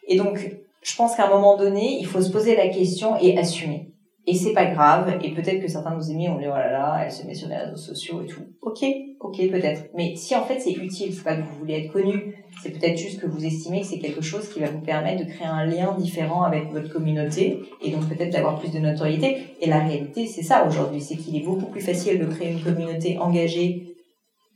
Et 0.08 0.16
donc, 0.16 0.50
je 0.82 0.96
pense 0.96 1.16
qu'à 1.16 1.28
un 1.28 1.30
moment 1.30 1.58
donné, 1.58 1.98
il 2.00 2.06
faut 2.06 2.22
se 2.22 2.32
poser 2.32 2.56
la 2.56 2.68
question 2.68 3.16
et 3.22 3.38
assumer. 3.38 3.88
Et 4.28 4.36
c'est 4.36 4.54
pas 4.54 4.66
grave, 4.66 5.18
et 5.24 5.32
peut-être 5.32 5.62
que 5.62 5.68
certains 5.68 5.92
de 5.92 5.96
nos 5.96 6.12
amis 6.12 6.30
ont 6.30 6.38
dit, 6.38 6.46
oh 6.46 6.54
là 6.54 6.72
là, 6.72 7.02
elle 7.04 7.12
se 7.12 7.26
met 7.26 7.34
sur 7.34 7.50
les 7.50 7.56
réseaux 7.56 7.76
sociaux 7.76 8.22
et 8.22 8.28
tout. 8.28 8.42
Ok, 8.62 8.86
ok, 9.20 9.38
peut-être. 9.50 9.90
Mais 9.96 10.16
si 10.16 10.36
en 10.36 10.44
fait 10.44 10.60
c'est 10.60 10.74
utile, 10.74 11.12
c'est 11.12 11.24
pas 11.24 11.36
que 11.36 11.42
vous 11.42 11.58
voulez 11.58 11.74
être 11.86 11.92
connu, 11.92 12.36
c'est 12.62 12.70
peut-être 12.70 12.98
juste 12.98 13.20
que 13.20 13.26
vous 13.26 13.44
estimez 13.44 13.82
que 13.82 13.88
c'est 13.88 13.98
quelque 13.98 14.22
chose 14.22 14.48
qui 14.50 14.60
va 14.60 14.68
vous 14.68 14.82
permettre 14.82 15.26
de 15.26 15.30
créer 15.30 15.48
un 15.48 15.66
lien 15.66 15.96
différent 15.98 16.44
avec 16.44 16.72
votre 16.72 16.94
communauté, 16.94 17.62
et 17.82 17.90
donc 17.90 18.08
peut-être 18.10 18.32
d'avoir 18.32 18.60
plus 18.60 18.72
de 18.72 18.78
notoriété. 18.78 19.38
Et 19.60 19.68
la 19.68 19.80
réalité, 19.80 20.28
c'est 20.28 20.44
ça 20.44 20.68
aujourd'hui, 20.68 21.02
c'est 21.02 21.16
qu'il 21.16 21.36
est 21.36 21.44
beaucoup 21.44 21.72
plus 21.72 21.82
facile 21.82 22.20
de 22.20 22.26
créer 22.26 22.52
une 22.52 22.62
communauté 22.62 23.18
engagée 23.18 23.96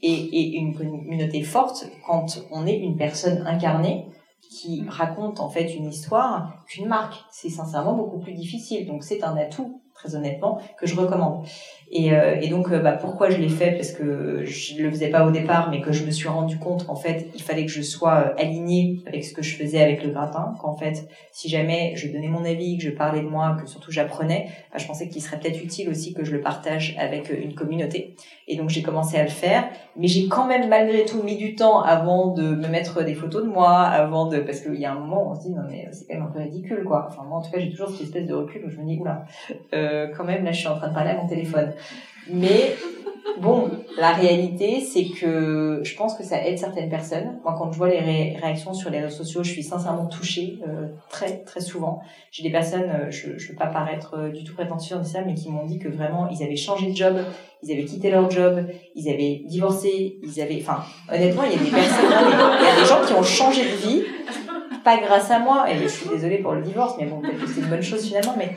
et, 0.04 0.14
et 0.14 0.58
une 0.58 0.76
communauté 0.76 1.42
forte 1.42 1.90
quand 2.06 2.46
on 2.52 2.68
est 2.68 2.78
une 2.78 2.98
personne 2.98 3.44
incarnée 3.48 4.06
qui 4.50 4.86
raconte 4.88 5.40
en 5.40 5.50
fait 5.50 5.74
une 5.74 5.90
histoire 5.90 6.64
qu'une 6.68 6.88
marque. 6.88 7.16
C'est 7.32 7.50
sincèrement 7.50 7.94
beaucoup 7.94 8.20
plus 8.20 8.34
difficile. 8.34 8.88
Donc 8.88 9.04
c'est 9.04 9.24
un 9.24 9.36
atout 9.38 9.82
très 9.96 10.14
honnêtement, 10.16 10.62
que 10.78 10.86
je 10.86 10.96
recommande. 10.96 11.46
Et, 11.98 12.12
euh, 12.12 12.36
et 12.42 12.50
donc, 12.50 12.74
euh, 12.74 12.80
bah, 12.80 12.92
pourquoi 12.92 13.30
je 13.30 13.38
l'ai 13.38 13.48
fait? 13.48 13.72
Parce 13.72 13.94
que 13.94 14.44
je 14.44 14.84
le 14.84 14.92
faisais 14.92 15.08
pas 15.08 15.26
au 15.26 15.32
départ, 15.32 15.70
mais 15.72 15.80
que 15.80 15.94
je 15.94 16.06
me 16.06 16.12
suis 16.12 16.28
rendu 16.28 16.58
compte 16.58 16.86
qu'en 16.86 16.98
fait, 16.98 17.28
il 17.34 17.42
fallait 17.42 17.66
que 17.66 17.72
je 17.72 17.82
sois 17.82 18.16
euh, 18.16 18.42
alignée 18.42 19.00
avec 19.08 19.24
ce 19.24 19.34
que 19.34 19.42
je 19.42 19.56
faisais 19.56 19.82
avec 19.82 20.04
le 20.04 20.10
gratin. 20.10 20.56
Qu'en 20.60 20.76
fait, 20.76 21.08
si 21.32 21.48
jamais 21.48 21.94
je 21.96 22.10
donnais 22.10 22.28
mon 22.28 22.44
avis, 22.44 22.78
que 22.78 22.84
je 22.84 22.90
parlais 22.90 23.22
de 23.22 23.28
moi, 23.28 23.56
que 23.62 23.70
surtout 23.70 23.94
j'apprenais, 23.94 24.50
bah, 24.74 24.78
je 24.78 24.86
pensais 24.86 25.08
qu'il 25.08 25.22
serait 25.22 25.40
peut-être 25.40 25.64
utile 25.64 25.88
aussi 25.88 26.14
que 26.14 26.26
je 26.26 26.34
le 26.34 26.42
partage 26.42 26.98
avec 27.00 27.30
une 27.30 27.56
communauté. 27.56 28.18
Et 28.50 28.58
donc, 28.58 28.70
j'ai 28.70 28.84
commencé 28.84 29.18
à 29.18 29.24
le 29.24 29.30
faire. 29.30 29.64
Mais 29.96 30.08
j'ai 30.08 30.28
quand 30.28 30.48
même 30.48 30.68
malgré 30.68 31.06
tout 31.06 31.24
mis 31.24 31.38
du 31.38 31.56
temps 31.56 31.82
avant 31.82 32.34
de 32.34 32.44
me 32.44 32.68
mettre 32.68 33.06
des 33.06 33.14
photos 33.14 33.42
de 33.42 33.48
moi, 33.48 33.84
avant 33.84 34.28
de... 34.28 34.40
Parce 34.40 34.60
qu'il 34.60 34.76
y 34.76 34.86
a 34.86 34.92
un 34.92 35.00
moment 35.00 35.32
on 35.32 35.36
se 35.36 35.44
dit, 35.44 35.52
non 35.52 35.62
mais 35.70 35.88
c'est 35.94 36.08
quand 36.08 36.16
même 36.16 36.24
un 36.24 36.32
peu 36.32 36.40
ridicule, 36.40 36.84
quoi. 36.84 37.08
Enfin, 37.10 37.24
moi, 37.24 37.38
en 37.38 37.42
tout 37.42 37.52
cas, 37.52 37.60
j'ai 37.60 37.72
toujours 37.72 37.90
cette 37.90 38.02
espèce 38.02 38.28
de 38.28 38.34
recul 38.34 38.66
où 38.66 38.70
je 38.70 38.78
me 38.82 38.86
dis, 38.86 39.00
oula, 39.00 39.24
euh, 39.74 40.08
quand 40.16 40.26
même, 40.26 40.44
là, 40.44 40.52
je 40.52 40.60
suis 40.60 40.68
en 40.68 40.76
train 40.76 40.90
de 40.90 40.94
parler 40.94 41.12
à 41.12 41.16
mon 41.16 41.28
téléphone. 41.28 41.74
Mais 42.28 42.76
bon, 43.40 43.70
la 43.98 44.12
réalité, 44.12 44.82
c'est 44.82 45.06
que 45.06 45.82
je 45.84 45.96
pense 45.96 46.16
que 46.16 46.24
ça 46.24 46.44
aide 46.46 46.58
certaines 46.58 46.90
personnes. 46.90 47.40
Moi, 47.44 47.56
quand 47.58 47.72
je 47.72 47.78
vois 47.78 47.90
les 47.90 48.00
réactions 48.00 48.74
sur 48.74 48.90
les 48.90 49.00
réseaux 49.00 49.18
sociaux, 49.18 49.44
je 49.44 49.52
suis 49.52 49.64
sincèrement 49.64 50.08
touchée 50.08 50.60
euh, 50.68 50.88
très 51.10 51.44
très 51.44 51.62
souvent. 51.62 52.02
J'ai 52.32 52.44
des 52.44 52.52
personnes, 52.52 52.90
euh, 52.90 53.12
je 53.12 53.30
ne 53.30 53.34
veux 53.34 53.56
pas 53.56 53.68
paraître 53.68 54.16
euh, 54.18 54.30
du 54.30 54.44
tout 54.44 54.54
prétentieux 54.54 54.96
en 54.96 55.04
ça, 55.04 55.22
mais 55.26 55.36
qui 55.36 55.50
m'ont 55.50 55.66
dit 55.66 55.80
que 55.80 55.88
vraiment, 55.88 56.30
ils 56.30 56.44
avaient 56.44 56.56
changé 56.56 56.92
de 56.92 56.96
job, 56.96 57.18
ils 57.64 57.72
avaient 57.72 57.86
quitté 57.86 58.10
leur 58.10 58.30
job, 58.30 58.66
ils 58.96 59.10
avaient 59.10 59.44
divorcé, 59.46 60.18
ils 60.24 60.42
avaient... 60.42 60.60
Enfin, 60.62 60.84
honnêtement, 61.14 61.44
il 61.44 61.52
y 61.52 61.56
a 61.56 61.64
des 61.64 61.72
personnes, 61.72 62.06
il 62.60 62.66
y 62.66 62.70
a 62.70 62.82
des 62.82 62.86
gens 62.86 63.06
qui 63.06 63.14
ont 63.14 63.24
changé 63.24 63.64
de 63.64 63.88
vie, 63.88 64.04
pas 64.84 64.98
grâce 64.98 65.32
à 65.32 65.40
moi, 65.40 65.70
et 65.70 65.78
je 65.78 65.88
suis 65.88 66.10
désolée 66.10 66.38
pour 66.38 66.54
le 66.54 66.62
divorce, 66.62 66.96
mais 67.00 67.06
bon, 67.06 67.20
peut-être 67.20 67.42
que 67.42 67.48
c'est 67.48 67.62
une 67.62 67.68
bonne 67.68 67.82
chose 67.82 68.06
finalement, 68.06 68.36
mais 68.38 68.56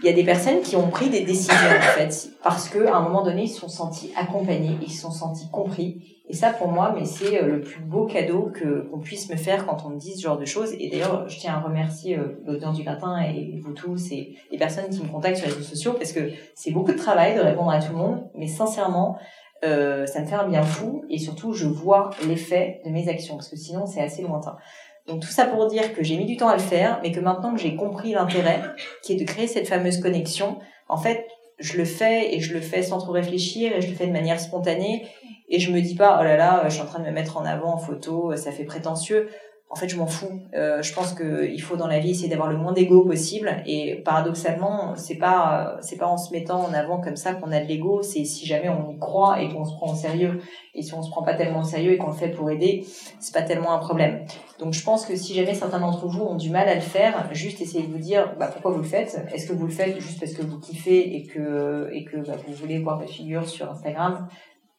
il 0.00 0.06
y 0.06 0.08
a 0.08 0.12
des 0.12 0.24
personnes 0.24 0.60
qui 0.60 0.76
ont 0.76 0.88
pris 0.88 1.08
des 1.08 1.22
décisions 1.22 1.54
en 1.54 1.82
fait 1.82 2.30
parce 2.42 2.68
que 2.68 2.86
à 2.86 2.96
un 2.96 3.02
moment 3.02 3.22
donné 3.22 3.44
ils 3.44 3.48
se 3.48 3.60
sont 3.60 3.68
sentis 3.68 4.12
accompagnés, 4.16 4.76
ils 4.82 4.92
se 4.92 5.02
sont 5.02 5.10
sentis 5.10 5.48
compris. 5.50 6.16
Et 6.28 6.34
ça 6.34 6.50
pour 6.50 6.68
moi, 6.68 6.92
mais 6.96 7.04
c'est 7.04 7.40
euh, 7.40 7.46
le 7.46 7.60
plus 7.60 7.80
beau 7.80 8.06
cadeau 8.06 8.50
que 8.52 8.88
qu'on 8.90 8.98
puisse 8.98 9.30
me 9.30 9.36
faire 9.36 9.64
quand 9.64 9.84
on 9.86 9.90
me 9.90 9.98
dit 9.98 10.16
ce 10.16 10.22
genre 10.22 10.38
de 10.38 10.44
choses. 10.44 10.72
Et 10.78 10.90
d'ailleurs, 10.90 11.28
je 11.28 11.38
tiens 11.38 11.54
à 11.54 11.60
remercier 11.60 12.18
euh, 12.18 12.42
l'auteur 12.44 12.72
du 12.72 12.82
gratin 12.82 13.20
et 13.22 13.60
vous 13.62 13.72
tous 13.72 14.10
et 14.10 14.36
les 14.50 14.58
personnes 14.58 14.88
qui 14.90 15.02
me 15.02 15.08
contactent 15.08 15.36
sur 15.36 15.46
les 15.46 15.54
réseaux 15.54 15.68
sociaux 15.68 15.92
parce 15.92 16.12
que 16.12 16.30
c'est 16.54 16.72
beaucoup 16.72 16.92
de 16.92 16.98
travail 16.98 17.36
de 17.36 17.40
répondre 17.40 17.70
à 17.70 17.80
tout 17.80 17.92
le 17.92 17.98
monde, 17.98 18.28
mais 18.34 18.48
sincèrement. 18.48 19.18
Euh, 19.64 20.04
ça 20.04 20.20
me 20.20 20.26
fait 20.26 20.34
un 20.34 20.46
bien 20.46 20.62
fou 20.62 21.06
et 21.08 21.16
surtout 21.16 21.54
je 21.54 21.66
vois 21.66 22.10
l'effet 22.28 22.82
de 22.84 22.90
mes 22.90 23.08
actions 23.08 23.36
parce 23.36 23.48
que 23.48 23.56
sinon 23.56 23.86
c'est 23.86 24.02
assez 24.02 24.20
lointain. 24.20 24.58
Donc 25.06 25.20
tout 25.20 25.30
ça 25.30 25.44
pour 25.46 25.66
dire 25.68 25.94
que 25.94 26.02
j'ai 26.02 26.16
mis 26.16 26.26
du 26.26 26.36
temps 26.36 26.48
à 26.48 26.56
le 26.56 26.62
faire, 26.62 27.00
mais 27.02 27.12
que 27.12 27.20
maintenant 27.20 27.54
que 27.54 27.60
j'ai 27.60 27.76
compris 27.76 28.12
l'intérêt, 28.12 28.60
qui 29.02 29.12
est 29.12 29.16
de 29.16 29.24
créer 29.24 29.46
cette 29.46 29.68
fameuse 29.68 29.98
connexion, 29.98 30.58
en 30.88 30.96
fait, 30.96 31.26
je 31.58 31.76
le 31.76 31.84
fais 31.84 32.34
et 32.34 32.40
je 32.40 32.52
le 32.52 32.60
fais 32.60 32.82
sans 32.82 32.98
trop 32.98 33.12
réfléchir 33.12 33.72
et 33.74 33.80
je 33.80 33.88
le 33.88 33.94
fais 33.94 34.06
de 34.06 34.12
manière 34.12 34.40
spontanée. 34.40 35.06
Et 35.48 35.60
je 35.60 35.70
me 35.70 35.80
dis 35.80 35.94
pas 35.94 36.18
oh 36.20 36.24
là 36.24 36.36
là, 36.36 36.64
je 36.64 36.74
suis 36.74 36.82
en 36.82 36.86
train 36.86 36.98
de 36.98 37.06
me 37.06 37.12
mettre 37.12 37.36
en 37.36 37.44
avant 37.44 37.74
en 37.74 37.78
photo, 37.78 38.34
ça 38.36 38.50
fait 38.50 38.64
prétentieux 38.64 39.28
en 39.68 39.74
fait, 39.74 39.88
je 39.88 39.96
m'en 39.96 40.06
fous. 40.06 40.42
Euh, 40.54 40.80
je 40.80 40.94
pense 40.94 41.12
qu'il 41.12 41.60
faut 41.60 41.76
dans 41.76 41.88
la 41.88 41.98
vie 41.98 42.10
essayer 42.10 42.28
d'avoir 42.28 42.48
le 42.48 42.56
moins 42.56 42.72
d'ego 42.72 43.04
possible. 43.04 43.62
Et 43.66 43.96
paradoxalement, 44.04 44.94
c'est 44.94 45.16
pas 45.16 45.76
c'est 45.80 45.96
pas 45.96 46.06
en 46.06 46.16
se 46.16 46.32
mettant 46.32 46.60
en 46.60 46.72
avant 46.72 47.00
comme 47.00 47.16
ça 47.16 47.34
qu'on 47.34 47.50
a 47.50 47.60
de 47.60 47.66
l'ego. 47.66 48.00
C'est 48.02 48.24
si 48.24 48.46
jamais 48.46 48.68
on 48.68 48.92
y 48.92 48.98
croit 48.98 49.42
et 49.42 49.48
qu'on 49.48 49.64
se 49.64 49.74
prend 49.74 49.92
au 49.92 49.96
sérieux. 49.96 50.40
Et 50.74 50.82
si 50.82 50.94
on 50.94 51.02
se 51.02 51.10
prend 51.10 51.24
pas 51.24 51.34
tellement 51.34 51.60
au 51.60 51.64
sérieux 51.64 51.92
et 51.92 51.96
qu'on 51.96 52.10
le 52.10 52.16
fait 52.16 52.28
pour 52.28 52.48
aider, 52.48 52.86
c'est 53.18 53.34
pas 53.34 53.42
tellement 53.42 53.72
un 53.72 53.78
problème. 53.78 54.24
Donc, 54.60 54.72
je 54.72 54.84
pense 54.84 55.04
que 55.04 55.16
si 55.16 55.34
jamais 55.34 55.54
certains 55.54 55.80
d'entre 55.80 56.06
vous 56.06 56.22
ont 56.22 56.36
du 56.36 56.50
mal 56.50 56.68
à 56.68 56.74
le 56.74 56.80
faire, 56.80 57.28
juste 57.32 57.60
essayez 57.60 57.86
de 57.86 57.92
vous 57.92 57.98
dire 57.98 58.36
bah, 58.38 58.46
pourquoi 58.46 58.70
vous 58.70 58.82
le 58.82 58.84
faites? 58.84 59.20
Est-ce 59.34 59.48
que 59.48 59.52
vous 59.52 59.66
le 59.66 59.72
faites 59.72 59.98
juste 60.00 60.20
parce 60.20 60.32
que 60.32 60.42
vous 60.42 60.60
kiffez 60.60 61.16
et 61.16 61.26
que 61.26 61.90
et 61.92 62.04
que 62.04 62.18
bah, 62.18 62.36
vous 62.46 62.54
voulez 62.54 62.78
voir 62.78 63.00
votre 63.00 63.12
figure 63.12 63.48
sur 63.48 63.68
Instagram? 63.68 64.28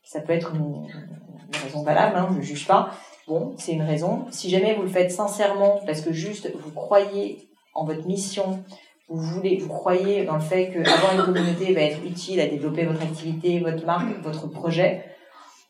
Ça 0.02 0.22
peut 0.22 0.32
être 0.32 0.56
une, 0.56 0.88
une 0.88 1.62
raison 1.62 1.84
valable. 1.84 2.16
Hein, 2.16 2.30
je 2.40 2.42
juge 2.42 2.66
pas. 2.66 2.92
Bon, 3.28 3.54
c'est 3.58 3.74
une 3.74 3.82
raison. 3.82 4.26
Si 4.32 4.50
jamais 4.50 4.74
vous 4.74 4.84
le 4.84 4.88
faites 4.88 5.12
sincèrement, 5.12 5.82
parce 5.86 6.02
que 6.02 6.14
juste 6.14 6.50
vous 6.56 6.72
croyez 6.72 7.50
en 7.74 7.84
votre 7.84 8.08
mission, 8.08 8.64
vous 9.10 9.22
voulez, 9.22 9.58
vous 9.58 9.68
croyez 9.68 10.24
dans 10.24 10.36
le 10.36 10.42
fait 10.42 10.72
qu'avoir 10.72 11.14
une 11.14 11.24
communauté 11.24 11.74
va 11.74 11.82
être 11.82 12.04
utile 12.06 12.40
à 12.40 12.48
développer 12.48 12.86
votre 12.86 13.02
activité, 13.02 13.60
votre 13.60 13.86
marque, 13.86 14.22
votre 14.24 14.48
projet, 14.48 15.04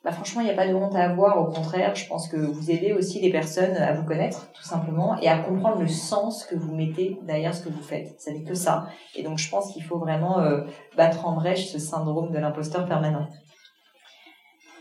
bah 0.03 0.13
franchement, 0.13 0.41
il 0.41 0.45
n'y 0.45 0.51
a 0.51 0.55
pas 0.55 0.67
de 0.67 0.73
honte 0.73 0.95
à 0.95 1.03
avoir. 1.03 1.37
Au 1.37 1.51
contraire, 1.51 1.93
je 1.95 2.07
pense 2.07 2.29
que 2.29 2.37
vous 2.37 2.71
aidez 2.71 2.93
aussi 2.93 3.19
les 3.19 3.31
personnes 3.31 3.75
à 3.75 3.93
vous 3.93 4.05
connaître, 4.05 4.49
tout 4.53 4.63
simplement, 4.63 5.19
et 5.19 5.27
à 5.27 5.39
comprendre 5.39 5.81
le 5.81 5.87
sens 5.87 6.45
que 6.45 6.55
vous 6.55 6.73
mettez 6.73 7.19
derrière 7.23 7.53
ce 7.53 7.63
que 7.63 7.69
vous 7.69 7.81
faites. 7.81 8.15
Ça 8.17 8.31
n'est 8.31 8.43
que 8.43 8.53
ça. 8.53 8.87
Et 9.15 9.23
donc, 9.23 9.37
je 9.37 9.49
pense 9.49 9.73
qu'il 9.73 9.83
faut 9.83 9.97
vraiment 9.97 10.39
euh, 10.39 10.61
battre 10.95 11.27
en 11.27 11.33
brèche 11.33 11.67
ce 11.67 11.79
syndrome 11.79 12.31
de 12.31 12.37
l'imposteur 12.37 12.85
permanent. 12.85 13.27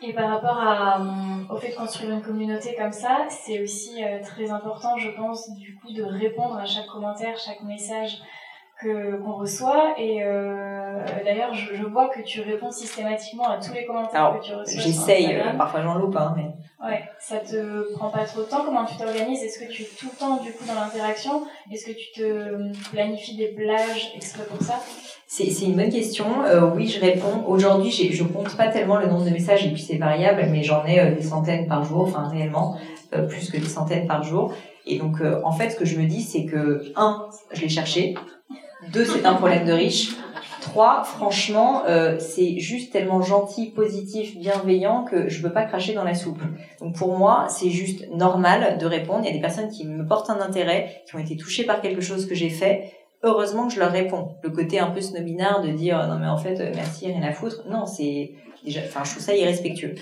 Et 0.03 0.13
par 0.13 0.29
rapport 0.29 0.59
à, 0.59 1.01
euh, 1.01 1.55
au 1.55 1.57
fait 1.57 1.71
de 1.71 1.77
construire 1.77 2.13
une 2.13 2.23
communauté 2.23 2.75
comme 2.77 2.93
ça, 2.93 3.27
c'est 3.31 3.63
aussi 3.63 4.05
euh, 4.05 4.23
très 4.23 4.51
important, 4.51 4.97
je 4.99 5.11
pense, 5.11 5.51
du 5.55 5.75
coup, 5.77 5.93
de 5.93 6.03
répondre 6.03 6.57
à 6.57 6.67
chaque 6.67 6.87
commentaire, 6.87 7.39
chaque 7.39 7.63
message 7.63 8.19
que 8.81 9.17
qu'on 9.17 9.35
reçoit. 9.35 9.95
Et 9.99 10.23
euh, 10.23 11.03
d'ailleurs, 11.25 11.55
je, 11.55 11.75
je, 11.75 11.85
vois 11.85 12.09
que 12.09 12.21
tu 12.23 12.41
réponds 12.41 12.71
systématiquement 12.71 13.49
à 13.49 13.59
tous 13.59 13.73
les 13.73 13.85
commentaires 13.87 14.37
que 14.39 14.45
tu 14.45 14.55
reçois. 14.55 14.81
J'essaye, 14.81 15.43
parfois 15.57 15.83
j'en 15.83 15.95
loupe, 15.95 16.17
hein, 16.17 16.35
mais. 16.37 16.53
Ouais, 16.85 17.03
ça 17.19 17.39
te 17.39 17.95
prend 17.95 18.11
pas 18.11 18.25
trop 18.25 18.43
de 18.43 18.47
temps. 18.47 18.63
Comment 18.65 18.85
tu 18.85 18.97
t'organises? 18.97 19.43
Est-ce 19.43 19.59
que 19.59 19.73
tu 19.73 19.83
es 19.83 19.89
tout 19.99 20.09
le 20.13 20.19
temps 20.19 20.37
du 20.37 20.53
coup 20.53 20.65
dans 20.67 20.75
l'interaction? 20.75 21.43
Est-ce 21.73 21.87
que 21.87 21.93
tu 21.93 22.13
te 22.21 22.91
planifies 22.91 23.37
des 23.37 23.49
plages 23.49 24.13
exprès 24.15 24.45
pour 24.45 24.61
ça? 24.61 24.75
C'est, 25.27 25.51
c'est 25.51 25.65
une 25.65 25.75
bonne 25.75 25.91
question. 25.91 26.27
Euh, 26.45 26.71
oui, 26.75 26.87
je 26.87 27.01
réponds. 27.01 27.45
Aujourd'hui, 27.47 27.91
j'ai, 27.91 28.13
je 28.13 28.25
compte 28.25 28.55
pas 28.57 28.69
tellement 28.69 28.97
le 28.97 29.07
nombre 29.07 29.25
de 29.25 29.31
messages 29.31 29.67
et 29.67 29.71
puis 29.71 29.81
c'est 29.81 29.97
variable, 29.97 30.47
mais 30.51 30.63
j'en 30.63 30.85
ai 30.85 31.01
euh, 31.01 31.15
des 31.15 31.23
centaines 31.23 31.67
par 31.67 31.83
jour, 31.83 32.03
enfin 32.03 32.29
réellement 32.29 32.77
euh, 33.15 33.27
plus 33.27 33.51
que 33.51 33.57
des 33.57 33.67
centaines 33.67 34.07
par 34.07 34.23
jour. 34.23 34.53
Et 34.87 34.99
donc, 34.99 35.21
euh, 35.21 35.41
en 35.45 35.53
fait, 35.53 35.71
ce 35.71 35.77
que 35.77 35.85
je 35.85 35.99
me 35.99 36.07
dis, 36.07 36.23
c'est 36.23 36.45
que 36.45 36.93
un, 36.95 37.27
je 37.53 37.63
l'ai 37.63 37.69
cherché. 37.69 38.15
Deux, 38.93 39.05
c'est 39.05 39.25
un 39.25 39.35
problème 39.35 39.67
de 39.67 39.73
riche. 39.73 40.17
Trois, 40.61 41.05
franchement, 41.05 41.85
euh, 41.87 42.19
c'est 42.19 42.59
juste 42.59 42.93
tellement 42.93 43.23
gentil, 43.23 43.71
positif, 43.71 44.37
bienveillant 44.39 45.05
que 45.05 45.29
je 45.29 45.41
peux 45.41 45.53
pas 45.53 45.65
cracher 45.65 45.95
dans 45.95 46.05
la 46.05 46.15
soupe. 46.15 46.41
Donc 46.81 46.97
pour 46.97 47.17
moi, 47.17 47.47
c'est 47.49 47.71
juste 47.71 48.09
normal 48.11 48.79
de 48.79 48.87
répondre. 48.87 49.21
Il 49.23 49.27
y 49.27 49.31
a 49.31 49.33
des 49.33 49.41
personnes 49.41 49.71
qui 49.71 49.87
me 49.87 50.07
portent 50.07 50.29
un 50.29 50.41
intérêt, 50.41 51.03
qui 51.07 51.15
ont 51.15 51.19
été 51.19 51.37
touchées 51.37 51.65
par 51.65 51.81
quelque 51.81 52.01
chose 52.01 52.27
que 52.27 52.35
j'ai 52.35 52.51
fait 52.51 52.93
heureusement 53.23 53.67
que 53.67 53.75
je 53.75 53.81
leur 53.81 53.93
réponds. 53.93 54.37
Le 54.43 54.51
côté 54.51 54.79
un 54.79 54.91
peu 54.91 55.01
snobinard 55.01 55.63
de 55.63 55.71
dire 55.71 56.07
non 56.07 56.19
mais 56.19 56.29
en 56.29 56.37
fait 56.39 56.73
merci 56.75 57.07
rien 57.07 57.23
à 57.23 57.33
foutre, 57.33 57.65
non 57.69 57.87
c'est 57.87 58.33
déjà, 58.65 58.81
enfin 58.85 59.03
je 59.05 59.13
trouve 59.13 59.23
ça 59.23 59.35
irrespectueux. 59.35 59.95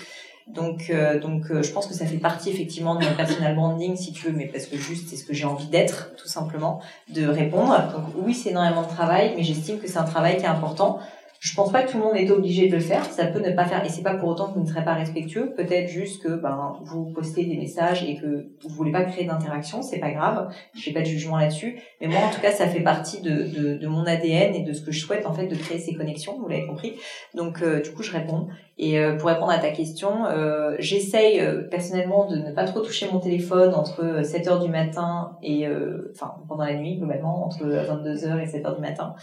Donc 0.47 0.91
euh, 0.91 1.19
donc 1.19 1.49
euh, 1.49 1.63
je 1.63 1.71
pense 1.71 1.87
que 1.87 1.95
ça 1.95 2.05
fait 2.05 2.17
partie 2.17 2.51
effectivement 2.51 2.95
de 2.95 3.03
mon 3.03 3.15
personal 3.15 3.55
branding 3.55 3.95
si 3.95 4.13
tu 4.13 4.27
veux, 4.27 4.31
mais 4.31 4.45
parce 4.45 4.67
que 4.67 4.77
juste 4.77 5.09
c'est 5.09 5.15
ce 5.15 5.25
que 5.25 5.33
j'ai 5.33 5.45
envie 5.45 5.65
d'être 5.67 6.15
tout 6.17 6.27
simplement, 6.27 6.81
de 7.09 7.25
répondre. 7.25 7.75
Donc 7.91 8.13
oui 8.23 8.35
c'est 8.35 8.51
énormément 8.51 8.83
de 8.83 8.87
travail, 8.87 9.33
mais 9.35 9.43
j'estime 9.43 9.79
que 9.79 9.87
c'est 9.87 9.97
un 9.97 10.03
travail 10.03 10.37
qui 10.37 10.43
est 10.43 10.47
important. 10.47 10.99
Je 11.45 11.53
pense 11.53 11.71
pas 11.71 11.83
que 11.83 11.91
tout 11.91 11.99
le 11.99 12.03
monde 12.03 12.15
est 12.15 12.31
obligé 12.31 12.67
de 12.69 12.73
le 12.73 12.81
faire. 12.81 13.05
Ça 13.05 13.27
peut 13.27 13.39
ne 13.39 13.51
pas 13.51 13.65
faire, 13.65 13.85
et 13.85 13.89
c'est 13.89 14.01
pas 14.01 14.15
pour 14.15 14.29
autant 14.29 14.47
que 14.47 14.55
vous 14.55 14.63
ne 14.63 14.67
serez 14.67 14.83
pas 14.83 14.95
respectueux. 14.95 15.53
Peut-être 15.55 15.87
juste 15.87 16.23
que 16.23 16.29
ben 16.29 16.73
vous 16.83 17.05
postez 17.13 17.45
des 17.45 17.55
messages 17.55 18.03
et 18.03 18.15
que 18.15 18.47
vous 18.63 18.69
voulez 18.69 18.91
pas 18.91 19.03
créer 19.03 19.25
d'interaction, 19.25 19.83
c'est 19.83 19.99
pas 19.99 20.09
grave. 20.09 20.51
Je 20.73 20.81
fais 20.81 20.91
pas 20.91 21.01
de 21.01 21.05
jugement 21.05 21.37
là-dessus. 21.37 21.79
Mais 22.01 22.07
moi, 22.07 22.21
en 22.21 22.31
tout 22.31 22.41
cas, 22.41 22.51
ça 22.51 22.65
fait 22.65 22.79
partie 22.79 23.21
de, 23.21 23.43
de, 23.43 23.77
de, 23.77 23.87
mon 23.87 24.05
ADN 24.07 24.55
et 24.55 24.63
de 24.63 24.73
ce 24.73 24.81
que 24.81 24.91
je 24.91 24.99
souhaite 24.99 25.27
en 25.27 25.33
fait 25.33 25.45
de 25.45 25.53
créer 25.53 25.77
ces 25.77 25.93
connexions. 25.93 26.35
Vous 26.39 26.47
l'avez 26.47 26.65
compris. 26.65 26.93
Donc 27.35 27.61
euh, 27.61 27.79
du 27.79 27.91
coup, 27.91 28.01
je 28.01 28.11
réponds. 28.11 28.47
Et 28.79 28.99
euh, 28.99 29.15
pour 29.15 29.29
répondre 29.29 29.51
à 29.51 29.59
ta 29.59 29.69
question, 29.69 30.25
euh, 30.25 30.75
j'essaye 30.79 31.39
personnellement 31.69 32.27
de 32.27 32.37
ne 32.37 32.51
pas 32.53 32.63
trop 32.63 32.81
toucher 32.81 33.07
mon 33.13 33.19
téléphone 33.19 33.75
entre 33.75 34.25
7 34.25 34.47
heures 34.47 34.63
du 34.63 34.69
matin 34.69 35.37
et 35.43 35.67
enfin 36.11 36.33
pendant 36.47 36.65
la 36.65 36.73
nuit 36.73 36.97
globalement 36.97 37.45
entre 37.45 37.67
22 37.67 38.25
heures 38.25 38.39
et 38.39 38.47
7 38.47 38.65
heures 38.65 38.75
du 38.75 38.81
matin. 38.81 39.13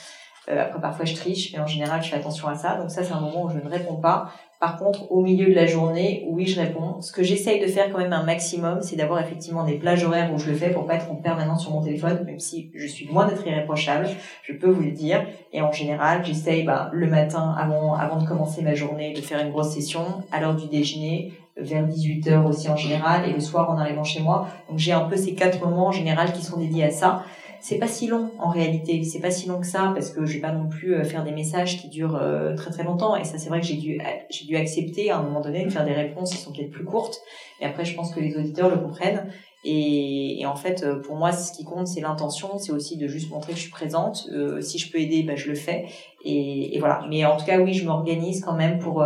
Euh, 0.48 0.60
après, 0.60 0.80
parfois, 0.80 1.04
je 1.04 1.14
triche, 1.14 1.52
mais 1.52 1.60
en 1.60 1.66
général, 1.66 2.02
je 2.02 2.08
fais 2.08 2.16
attention 2.16 2.48
à 2.48 2.54
ça. 2.54 2.76
Donc 2.76 2.90
ça, 2.90 3.02
c'est 3.04 3.12
un 3.12 3.20
moment 3.20 3.44
où 3.44 3.50
je 3.50 3.58
ne 3.58 3.68
réponds 3.68 3.96
pas. 3.96 4.30
Par 4.60 4.76
contre, 4.76 5.10
au 5.10 5.22
milieu 5.22 5.46
de 5.46 5.54
la 5.54 5.66
journée, 5.66 6.24
oui, 6.28 6.46
je 6.46 6.60
réponds. 6.60 7.00
Ce 7.00 7.10
que 7.10 7.22
j'essaye 7.22 7.60
de 7.60 7.66
faire 7.66 7.90
quand 7.90 7.98
même 7.98 8.12
un 8.12 8.22
maximum, 8.22 8.80
c'est 8.80 8.94
d'avoir 8.94 9.20
effectivement 9.20 9.64
des 9.64 9.74
plages 9.74 10.04
horaires 10.04 10.32
où 10.32 10.38
je 10.38 10.48
le 10.50 10.56
fais 10.56 10.70
pour 10.70 10.86
pas 10.86 10.94
être 10.94 11.10
en 11.10 11.16
permanence 11.16 11.62
sur 11.62 11.72
mon 11.72 11.82
téléphone, 11.82 12.22
même 12.24 12.38
si 12.38 12.70
je 12.74 12.86
suis 12.86 13.06
loin 13.06 13.26
d'être 13.26 13.44
irréprochable, 13.44 14.08
je 14.44 14.52
peux 14.52 14.70
vous 14.70 14.82
le 14.82 14.92
dire. 14.92 15.26
Et 15.52 15.62
en 15.62 15.72
général, 15.72 16.24
j'essaye 16.24 16.62
bah, 16.62 16.90
le 16.92 17.08
matin, 17.08 17.54
avant, 17.58 17.94
avant 17.94 18.18
de 18.18 18.28
commencer 18.28 18.62
ma 18.62 18.74
journée, 18.74 19.12
de 19.14 19.20
faire 19.20 19.40
une 19.40 19.50
grosse 19.50 19.74
session, 19.74 20.22
à 20.30 20.40
l'heure 20.40 20.54
du 20.54 20.68
déjeuner, 20.68 21.32
vers 21.56 21.86
18h 21.86 22.44
aussi 22.46 22.68
en 22.68 22.76
général, 22.76 23.28
et 23.28 23.32
le 23.32 23.40
soir 23.40 23.68
en 23.68 23.76
arrivant 23.76 24.04
chez 24.04 24.20
moi. 24.20 24.46
Donc 24.68 24.78
j'ai 24.78 24.92
un 24.92 25.02
peu 25.02 25.16
ces 25.16 25.34
quatre 25.34 25.60
moments 25.60 25.88
en 25.88 25.92
général 25.92 26.32
qui 26.32 26.42
sont 26.42 26.58
dédiés 26.58 26.84
à 26.84 26.90
ça 26.90 27.24
c'est 27.62 27.78
pas 27.78 27.86
si 27.86 28.08
long 28.08 28.32
en 28.40 28.50
réalité, 28.50 29.04
c'est 29.04 29.20
pas 29.20 29.30
si 29.30 29.46
long 29.46 29.60
que 29.60 29.66
ça 29.66 29.92
parce 29.94 30.10
que 30.10 30.26
je 30.26 30.34
vais 30.34 30.40
pas 30.40 30.50
non 30.50 30.68
plus 30.68 30.94
euh, 30.96 31.04
faire 31.04 31.22
des 31.22 31.30
messages 31.30 31.80
qui 31.80 31.88
durent 31.88 32.16
euh, 32.16 32.56
très 32.56 32.72
très 32.72 32.82
longtemps. 32.82 33.14
Et 33.14 33.22
ça 33.22 33.38
c'est 33.38 33.48
vrai 33.48 33.60
que 33.60 33.66
j'ai 33.66 33.76
dû 33.76 34.00
j'ai 34.30 34.46
dû 34.46 34.56
accepter 34.56 35.10
à 35.10 35.18
un 35.18 35.22
moment 35.22 35.40
donné 35.40 35.64
de 35.64 35.70
faire 35.70 35.84
des 35.84 35.92
réponses 35.92 36.32
qui 36.32 36.38
sont 36.38 36.52
peut-être 36.52 36.72
plus 36.72 36.84
courtes. 36.84 37.20
Et 37.60 37.64
après 37.64 37.84
je 37.84 37.94
pense 37.94 38.12
que 38.12 38.18
les 38.18 38.36
auditeurs 38.36 38.68
le 38.68 38.78
comprennent 38.78 39.32
et, 39.64 40.40
et 40.40 40.46
en 40.46 40.56
fait 40.56 40.82
euh, 40.82 40.96
pour 41.00 41.16
moi 41.16 41.32
ce 41.32 41.52
qui 41.52 41.64
compte 41.64 41.86
c'est 41.86 42.00
l'intention, 42.00 42.58
c'est 42.58 42.72
aussi 42.72 42.96
de 42.96 43.06
juste 43.06 43.30
montrer 43.30 43.52
que 43.52 43.58
je 43.58 43.62
suis 43.64 43.70
présente, 43.70 44.28
si 44.60 44.78
je 44.78 44.90
peux 44.90 44.98
aider 44.98 45.22
bah, 45.22 45.36
je 45.36 45.48
le 45.48 45.54
fais. 45.54 45.86
Et, 46.24 46.76
et, 46.76 46.78
voilà. 46.78 47.04
Mais 47.10 47.24
en 47.24 47.36
tout 47.36 47.44
cas 47.44 47.58
oui 47.58 47.74
je 47.74 47.84
m'organise 47.84 48.40
quand 48.40 48.54
même 48.54 48.78
pour 48.78 49.04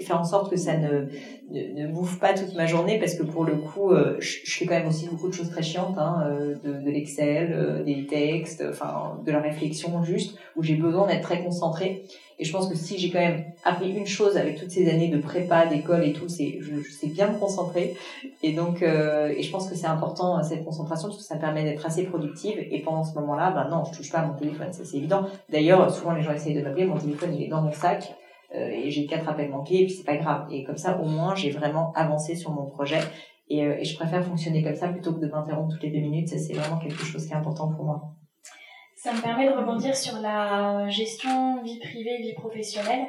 faire 0.00 0.20
en 0.20 0.24
sorte 0.24 0.50
que 0.50 0.56
ça 0.56 0.76
ne 0.76 1.08
ne, 1.50 1.86
bouffe 1.86 2.18
pas 2.18 2.34
toute 2.34 2.54
ma 2.54 2.66
journée 2.66 2.98
parce 2.98 3.14
que 3.14 3.22
pour 3.22 3.44
le 3.44 3.56
coup, 3.56 3.92
euh, 3.92 4.16
je, 4.20 4.38
je, 4.44 4.58
fais 4.58 4.66
quand 4.66 4.74
même 4.74 4.88
aussi 4.88 5.08
beaucoup 5.08 5.28
de 5.28 5.34
choses 5.34 5.50
très 5.50 5.62
chiantes, 5.62 5.96
hein, 5.98 6.24
euh, 6.26 6.54
de, 6.62 6.84
de 6.84 6.90
l'Excel, 6.90 7.52
euh, 7.52 7.82
des 7.82 8.06
textes, 8.06 8.62
enfin 8.68 9.18
de 9.24 9.32
la 9.32 9.40
réflexion 9.40 10.02
juste, 10.04 10.36
où 10.56 10.62
j'ai 10.62 10.74
besoin 10.74 11.06
d'être 11.06 11.22
très 11.22 11.42
concentrée. 11.42 12.04
Et 12.38 12.44
je 12.44 12.52
pense 12.52 12.68
que 12.68 12.76
si 12.76 12.98
j'ai 12.98 13.10
quand 13.10 13.18
même 13.18 13.44
appris 13.64 13.90
une 13.90 14.06
chose 14.06 14.36
avec 14.36 14.58
toutes 14.58 14.70
ces 14.70 14.88
années 14.88 15.08
de 15.08 15.18
prépa, 15.18 15.66
d'école 15.66 16.04
et 16.04 16.12
tout, 16.12 16.28
c'est 16.28 16.58
je, 16.60 16.80
je, 16.80 16.90
sais 16.90 17.08
bien 17.08 17.32
me 17.32 17.38
concentrer. 17.38 17.96
Et 18.42 18.52
donc, 18.52 18.82
et 18.82 19.42
je 19.42 19.50
pense 19.50 19.68
que 19.68 19.74
c'est 19.74 19.88
important 19.88 20.40
cette 20.44 20.64
concentration 20.64 21.08
parce 21.08 21.20
que 21.20 21.24
ça 21.24 21.34
me 21.34 21.40
permet 21.40 21.64
d'être 21.64 21.84
assez 21.84 22.04
productive. 22.04 22.58
Et 22.70 22.80
pendant 22.80 23.02
ce 23.02 23.14
moment-là, 23.18 23.50
ben 23.50 23.68
non, 23.68 23.84
je 23.84 23.96
touche 23.96 24.12
pas 24.12 24.18
à 24.18 24.26
mon 24.26 24.34
téléphone, 24.34 24.72
ça 24.72 24.84
c'est 24.84 24.98
évident. 24.98 25.26
D'ailleurs, 25.50 25.92
souvent 25.92 26.12
les 26.12 26.22
gens 26.22 26.32
essayent 26.32 26.54
de 26.54 26.62
m'appeler, 26.62 26.84
mon 26.84 26.98
téléphone 26.98 27.34
il 27.34 27.42
est 27.42 27.48
dans 27.48 27.62
mon 27.62 27.72
sac. 27.72 28.14
Euh, 28.54 28.68
et 28.68 28.90
j'ai 28.90 29.06
quatre 29.06 29.28
appels 29.28 29.50
manqués 29.50 29.82
et 29.82 29.84
puis 29.84 29.94
c'est 29.94 30.04
pas 30.04 30.16
grave. 30.16 30.46
Et 30.50 30.64
comme 30.64 30.78
ça, 30.78 30.98
au 30.98 31.04
moins, 31.04 31.34
j'ai 31.34 31.50
vraiment 31.50 31.92
avancé 31.94 32.34
sur 32.34 32.50
mon 32.50 32.64
projet. 32.66 33.00
Et, 33.50 33.64
euh, 33.64 33.76
et, 33.78 33.84
je 33.84 33.96
préfère 33.96 34.24
fonctionner 34.24 34.62
comme 34.62 34.74
ça 34.74 34.88
plutôt 34.88 35.12
que 35.12 35.20
de 35.20 35.26
m'interrompre 35.26 35.72
toutes 35.72 35.82
les 35.82 35.90
deux 35.90 36.00
minutes. 36.00 36.28
Ça, 36.28 36.38
c'est 36.38 36.54
vraiment 36.54 36.78
quelque 36.78 37.02
chose 37.02 37.26
qui 37.26 37.32
est 37.32 37.36
important 37.36 37.68
pour 37.68 37.84
moi. 37.84 38.14
Ça 39.00 39.12
me 39.12 39.20
permet 39.22 39.48
de 39.48 39.52
rebondir 39.52 39.94
sur 39.94 40.18
la 40.20 40.88
gestion 40.88 41.62
vie 41.62 41.78
privée, 41.78 42.18
vie 42.20 42.34
professionnelle. 42.34 43.06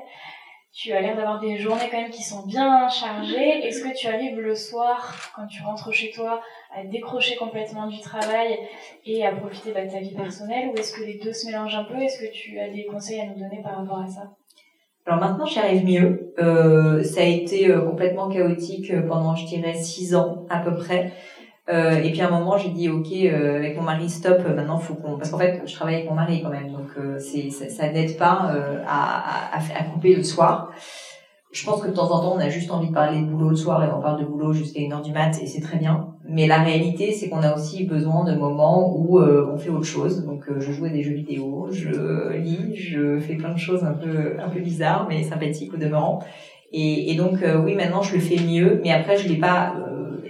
tu 0.72 0.92
as 0.92 1.02
l'air 1.02 1.16
d'avoir 1.16 1.40
des 1.40 1.58
journées 1.58 1.90
quand 1.90 2.00
même 2.00 2.12
qui 2.12 2.22
sont 2.22 2.46
bien 2.46 2.88
chargées. 2.90 3.66
Est-ce 3.66 3.84
que 3.84 3.98
tu 3.98 4.06
arrives 4.06 4.40
le 4.40 4.54
soir, 4.54 5.32
quand 5.36 5.48
tu 5.48 5.64
rentres 5.64 5.92
chez 5.92 6.12
toi, 6.12 6.42
à 6.78 6.84
décrocher 6.84 7.38
complètement 7.38 7.88
du 7.88 8.00
travail 8.02 8.60
et 9.08 9.26
à 9.26 9.32
profiter 9.32 9.70
de 9.70 9.92
ta 9.92 9.98
vie 9.98 10.14
personnelle? 10.14 10.70
Ou 10.70 10.78
est-ce 10.78 10.94
que 10.94 11.04
les 11.04 11.18
deux 11.18 11.34
se 11.34 11.48
mélangent 11.48 11.74
un 11.74 11.86
peu? 11.86 11.96
Est-ce 11.96 12.20
que 12.20 12.32
tu 12.32 12.60
as 12.60 12.70
des 12.70 12.86
conseils 12.86 13.22
à 13.22 13.26
nous 13.26 13.40
donner 13.40 13.64
par 13.64 13.80
rapport 13.80 14.02
à 14.02 14.08
ça? 14.08 14.30
Alors 15.08 15.20
maintenant, 15.20 15.48
j'y 15.48 15.58
arrive 15.58 15.86
mieux. 15.86 16.34
Euh, 16.38 17.04
ça 17.04 17.22
a 17.22 17.24
été 17.24 17.72
euh, 17.72 17.82
complètement 17.82 18.30
chaotique 18.30 18.92
euh, 18.92 19.02
pendant, 19.02 19.34
je 19.34 19.48
dirais, 19.48 19.74
six 19.74 20.14
ans 20.14 20.46
à 20.52 20.60
peu 20.60 20.76
près. 20.76 21.14
Euh, 21.70 22.02
et 22.02 22.12
puis 22.12 22.22
à 22.22 22.28
un 22.28 22.40
moment, 22.40 22.58
j'ai 22.58 22.70
dit 22.70 22.90
ok 22.90 23.12
euh, 23.12 23.58
avec 23.58 23.78
mon 23.78 23.84
mari 23.84 24.10
stop. 24.10 24.40
Maintenant, 24.56 24.78
faut 24.78 24.96
qu'on 24.96 25.18
parce 25.18 25.30
qu'en 25.30 25.38
fait, 25.38 25.62
je 25.66 25.74
travaille 25.74 25.96
avec 25.96 26.10
mon 26.10 26.16
mari 26.16 26.42
quand 26.42 26.50
même, 26.50 26.72
donc 26.72 26.90
c'est 27.20 27.50
ça, 27.50 27.70
ça 27.70 27.92
n'aide 27.92 28.18
pas 28.18 28.52
à, 28.88 29.58
à, 29.58 29.58
à, 29.58 29.84
couper 29.84 30.16
le 30.16 30.24
soir 30.24 30.72
je 31.52 31.66
pense 31.66 31.82
que 31.82 31.88
de 31.88 31.94
temps 31.94 32.12
en 32.12 32.22
temps, 32.22 32.36
on 32.36 32.40
a 32.40 32.50
juste 32.50 32.70
envie 32.70 32.90
de 32.90 32.94
parler 32.94 33.22
de 33.22 33.26
boulot 33.26 33.50
le 33.50 33.56
soir 33.56 33.84
et 33.84 33.88
on 33.92 34.02
parle 34.02 34.20
de 34.20 34.26
boulot 34.26 34.54
jusqu'à 34.54 34.82
une 34.82 34.94
heure 34.94 35.02
du 35.02 35.12
mat 35.12 35.32
et 35.42 35.48
c'est 35.48 35.62
très 35.62 35.78
bien. 35.78 36.14
Mais 36.28 36.46
la 36.46 36.60
réalité, 36.60 37.12
c'est 37.12 37.28
qu'on 37.28 37.42
a 37.42 37.56
aussi 37.56 37.86
besoin 37.86 38.24
de 38.24 38.36
moments 38.36 38.96
où 38.96 39.20
euh, 39.20 39.50
on 39.52 39.58
fait 39.58 39.72
autre 39.72 39.86
chose. 39.86 40.26
Donc, 40.26 40.44
euh, 40.48 40.60
je 40.60 40.72
joue 40.72 40.86
à 40.86 40.90
des 40.90 41.02
jeux 41.02 41.16
vidéo, 41.16 41.68
je 41.72 42.38
lis, 42.38 42.76
je 42.76 43.20
fais 43.20 43.34
plein 43.34 43.52
de 43.52 43.58
choses 43.58 43.84
un 43.84 43.94
peu 43.94 44.40
un 44.40 44.50
peu 44.50 44.60
bizarres 44.60 45.08
mais 45.10 45.24
sympathiques 45.24 45.74
au 45.74 45.78
demeurant. 45.78 46.20
Et, 46.72 47.12
et 47.12 47.16
donc, 47.16 47.42
euh, 47.42 47.60
oui, 47.60 47.74
maintenant, 47.74 48.04
je 48.04 48.14
le 48.14 48.22
fais 48.22 48.38
mieux. 48.38 48.80
Mais 48.84 48.92
après, 48.92 49.18
je 49.18 49.28
l'ai 49.28 49.40
pas 49.40 49.74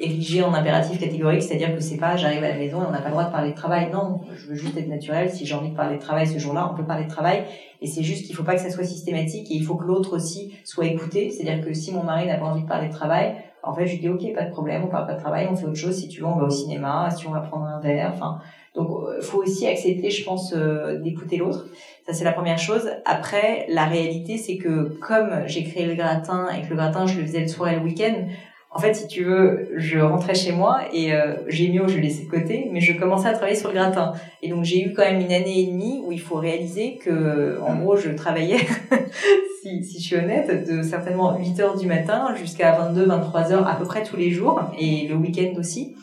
érigé 0.02 0.44
en 0.44 0.54
impératif 0.54 1.00
catégorique, 1.00 1.44
c'est-à-dire 1.44 1.76
que 1.76 1.82
c'est 1.82 1.98
pas 1.98 2.16
j'arrive 2.18 2.44
à 2.44 2.50
la 2.50 2.58
maison 2.58 2.82
et 2.82 2.86
on 2.88 2.92
n'a 2.92 3.00
pas 3.00 3.10
le 3.10 3.12
droit 3.12 3.26
de 3.26 3.32
parler 3.32 3.52
de 3.52 3.56
travail. 3.56 3.90
Non, 3.92 4.22
je 4.36 4.48
veux 4.48 4.56
juste 4.56 4.78
être 4.78 4.88
naturel. 4.88 5.30
Si 5.30 5.46
j'ai 5.46 5.56
envie 5.56 5.72
de 5.72 5.76
parler 5.76 5.98
de 5.98 6.02
travail 6.02 6.28
ce 6.28 6.38
jour-là, 6.38 6.70
on 6.72 6.76
peut 6.76 6.86
parler 6.86 7.06
de 7.06 7.10
travail. 7.10 7.44
Et 7.82 7.88
c'est 7.88 8.04
juste 8.04 8.26
qu'il 8.26 8.36
faut 8.36 8.44
pas 8.44 8.56
que 8.56 8.62
ça 8.62 8.70
soit 8.70 8.84
systématique 8.84 9.50
et 9.52 9.56
il 9.56 9.64
faut 9.64 9.76
que 9.76 9.86
l'autre 9.86 10.16
aussi 10.16 10.54
soit 10.66 10.86
écouté. 10.86 11.30
C'est-à-dire 11.30 11.64
que 11.64 11.74
si 11.74 11.94
mon 11.94 12.04
mari 12.04 12.28
n'a 12.28 12.38
pas 12.38 12.46
envie 12.46 12.64
de 12.64 12.68
parler 12.68 12.88
de 12.88 12.94
travail, 12.94 13.36
en 13.64 13.74
fait, 13.74 13.86
je 13.86 13.94
lui 13.94 14.00
dis 14.00 14.10
ok, 14.10 14.34
pas 14.34 14.44
de 14.44 14.52
problème, 14.52 14.84
on 14.86 14.88
parle 14.88 15.06
pas 15.06 15.16
de 15.16 15.20
travail, 15.20 15.48
on 15.52 15.56
fait 15.56 15.66
autre 15.66 15.76
chose. 15.76 15.96
Si 15.96 16.08
tu 16.08 16.22
veux, 16.22 16.28
on 16.28 16.38
va 16.38 16.46
au 16.46 16.50
cinéma, 16.50 17.10
si 17.12 17.28
on 17.28 17.32
va 17.32 17.42
prendre 17.42 17.66
un 17.66 17.80
verre. 17.80 18.12
Enfin, 18.14 18.40
donc, 18.76 18.90
euh, 18.92 19.22
faut 19.22 19.40
aussi 19.40 19.68
accepter, 19.68 20.10
je 20.10 20.24
pense, 20.24 20.54
euh, 20.54 21.00
d'écouter 21.00 21.38
l'autre. 21.38 21.68
Ça, 22.06 22.14
c'est 22.14 22.24
la 22.24 22.32
première 22.32 22.58
chose. 22.58 22.90
Après, 23.06 23.66
la 23.70 23.86
réalité, 23.86 24.38
c'est 24.38 24.58
que 24.58 24.98
comme 25.00 25.30
j'ai 25.48 25.64
créé 25.64 25.86
le 25.86 25.96
gratin 25.96 26.48
et 26.50 26.62
que 26.62 26.70
le 26.70 26.76
gratin, 26.76 27.06
je 27.06 27.20
le 27.20 27.26
faisais 27.26 27.42
le 27.42 27.48
soir 27.48 27.72
et 27.72 27.76
le 27.76 27.82
week-end, 27.82 28.28
en 28.72 28.78
fait, 28.78 28.94
si 28.94 29.08
tu 29.08 29.24
veux, 29.24 29.70
je 29.78 29.98
rentrais 29.98 30.36
chez 30.36 30.52
moi 30.52 30.82
et 30.94 31.14
euh, 31.14 31.34
j'ai 31.48 31.70
mis 31.70 31.80
je 31.88 31.98
laissais 31.98 32.26
de 32.26 32.30
côté, 32.30 32.70
mais 32.72 32.82
je 32.82 32.94
commençais 32.94 33.28
à 33.28 33.34
travailler 33.34 33.58
sur 33.58 33.70
le 33.70 33.76
gratin. 33.76 34.14
Et 34.44 34.50
donc 34.50 34.64
j'ai 34.64 34.84
eu 34.84 34.94
quand 34.94 35.02
même 35.02 35.20
une 35.22 35.32
année 35.32 35.62
et 35.62 35.66
demie 35.66 36.02
où 36.06 36.12
il 36.12 36.22
faut 36.22 36.36
réaliser 36.36 36.98
que, 36.98 37.60
en 37.62 37.76
gros, 37.78 37.98
je 37.98 38.12
travaillais, 38.12 38.60
si, 39.64 39.84
si 39.84 40.00
je 40.00 40.04
suis 40.04 40.16
honnête, 40.18 40.70
de 40.70 40.84
certainement 40.84 41.36
8 41.36 41.60
heures 41.62 41.78
du 41.78 41.88
matin 41.88 42.36
jusqu'à 42.36 42.74
22, 42.74 43.06
23 43.06 43.52
heures 43.54 43.68
à 43.68 43.76
peu 43.76 43.86
près 43.86 44.04
tous 44.04 44.18
les 44.18 44.30
jours 44.30 44.62
et 44.78 45.08
le 45.08 45.16
week-end 45.16 45.58
aussi. 45.58 45.96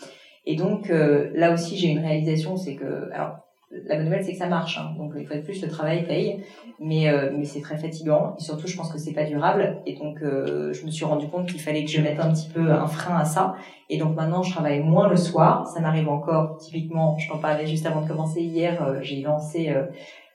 Et 0.45 0.57
donc 0.57 0.91
euh, 0.91 1.31
là 1.35 1.53
aussi 1.53 1.77
j'ai 1.77 1.89
une 1.89 1.99
réalisation, 2.01 2.57
c'est 2.57 2.75
que 2.75 3.11
alors 3.13 3.47
la 3.71 3.97
bonne 3.97 4.05
nouvelle, 4.05 4.25
c'est 4.25 4.33
que 4.33 4.39
ça 4.39 4.49
marche. 4.49 4.79
Hein. 4.79 4.95
Donc, 4.97 5.13
il 5.19 5.27
faut 5.27 5.35
être 5.35 5.45
plus, 5.45 5.61
le 5.63 5.69
travail 5.69 6.07
paye. 6.07 6.43
Mais, 6.79 7.09
euh, 7.09 7.31
mais 7.37 7.45
c'est 7.45 7.61
très 7.61 7.79
fatigant. 7.79 8.35
Et 8.39 8.43
surtout, 8.43 8.67
je 8.67 8.77
pense 8.77 8.93
que 8.93 8.99
c'est 8.99 9.13
pas 9.13 9.25
durable. 9.25 9.81
Et 9.87 9.95
donc, 9.97 10.23
euh, 10.23 10.73
je 10.73 10.85
me 10.85 10.91
suis 10.91 11.05
rendu 11.05 11.29
compte 11.29 11.49
qu'il 11.49 11.61
fallait 11.61 11.85
que 11.85 11.91
je 11.91 12.01
mette 12.01 12.21
un 12.21 12.33
petit 12.33 12.49
peu 12.49 12.71
un 12.71 12.87
frein 12.87 13.17
à 13.17 13.25
ça. 13.25 13.55
Et 13.89 13.99
donc, 13.99 14.15
maintenant, 14.15 14.43
je 14.43 14.53
travaille 14.53 14.81
moins 14.81 15.09
le 15.09 15.17
soir. 15.17 15.67
Ça 15.67 15.81
m'arrive 15.81 16.09
encore, 16.09 16.59
typiquement, 16.59 17.19
je 17.19 17.29
t'en 17.29 17.39
parlais 17.39 17.67
juste 17.67 17.87
avant 17.87 18.03
de 18.03 18.09
commencer 18.09 18.43
hier, 18.43 18.83
euh, 18.83 18.99
j'ai 19.03 19.23
lancé 19.23 19.75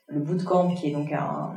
le 0.08 0.20
bootcamp, 0.20 0.74
qui 0.74 0.88
est 0.88 0.92
donc 0.92 1.10
un, 1.12 1.54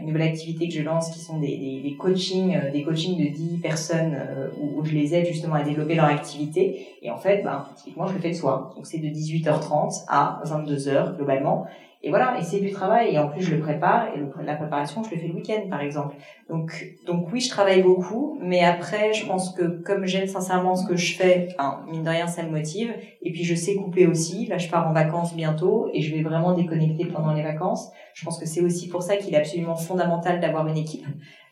une 0.00 0.06
nouvelle 0.06 0.22
activité 0.28 0.68
que 0.68 0.74
je 0.74 0.82
lance, 0.82 1.10
qui 1.10 1.20
sont 1.20 1.38
des, 1.38 1.56
des, 1.56 1.80
des 1.82 1.96
coachings, 1.96 2.56
euh, 2.56 2.70
des 2.70 2.82
coachings 2.82 3.18
de 3.18 3.34
10 3.34 3.58
personnes 3.58 4.14
euh, 4.14 4.48
où, 4.60 4.80
où, 4.80 4.84
je 4.84 4.92
les 4.92 5.14
aide 5.14 5.26
justement 5.26 5.54
à 5.54 5.62
développer 5.62 5.94
leur 5.94 6.06
activité. 6.06 6.86
Et 7.02 7.10
en 7.10 7.16
fait, 7.16 7.42
ben, 7.42 7.64
typiquement, 7.76 8.06
je 8.06 8.14
le 8.14 8.20
fais 8.20 8.28
le 8.28 8.34
soir. 8.34 8.72
Donc 8.76 8.86
c'est 8.86 8.98
de 8.98 9.08
18h30 9.08 10.04
à 10.08 10.40
22h 10.44 11.16
globalement. 11.16 11.66
Et 12.06 12.10
voilà, 12.10 12.38
et 12.38 12.42
c'est 12.42 12.60
du 12.60 12.70
travail. 12.70 13.14
Et 13.14 13.18
en 13.18 13.28
plus, 13.28 13.42
je 13.42 13.54
le 13.54 13.62
prépare. 13.62 14.08
Et 14.14 14.44
la 14.44 14.56
préparation, 14.56 15.02
je 15.02 15.10
le 15.10 15.16
fais 15.16 15.26
le 15.26 15.34
week-end, 15.34 15.68
par 15.70 15.80
exemple. 15.80 16.14
Donc, 16.50 16.84
donc 17.06 17.32
oui, 17.32 17.40
je 17.40 17.48
travaille 17.48 17.82
beaucoup. 17.82 18.38
Mais 18.42 18.62
après, 18.62 19.14
je 19.14 19.26
pense 19.26 19.54
que 19.54 19.62
comme 19.82 20.04
j'aime 20.04 20.26
sincèrement 20.26 20.76
ce 20.76 20.86
que 20.86 20.96
je 20.96 21.16
fais, 21.16 21.48
enfin, 21.52 21.82
mine 21.90 22.02
de 22.02 22.10
rien, 22.10 22.26
ça 22.26 22.42
me 22.42 22.50
motive. 22.50 22.92
Et 23.22 23.32
puis, 23.32 23.42
je 23.42 23.54
sais 23.54 23.74
couper 23.76 24.06
aussi. 24.06 24.44
Là, 24.46 24.58
je 24.58 24.68
pars 24.68 24.86
en 24.86 24.92
vacances 24.92 25.34
bientôt 25.34 25.88
et 25.94 26.02
je 26.02 26.14
vais 26.14 26.22
vraiment 26.22 26.52
déconnecter 26.52 27.06
pendant 27.06 27.32
les 27.32 27.42
vacances. 27.42 27.90
Je 28.12 28.22
pense 28.22 28.38
que 28.38 28.44
c'est 28.44 28.60
aussi 28.60 28.88
pour 28.88 29.02
ça 29.02 29.16
qu'il 29.16 29.32
est 29.32 29.38
absolument 29.38 29.74
fondamental 29.74 30.40
d'avoir 30.40 30.68
une 30.68 30.76
équipe. 30.76 31.06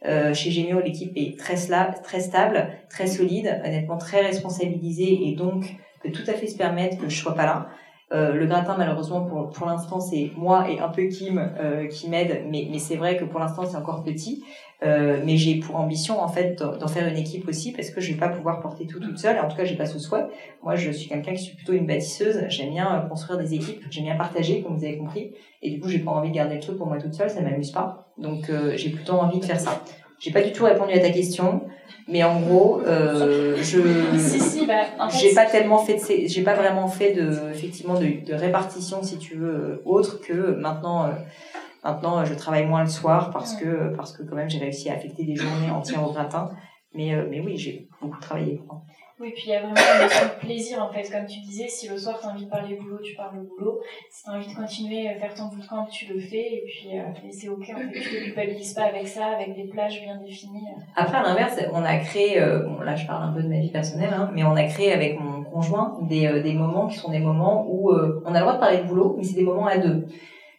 Euh, 0.05 0.35
chez 0.35 0.51
Gemio, 0.51 0.81
l'équipe 0.81 1.13
est 1.17 1.39
très, 1.39 1.57
très 2.03 2.21
stable, 2.21 2.69
très 2.91 3.07
solide, 3.07 3.63
honnêtement 3.65 3.97
très 3.97 4.21
responsabilisée 4.21 5.29
et 5.29 5.35
donc 5.35 5.77
peut 6.03 6.11
tout 6.11 6.29
à 6.29 6.35
fait 6.35 6.49
se 6.49 6.59
permettre 6.59 6.99
que 6.99 7.09
je 7.09 7.17
sois 7.17 7.35
pas 7.35 7.47
là. 7.47 7.69
Euh, 8.13 8.35
le 8.35 8.47
gratin, 8.47 8.75
malheureusement, 8.77 9.23
pour, 9.23 9.51
pour 9.51 9.67
l'instant, 9.67 10.01
c'est 10.01 10.33
moi 10.37 10.71
et 10.71 10.81
un 10.81 10.89
peu 10.89 11.05
Kim 11.05 11.39
euh, 11.39 11.87
qui 11.87 12.09
m'aide, 12.11 12.45
mais, 12.51 12.69
mais 12.71 12.79
c'est 12.79 12.97
vrai 12.97 13.17
que 13.17 13.25
pour 13.25 13.41
l'instant, 13.41 13.65
c'est 13.65 13.77
encore 13.77 14.03
petit. 14.03 14.45
Euh, 14.85 15.21
mais 15.25 15.37
j'ai 15.37 15.61
pour 15.61 15.77
ambition, 15.77 16.21
en 16.21 16.29
fait, 16.29 16.57
d'en 16.57 16.89
faire 16.89 17.07
une 17.07 17.17
équipe 17.17 17.47
aussi, 17.49 17.73
parce 17.73 17.91
que 17.91 18.01
je 18.01 18.13
vais 18.13 18.19
pas 18.19 18.29
pouvoir 18.29 18.61
porter 18.61 18.87
tout 18.87 18.99
toute 18.99 19.19
seule. 19.19 19.39
En 19.39 19.49
tout 19.49 19.57
cas, 19.57 19.65
j'ai 19.65 19.77
pas 19.77 19.87
ce 19.87 19.99
souhait. 19.99 20.27
Moi, 20.63 20.75
je 20.75 20.91
suis 20.91 21.09
quelqu'un 21.09 21.35
qui 21.35 21.43
suis 21.43 21.55
plutôt 21.55 21.73
une 21.73 21.87
bâtisseuse. 21.87 22.45
J'aime 22.49 22.71
bien 22.71 22.97
euh, 22.97 23.09
construire 23.09 23.39
des 23.39 23.55
équipes. 23.55 23.85
J'aime 23.91 24.05
bien 24.05 24.17
partager, 24.17 24.63
comme 24.63 24.77
vous 24.77 24.85
avez 24.85 24.99
compris. 24.99 25.35
Et 25.63 25.71
du 25.71 25.81
coup, 25.81 25.89
j'ai 25.89 26.01
pas 26.01 26.11
envie 26.11 26.31
de 26.31 26.35
garder 26.35 26.57
le 26.57 26.61
truc 26.61 26.79
pour 26.79 26.87
moi 26.87 26.99
toute 26.99 27.15
seule. 27.15 27.31
Ça 27.31 27.41
m'amuse 27.41 27.71
pas. 27.71 28.13
Donc, 28.19 28.51
euh, 28.51 28.73
j'ai 28.77 28.91
plutôt 28.91 29.15
envie 29.15 29.39
de 29.39 29.45
faire 29.45 29.61
ça. 29.61 29.83
J'ai 30.19 30.33
pas 30.33 30.43
du 30.43 30.53
tout 30.53 30.65
répondu 30.65 30.93
à 30.93 31.01
ta 31.01 31.11
question, 31.11 31.63
mais 32.09 32.23
en 32.25 32.41
gros, 32.41 32.81
euh, 32.87 33.57
je 33.57 34.19
si, 34.19 34.41
si, 34.41 34.67
bah, 34.67 34.83
j'ai 35.21 35.35
pas 35.35 35.47
tellement 35.47 35.79
fait 35.79 35.95
de, 35.95 36.29
j'ai 36.29 36.43
pas 36.43 36.55
vraiment 36.55 36.89
fait 36.89 37.13
de 37.13 37.51
effectivement 37.53 37.95
de, 37.95 38.25
de, 38.25 38.35
répartition 38.35 39.03
si 39.03 39.19
tu 39.19 39.37
veux 39.37 39.83
autre 39.85 40.21
que 40.21 40.57
maintenant. 40.57 41.07
Euh, 41.07 41.13
maintenant, 41.85 42.25
je 42.25 42.35
travaille 42.35 42.67
moins 42.67 42.85
le 42.85 42.91
soir 42.91 43.31
parce 43.31 43.55
que 43.55 43.95
parce 43.97 44.17
que 44.17 44.23
quand 44.23 44.37
même 44.37 44.51
j'ai 44.51 44.59
réussi 44.59 44.89
à 44.89 44.95
affecter 44.95 45.25
des 45.25 45.37
journées 45.37 45.71
entières 45.71 46.07
au 46.07 46.13
gratin. 46.13 46.51
Mais 46.95 47.15
euh, 47.15 47.27
mais 47.31 47.41
oui, 47.41 47.57
j'ai 47.57 47.89
beaucoup 48.01 48.21
travaillé. 48.21 48.61
Oui, 49.23 49.31
puis 49.37 49.45
il 49.47 49.51
y 49.51 49.55
a 49.55 49.61
vraiment 49.61 49.77
une 49.77 50.03
notion 50.03 50.27
de 50.27 50.45
plaisir 50.45 50.83
en 50.83 50.93
fait, 50.93 51.09
comme 51.09 51.27
tu 51.27 51.39
disais, 51.39 51.69
si 51.69 51.89
le 51.89 51.97
soir 51.97 52.19
tu 52.21 52.27
as 52.27 52.31
envie 52.31 52.45
de 52.45 52.51
parler 52.51 52.75
boulot, 52.75 52.99
tu 52.99 53.15
parles 53.15 53.37
boulot. 53.37 53.81
Si 54.11 54.25
tu 54.25 54.31
as 54.31 54.33
envie 54.33 54.49
de 54.49 54.57
continuer 54.57 55.09
à 55.09 55.15
faire 55.15 55.33
ton 55.33 55.45
bootcamp, 55.45 55.87
tu 55.87 56.13
le 56.13 56.19
fais 56.19 56.55
et 56.55 56.65
puis 56.67 56.99
euh, 56.99 57.31
c'est 57.31 57.49
ok 57.49 57.71
en 57.73 57.79
fait, 57.79 58.01
tu 58.01 58.01
te 58.01 58.25
culpabilises 58.25 58.75
pas 58.75 58.83
avec 58.83 59.07
ça, 59.07 59.27
avec 59.27 59.55
des 59.55 59.69
plages 59.69 60.03
bien 60.03 60.17
définies. 60.17 60.67
Après, 60.97 61.19
à 61.19 61.23
l'inverse, 61.23 61.57
on 61.73 61.85
a 61.85 61.99
créé, 61.99 62.43
euh, 62.43 62.65
bon 62.65 62.81
là 62.81 62.97
je 62.97 63.07
parle 63.07 63.23
un 63.23 63.33
peu 63.33 63.45
de 63.45 63.49
ma 63.49 63.61
vie 63.61 63.71
personnelle, 63.71 64.13
hein, 64.13 64.29
mais 64.35 64.43
on 64.43 64.57
a 64.57 64.65
créé 64.65 64.93
avec 64.93 65.21
mon 65.21 65.45
conjoint 65.45 66.01
des, 66.03 66.27
euh, 66.27 66.43
des 66.43 66.55
moments 66.55 66.89
qui 66.89 66.99
sont 66.99 67.13
des 67.13 67.21
moments 67.21 67.65
où 67.69 67.93
on 67.93 68.35
a 68.35 68.39
le 68.39 68.41
droit 68.41 68.55
de 68.55 68.61
parler 68.61 68.79
de 68.79 68.89
boulot, 68.89 69.15
mais 69.17 69.23
c'est 69.23 69.37
des 69.37 69.45
moments 69.45 69.67
à 69.67 69.79
deux. 69.79 70.05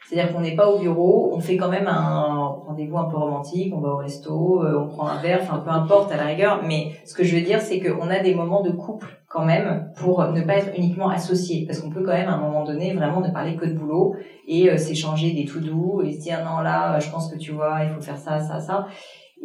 C'est-à-dire 0.06 0.34
qu'on 0.34 0.42
n'est 0.42 0.56
pas 0.56 0.68
au 0.70 0.80
bureau, 0.80 1.32
on 1.34 1.40
fait 1.40 1.56
quand 1.56 1.70
même 1.70 1.88
un 1.88 2.46
rendez-vous 2.68 2.98
un 2.98 3.06
peu 3.06 3.18
romantique, 3.18 3.74
on 3.76 3.80
va 3.80 3.90
au 3.90 3.98
resto, 3.98 4.64
euh, 4.64 4.84
on 4.84 4.88
prend 4.88 5.08
un 5.08 5.22
verre, 5.22 5.40
enfin 5.42 5.60
peu 5.60 5.72
importe 5.72 6.12
à 6.12 6.18
la 6.18 6.26
rigueur. 6.26 6.62
Mais 6.66 6.92
ce 7.06 7.14
que 7.14 7.24
je 7.24 7.36
veux 7.36 7.42
dire, 7.42 7.62
c'est 7.62 7.80
qu'on 7.80 8.10
a 8.10 8.20
des 8.20 8.36
moments 8.36 8.62
de 8.62 8.72
couple 8.72 9.08
quand 9.30 9.46
même 9.46 9.92
pour 9.98 10.26
ne 10.28 10.42
pas 10.42 10.58
être 10.58 10.78
uniquement 10.78 11.10
associés. 11.10 11.66
Parce 11.66 11.80
qu'on 11.80 11.90
peut 11.90 12.04
quand 12.04 12.14
même 12.14 12.28
à 12.28 12.34
un 12.34 12.42
moment 12.42 12.64
donné 12.64 12.94
vraiment 12.94 13.22
ne 13.22 13.30
parler 13.30 13.56
que 13.56 13.66
de 13.66 13.74
boulot 13.74 14.16
et 14.48 14.70
euh, 14.70 14.78
s'échanger 14.78 15.32
des 15.32 15.46
tout 15.46 15.62
doux 15.62 16.02
et 16.04 16.12
se 16.12 16.20
dire 16.20 16.40
non 16.44 16.60
là, 16.60 17.00
je 17.00 17.10
pense 17.10 17.32
que 17.32 17.38
tu 17.38 17.52
vois, 17.52 17.84
il 17.84 17.90
faut 17.90 18.02
faire 18.02 18.18
ça, 18.18 18.40
ça, 18.40 18.60
ça. 18.60 18.88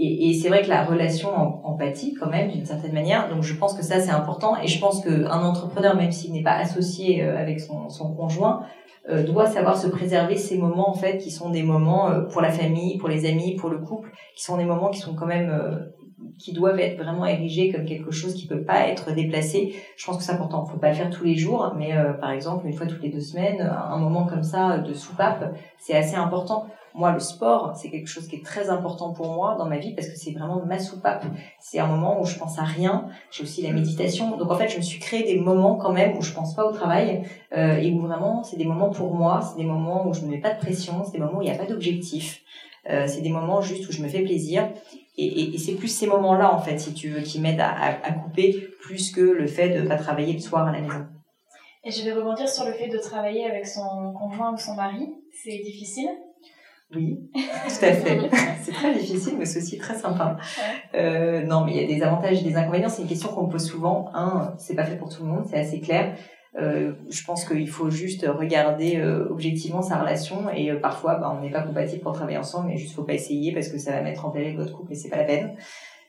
Et, 0.01 0.33
c'est 0.35 0.49
vrai 0.49 0.63
que 0.63 0.69
la 0.69 0.85
relation 0.85 1.31
empathie 1.65 2.15
quand 2.15 2.31
même 2.31 2.53
d'une 2.53 2.65
certaine 2.65 2.93
manière. 2.93 3.29
Donc 3.29 3.43
je 3.43 3.55
pense 3.55 3.75
que 3.75 3.83
ça 3.83 3.99
c'est 3.99 4.13
important 4.13 4.57
et 4.63 4.69
je 4.69 4.79
pense 4.79 5.01
qu'un 5.01 5.43
entrepreneur, 5.43 5.97
même 5.97 6.13
s'il 6.13 6.33
n'est 6.33 6.45
pas 6.45 6.55
associé 6.55 7.25
euh, 7.25 7.37
avec 7.37 7.59
son 7.59 8.15
conjoint, 8.15 8.63
euh, 9.09 9.23
doit 9.23 9.47
savoir 9.47 9.77
se 9.77 9.89
préserver 9.89 10.37
ces 10.37 10.59
moments 10.59 10.91
en 10.91 10.95
fait 10.95 11.19
qui 11.19 11.31
sont 11.31 11.49
des 11.49 11.63
moments 11.63 12.11
euh, 12.11 12.23
pour 12.23 12.43
la 12.43 12.51
famille, 12.51 12.99
pour 12.99 13.09
les 13.09 13.27
amis, 13.27 13.57
pour 13.57 13.71
le 13.71 13.79
couple, 13.79 14.11
qui 14.37 14.45
sont 14.45 14.59
des 14.59 14.65
moments 14.65 14.91
qui 14.91 15.01
sont 15.01 15.15
quand 15.15 15.27
même 15.27 15.49
euh, 15.51 15.79
qui 16.39 16.53
doivent 16.53 16.79
être 16.79 16.99
vraiment 17.03 17.25
érigés 17.25 17.73
comme 17.73 17.85
quelque 17.85 18.11
chose 18.11 18.35
qui 18.35 18.47
peut 18.47 18.65
pas 18.65 18.87
être 18.87 19.13
déplacé. 19.15 19.75
Je 19.97 20.05
pense 20.07 20.19
que 20.19 20.23
c'est 20.23 20.33
important. 20.33 20.67
Faut 20.67 20.79
pas 20.79 20.91
le 20.91 20.95
faire 20.95 21.11
tous 21.11 21.25
les 21.25 21.37
jours, 21.37 21.73
mais 21.77 21.93
par 22.21 22.31
exemple 22.31 22.67
une 22.67 22.73
fois 22.73 22.87
toutes 22.87 23.03
les 23.03 23.09
deux 23.09 23.21
semaines, 23.21 23.61
un 23.61 23.99
moment 23.99 24.25
comme 24.27 24.43
ça 24.43 24.79
de 24.79 24.93
soupape, 24.95 25.55
c'est 25.79 25.97
assez 25.97 26.17
important. 26.17 26.67
Moi, 26.99 27.13
le 27.13 27.21
sport, 27.21 27.77
c'est 27.77 27.91
quelque 27.91 28.09
chose 28.09 28.27
qui 28.27 28.35
est 28.35 28.45
très 28.45 28.71
important 28.71 29.13
pour 29.13 29.33
moi 29.33 29.55
dans 29.57 29.67
ma 29.67 29.79
vie 29.79 29.95
parce 29.95 30.09
que 30.09 30.17
c'est 30.17 30.33
vraiment 30.33 30.61
ma 30.67 30.81
soupape. 30.81 31.25
C'est 31.61 31.79
un 31.79 31.87
moment 31.87 32.21
où 32.21 32.25
je 32.25 32.37
pense 32.37 32.59
à 32.59 32.65
rien. 32.65 33.07
J'ai 33.31 33.45
aussi 33.45 33.63
la 33.63 33.71
méditation. 33.71 34.37
Donc 34.37 34.51
en 34.51 34.57
fait, 34.57 34.69
je 34.69 34.79
me 34.79 34.83
suis 34.83 34.99
créé 34.99 35.23
des 35.23 35.39
moments 35.39 35.77
quand 35.77 35.93
même 35.93 36.19
où 36.19 36.23
je 36.23 36.33
pense 36.33 36.57
pas 36.57 36.65
au 36.65 36.73
travail 36.73 37.23
euh, 37.57 37.77
et 37.77 37.93
où 37.93 38.01
vraiment 38.01 38.43
c'est 38.43 38.57
des 38.57 38.65
moments 38.65 38.91
pour 38.91 39.15
moi. 39.15 39.41
C'est 39.43 39.63
des 39.63 39.69
moments 39.69 40.09
où 40.09 40.13
je 40.13 40.23
ne 40.23 40.27
mets 40.27 40.41
pas 40.41 40.53
de 40.53 40.59
pression. 40.59 41.05
C'est 41.05 41.13
des 41.13 41.21
moments 41.21 41.39
où 41.39 41.43
il 41.43 41.45
n'y 41.45 41.55
a 41.55 41.57
pas 41.57 41.67
d'objectif. 41.67 42.43
Euh, 42.91 43.07
c'est 43.07 43.21
des 43.21 43.31
moments 43.31 43.61
juste 43.61 43.89
où 43.89 43.93
je 43.93 44.03
me 44.03 44.09
fais 44.09 44.23
plaisir. 44.23 44.69
Et, 45.17 45.57
c'est 45.57 45.75
plus 45.75 45.87
ces 45.87 46.09
moments-là, 46.09 46.53
en 46.53 46.59
fait, 46.59 46.79
si 46.79 46.95
tu 46.95 47.11
veux, 47.11 47.21
qui 47.21 47.41
m'aident 47.41 47.61
à, 47.61 47.75
à, 48.03 48.13
couper 48.13 48.71
plus 48.81 49.13
que 49.13 49.21
le 49.21 49.47
fait 49.47 49.69
de 49.69 49.87
pas 49.87 49.97
travailler 49.97 50.33
le 50.33 50.41
soir 50.41 50.67
à 50.67 50.73
la 50.73 50.81
maison. 50.81 51.07
Et 51.85 51.93
je 51.93 52.05
vais 52.05 52.13
rebondir 52.13 52.49
sur 52.49 52.65
le 52.65 52.73
fait 52.73 52.89
de 52.89 52.99
travailler 52.99 53.45
avec 53.45 53.67
son 53.69 54.13
conjoint 54.19 54.53
ou 54.53 54.59
son 54.59 54.75
mari. 54.75 55.09
C'est 55.33 55.59
difficile 55.59 56.09
Oui, 56.95 57.21
tout 57.35 57.85
à 57.85 57.93
fait. 57.93 58.31
c'est 58.63 58.73
très 58.73 58.95
difficile, 58.95 59.35
mais 59.39 59.45
c'est 59.45 59.59
aussi 59.59 59.79
très 59.79 59.95
sympa. 59.95 60.39
Euh, 60.95 61.43
non, 61.45 61.65
mais 61.65 61.73
il 61.75 61.81
y 61.83 61.85
a 61.85 61.87
des 61.87 62.03
avantages 62.03 62.41
et 62.41 62.45
des 62.45 62.57
inconvénients. 62.57 62.89
C'est 62.89 63.03
une 63.03 63.09
question 63.09 63.29
qu'on 63.29 63.47
me 63.47 63.51
pose 63.51 63.67
souvent. 63.67 64.11
Un, 64.15 64.55
c'est 64.59 64.75
pas 64.75 64.85
fait 64.85 64.97
pour 64.97 65.09
tout 65.09 65.23
le 65.23 65.29
monde, 65.29 65.45
c'est 65.49 65.59
assez 65.59 65.81
clair. 65.81 66.17
Euh, 66.57 66.95
je 67.11 67.25
pense 67.25 67.45
qu'il 67.45 67.69
faut 67.69 67.91
juste 67.91 68.27
regarder 68.27 68.97
euh, 68.97 69.29
objectivement 69.31 69.83
sa 69.83 70.01
relation 70.01 70.51
et 70.51 70.71
euh, 70.71 70.81
parfois 70.81 71.17
bah, 71.17 71.33
on 71.37 71.43
n'est 71.43 71.51
pas 71.51 71.61
compatible 71.61 72.03
pour 72.03 72.15
travailler 72.15 72.39
ensemble 72.39 72.69
mais 72.69 72.77
juste 72.79 72.97
faut 72.97 73.05
pas 73.05 73.13
essayer 73.13 73.53
parce 73.53 73.69
que 73.69 73.79
ça 73.79 73.93
va 73.93 74.01
mettre 74.01 74.25
en 74.25 74.31
péril 74.31 74.57
votre 74.57 74.73
couple 74.73 74.93
et 74.93 74.95
c'est 74.95 75.11
pas 75.11 75.19
la 75.19 75.25
peine. 75.25 75.55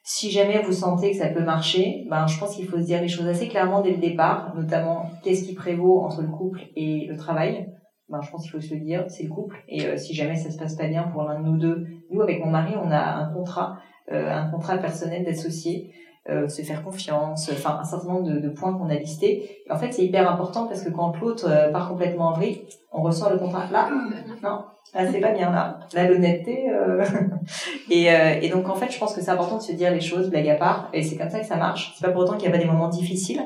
Si 0.01 0.31
jamais 0.31 0.61
vous 0.63 0.71
sentez 0.71 1.11
que 1.11 1.17
ça 1.17 1.27
peut 1.27 1.43
marcher, 1.43 2.05
ben 2.09 2.25
je 2.25 2.39
pense 2.39 2.55
qu'il 2.55 2.65
faut 2.65 2.77
se 2.77 2.85
dire 2.85 3.01
les 3.01 3.09
choses 3.09 3.27
assez 3.27 3.47
clairement 3.47 3.81
dès 3.81 3.91
le 3.91 3.97
départ, 3.97 4.55
notamment 4.55 5.11
qu'est-ce 5.23 5.43
qui 5.43 5.53
prévaut 5.53 5.99
entre 5.99 6.21
le 6.21 6.29
couple 6.29 6.61
et 6.75 7.05
le 7.05 7.15
travail. 7.17 7.67
Ben, 8.09 8.21
je 8.21 8.31
pense 8.31 8.43
qu'il 8.43 8.51
faut 8.51 8.61
se 8.61 8.73
le 8.73 8.79
dire, 8.79 9.05
c'est 9.07 9.23
le 9.23 9.29
couple. 9.29 9.63
Et 9.67 9.97
si 9.97 10.13
jamais 10.13 10.35
ça 10.35 10.49
se 10.49 10.57
passe 10.57 10.75
pas 10.75 10.87
bien 10.87 11.03
pour 11.03 11.23
l'un 11.23 11.39
de 11.39 11.45
nous 11.45 11.57
deux, 11.57 11.87
nous 12.09 12.21
avec 12.21 12.43
mon 12.43 12.49
mari, 12.49 12.73
on 12.81 12.89
a 12.89 12.99
un 12.99 13.31
contrat, 13.33 13.77
un 14.11 14.49
contrat 14.49 14.77
personnel 14.79 15.23
d'associé 15.23 15.93
euh, 16.29 16.47
se 16.47 16.61
faire 16.61 16.83
confiance, 16.83 17.49
enfin 17.51 17.79
un 17.81 17.83
certain 17.83 18.09
nombre 18.09 18.29
de, 18.29 18.39
de 18.39 18.49
points 18.49 18.73
qu'on 18.73 18.89
a 18.89 18.95
listés. 18.95 19.63
Et 19.65 19.71
en 19.71 19.77
fait, 19.77 19.91
c'est 19.91 20.03
hyper 20.03 20.29
important 20.29 20.67
parce 20.67 20.83
que 20.83 20.89
quand 20.89 21.17
l'autre 21.19 21.49
euh, 21.49 21.71
part 21.71 21.89
complètement 21.89 22.27
en 22.27 22.33
vrille, 22.33 22.61
on 22.91 23.01
ressort 23.01 23.31
le 23.31 23.39
contrat. 23.39 23.65
Là, 23.71 23.89
non, 24.43 24.63
là 24.93 25.11
c'est 25.11 25.21
pas 25.21 25.31
bien 25.31 25.49
là. 25.49 25.79
Là 25.93 26.07
l'honnêteté. 26.07 26.69
Euh... 26.69 27.03
et, 27.89 28.11
euh, 28.11 28.39
et 28.41 28.49
donc 28.49 28.69
en 28.69 28.75
fait, 28.75 28.91
je 28.91 28.99
pense 28.99 29.15
que 29.15 29.21
c'est 29.21 29.31
important 29.31 29.57
de 29.57 29.63
se 29.63 29.71
dire 29.71 29.91
les 29.91 30.01
choses, 30.01 30.29
blague 30.29 30.49
à 30.49 30.55
part. 30.55 30.89
Et 30.93 31.01
c'est 31.01 31.15
comme 31.15 31.29
ça 31.29 31.39
que 31.39 31.47
ça 31.47 31.55
marche. 31.55 31.95
C'est 31.97 32.05
pas 32.05 32.11
pour 32.11 32.21
autant 32.21 32.33
qu'il 32.33 32.47
n'y 32.47 32.55
a 32.55 32.57
pas 32.57 32.63
des 32.63 32.69
moments 32.69 32.89
difficiles. 32.89 33.41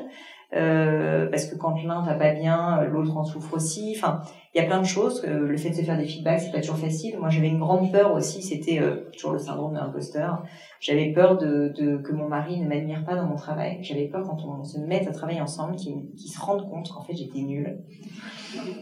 Euh, 0.54 1.26
parce 1.30 1.46
que 1.46 1.56
quand 1.56 1.82
l'un 1.82 2.02
va 2.02 2.14
pas 2.14 2.32
bien, 2.32 2.84
l'autre 2.84 3.16
en 3.16 3.24
souffre 3.24 3.54
aussi. 3.54 3.94
Enfin, 3.96 4.20
il 4.54 4.60
y 4.60 4.64
a 4.64 4.66
plein 4.66 4.80
de 4.80 4.86
choses. 4.86 5.24
Euh, 5.26 5.48
le 5.48 5.56
fait 5.56 5.70
de 5.70 5.74
se 5.74 5.82
faire 5.82 5.98
des 5.98 6.06
feedbacks, 6.06 6.40
c'est 6.40 6.52
pas 6.52 6.60
toujours 6.60 6.76
facile. 6.76 7.18
Moi, 7.18 7.28
j'avais 7.28 7.48
une 7.48 7.58
grande 7.58 7.90
peur 7.90 8.14
aussi. 8.14 8.40
C'était 8.42 8.80
euh, 8.80 9.10
toujours 9.12 9.32
le 9.32 9.38
syndrome 9.38 9.74
de 9.74 9.78
l'imposteur. 9.78 10.44
J'avais 10.80 11.12
peur 11.12 11.38
que 11.38 12.12
mon 12.12 12.28
mari 12.28 12.60
ne 12.60 12.68
m'admire 12.68 13.04
pas 13.04 13.16
dans 13.16 13.26
mon 13.26 13.36
travail. 13.36 13.78
J'avais 13.82 14.06
peur 14.06 14.22
quand 14.22 14.44
on 14.44 14.62
se 14.62 14.78
met 14.78 15.06
à 15.08 15.12
travailler 15.12 15.40
ensemble, 15.40 15.76
qu'il 15.76 15.94
se 16.16 16.40
rende 16.40 16.68
compte 16.70 16.88
qu'en 16.90 17.02
fait 17.02 17.14
j'étais 17.14 17.40
nulle. 17.40 17.78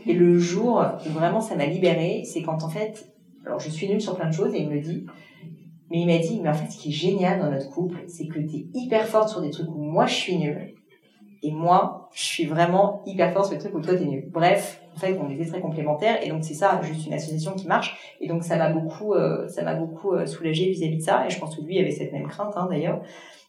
Et 0.06 0.12
le 0.12 0.38
jour 0.38 0.84
où 1.06 1.10
vraiment 1.10 1.40
ça 1.40 1.54
m'a 1.54 1.66
libérée, 1.66 2.22
c'est 2.24 2.42
quand 2.42 2.64
en 2.64 2.68
fait, 2.68 3.06
alors 3.46 3.60
je 3.60 3.70
suis 3.70 3.88
nulle 3.88 4.00
sur 4.00 4.16
plein 4.16 4.28
de 4.28 4.34
choses 4.34 4.52
et 4.54 4.62
il 4.62 4.68
me 4.68 4.80
dit, 4.80 5.06
mais 5.90 6.00
il 6.00 6.06
m'a 6.06 6.18
dit, 6.18 6.40
mais 6.42 6.48
en 6.48 6.54
fait, 6.54 6.70
ce 6.70 6.78
qui 6.78 6.88
est 6.88 6.92
génial 6.92 7.38
dans 7.38 7.50
notre 7.50 7.70
couple, 7.70 8.02
c'est 8.08 8.26
que 8.26 8.40
tu 8.40 8.56
es 8.56 8.66
hyper 8.74 9.06
forte 9.06 9.28
sur 9.28 9.40
des 9.40 9.50
trucs 9.50 9.68
où 9.68 9.82
moi 9.82 10.06
je 10.06 10.14
suis 10.14 10.38
nulle. 10.38 10.71
Et 11.42 11.50
moi, 11.50 12.08
je 12.12 12.22
suis 12.22 12.46
vraiment 12.46 13.02
hyper 13.04 13.32
forte 13.32 13.46
sur 13.46 13.54
les 13.54 13.60
trucs 13.60 13.74
où 13.74 13.80
toi 13.80 13.96
t'es 13.96 14.04
nul. 14.04 14.28
Bref, 14.30 14.80
en 14.94 14.98
fait, 14.98 15.18
on 15.20 15.28
était 15.28 15.44
très 15.44 15.60
complémentaires 15.60 16.24
et 16.24 16.28
donc 16.28 16.44
c'est 16.44 16.54
ça, 16.54 16.80
juste 16.82 17.06
une 17.06 17.14
association 17.14 17.54
qui 17.54 17.66
marche. 17.66 18.16
Et 18.20 18.28
donc 18.28 18.44
ça 18.44 18.56
m'a 18.56 18.70
beaucoup, 18.70 19.14
euh, 19.14 19.48
ça 19.48 19.64
m'a 19.64 19.74
beaucoup 19.74 20.12
euh, 20.12 20.26
soulagée 20.26 20.70
vis-à-vis 20.70 20.98
de 20.98 21.02
ça. 21.02 21.26
Et 21.26 21.30
je 21.30 21.40
pense 21.40 21.56
que 21.56 21.62
lui 21.62 21.78
avait 21.80 21.90
cette 21.90 22.12
même 22.12 22.28
crainte 22.28 22.52
hein, 22.56 22.68
d'ailleurs. 22.70 23.00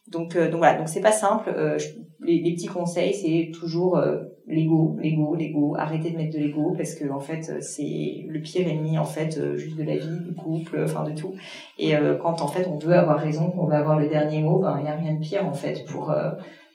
Donc, 0.08 0.36
euh, 0.36 0.50
donc 0.50 0.58
voilà, 0.58 0.76
donc 0.76 0.88
c'est 0.88 1.00
pas 1.00 1.12
simple. 1.12 1.52
Euh, 1.56 1.78
les, 2.20 2.40
les, 2.40 2.54
petits 2.54 2.66
conseils, 2.66 3.14
c'est 3.14 3.50
toujours 3.56 4.00
l'ego, 4.46 4.96
l'ego, 5.00 5.34
l'ego. 5.34 5.76
Arrêtez 5.78 6.10
de 6.10 6.16
mettre 6.16 6.34
de 6.34 6.42
l'ego 6.42 6.74
parce 6.76 6.94
que 6.94 7.08
en 7.10 7.20
fait, 7.20 7.62
c'est 7.62 8.24
le 8.26 8.40
pire 8.40 8.66
ennemi 8.66 8.98
en 8.98 9.04
fait, 9.04 9.38
juste 9.56 9.76
de 9.76 9.84
la 9.84 9.96
vie, 9.96 10.20
du 10.26 10.34
couple, 10.34 10.82
enfin 10.82 11.04
de 11.04 11.12
tout. 11.12 11.34
Et 11.78 11.92
quand 12.22 12.40
en 12.40 12.48
fait 12.48 12.66
on 12.66 12.78
veut 12.78 12.94
avoir 12.94 13.18
raison, 13.18 13.50
qu'on 13.50 13.66
veut 13.66 13.74
avoir 13.74 13.98
le 13.98 14.08
dernier 14.08 14.40
mot, 14.40 14.58
ben 14.58 14.78
il 14.80 14.86
y 14.86 14.88
a 14.88 14.94
rien 14.94 15.14
de 15.14 15.20
pire 15.20 15.46
en 15.46 15.52
fait 15.52 15.84
pour 15.84 16.14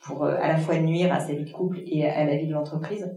pour 0.03 0.23
euh, 0.23 0.35
à 0.41 0.47
la 0.47 0.57
fois 0.57 0.77
nuire 0.77 1.13
à 1.13 1.19
sa 1.19 1.33
vie 1.33 1.45
de 1.45 1.51
couple 1.51 1.79
et 1.85 2.07
à 2.07 2.25
la 2.25 2.35
vie 2.35 2.47
de 2.47 2.53
l'entreprise. 2.53 3.09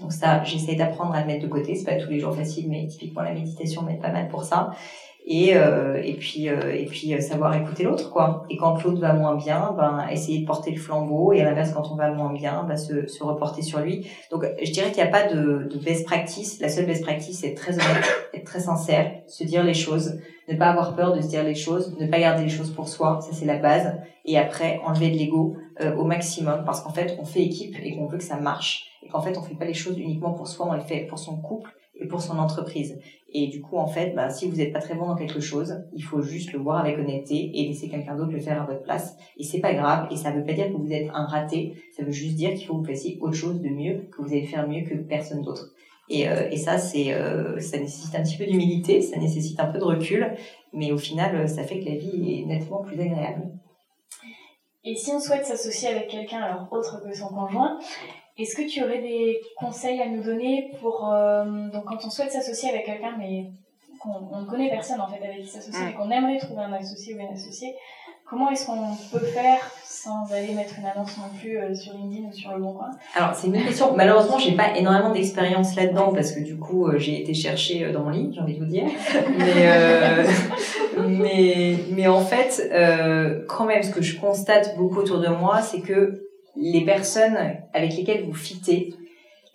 Donc 0.00 0.12
ça, 0.12 0.42
j'essaie 0.44 0.74
d'apprendre 0.74 1.14
à 1.14 1.20
le 1.20 1.26
mettre 1.26 1.44
de 1.44 1.48
côté. 1.48 1.74
C'est 1.74 1.84
pas 1.84 1.96
tous 1.96 2.10
les 2.10 2.20
jours 2.20 2.34
facile, 2.34 2.68
mais 2.68 2.86
typiquement 2.86 3.22
la 3.22 3.32
méditation 3.32 3.82
m'aide 3.82 4.00
pas 4.00 4.12
mal 4.12 4.28
pour 4.28 4.44
ça. 4.44 4.70
Et 5.28 5.56
euh, 5.56 6.00
et 6.04 6.14
puis 6.14 6.48
euh, 6.48 6.72
et 6.72 6.84
puis 6.84 7.12
euh, 7.12 7.20
savoir 7.20 7.52
écouter 7.56 7.82
l'autre 7.82 8.12
quoi. 8.12 8.44
Et 8.48 8.56
quand 8.56 8.80
l'autre 8.84 9.00
va 9.00 9.12
moins 9.12 9.34
bien, 9.34 9.74
ben 9.76 10.06
essayer 10.08 10.42
de 10.42 10.46
porter 10.46 10.70
le 10.70 10.76
flambeau. 10.76 11.32
Et 11.32 11.40
à 11.40 11.44
l'inverse, 11.44 11.72
quand 11.72 11.90
on 11.90 11.96
va 11.96 12.12
moins 12.12 12.32
bien, 12.32 12.62
ben, 12.62 12.76
se, 12.76 13.08
se 13.08 13.24
reporter 13.24 13.62
sur 13.62 13.80
lui. 13.80 14.06
Donc 14.30 14.46
je 14.62 14.70
dirais 14.70 14.92
qu'il 14.92 15.02
n'y 15.02 15.08
a 15.08 15.10
pas 15.10 15.26
de, 15.26 15.68
de 15.68 15.78
best 15.84 16.06
practice. 16.06 16.60
La 16.60 16.68
seule 16.68 16.86
best 16.86 17.02
practice, 17.02 17.40
c'est 17.40 17.48
être 17.48 17.56
très 17.56 17.72
honnête, 17.72 18.28
être 18.34 18.44
très 18.44 18.60
sincère, 18.60 19.10
se 19.26 19.42
dire 19.42 19.64
les 19.64 19.74
choses, 19.74 20.20
ne 20.48 20.56
pas 20.56 20.66
avoir 20.66 20.94
peur 20.94 21.12
de 21.12 21.20
se 21.20 21.26
dire 21.26 21.42
les 21.42 21.56
choses, 21.56 21.96
ne 21.98 22.06
pas 22.06 22.20
garder 22.20 22.44
les 22.44 22.48
choses 22.48 22.70
pour 22.70 22.86
soi. 22.86 23.18
Ça 23.20 23.30
c'est 23.32 23.46
la 23.46 23.58
base. 23.58 23.96
Et 24.26 24.38
après 24.38 24.80
enlever 24.84 25.10
de 25.10 25.16
l'ego 25.16 25.56
euh, 25.80 25.94
au 25.96 26.04
maximum 26.04 26.64
parce 26.64 26.80
qu'en 26.80 26.92
fait, 26.92 27.16
on 27.20 27.24
fait 27.24 27.42
équipe 27.42 27.76
et 27.82 27.96
qu'on 27.96 28.06
veut 28.06 28.18
que 28.18 28.24
ça 28.24 28.40
marche 28.40 28.86
et 29.02 29.08
qu'en 29.08 29.20
fait, 29.20 29.36
on 29.36 29.42
fait 29.42 29.54
pas 29.54 29.64
les 29.64 29.74
choses 29.74 29.98
uniquement 29.98 30.32
pour 30.32 30.48
soi, 30.48 30.66
on 30.68 30.72
les 30.72 30.84
fait 30.84 31.06
pour 31.06 31.18
son 31.18 31.36
couple 31.36 31.70
et 31.98 32.06
pour 32.06 32.20
son 32.20 32.38
entreprise. 32.38 32.98
Et 33.32 33.48
du 33.48 33.60
coup, 33.60 33.76
en 33.76 33.86
fait, 33.86 34.14
bah, 34.14 34.30
si 34.30 34.48
vous 34.48 34.56
n'êtes 34.56 34.72
pas 34.72 34.80
très 34.80 34.94
bon 34.94 35.06
dans 35.06 35.16
quelque 35.16 35.40
chose, 35.40 35.84
il 35.92 36.02
faut 36.02 36.22
juste 36.22 36.52
le 36.52 36.58
voir 36.58 36.78
avec 36.78 36.98
honnêteté 36.98 37.50
et 37.54 37.68
laisser 37.68 37.88
quelqu'un 37.88 38.16
d'autre 38.16 38.32
le 38.32 38.40
faire 38.40 38.62
à 38.62 38.64
votre 38.64 38.82
place. 38.82 39.16
Et 39.36 39.44
c'est 39.44 39.60
pas 39.60 39.74
grave. 39.74 40.08
Et 40.10 40.16
ça 40.16 40.30
veut 40.30 40.44
pas 40.44 40.52
dire 40.52 40.68
que 40.68 40.76
vous 40.76 40.92
êtes 40.92 41.08
un 41.12 41.26
raté. 41.26 41.74
Ça 41.96 42.04
veut 42.04 42.12
juste 42.12 42.36
dire 42.36 42.54
qu'il 42.54 42.66
faut 42.66 42.78
vous 42.78 42.84
fassiez 42.84 43.18
autre 43.20 43.34
chose 43.34 43.60
de 43.60 43.68
mieux, 43.68 44.08
que 44.10 44.22
vous 44.22 44.28
allez 44.28 44.44
faire 44.44 44.66
mieux 44.68 44.82
que 44.82 44.94
personne 44.94 45.42
d'autre. 45.42 45.72
Et, 46.08 46.28
euh, 46.28 46.48
et 46.50 46.56
ça, 46.56 46.78
c'est, 46.78 47.12
euh, 47.12 47.58
ça 47.58 47.78
nécessite 47.78 48.14
un 48.14 48.22
petit 48.22 48.36
peu 48.36 48.46
d'humilité, 48.46 49.02
ça 49.02 49.18
nécessite 49.18 49.58
un 49.58 49.66
peu 49.66 49.78
de 49.78 49.84
recul, 49.84 50.34
mais 50.72 50.92
au 50.92 50.98
final, 50.98 51.48
ça 51.48 51.64
fait 51.64 51.80
que 51.80 51.86
la 51.86 51.96
vie 51.96 52.40
est 52.40 52.46
nettement 52.46 52.82
plus 52.82 53.00
agréable. 53.00 53.50
Et 54.86 54.94
si 54.94 55.10
on 55.10 55.18
souhaite 55.18 55.44
s'associer 55.44 55.88
avec 55.88 56.06
quelqu'un, 56.08 56.40
alors 56.40 56.68
autre 56.70 57.02
que 57.02 57.12
son 57.12 57.26
conjoint, 57.28 57.78
est-ce 58.38 58.54
que 58.54 58.62
tu 58.62 58.84
aurais 58.84 59.00
des 59.00 59.40
conseils 59.56 60.00
à 60.00 60.08
nous 60.08 60.22
donner 60.22 60.70
pour 60.80 61.12
euh, 61.12 61.68
donc 61.70 61.86
quand 61.86 62.04
on 62.04 62.10
souhaite 62.10 62.30
s'associer 62.30 62.70
avec 62.70 62.86
quelqu'un 62.86 63.16
mais 63.18 63.50
qu'on 63.98 64.40
ne 64.42 64.46
connaît 64.46 64.70
personne 64.70 65.00
en 65.00 65.08
fait 65.08 65.24
avec 65.24 65.40
qui 65.40 65.48
s'associer 65.48 65.86
mais 65.86 65.94
qu'on 65.94 66.10
aimerait 66.10 66.38
trouver 66.38 66.62
un 66.62 66.72
associé 66.72 67.14
ou 67.14 67.18
une 67.18 67.32
associée, 67.32 67.74
comment 68.28 68.50
est-ce 68.50 68.66
qu'on 68.66 68.96
peut 69.12 69.24
faire 69.24 69.58
sans 69.84 70.30
aller 70.32 70.52
mettre 70.52 70.74
une 70.78 70.86
annonce 70.86 71.16
non 71.16 71.30
plus 71.40 71.58
euh, 71.58 71.74
sur 71.74 71.94
LinkedIn 71.94 72.28
ou 72.28 72.32
sur 72.32 72.52
le 72.52 72.60
bon 72.60 72.72
coin? 72.74 72.90
Alors 73.14 73.34
c'est 73.34 73.46
une 73.46 73.64
question. 73.64 73.94
Malheureusement, 73.96 74.38
j'ai 74.38 74.52
pas 74.52 74.76
énormément 74.76 75.12
d'expérience 75.12 75.74
là-dedans 75.76 76.12
parce 76.12 76.32
que 76.32 76.40
du 76.40 76.56
coup, 76.56 76.86
euh, 76.86 76.98
j'ai 76.98 77.22
été 77.22 77.34
chercher 77.34 77.90
dans 77.92 78.02
mon 78.02 78.10
lit, 78.10 78.30
j'ai 78.34 78.40
envie 78.40 78.54
de 78.54 78.64
vous 78.64 78.70
dire. 78.70 78.84
Mais 79.38 79.54
euh, 79.56 80.24
mais 81.08 81.76
mais 81.90 82.06
en 82.06 82.20
fait, 82.20 82.70
quand 83.48 83.66
même, 83.66 83.82
ce 83.82 83.90
que 83.90 84.02
je 84.02 84.18
constate 84.18 84.76
beaucoup 84.76 85.00
autour 85.00 85.20
de 85.20 85.28
moi, 85.28 85.60
c'est 85.60 85.80
que 85.80 86.26
les 86.56 86.84
personnes 86.84 87.36
avec 87.74 87.94
lesquelles 87.96 88.24
vous 88.24 88.34
fitez, 88.34 88.94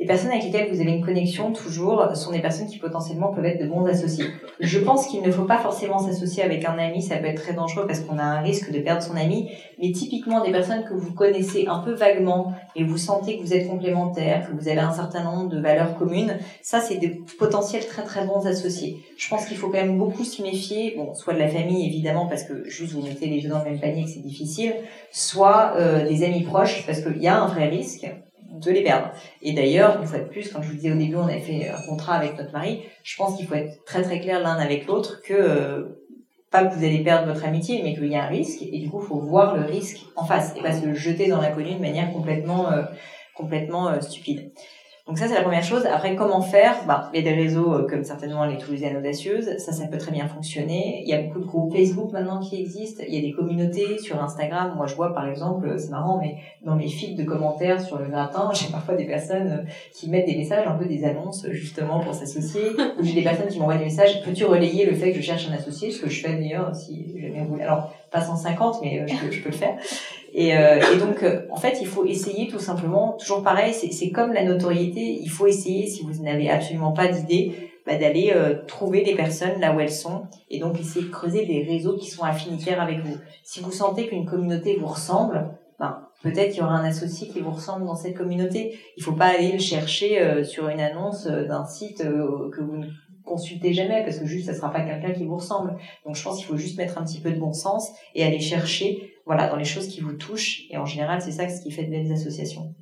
les 0.01 0.07
personnes 0.07 0.31
avec 0.31 0.45
lesquelles 0.45 0.73
vous 0.73 0.81
avez 0.81 0.93
une 0.93 1.05
connexion 1.05 1.51
toujours 1.51 2.03
sont 2.15 2.31
des 2.31 2.39
personnes 2.39 2.65
qui 2.65 2.79
potentiellement 2.79 3.27
peuvent 3.27 3.45
être 3.45 3.61
de 3.61 3.67
bons 3.67 3.85
associés. 3.85 4.25
Je 4.59 4.79
pense 4.79 5.05
qu'il 5.05 5.21
ne 5.21 5.29
faut 5.29 5.45
pas 5.45 5.59
forcément 5.59 5.99
s'associer 5.99 6.41
avec 6.41 6.65
un 6.65 6.75
ami, 6.79 7.03
ça 7.03 7.17
peut 7.17 7.27
être 7.27 7.43
très 7.43 7.53
dangereux 7.53 7.85
parce 7.85 7.99
qu'on 7.99 8.17
a 8.17 8.23
un 8.23 8.41
risque 8.41 8.71
de 8.71 8.79
perdre 8.79 9.03
son 9.03 9.15
ami, 9.15 9.51
mais 9.79 9.91
typiquement 9.91 10.43
des 10.43 10.51
personnes 10.51 10.85
que 10.85 10.95
vous 10.95 11.13
connaissez 11.13 11.67
un 11.67 11.81
peu 11.81 11.93
vaguement 11.93 12.51
et 12.75 12.83
vous 12.83 12.97
sentez 12.97 13.37
que 13.37 13.43
vous 13.43 13.53
êtes 13.53 13.69
complémentaires, 13.69 14.49
que 14.49 14.59
vous 14.59 14.67
avez 14.67 14.79
un 14.79 14.91
certain 14.91 15.23
nombre 15.23 15.49
de 15.49 15.59
valeurs 15.59 15.95
communes, 15.95 16.35
ça 16.63 16.81
c'est 16.81 16.97
des 16.97 17.21
potentiels 17.37 17.85
très 17.85 18.01
très 18.01 18.25
bons 18.25 18.47
associés. 18.47 18.97
Je 19.17 19.29
pense 19.29 19.45
qu'il 19.45 19.57
faut 19.57 19.67
quand 19.67 19.85
même 19.85 19.99
beaucoup 19.99 20.23
se 20.23 20.41
méfier, 20.41 20.95
bon, 20.97 21.13
soit 21.13 21.35
de 21.35 21.39
la 21.39 21.47
famille 21.47 21.85
évidemment 21.85 22.25
parce 22.25 22.43
que 22.43 22.67
juste 22.67 22.93
vous 22.93 23.03
mettez 23.03 23.27
les 23.27 23.39
deux 23.39 23.49
dans 23.49 23.59
le 23.59 23.65
même 23.65 23.79
panier 23.79 24.05
que 24.05 24.09
c'est 24.09 24.23
difficile, 24.23 24.73
soit 25.11 25.73
euh, 25.75 26.09
des 26.09 26.23
amis 26.23 26.41
proches 26.41 26.87
parce 26.87 27.01
qu'il 27.01 27.21
y 27.21 27.27
a 27.27 27.39
un 27.39 27.45
vrai 27.45 27.67
risque 27.67 28.07
de 28.51 28.71
les 28.71 28.83
perdre. 28.83 29.11
Et 29.41 29.53
d'ailleurs, 29.53 29.99
une 30.01 30.07
fois 30.07 30.19
de 30.19 30.25
plus, 30.25 30.51
quand 30.51 30.61
je 30.61 30.69
vous 30.69 30.75
disais 30.75 30.91
au 30.91 30.95
début, 30.95 31.15
on 31.15 31.27
avait 31.27 31.39
fait 31.39 31.69
un 31.69 31.81
contrat 31.87 32.15
avec 32.15 32.37
notre 32.37 32.51
mari, 32.51 32.83
je 33.03 33.15
pense 33.15 33.37
qu'il 33.37 33.47
faut 33.47 33.55
être 33.55 33.83
très 33.85 34.03
très 34.03 34.19
clair 34.19 34.39
l'un 34.41 34.55
avec 34.55 34.87
l'autre 34.87 35.21
que 35.21 35.33
euh, 35.33 35.83
pas 36.51 36.65
que 36.65 36.75
vous 36.75 36.83
allez 36.83 36.99
perdre 36.99 37.31
votre 37.31 37.45
amitié, 37.45 37.81
mais 37.81 37.95
qu'il 37.95 38.07
y 38.07 38.15
a 38.15 38.23
un 38.23 38.27
risque, 38.27 38.61
et 38.61 38.79
du 38.79 38.89
coup, 38.89 39.01
il 39.01 39.07
faut 39.07 39.19
voir 39.19 39.55
le 39.55 39.63
risque 39.63 39.99
en 40.17 40.25
face 40.25 40.53
et 40.57 40.61
pas 40.61 40.73
se 40.73 40.93
jeter 40.93 41.27
dans 41.27 41.39
l'inconnu 41.39 41.75
de 41.75 41.79
manière 41.79 42.11
complètement 42.11 42.71
euh, 42.71 42.83
complètement 43.35 43.87
euh, 43.87 44.01
stupide. 44.01 44.51
Donc 45.12 45.18
ça, 45.18 45.28
c'est 45.28 45.36
la 45.36 45.41
première 45.41 45.62
chose. 45.62 45.86
Après, 45.88 46.16
comment 46.16 46.39
faire? 46.39 46.86
Bah, 46.88 47.09
Il 47.14 47.22
y 47.22 47.28
a 47.28 47.30
des 47.30 47.36
réseaux 47.36 47.74
euh, 47.74 47.86
comme 47.86 48.05
certainement 48.05 48.45
les 48.45 48.57
Toulousaines 48.57 48.95
Audacieuses. 48.95 49.57
Ça, 49.57 49.74
ça 49.74 49.86
peut 49.88 49.97
très 49.97 50.14
bien 50.14 50.26
fonctionner. 50.26 51.01
Il 51.03 51.09
y 51.09 51.14
a 51.14 51.22
beaucoup 51.22 51.41
de 51.41 51.45
groupes 51.45 51.76
Facebook 51.76 52.14
maintenant 52.14 52.39
qui 52.39 52.62
existent. 52.62 53.03
Il 53.05 53.14
y 53.14 53.18
a 53.18 53.22
des 53.22 53.34
communautés 53.34 53.97
sur 53.97 54.24
Instagram. 54.24 54.72
Moi, 54.78 54.88
je 54.88 54.95
vois, 54.95 55.14
par 55.14 55.28
exemple, 55.28 55.68
euh, 55.68 55.78
c'est 55.78 55.89
marrant, 55.89 56.18
mais 56.22 56.38
dans 56.64 56.78
mes 56.78 56.88
fils 56.88 57.18
de 57.18 57.26
commentaires 57.26 57.82
sur 57.82 57.99
le 57.99 58.05
gratin, 58.05 58.51
j'ai 58.53 58.72
parfois 58.72 58.95
des 58.95 59.03
personnes 59.03 59.49
euh, 59.49 59.70
qui 59.93 60.09
mettent 60.09 60.28
des 60.28 60.38
messages, 60.38 60.66
un 60.66 60.78
peu 60.78 60.86
des 60.86 61.03
annonces, 61.03 61.45
justement, 61.49 61.99
pour 61.99 62.14
s'associer. 62.14 62.70
Ou 62.97 63.03
j'ai 63.03 63.16
des 63.16 63.24
personnes 63.24 63.49
qui 63.49 63.59
m'envoient 63.59 63.76
des 63.76 63.84
messages. 63.84 64.24
Peux-tu 64.24 64.45
relayer 64.45 64.86
le 64.86 64.93
fait 64.93 65.12
que 65.12 65.18
je 65.18 65.24
cherche 65.24 65.45
un 65.49 65.53
associé? 65.53 65.91
Ce 65.91 66.01
que 66.01 66.09
je 66.09 66.22
fais 66.22 66.38
d'ailleurs, 66.38 66.74
si 66.74 67.20
jamais 67.20 67.45
vous... 67.45 67.62
Alors, 67.62 67.93
pas 68.12 68.22
150, 68.22 68.80
mais 68.82 69.05
je 69.07 69.41
peux 69.41 69.49
le 69.49 69.55
faire. 69.55 69.76
Et, 70.34 70.55
euh, 70.55 70.79
et 70.93 70.97
donc, 70.97 71.23
euh, 71.23 71.41
en 71.49 71.57
fait, 71.57 71.79
il 71.82 71.88
faut 71.88 72.05
essayer 72.05 72.47
tout 72.47 72.59
simplement, 72.59 73.17
toujours 73.19 73.43
pareil, 73.43 73.73
c'est 73.73 74.09
comme 74.11 74.32
la 74.34 74.43
notoriété, 74.43 75.19
il 75.21 75.29
faut 75.29 75.47
essayer, 75.47 75.88
si 75.88 76.03
vous 76.03 76.23
n'avez 76.23 76.49
absolument 76.49 76.93
pas 76.93 77.07
d'idée, 77.07 77.71
bah, 77.86 77.97
d'aller 77.97 78.32
euh, 78.36 78.63
trouver 78.65 79.01
des 79.01 79.15
personnes 79.15 79.59
là 79.59 79.75
où 79.75 79.79
elles 79.79 79.91
sont 79.91 80.27
et 80.49 80.59
donc 80.59 80.79
essayer 80.79 81.05
de 81.05 81.11
creuser 81.11 81.45
des 81.45 81.63
réseaux 81.63 81.97
qui 81.97 82.09
sont 82.09 82.23
affinitaires 82.23 82.79
avec 82.79 82.99
vous. 82.99 83.17
Si 83.43 83.59
vous 83.59 83.71
sentez 83.71 84.07
qu'une 84.07 84.25
communauté 84.25 84.77
vous 84.79 84.88
ressemble, 84.88 85.49
ben, 85.79 86.07
peut-être 86.21 86.51
qu'il 86.51 86.61
y 86.61 86.63
aura 86.63 86.75
un 86.75 86.86
associé 86.86 87.27
qui 87.27 87.39
vous 87.39 87.51
ressemble 87.51 87.86
dans 87.86 87.95
cette 87.95 88.15
communauté. 88.15 88.77
Il 88.97 89.03
faut 89.03 89.13
pas 89.13 89.25
aller 89.25 89.51
le 89.51 89.59
chercher 89.59 90.43
sur 90.43 90.69
une 90.69 90.79
annonce 90.79 91.25
d'un 91.25 91.65
site 91.65 92.03
que 92.03 92.61
vous 92.61 92.84
consultez 93.26 93.74
jamais 93.74 94.03
parce 94.03 94.19
que 94.19 94.26
juste 94.26 94.47
ça 94.47 94.53
sera 94.53 94.72
pas 94.72 94.82
quelqu'un 94.82 95.11
qui 95.11 95.26
vous 95.26 95.36
ressemble. 95.36 95.78
Donc 96.05 96.15
je 96.15 96.24
pense 96.24 96.38
qu'il 96.38 96.45
faut 96.45 96.57
juste 96.57 96.78
mettre 96.78 96.97
un 96.97 97.03
petit 97.03 97.19
peu 97.19 97.32
de 97.32 97.39
bon 97.39 97.53
sens 97.53 97.91
et 98.15 98.24
aller 98.24 98.39
chercher 98.39 99.13
voilà 99.26 99.47
dans 99.47 99.55
les 99.55 99.65
choses 99.65 99.88
qui 99.88 100.01
vous 100.01 100.13
touchent 100.13 100.63
et 100.69 100.78
en 100.78 100.86
général 100.86 101.22
c'est 101.22 101.32
ça 101.32 101.47
ce 101.47 101.61
qui 101.61 101.72
fait 101.72 101.84
de 101.84 101.91
belles 101.91 102.11
associations. 102.11 102.74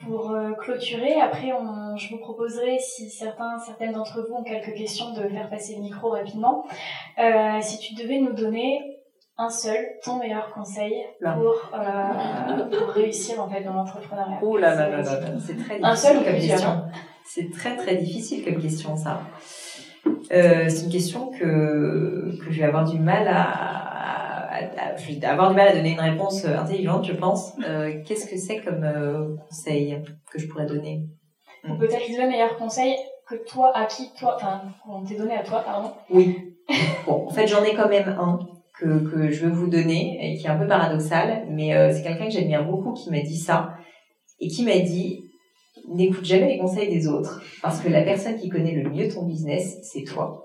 Pour 0.00 0.30
euh, 0.30 0.52
clôturer, 0.52 1.14
après 1.14 1.52
on, 1.52 1.96
je 1.96 2.10
vous 2.10 2.18
proposerai 2.18 2.78
si 2.78 3.10
certains 3.10 3.58
certaines 3.58 3.92
d'entre 3.92 4.24
vous 4.26 4.34
ont 4.34 4.44
quelques 4.44 4.74
questions 4.74 5.12
de 5.12 5.28
faire 5.28 5.50
passer 5.50 5.74
le 5.74 5.82
micro 5.82 6.10
rapidement. 6.10 6.64
Euh, 7.18 7.60
si 7.60 7.78
tu 7.78 7.94
devais 7.94 8.20
nous 8.20 8.32
donner 8.32 8.97
un 9.38 9.50
seul, 9.50 9.78
ton 10.04 10.16
meilleur 10.16 10.50
conseil 10.52 10.94
pour, 11.20 11.70
euh, 11.74 12.64
pour 12.76 12.88
réussir 12.88 13.40
en 13.40 13.48
fait 13.48 13.62
dans 13.62 13.72
l'entrepreneuriat 13.72 14.38
Oh 14.42 14.56
là 14.56 14.74
là 14.74 14.88
là 14.88 15.00
là, 15.02 15.04
c'est 15.38 15.56
très 15.56 15.78
difficile 15.78 15.84
Un 15.84 15.96
seul 15.96 16.14
comme 16.16 16.24
plusieurs 16.32 16.58
question. 16.58 16.82
C'est 17.24 17.50
très 17.52 17.76
très 17.76 17.96
difficile 17.96 18.44
comme 18.44 18.60
question 18.60 18.96
ça. 18.96 19.20
Euh, 20.32 20.68
c'est 20.68 20.84
une 20.86 20.90
question 20.92 21.30
que, 21.30 22.36
que 22.44 22.50
je 22.50 22.58
vais 22.58 22.64
avoir 22.66 22.84
du 22.84 22.98
mal 22.98 23.28
à, 23.28 23.42
à- 23.42 24.64
à- 24.64 24.96
je 24.96 25.12
vais 25.12 25.24
avoir 25.24 25.50
du 25.50 25.56
mal 25.56 25.68
à 25.68 25.72
donner 25.74 25.92
une 25.92 26.00
réponse 26.00 26.44
intelligente, 26.44 27.04
je 27.04 27.12
pense. 27.12 27.52
Euh, 27.64 28.02
Qu'est-ce 28.04 28.26
que 28.28 28.36
c'est 28.36 28.58
comme 28.60 28.82
euh, 28.82 29.36
conseil 29.48 30.02
que 30.32 30.38
je 30.38 30.48
pourrais 30.48 30.66
donner? 30.66 31.06
Peut-être 31.78 32.08
le 32.08 32.28
meilleur 32.28 32.56
conseil 32.56 32.96
que 33.28 33.34
toi, 33.46 33.72
à 33.76 33.84
qui 33.84 34.10
toi, 34.18 34.36
enfin, 34.36 34.62
qu'on 34.84 35.04
t'ait 35.04 35.16
donné 35.16 35.36
à 35.36 35.42
toi, 35.42 35.62
pardon. 35.64 35.92
Oui. 36.10 36.54
Bon, 37.06 37.26
en 37.26 37.30
fait, 37.30 37.46
j'en 37.46 37.62
ai 37.62 37.74
quand 37.74 37.88
même 37.88 38.08
un 38.18 38.38
que, 38.78 39.10
que 39.10 39.30
je 39.30 39.46
veux 39.46 39.52
vous 39.52 39.68
donner 39.68 40.18
et 40.20 40.38
qui 40.38 40.46
est 40.46 40.50
un 40.50 40.58
peu 40.58 40.66
paradoxal, 40.66 41.46
mais 41.50 41.74
euh, 41.74 41.92
c'est 41.92 42.02
quelqu'un 42.02 42.26
que 42.26 42.32
j'admire 42.32 42.64
beaucoup 42.64 42.92
qui 42.92 43.10
m'a 43.10 43.20
dit 43.20 43.38
ça 43.38 43.74
et 44.40 44.48
qui 44.48 44.64
m'a 44.64 44.78
dit 44.78 45.20
n'écoute 45.88 46.24
jamais 46.24 46.48
les 46.48 46.58
conseils 46.58 46.88
des 46.88 47.08
autres 47.08 47.42
parce 47.62 47.80
que 47.80 47.88
la 47.88 48.02
personne 48.02 48.36
qui 48.36 48.48
connaît 48.48 48.74
le 48.74 48.90
mieux 48.90 49.08
ton 49.08 49.24
business, 49.24 49.78
c'est 49.82 50.04
toi. 50.04 50.44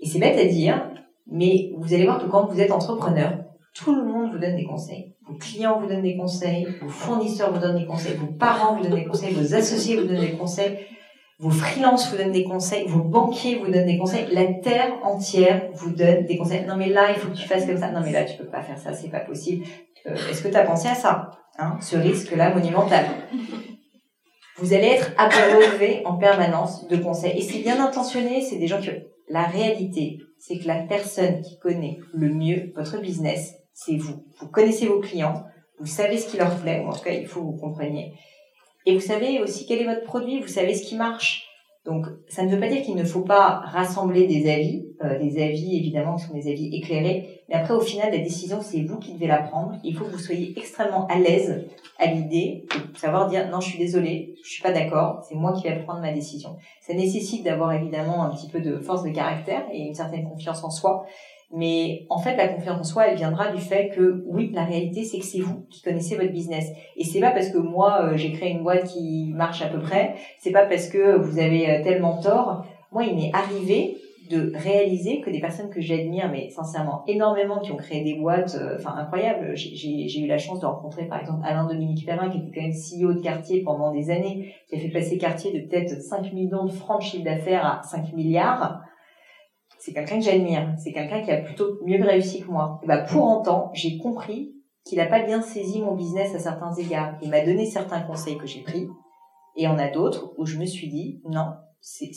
Et 0.00 0.06
c'est 0.06 0.18
bête 0.18 0.38
à 0.38 0.44
dire, 0.44 0.90
mais 1.26 1.70
vous 1.78 1.94
allez 1.94 2.04
voir 2.04 2.22
que 2.22 2.28
quand 2.28 2.46
vous 2.46 2.60
êtes 2.60 2.70
entrepreneur, 2.70 3.38
tout 3.74 3.94
le 3.94 4.04
monde 4.04 4.32
vous 4.32 4.38
donne 4.38 4.56
des 4.56 4.64
conseils. 4.64 5.14
Vos 5.26 5.34
clients 5.34 5.80
vous 5.80 5.86
donnent 5.86 6.02
des 6.02 6.16
conseils, 6.16 6.66
vos 6.80 6.88
fournisseurs 6.88 7.52
vous 7.52 7.60
donnent 7.60 7.78
des 7.78 7.86
conseils, 7.86 8.16
vos 8.16 8.32
parents 8.32 8.76
vous 8.76 8.82
donnent 8.82 8.94
des 8.94 9.06
conseils, 9.06 9.34
vos 9.34 9.54
associés 9.54 9.96
vous 9.96 10.06
donnent 10.06 10.20
des 10.20 10.36
conseils, 10.36 10.78
vos 11.38 11.50
freelances 11.50 12.10
vous 12.10 12.16
donnent 12.16 12.32
des 12.32 12.44
conseils, 12.44 12.86
vos 12.86 13.02
banquiers 13.02 13.56
vous 13.56 13.70
donnent 13.70 13.86
des 13.86 13.98
conseils, 13.98 14.26
la 14.32 14.46
terre 14.62 14.94
entière 15.02 15.68
vous 15.74 15.90
donne 15.90 16.24
des 16.24 16.38
conseils. 16.38 16.64
Non 16.64 16.76
mais 16.76 16.88
là, 16.88 17.10
il 17.10 17.16
faut 17.16 17.28
que 17.28 17.36
tu 17.36 17.46
fasses 17.46 17.66
comme 17.66 17.78
ça. 17.78 17.90
Non 17.90 18.00
mais 18.02 18.12
là, 18.12 18.24
tu 18.24 18.36
peux 18.36 18.46
pas 18.46 18.62
faire 18.62 18.78
ça, 18.78 18.94
c'est 18.94 19.10
pas 19.10 19.20
possible. 19.20 19.64
Euh, 20.06 20.14
Est-ce 20.30 20.42
que 20.42 20.48
tu 20.48 20.56
as 20.56 20.64
pensé 20.64 20.88
à 20.88 20.94
ça 20.94 21.30
hein, 21.58 21.76
Ce 21.80 21.96
risque-là 21.96 22.54
monumental. 22.54 23.04
Vous 24.58 24.72
allez 24.72 24.86
être 24.86 25.12
abreuvé 25.18 26.00
en 26.06 26.16
permanence 26.16 26.88
de 26.88 26.96
conseils. 26.96 27.36
Et 27.38 27.42
c'est 27.42 27.58
bien 27.58 27.84
intentionné, 27.84 28.40
c'est 28.40 28.56
des 28.56 28.66
gens 28.66 28.80
qui... 28.80 28.90
La 29.28 29.42
réalité, 29.42 30.18
c'est 30.38 30.58
que 30.58 30.66
la 30.66 30.82
personne 30.82 31.42
qui 31.42 31.58
connaît 31.58 31.98
le 32.14 32.28
mieux 32.28 32.72
votre 32.74 33.00
business, 33.00 33.54
c'est 33.74 33.96
vous. 33.96 34.24
Vous 34.38 34.48
connaissez 34.48 34.86
vos 34.86 35.00
clients, 35.00 35.44
vous 35.80 35.86
savez 35.86 36.16
ce 36.16 36.28
qui 36.28 36.38
leur 36.38 36.56
plaît, 36.56 36.82
ou 36.84 36.88
en 36.88 36.92
tout 36.92 37.02
cas, 37.02 37.10
il 37.10 37.26
faut 37.26 37.40
que 37.40 37.46
vous 37.46 37.60
compreniez. 37.60 38.14
Et 38.86 38.94
vous 38.94 39.00
savez 39.00 39.40
aussi 39.40 39.66
quel 39.66 39.80
est 39.80 39.84
votre 39.84 40.04
produit, 40.04 40.40
vous 40.40 40.48
savez 40.48 40.74
ce 40.74 40.86
qui 40.86 40.96
marche. 40.96 41.46
Donc, 41.84 42.06
ça 42.28 42.42
ne 42.42 42.50
veut 42.50 42.58
pas 42.58 42.68
dire 42.68 42.82
qu'il 42.82 42.96
ne 42.96 43.04
faut 43.04 43.20
pas 43.20 43.60
rassembler 43.64 44.26
des 44.26 44.50
avis, 44.50 44.86
euh, 45.04 45.20
des 45.20 45.40
avis 45.40 45.76
évidemment 45.76 46.16
qui 46.16 46.24
sont 46.24 46.34
des 46.34 46.50
avis 46.50 46.74
éclairés, 46.74 47.42
mais 47.48 47.54
après 47.54 47.74
au 47.74 47.80
final 47.80 48.10
la 48.10 48.18
décision 48.18 48.60
c'est 48.60 48.80
vous 48.82 48.98
qui 48.98 49.12
devez 49.14 49.28
la 49.28 49.38
prendre. 49.38 49.76
Il 49.84 49.94
faut 49.94 50.04
que 50.04 50.10
vous 50.10 50.18
soyez 50.18 50.52
extrêmement 50.56 51.06
à 51.06 51.16
l'aise 51.16 51.64
à 52.00 52.06
l'idée 52.06 52.64
de 52.92 52.98
savoir 52.98 53.28
dire 53.28 53.48
non 53.50 53.60
je 53.60 53.68
suis 53.68 53.78
désolé, 53.78 54.34
je 54.42 54.50
suis 54.50 54.62
pas 54.62 54.72
d'accord, 54.72 55.24
c'est 55.28 55.36
moi 55.36 55.52
qui 55.52 55.68
vais 55.68 55.78
prendre 55.84 56.00
ma 56.00 56.12
décision. 56.12 56.56
Ça 56.80 56.92
nécessite 56.92 57.44
d'avoir 57.44 57.72
évidemment 57.72 58.24
un 58.24 58.34
petit 58.34 58.48
peu 58.48 58.60
de 58.60 58.78
force 58.78 59.04
de 59.04 59.10
caractère 59.10 59.64
et 59.72 59.78
une 59.78 59.94
certaine 59.94 60.28
confiance 60.28 60.64
en 60.64 60.70
soi, 60.70 61.06
mais 61.52 62.06
en 62.10 62.18
fait 62.18 62.36
la 62.36 62.48
confiance 62.48 62.80
en 62.80 62.84
soi 62.84 63.08
elle 63.08 63.16
viendra 63.16 63.52
du 63.52 63.60
fait 63.60 63.90
que 63.90 64.24
oui 64.26 64.50
la 64.52 64.64
réalité 64.64 65.04
c'est 65.04 65.18
que 65.18 65.24
c'est 65.24 65.40
vous 65.40 65.64
qui 65.70 65.80
connaissez 65.82 66.16
votre 66.16 66.32
business 66.32 66.70
et 66.96 67.04
c'est 67.04 67.20
pas 67.20 67.30
parce 67.30 67.50
que 67.50 67.58
moi 67.58 68.02
euh, 68.02 68.16
j'ai 68.16 68.32
créé 68.32 68.50
une 68.50 68.62
boîte 68.62 68.84
qui 68.84 69.32
marche 69.34 69.62
à 69.62 69.68
peu 69.68 69.78
près, 69.80 70.14
c'est 70.40 70.50
pas 70.52 70.66
parce 70.66 70.88
que 70.88 71.16
vous 71.16 71.38
avez 71.38 71.70
euh, 71.70 71.82
tellement 71.84 72.20
tort. 72.20 72.64
Moi 72.92 73.04
il 73.04 73.14
m'est 73.14 73.30
arrivé 73.32 73.96
de 74.28 74.52
réaliser 74.56 75.20
que 75.20 75.30
des 75.30 75.38
personnes 75.40 75.70
que 75.70 75.80
j'admire, 75.80 76.28
mais 76.30 76.50
sincèrement 76.50 77.04
énormément, 77.06 77.60
qui 77.60 77.70
ont 77.70 77.76
créé 77.76 78.02
des 78.02 78.14
boîtes, 78.14 78.56
euh, 78.60 78.74
enfin 78.76 78.94
incroyables. 78.96 79.52
J'ai- 79.54 80.20
eu 80.20 80.26
la 80.26 80.38
chance 80.38 80.58
de 80.60 80.66
rencontrer 80.66 81.04
par 81.04 81.20
exemple 81.20 81.42
Alain 81.44 81.64
Dominique 81.68 82.04
Perrin, 82.04 82.28
qui 82.28 82.38
était 82.38 82.50
quand 82.52 82.62
même 82.62 82.72
CEO 82.72 83.12
de 83.12 83.20
Cartier 83.20 83.62
pendant 83.62 83.92
des 83.92 84.10
années, 84.10 84.52
qui 84.68 84.74
a 84.74 84.78
fait 84.80 84.88
passer 84.88 85.16
Cartier 85.18 85.52
de 85.52 85.68
peut-être 85.68 86.00
5 86.02 86.32
millions 86.32 86.64
de 86.64 86.72
francs 86.72 87.00
de 87.00 87.04
chiffre 87.06 87.24
d'affaires 87.24 87.64
à 87.64 87.82
5 87.84 88.12
milliards. 88.14 88.80
C'est 89.86 89.92
quelqu'un 89.92 90.18
que 90.18 90.24
j'admire. 90.24 90.74
C'est 90.82 90.90
quelqu'un 90.90 91.22
qui 91.22 91.30
a 91.30 91.36
plutôt 91.36 91.78
mieux 91.84 92.02
réussi 92.02 92.40
que 92.40 92.50
moi. 92.50 92.80
Et 92.82 92.88
bah, 92.88 93.02
pour 93.02 93.38
autant, 93.38 93.70
j'ai 93.72 93.98
compris 93.98 94.52
qu'il 94.84 94.98
n'a 94.98 95.06
pas 95.06 95.22
bien 95.22 95.40
saisi 95.40 95.80
mon 95.80 95.94
business 95.94 96.34
à 96.34 96.40
certains 96.40 96.74
égards. 96.74 97.14
Il 97.22 97.30
m'a 97.30 97.44
donné 97.44 97.66
certains 97.66 98.00
conseils 98.00 98.36
que 98.36 98.48
j'ai 98.48 98.62
pris, 98.62 98.88
et 99.54 99.68
en 99.68 99.78
a 99.78 99.88
d'autres 99.88 100.34
où 100.38 100.44
je 100.44 100.58
me 100.58 100.66
suis 100.66 100.88
dit 100.88 101.20
non, 101.24 101.52
c'est 101.80 102.10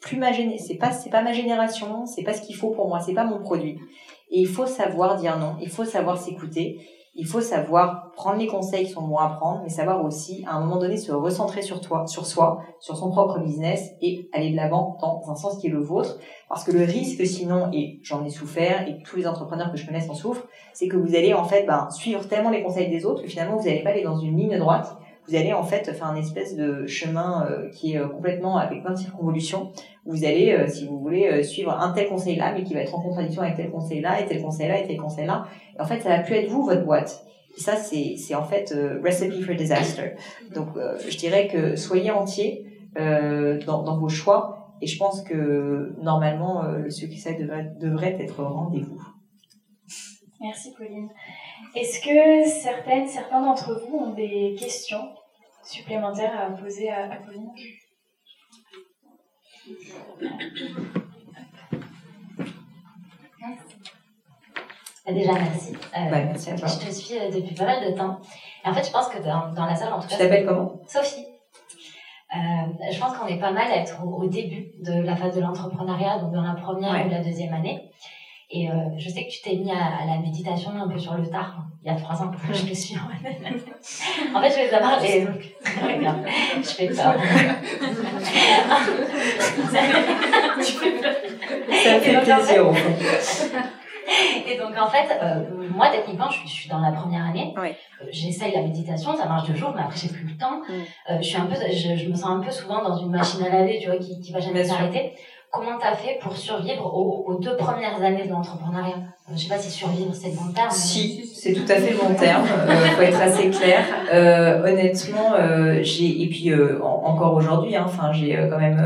plus 0.00 0.16
ma 0.16 0.32
c'est 0.32 0.76
pas 0.76 0.90
c'est 0.90 1.10
pas 1.10 1.20
ma 1.20 1.34
génération, 1.34 2.06
c'est 2.06 2.22
pas 2.22 2.32
ce 2.32 2.40
qu'il 2.40 2.56
faut 2.56 2.70
pour 2.70 2.88
moi, 2.88 3.00
c'est 3.00 3.12
pas 3.12 3.24
mon 3.24 3.40
produit. 3.40 3.78
Et 4.30 4.40
il 4.40 4.48
faut 4.48 4.66
savoir 4.66 5.16
dire 5.16 5.38
non, 5.38 5.56
il 5.60 5.68
faut 5.68 5.84
savoir 5.84 6.16
s'écouter, 6.16 6.80
il 7.14 7.26
faut 7.26 7.40
savoir 7.40 8.12
prendre 8.12 8.38
les 8.38 8.46
conseils 8.46 8.86
qui 8.86 8.92
sont 8.92 9.02
bons 9.02 9.16
à 9.16 9.28
prendre, 9.30 9.62
mais 9.62 9.68
savoir 9.68 10.04
aussi 10.04 10.44
à 10.46 10.54
un 10.54 10.60
moment 10.60 10.78
donné 10.78 10.96
se 10.96 11.10
recentrer 11.10 11.60
sur 11.60 11.80
toi, 11.80 12.06
sur 12.06 12.24
soi, 12.24 12.62
sur 12.78 12.96
son 12.96 13.10
propre 13.10 13.40
business 13.40 13.90
et 14.00 14.28
aller 14.32 14.52
de 14.52 14.56
l'avant 14.56 14.96
dans 15.00 15.20
un 15.28 15.34
sens 15.34 15.58
qui 15.58 15.66
est 15.66 15.70
le 15.70 15.82
vôtre. 15.82 16.18
Parce 16.48 16.62
que 16.62 16.70
le 16.70 16.84
risque 16.84 17.26
sinon, 17.26 17.68
et 17.72 17.98
j'en 18.02 18.24
ai 18.24 18.30
souffert, 18.30 18.86
et 18.86 19.02
tous 19.02 19.16
les 19.16 19.26
entrepreneurs 19.26 19.72
que 19.72 19.76
je 19.76 19.86
connaisse 19.86 20.08
en 20.08 20.14
souffrent, 20.14 20.46
c'est 20.72 20.86
que 20.86 20.96
vous 20.96 21.16
allez 21.16 21.34
en 21.34 21.44
fait 21.44 21.66
ben, 21.66 21.90
suivre 21.90 22.26
tellement 22.28 22.50
les 22.50 22.62
conseils 22.62 22.88
des 22.88 23.04
autres 23.04 23.22
que 23.22 23.28
finalement 23.28 23.56
vous 23.56 23.64
n'allez 23.64 23.82
pas 23.82 23.90
aller 23.90 24.04
dans 24.04 24.18
une 24.18 24.36
ligne 24.36 24.58
droite. 24.58 24.96
Vous 25.30 25.36
allez 25.36 25.52
en 25.52 25.62
fait 25.62 25.92
faire 25.92 26.08
un 26.08 26.16
espèce 26.16 26.56
de 26.56 26.86
chemin 26.86 27.46
euh, 27.48 27.68
qui 27.70 27.92
est 27.92 27.98
euh, 27.98 28.08
complètement 28.08 28.56
avec 28.56 28.82
plein 28.82 28.94
de 28.94 28.98
circonvolutions. 28.98 29.70
Vous 30.04 30.24
allez, 30.24 30.50
euh, 30.50 30.66
si 30.66 30.88
vous 30.88 30.98
voulez, 30.98 31.44
suivre 31.44 31.70
un 31.70 31.92
tel 31.92 32.08
conseil-là, 32.08 32.52
mais 32.52 32.64
qui 32.64 32.74
va 32.74 32.80
être 32.80 32.96
en 32.96 33.00
contradiction 33.00 33.42
avec 33.42 33.56
tel 33.56 33.70
conseil-là, 33.70 34.20
et 34.20 34.26
tel 34.26 34.42
conseil-là, 34.42 34.80
et 34.80 34.88
tel 34.88 34.96
conseil-là. 34.96 35.44
Et 35.78 35.80
en 35.80 35.84
fait, 35.84 36.00
ça 36.00 36.08
va 36.08 36.18
plus 36.18 36.34
être 36.34 36.50
vous, 36.50 36.64
votre 36.64 36.84
boîte. 36.84 37.24
Et 37.56 37.60
ça, 37.60 37.76
c'est, 37.76 38.34
en 38.34 38.42
fait 38.42 38.72
euh, 38.72 39.00
recipe 39.04 39.44
for 39.44 39.54
disaster. 39.54 40.16
Donc, 40.52 40.70
je 41.08 41.16
dirais 41.16 41.46
que 41.46 41.76
soyez 41.76 42.10
entier 42.10 42.66
dans, 42.96 43.98
vos 44.00 44.08
choix. 44.08 44.74
Et 44.82 44.88
je 44.88 44.98
pense 44.98 45.22
que 45.22 45.94
normalement, 46.02 46.62
le 46.62 46.90
succès 46.90 47.34
devrait, 47.34 47.70
devrait 47.78 48.16
être 48.18 48.42
au 48.42 48.48
rendez-vous. 48.48 49.00
Merci 50.40 50.72
Pauline. 50.76 51.08
Est-ce 51.76 52.00
que 52.00 52.50
certaines, 52.50 53.06
certains 53.06 53.42
d'entre 53.42 53.78
vous 53.86 53.96
ont 53.96 54.14
des 54.14 54.56
questions 54.58 55.02
supplémentaires 55.62 56.38
à 56.40 56.50
poser 56.50 56.90
à, 56.90 57.04
à 57.12 57.16
Pauline 57.16 57.50
Bah, 65.06 65.12
Déjà, 65.12 65.32
merci. 65.32 65.72
Euh, 65.74 66.10
Ouais, 66.10 66.24
merci 66.24 66.50
à 66.50 66.56
toi. 66.56 66.68
Je 66.68 66.86
te 66.86 66.92
suis 66.92 67.18
euh, 67.18 67.30
depuis 67.30 67.54
pas 67.54 67.64
mal 67.64 67.84
de 67.90 67.96
temps. 67.96 68.18
Et 68.64 68.68
en 68.68 68.74
fait, 68.74 68.84
je 68.86 68.90
pense 68.92 69.08
que 69.08 69.18
dans, 69.18 69.52
dans 69.52 69.64
la 69.66 69.74
salle, 69.74 69.92
en 69.92 70.00
tout 70.00 70.08
Tu 70.08 70.16
cas, 70.16 70.24
t'appelles 70.24 70.46
comment? 70.46 70.80
Sophie. 70.86 71.24
Euh, 72.32 72.92
je 72.92 73.00
pense 73.00 73.16
qu'on 73.16 73.26
est 73.26 73.40
pas 73.40 73.50
mal 73.50 73.66
à 73.70 73.76
être 73.78 74.04
au, 74.04 74.22
au 74.22 74.26
début 74.28 74.70
de 74.84 75.02
la 75.02 75.16
phase 75.16 75.34
de 75.34 75.40
l'entrepreneuriat, 75.40 76.18
donc 76.18 76.32
dans 76.32 76.42
la 76.42 76.54
première 76.54 76.92
Ouais. 76.92 77.06
ou 77.06 77.10
la 77.10 77.24
deuxième 77.24 77.52
année. 77.54 77.90
Et 78.52 78.68
euh, 78.68 78.72
je 78.98 79.08
sais 79.08 79.24
que 79.26 79.30
tu 79.30 79.40
t'es 79.42 79.54
mis 79.56 79.70
à, 79.70 79.76
à 80.02 80.06
la 80.06 80.18
méditation 80.20 80.72
un 80.72 80.88
peu 80.88 80.98
sur 80.98 81.14
le 81.14 81.24
tard, 81.28 81.66
il 81.84 81.90
y 81.90 81.94
a 81.94 81.96
trois 81.96 82.20
ans, 82.20 82.32
je 82.52 82.64
te 82.66 82.74
suis. 82.74 82.96
en 82.96 83.08
fait, 84.42 84.50
je 84.50 84.56
vais 84.56 84.68
savoir 84.70 85.00
les... 85.00 85.24
Je 86.62 86.68
fais 86.68 86.88
peur. 86.88 87.14
tu 90.64 90.72
fais 90.72 90.90
peur. 91.00 91.14
Ça 91.82 92.00
fait 92.00 92.10
Et 92.10 92.14
donc, 92.14 92.28
en 92.28 92.40
fait- 92.40 92.54
plaisir. 92.56 92.72
Et 94.48 94.58
donc 94.58 94.76
en 94.76 94.88
fait, 94.88 95.06
euh, 95.22 95.44
moi 95.72 95.88
techniquement, 95.90 96.28
je 96.28 96.38
suis, 96.40 96.48
je 96.48 96.52
suis 96.54 96.68
dans 96.68 96.80
la 96.80 96.90
première 96.90 97.26
année. 97.26 97.54
Ouais. 97.56 97.76
Euh, 98.02 98.06
J'essaye 98.10 98.52
la 98.52 98.62
méditation, 98.62 99.16
ça 99.16 99.26
marche 99.26 99.48
deux 99.48 99.54
jours, 99.54 99.72
mais 99.74 99.82
après 99.82 99.96
j'ai 99.96 100.08
plus 100.08 100.24
le 100.26 100.36
temps. 100.36 100.62
Mm. 100.68 100.72
Euh, 101.10 101.16
je 101.18 101.22
suis 101.22 101.36
un 101.36 101.46
peu, 101.46 101.54
je, 101.54 101.94
je 101.96 102.08
me 102.08 102.14
sens 102.16 102.26
un 102.26 102.40
peu 102.40 102.50
souvent 102.50 102.82
dans 102.82 102.96
une 102.96 103.10
machine 103.10 103.44
à 103.44 103.48
laver, 103.50 103.78
tu 103.80 103.86
vois, 103.88 103.98
qui, 103.98 104.20
qui 104.20 104.32
va 104.32 104.40
jamais 104.40 104.64
s'arrêter. 104.64 105.12
Comment 105.52 105.78
t'as 105.80 105.94
fait 105.96 106.18
pour 106.22 106.36
survivre 106.36 106.94
aux, 106.94 107.38
deux 107.40 107.56
premières 107.56 108.00
années 108.02 108.24
de 108.24 108.30
l'entrepreneuriat 108.30 108.94
Euh, 109.28 109.32
Je 109.34 109.42
sais 109.42 109.48
pas 109.48 109.58
si 109.58 109.68
survivre 109.70 110.14
c'est 110.14 110.28
le 110.28 110.36
bon 110.36 110.52
terme. 110.52 110.70
Si, 110.70 111.26
c'est 111.26 111.52
tout 111.52 111.64
à 111.68 111.74
fait 111.74 111.90
le 111.92 111.98
bon 111.98 112.14
terme. 112.14 112.44
Euh, 112.68 112.76
faut 112.96 113.02
être 113.02 113.20
assez 113.20 113.50
clair. 113.50 113.84
Euh, 114.12 114.62
honnêtement, 114.62 115.34
euh, 115.34 115.80
j'ai 115.82 116.22
et 116.22 116.28
puis 116.28 116.50
euh, 116.52 116.80
en- 116.82 117.02
encore 117.04 117.34
aujourd'hui, 117.34 117.74
hein, 117.74 117.82
enfin 117.84 118.12
j'ai 118.12 118.36
quand 118.48 118.58
même 118.60 118.80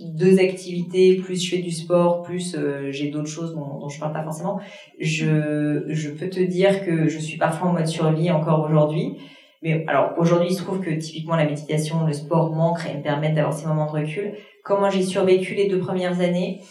deux 0.00 0.40
activités, 0.40 1.16
plus 1.16 1.40
je 1.44 1.50
fais 1.56 1.62
du 1.62 1.70
sport, 1.70 2.22
plus 2.22 2.56
j'ai 2.90 3.10
d'autres 3.10 3.28
choses 3.28 3.54
dont, 3.54 3.78
dont 3.78 3.88
je 3.88 4.00
parle 4.00 4.12
pas 4.12 4.24
forcément. 4.24 4.58
Je 5.00 5.84
je 5.88 6.10
peux 6.10 6.28
te 6.28 6.40
dire 6.40 6.84
que 6.84 7.06
je 7.08 7.18
suis 7.18 7.38
parfois 7.38 7.68
en 7.68 7.72
mode 7.72 7.86
survie 7.86 8.30
encore 8.32 8.64
aujourd'hui. 8.68 9.18
Mais 9.62 9.84
alors 9.88 10.12
aujourd'hui, 10.18 10.48
il 10.50 10.54
se 10.54 10.62
trouve 10.62 10.80
que 10.80 10.90
typiquement 10.90 11.36
la 11.36 11.46
méditation, 11.46 12.04
le 12.06 12.12
sport 12.12 12.52
manquent 12.52 12.84
et 12.92 12.98
me 12.98 13.02
permettent 13.02 13.34
d'avoir 13.34 13.54
ces 13.54 13.66
moments 13.66 13.86
de 13.86 13.92
recul. 13.92 14.34
Comment 14.64 14.88
j'ai 14.88 15.02
survécu 15.02 15.54
les 15.54 15.68
deux 15.68 15.78
premières 15.78 16.20
années 16.20 16.62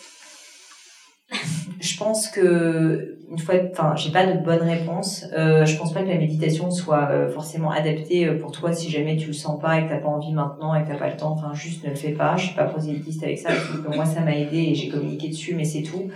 Je 1.80 1.96
pense 1.98 2.28
que 2.28 3.20
une 3.30 3.38
fois, 3.40 3.56
enfin, 3.72 3.96
j'ai 3.96 4.12
pas 4.12 4.26
de 4.26 4.44
bonne 4.44 4.62
réponse. 4.62 5.26
Euh, 5.38 5.66
je 5.66 5.78
pense 5.78 5.94
pas 5.94 6.02
que 6.02 6.10
la 6.10 6.18
méditation 6.18 6.70
soit 6.72 7.10
euh, 7.10 7.30
forcément 7.30 7.70
adaptée 7.72 8.28
euh, 8.28 8.40
pour 8.40 8.52
toi 8.52 8.74
si 8.74 8.90
jamais 8.90 9.18
tu 9.18 9.28
le 9.28 9.34
sens 9.34 9.60
pas 9.60 9.80
et 9.80 9.86
que 9.86 9.90
t'as 9.90 9.98
pas 9.98 10.08
envie 10.08 10.34
maintenant 10.34 10.76
et 10.76 10.84
que 10.84 10.88
t'as 10.88 10.98
pas 10.98 11.10
le 11.10 11.18
temps. 11.18 11.32
Enfin, 11.32 11.54
juste 11.54 11.84
ne 11.84 11.90
le 11.90 11.96
fais 11.96 12.12
pas. 12.12 12.36
Je 12.36 12.48
suis 12.48 12.56
pas 12.56 12.66
prosélytiste 12.66 13.24
avec 13.24 13.38
ça. 13.38 13.50
moi, 13.96 14.06
ça 14.06 14.22
m'a 14.22 14.36
aidé 14.36 14.58
et 14.58 14.76
j'ai 14.76 14.90
communiqué 14.90 15.30
dessus, 15.30 15.56
mais 15.56 15.64
c'est 15.64 15.84
tout. 15.84 16.10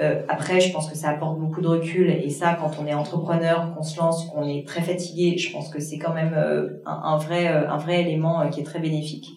Euh, 0.00 0.22
après, 0.28 0.60
je 0.60 0.72
pense 0.72 0.90
que 0.90 0.96
ça 0.96 1.08
apporte 1.10 1.38
beaucoup 1.38 1.60
de 1.60 1.68
recul 1.68 2.10
et 2.10 2.28
ça, 2.28 2.56
quand 2.60 2.72
on 2.82 2.86
est 2.86 2.94
entrepreneur, 2.94 3.74
qu'on 3.74 3.82
se 3.82 3.98
lance, 3.98 4.26
qu'on 4.26 4.46
est 4.46 4.66
très 4.66 4.82
fatigué, 4.82 5.38
je 5.38 5.52
pense 5.52 5.68
que 5.68 5.80
c'est 5.80 5.98
quand 5.98 6.14
même 6.14 6.34
vrai, 7.18 7.46
un 7.46 7.76
vrai 7.76 8.00
élément 8.00 8.48
qui 8.50 8.60
est 8.60 8.64
très 8.64 8.80
bénéfique. 8.80 9.28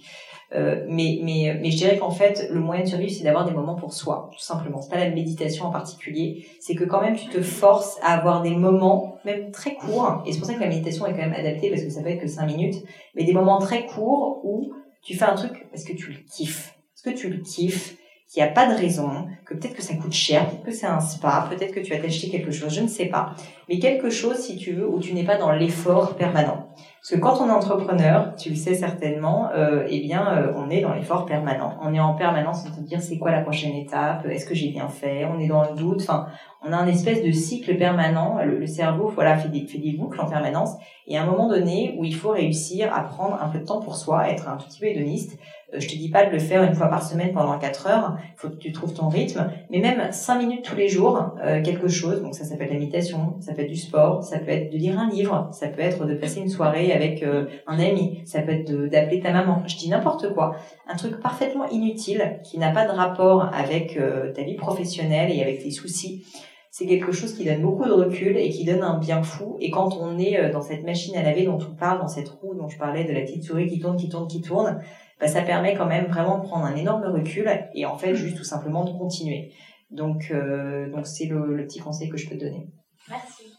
Mais, 0.52 1.20
mais, 1.24 1.58
mais 1.62 1.72
je 1.72 1.78
dirais 1.78 1.98
qu'en 1.98 2.12
fait, 2.12 2.48
le 2.50 2.60
moyen 2.60 2.84
de 2.84 2.88
survivre, 2.88 3.12
c'est 3.12 3.24
d'avoir 3.24 3.46
des 3.46 3.52
moments 3.52 3.76
pour 3.76 3.94
soi, 3.94 4.30
tout 4.32 4.40
simplement. 4.40 4.82
C'est 4.82 4.90
pas 4.90 4.98
la 4.98 5.10
méditation 5.10 5.66
en 5.66 5.72
particulier. 5.72 6.46
C'est 6.60 6.76
que 6.76 6.84
quand 6.84 7.02
même, 7.02 7.16
tu 7.16 7.28
te 7.28 7.42
forces 7.42 7.98
à 8.02 8.14
avoir 8.14 8.42
des 8.42 8.52
moments, 8.52 9.18
même 9.26 9.52
très 9.52 9.76
courts. 9.76 10.24
Et 10.26 10.32
c'est 10.32 10.40
pour 10.40 10.48
ça 10.48 10.54
que 10.54 10.60
la 10.60 10.68
méditation 10.68 11.06
est 11.06 11.12
quand 11.12 11.18
même 11.18 11.34
adaptée 11.34 11.70
parce 11.70 11.84
que 11.84 11.90
ça 11.90 12.02
peut 12.02 12.10
être 12.10 12.22
que 12.22 12.28
cinq 12.28 12.46
minutes, 12.48 12.84
mais 13.16 13.24
des 13.24 13.34
moments 13.34 13.60
très 13.60 13.86
courts 13.86 14.42
où 14.44 14.74
tu 15.02 15.16
fais 15.16 15.26
un 15.26 15.36
truc 15.36 15.68
parce 15.70 15.84
que 15.84 15.94
tu 15.94 16.12
le 16.12 16.20
kiffes. 16.20 16.76
Parce 16.94 17.16
que 17.16 17.22
tu 17.22 17.30
le 17.30 17.42
kiffes 17.42 17.98
qu'il 18.28 18.44
n'y 18.44 18.50
a 18.50 18.52
pas 18.52 18.68
de 18.68 18.78
raison, 18.78 19.28
que 19.46 19.54
peut-être 19.54 19.76
que 19.76 19.82
ça 19.82 19.96
coûte 19.96 20.14
cher, 20.14 20.50
peut-être 20.50 20.64
que 20.64 20.72
c'est 20.72 20.86
un 20.86 21.00
spa, 21.00 21.48
peut-être 21.50 21.74
que 21.74 21.80
tu 21.80 21.94
vas 21.94 22.00
t'acheter 22.00 22.30
quelque 22.30 22.52
chose, 22.52 22.74
je 22.74 22.82
ne 22.82 22.88
sais 22.88 23.06
pas. 23.06 23.32
Mais 23.70 23.80
quelque 23.80 24.10
chose, 24.10 24.38
si 24.38 24.58
tu 24.58 24.74
veux, 24.74 24.88
où 24.88 25.00
tu 25.00 25.14
n'es 25.14 25.24
pas 25.24 25.38
dans 25.38 25.52
l'effort 25.52 26.16
permanent. 26.16 26.68
Parce 26.76 27.12
que 27.12 27.20
quand 27.20 27.42
on 27.42 27.48
est 27.48 27.54
entrepreneur, 27.54 28.36
tu 28.36 28.50
le 28.50 28.56
sais 28.56 28.74
certainement, 28.74 29.50
euh, 29.56 29.88
eh 29.90 30.02
bien, 30.02 30.28
euh, 30.28 30.52
on 30.58 30.70
est 30.70 30.82
dans 30.82 30.94
l'effort 30.94 31.26
permanent. 31.26 31.78
On 31.82 31.94
est 31.94 32.02
en 32.02 32.16
permanence 32.16 32.66
en 32.66 32.72
train 32.72 32.82
de 32.82 32.86
dire 32.88 33.02
c'est 33.02 33.18
quoi 33.18 33.32
la 33.32 33.42
prochaine 33.42 33.76
étape, 33.76 34.26
est-ce 34.26 34.46
que 34.46 34.54
j'ai 34.54 34.70
bien 34.72 34.90
fait, 34.90 35.24
on 35.26 35.40
est 35.40 35.48
dans 35.48 35.62
le 35.62 35.78
doute. 35.78 36.02
Enfin, 36.02 36.28
on 36.68 36.74
a 36.74 36.76
un 36.76 36.88
espèce 36.88 37.24
de 37.24 37.32
cycle 37.32 37.78
permanent. 37.78 38.40
Le, 38.44 38.66
cerveau, 38.68 39.08
voilà, 39.08 39.38
fait 39.38 39.48
des, 39.48 39.66
fait 39.68 39.78
des 39.78 39.94
boucles 39.94 40.20
en 40.20 40.26
permanence. 40.26 40.72
Et 41.08 41.18
à 41.18 41.24
un 41.24 41.26
moment 41.26 41.48
donné 41.48 41.96
où 41.98 42.04
il 42.04 42.14
faut 42.14 42.32
réussir 42.32 42.94
à 42.94 43.04
prendre 43.04 43.42
un 43.42 43.48
peu 43.48 43.60
de 43.60 43.66
temps 43.66 43.80
pour 43.80 43.96
soi, 43.96 44.30
être 44.30 44.50
un 44.50 44.58
tout 44.58 44.68
petit 44.68 44.80
peu 44.82 44.88
hédoniste, 44.88 45.40
je 45.74 45.86
te 45.86 45.96
dis 45.96 46.10
pas 46.10 46.26
de 46.26 46.32
le 46.32 46.40
faire 46.40 46.64
une 46.64 46.74
fois 46.74 46.88
par 46.88 47.04
semaine 47.04 47.34
pendant 47.34 47.58
quatre 47.60 47.88
heures. 47.88 48.18
Il 48.36 48.40
faut 48.40 48.50
que 48.50 48.56
tu 48.56 48.72
trouves 48.72 48.94
ton 48.94 49.10
rythme. 49.10 49.52
Mais 49.70 49.80
même 49.80 50.12
cinq 50.12 50.40
minutes 50.40 50.64
tous 50.64 50.76
les 50.76 50.88
jours, 50.88 51.36
euh, 51.44 51.62
quelque 51.62 51.90
chose. 51.90 52.22
Donc 52.22 52.36
ça 52.36 52.46
s'appelle 52.46 52.70
la 52.70 52.80
méditation, 52.80 53.36
ça 53.42 53.54
peut 53.54 53.64
être 53.64 53.70
du 53.70 53.76
sport, 53.76 54.24
ça 54.24 54.40
peut 54.40 54.52
être 54.52 54.72
de 54.72 54.78
lire 54.78 54.98
un 54.98 55.10
livre, 55.10 55.50
ça 55.52 55.68
peut 55.68 55.82
être 55.82 56.06
de 56.06 56.14
passer 56.14 56.40
une 56.40 56.50
soirée 56.50 56.94
avec 56.94 57.22
euh, 57.22 57.48
un 57.68 57.80
ami, 57.80 58.22
ça 58.26 58.42
peut 58.42 58.54
être 58.54 58.72
d'appeler 58.90 59.20
ta 59.20 59.34
maman. 59.34 59.64
Je 59.68 59.76
dis 59.76 59.90
n'importe 59.90 60.34
quoi. 60.34 60.56
Un 60.88 60.96
truc 60.96 61.20
parfaitement 61.20 61.68
inutile 61.68 62.40
qui 62.44 62.58
n'a 62.60 62.72
pas 62.72 62.86
de 62.86 62.92
rapport 62.92 63.50
avec 63.54 64.00
ta 64.36 64.44
vie 64.44 64.56
professionnelle 64.56 65.32
et 65.32 65.42
avec 65.42 65.64
tes 65.64 65.72
soucis 65.72 66.26
c'est 66.70 66.86
quelque 66.86 67.12
chose 67.12 67.34
qui 67.34 67.44
donne 67.44 67.64
beaucoup 67.64 67.86
de 67.86 67.92
recul 67.92 68.38
et 68.38 68.50
qui 68.50 68.64
donne 68.64 68.84
un 68.84 69.00
bien 69.00 69.24
fou. 69.24 69.58
Et 69.60 69.72
quand 69.72 69.98
on 70.00 70.20
est 70.20 70.52
dans 70.52 70.62
cette 70.62 70.84
machine 70.84 71.16
à 71.16 71.24
laver 71.24 71.46
dont 71.46 71.58
on 71.58 71.74
parle, 71.74 72.00
dans 72.00 72.08
cette 72.08 72.30
roue 72.30 72.54
dont 72.54 72.70
je 72.70 72.78
parlais 72.78 73.04
de 73.04 73.14
la 73.14 73.22
petite 73.22 73.44
souris 73.44 73.68
qui 73.68 73.80
tourne, 73.80 73.98
qui 73.98 74.10
tourne, 74.10 74.28
qui 74.28 74.42
tourne, 74.42 74.80
bah, 75.20 75.28
ça 75.28 75.42
permet 75.42 75.76
quand 75.76 75.88
même 75.88 76.06
vraiment 76.06 76.40
de 76.40 76.44
prendre 76.44 76.66
un 76.66 76.76
énorme 76.76 77.06
recul 77.06 77.50
et 77.74 77.86
en 77.86 77.98
fait 77.98 78.16
juste 78.16 78.38
tout 78.38 78.44
simplement 78.44 78.86
de 78.86 78.92
continuer. 78.92 79.52
Donc, 79.90 80.32
euh, 80.32 80.90
donc 80.92 81.08
c'est 81.08 81.26
le, 81.26 81.56
le, 81.56 81.66
petit 81.66 81.80
conseil 81.80 82.10
que 82.10 82.18
je 82.18 82.28
peux 82.30 82.36
te 82.36 82.44
donner. 82.44 82.68
Merci. 83.10 83.54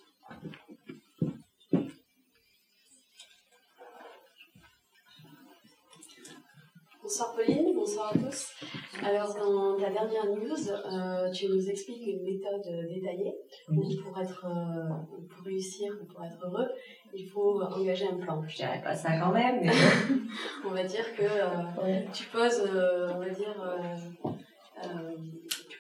Bonsoir 7.03 7.35
Pauline, 7.35 7.75
bonsoir 7.75 8.13
à 8.15 8.19
tous. 8.19 8.53
Alors 9.05 9.35
dans 9.35 9.77
ta 9.77 9.91
dernière 9.91 10.27
news, 10.27 10.71
euh, 10.71 11.31
tu 11.31 11.49
nous 11.49 11.71
expliques 11.71 12.07
une 12.07 12.23
méthode 12.23 12.63
détaillée 12.89 13.35
où 13.69 13.83
pour 14.03 14.21
être, 14.21 14.47
euh, 14.47 15.25
pour 15.29 15.45
réussir, 15.45 15.93
pour 16.09 16.25
être 16.25 16.39
heureux, 16.45 16.69
il 17.15 17.27
faut 17.27 17.63
engager 17.63 18.07
un 18.09 18.17
plan. 18.17 18.43
Je 18.47 18.57
dirais 18.57 18.81
pas 18.83 18.95
ça 18.95 19.19
quand 19.19 19.33
même, 19.33 19.61
mais 19.63 19.73
on 20.67 20.71
va 20.71 20.85
dire 20.85 21.15
que 21.17 21.23
euh, 21.23 22.01
tu 22.13 22.25
poses, 22.27 22.63
on 22.63 23.19
va 23.19 23.31
dire, 23.31 23.63
euh, 24.85 25.17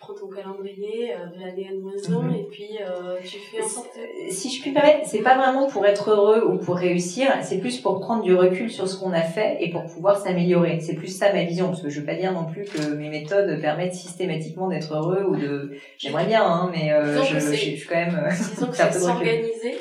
prends 0.08 0.26
ton 0.26 0.28
calendrier 0.28 1.14
de 1.34 1.40
l'année 1.40 1.68
N-1 1.70 2.22
mhm. 2.22 2.34
et 2.34 2.44
puis 2.50 2.78
tu 3.24 3.38
fais 3.38 3.62
en 3.62 3.68
sorte. 3.68 3.90
Si 4.30 4.50
je 4.50 4.60
puis 4.60 4.70
me 4.70 4.74
permettre, 4.74 5.06
c'est 5.06 5.22
pas 5.22 5.36
vraiment 5.36 5.66
pour 5.66 5.84
être 5.86 6.10
heureux 6.10 6.44
ou 6.46 6.58
pour 6.58 6.76
réussir, 6.76 7.30
c'est 7.42 7.58
plus 7.58 7.80
pour 7.80 8.00
prendre 8.00 8.22
du 8.22 8.34
recul 8.34 8.70
sur 8.70 8.88
ce 8.88 8.98
qu'on 8.98 9.12
a 9.12 9.22
fait 9.22 9.58
et 9.60 9.70
pour 9.70 9.84
pouvoir 9.84 10.18
s'améliorer. 10.18 10.80
C'est 10.80 10.94
plus 10.94 11.08
ça 11.08 11.32
ma 11.32 11.44
vision, 11.44 11.68
parce 11.68 11.82
que 11.82 11.88
je 11.88 12.00
veux 12.00 12.06
pas 12.06 12.14
dire 12.14 12.32
non 12.32 12.46
plus 12.46 12.64
que 12.64 12.94
mes 12.94 13.08
méthodes 13.08 13.60
permettent 13.60 13.94
systématiquement 13.94 14.68
d'être 14.68 14.94
heureux 14.94 15.24
ou 15.28 15.36
de. 15.36 15.72
J'aimerais 15.98 16.26
bien, 16.26 16.44
hein, 16.44 16.70
mais 16.72 16.90
je, 16.90 17.38
je, 17.38 17.54
suis 17.54 17.86
quand 17.86 17.96
même. 17.96 18.28
Disons 18.30 18.66
que 18.66 18.76
c'est 18.76 18.92
s'organiser 18.92 19.78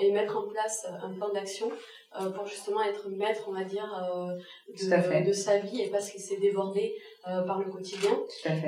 et 0.00 0.12
mettre 0.12 0.36
en 0.36 0.48
place 0.48 0.86
un 1.02 1.12
plan 1.12 1.32
d'action 1.32 1.70
euh, 2.20 2.30
pour 2.30 2.46
justement 2.46 2.82
être 2.82 3.08
maître, 3.10 3.44
on 3.48 3.52
va 3.52 3.64
dire, 3.64 3.90
euh, 4.14 4.34
de, 4.68 5.26
de, 5.26 5.32
sa 5.32 5.58
vie 5.58 5.82
et 5.82 5.88
pas 5.88 6.00
se 6.00 6.14
laisser 6.14 6.38
déborder 6.38 6.94
euh, 7.28 7.42
par 7.42 7.58
le 7.60 7.70
quotidien. 7.70 8.18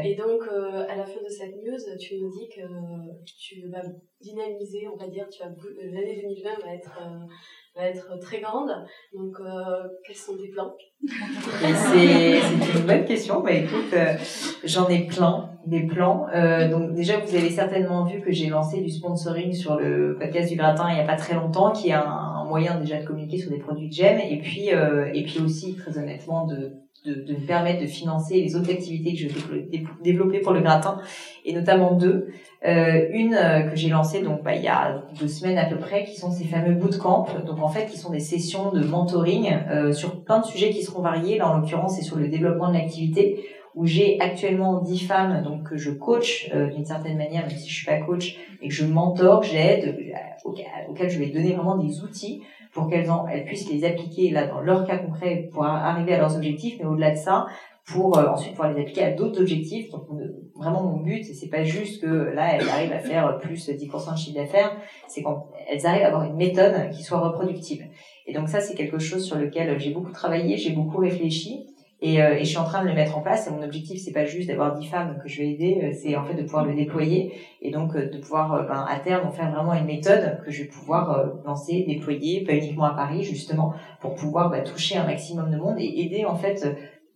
Et 0.04 0.14
donc, 0.14 0.42
euh, 0.42 0.86
à 0.88 0.96
la 0.96 1.04
fin 1.04 1.22
de 1.22 1.28
cette 1.28 1.56
news, 1.56 1.98
tu 1.98 2.18
nous 2.18 2.30
dis 2.30 2.48
que 2.48 2.62
tu 3.24 3.68
vas 3.68 3.82
dynamiser, 4.20 4.86
on 4.92 4.96
va 4.96 5.08
dire, 5.08 5.28
tu 5.28 5.42
l'année 5.42 6.20
2020 6.22 6.64
va 6.64 6.74
être 6.74 7.00
va 7.76 7.86
être 7.86 8.18
très 8.20 8.40
grande. 8.40 8.70
Donc, 9.14 9.36
euh, 9.40 9.88
quels 10.06 10.16
sont 10.16 10.36
tes 10.36 10.48
plans? 10.48 10.74
C'est 11.92 12.38
une 12.38 12.86
bonne 12.86 13.04
question. 13.04 13.40
Bah, 13.40 13.52
écoute, 13.52 13.92
euh, 13.92 14.14
j'en 14.64 14.88
ai 14.88 15.06
plein, 15.06 15.50
des 15.66 15.86
plans. 15.86 16.26
Euh, 16.34 16.68
donc, 16.68 16.92
déjà, 16.92 17.18
vous 17.18 17.34
avez 17.34 17.50
certainement 17.50 18.04
vu 18.04 18.20
que 18.20 18.32
j'ai 18.32 18.48
lancé 18.48 18.80
du 18.80 18.90
sponsoring 18.90 19.52
sur 19.52 19.76
le 19.76 20.16
podcast 20.18 20.48
du 20.48 20.56
gratin 20.56 20.88
il 20.90 20.96
n'y 20.96 21.00
a 21.00 21.06
pas 21.06 21.16
très 21.16 21.34
longtemps, 21.34 21.72
qui 21.72 21.90
est 21.90 21.94
un, 21.94 22.29
moyen 22.50 22.78
déjà 22.78 23.00
de 23.00 23.06
communiquer 23.06 23.38
sur 23.38 23.50
des 23.50 23.58
produits 23.58 23.88
que 23.88 23.94
j'aime. 23.94 24.20
Et 24.20 24.38
puis, 24.38 24.74
euh, 24.74 25.10
et 25.14 25.22
puis 25.22 25.40
aussi, 25.40 25.74
très 25.76 25.96
honnêtement, 25.96 26.46
de 26.46 26.72
de, 27.04 27.14
de, 27.14 27.32
me 27.32 27.46
permettre 27.46 27.80
de 27.80 27.86
financer 27.86 28.40
les 28.40 28.56
autres 28.56 28.70
activités 28.70 29.14
que 29.14 29.18
je 29.18 29.28
vais 29.28 29.84
développer 30.02 30.40
pour 30.40 30.52
le 30.52 30.60
gratin, 30.60 31.00
et 31.44 31.52
notamment 31.52 31.94
deux. 31.94 32.28
Euh, 32.66 33.08
une 33.12 33.32
euh, 33.32 33.62
que 33.62 33.76
j'ai 33.76 33.88
lancée 33.88 34.20
donc 34.20 34.42
bah, 34.42 34.54
il 34.54 34.62
y 34.62 34.68
a 34.68 35.02
deux 35.18 35.28
semaines 35.28 35.56
à 35.56 35.64
peu 35.64 35.76
près, 35.76 36.04
qui 36.04 36.16
sont 36.16 36.30
ces 36.30 36.44
fameux 36.44 36.74
bootcamps, 36.74 37.26
donc 37.46 37.62
en 37.62 37.68
fait 37.68 37.86
qui 37.86 37.96
sont 37.96 38.10
des 38.10 38.20
sessions 38.20 38.70
de 38.70 38.84
mentoring 38.84 39.50
euh, 39.70 39.92
sur 39.92 40.22
plein 40.24 40.40
de 40.40 40.44
sujets 40.44 40.68
qui 40.68 40.82
seront 40.82 41.00
variés. 41.00 41.38
Là 41.38 41.48
en 41.48 41.58
l'occurrence 41.58 41.96
c'est 41.96 42.02
sur 42.02 42.16
le 42.16 42.28
développement 42.28 42.68
de 42.68 42.74
l'activité 42.74 43.46
où 43.74 43.86
j'ai 43.86 44.20
actuellement 44.20 44.80
dix 44.80 44.98
femmes 44.98 45.42
donc 45.42 45.68
que 45.68 45.76
je 45.76 45.90
coach 45.90 46.50
euh, 46.54 46.68
d'une 46.70 46.84
certaine 46.84 47.16
manière, 47.16 47.46
même 47.46 47.56
si 47.56 47.68
je 47.68 47.74
suis 47.74 47.86
pas 47.86 47.98
coach, 47.98 48.36
et 48.60 48.68
que 48.68 48.74
je 48.74 48.84
mentor, 48.84 49.42
j'aide, 49.42 49.96
auxquelles 50.44 51.10
je 51.10 51.18
vais 51.18 51.28
donner 51.28 51.54
vraiment 51.54 51.76
des 51.76 52.02
outils 52.02 52.42
pour 52.72 52.88
qu'elles 52.88 53.08
elles 53.32 53.44
puissent 53.44 53.70
les 53.70 53.84
appliquer 53.84 54.30
là 54.30 54.46
dans 54.46 54.60
leur 54.60 54.86
cas 54.86 54.98
concret 54.98 55.48
pour 55.52 55.64
arriver 55.64 56.14
à 56.14 56.18
leurs 56.18 56.36
objectifs, 56.36 56.76
mais 56.78 56.86
au-delà 56.86 57.12
de 57.12 57.16
ça, 57.16 57.46
pour 57.86 58.18
euh, 58.18 58.28
ensuite 58.28 58.52
pouvoir 58.52 58.72
les 58.72 58.82
appliquer 58.82 59.02
à 59.02 59.10
d'autres 59.12 59.40
objectifs. 59.40 59.90
Donc 59.90 60.06
vraiment 60.54 60.82
mon 60.82 60.98
but, 60.98 61.24
c'est 61.24 61.48
pas 61.48 61.64
juste 61.64 62.02
que 62.02 62.06
là 62.06 62.54
elles 62.54 62.68
arrivent 62.68 62.92
à 62.92 62.98
faire 62.98 63.38
plus 63.38 63.68
10% 63.68 64.12
de 64.12 64.18
chiffre 64.18 64.36
d'affaires, 64.36 64.76
c'est 65.08 65.22
qu'elles 65.22 65.86
arrivent 65.86 66.02
à 66.02 66.08
avoir 66.08 66.24
une 66.24 66.36
méthode 66.36 66.90
qui 66.90 67.02
soit 67.02 67.18
reproductible. 67.18 67.84
Et 68.26 68.32
donc 68.32 68.48
ça 68.48 68.60
c'est 68.60 68.74
quelque 68.74 68.98
chose 68.98 69.24
sur 69.24 69.36
lequel 69.36 69.78
j'ai 69.78 69.90
beaucoup 69.90 70.12
travaillé, 70.12 70.56
j'ai 70.56 70.70
beaucoup 70.70 70.98
réfléchi. 70.98 71.66
Et, 72.02 72.22
euh, 72.22 72.34
et, 72.34 72.44
je 72.44 72.48
suis 72.48 72.58
en 72.58 72.64
train 72.64 72.82
de 72.82 72.88
le 72.88 72.94
mettre 72.94 73.16
en 73.18 73.20
place. 73.20 73.46
Et 73.46 73.50
mon 73.50 73.62
objectif, 73.62 74.00
c'est 74.02 74.12
pas 74.12 74.24
juste 74.24 74.48
d'avoir 74.48 74.74
10 74.74 74.86
femmes 74.86 75.18
que 75.22 75.28
je 75.28 75.42
vais 75.42 75.50
aider, 75.50 75.80
euh, 75.82 75.92
c'est 75.92 76.16
en 76.16 76.24
fait 76.24 76.34
de 76.34 76.42
pouvoir 76.42 76.64
le 76.64 76.74
déployer 76.74 77.34
et 77.60 77.70
donc 77.70 77.94
euh, 77.94 78.08
de 78.08 78.18
pouvoir, 78.18 78.66
ben, 78.66 78.86
à 78.88 78.98
terme, 78.98 79.26
en 79.26 79.30
faire 79.30 79.50
vraiment 79.50 79.74
une 79.74 79.84
méthode 79.84 80.40
que 80.44 80.50
je 80.50 80.62
vais 80.62 80.68
pouvoir 80.68 81.24
lancer, 81.44 81.84
déployer, 81.86 82.44
pas 82.44 82.54
uniquement 82.54 82.84
à 82.84 82.94
Paris 82.94 83.22
justement, 83.22 83.74
pour 84.00 84.14
pouvoir 84.14 84.50
bah, 84.50 84.60
toucher 84.60 84.96
un 84.96 85.04
maximum 85.04 85.50
de 85.50 85.56
monde 85.56 85.76
et 85.78 86.00
aider 86.00 86.24
en 86.24 86.36
fait 86.36 86.66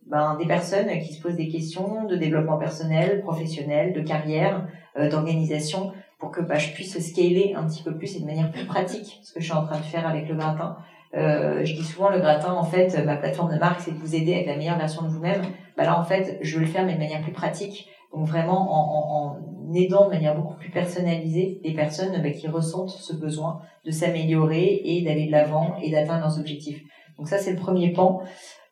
ben, 0.05 0.37
des 0.37 0.45
personnes 0.45 0.87
qui 0.99 1.13
se 1.13 1.21
posent 1.21 1.35
des 1.35 1.47
questions 1.47 2.05
de 2.05 2.15
développement 2.15 2.57
personnel, 2.57 3.21
professionnel, 3.21 3.93
de 3.93 4.01
carrière, 4.01 4.67
d'organisation, 4.95 5.91
pour 6.19 6.31
que 6.31 6.41
bah, 6.41 6.57
je 6.57 6.71
puisse 6.71 6.97
scaler 6.99 7.53
un 7.55 7.65
petit 7.65 7.83
peu 7.83 7.95
plus 7.95 8.15
et 8.15 8.19
de 8.19 8.25
manière 8.25 8.51
plus 8.51 8.65
pratique 8.65 9.19
ce 9.23 9.33
que 9.33 9.39
je 9.39 9.45
suis 9.45 9.53
en 9.53 9.65
train 9.65 9.79
de 9.79 9.83
faire 9.83 10.07
avec 10.07 10.29
le 10.29 10.35
gratin 10.35 10.77
euh, 11.15 11.63
je 11.63 11.73
dis 11.73 11.83
souvent 11.83 12.09
le 12.09 12.19
gratin, 12.19 12.53
en 12.53 12.63
fait, 12.63 13.03
ma 13.05 13.15
plateforme 13.15 13.53
de 13.53 13.59
marque, 13.59 13.81
c'est 13.81 13.91
de 13.91 13.97
vous 13.97 14.15
aider 14.15 14.33
avec 14.33 14.47
la 14.47 14.57
meilleure 14.57 14.77
version 14.77 15.03
de 15.03 15.07
vous-même. 15.07 15.41
Bah 15.77 15.83
là, 15.83 15.99
en 15.99 16.03
fait, 16.03 16.37
je 16.41 16.55
veux 16.55 16.61
le 16.61 16.69
faire 16.69 16.85
mais 16.85 16.93
de 16.93 16.99
manière 16.99 17.21
plus 17.21 17.31
pratique. 17.31 17.87
Donc 18.13 18.27
vraiment 18.27 18.71
en, 18.71 19.37
en, 19.69 19.73
aidant 19.73 20.05
de 20.05 20.11
manière 20.11 20.35
beaucoup 20.35 20.55
plus 20.55 20.69
personnalisée 20.69 21.59
les 21.63 21.73
personnes 21.73 22.21
bah, 22.21 22.29
qui 22.29 22.47
ressentent 22.47 22.91
ce 22.91 23.13
besoin 23.13 23.59
de 23.83 23.91
s'améliorer 23.91 24.81
et 24.85 25.01
d'aller 25.01 25.25
de 25.25 25.31
l'avant 25.31 25.75
et 25.81 25.91
d'atteindre 25.91 26.21
leurs 26.21 26.39
objectifs. 26.39 26.81
Donc 27.17 27.27
ça, 27.27 27.37
c'est 27.37 27.51
le 27.51 27.57
premier 27.57 27.91
pan. 27.91 28.21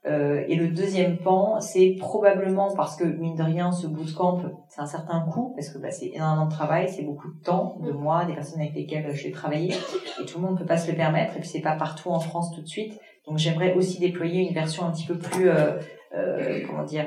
Euh, 0.05 0.43
et 0.47 0.55
le 0.55 0.67
deuxième 0.67 1.17
pan, 1.17 1.61
c'est 1.61 1.95
probablement 1.97 2.73
parce 2.75 2.97
que 2.97 3.05
mine 3.05 3.35
de 3.35 3.43
rien, 3.43 3.71
ce 3.71 3.87
bootcamp, 3.87 4.41
c'est 4.67 4.81
un 4.81 4.85
certain 4.85 5.21
coût 5.21 5.53
parce 5.55 5.69
que 5.69 5.77
bah, 5.77 5.91
c'est 5.91 6.07
énormément 6.07 6.45
de 6.47 6.51
travail, 6.51 6.89
c'est 6.89 7.03
beaucoup 7.03 7.29
de 7.29 7.41
temps, 7.41 7.77
de 7.81 7.91
moi, 7.91 8.25
des 8.25 8.33
personnes 8.33 8.59
avec 8.59 8.73
lesquelles 8.73 9.09
je 9.13 9.23
vais 9.23 9.31
travailler, 9.31 9.73
et 10.21 10.25
tout 10.25 10.39
le 10.39 10.45
monde 10.45 10.55
ne 10.55 10.59
peut 10.59 10.65
pas 10.65 10.77
se 10.77 10.91
le 10.91 10.97
permettre. 10.97 11.37
Et 11.37 11.39
puis 11.39 11.47
c'est 11.47 11.61
pas 11.61 11.75
partout 11.75 12.09
en 12.09 12.19
France 12.19 12.51
tout 12.53 12.61
de 12.61 12.67
suite. 12.67 12.99
Donc 13.27 13.37
j'aimerais 13.37 13.73
aussi 13.75 13.99
déployer 13.99 14.41
une 14.41 14.53
version 14.53 14.85
un 14.85 14.91
petit 14.91 15.05
peu 15.05 15.17
plus, 15.17 15.49
euh, 15.49 15.77
euh, 16.15 16.59
comment 16.67 16.83
dire, 16.83 17.05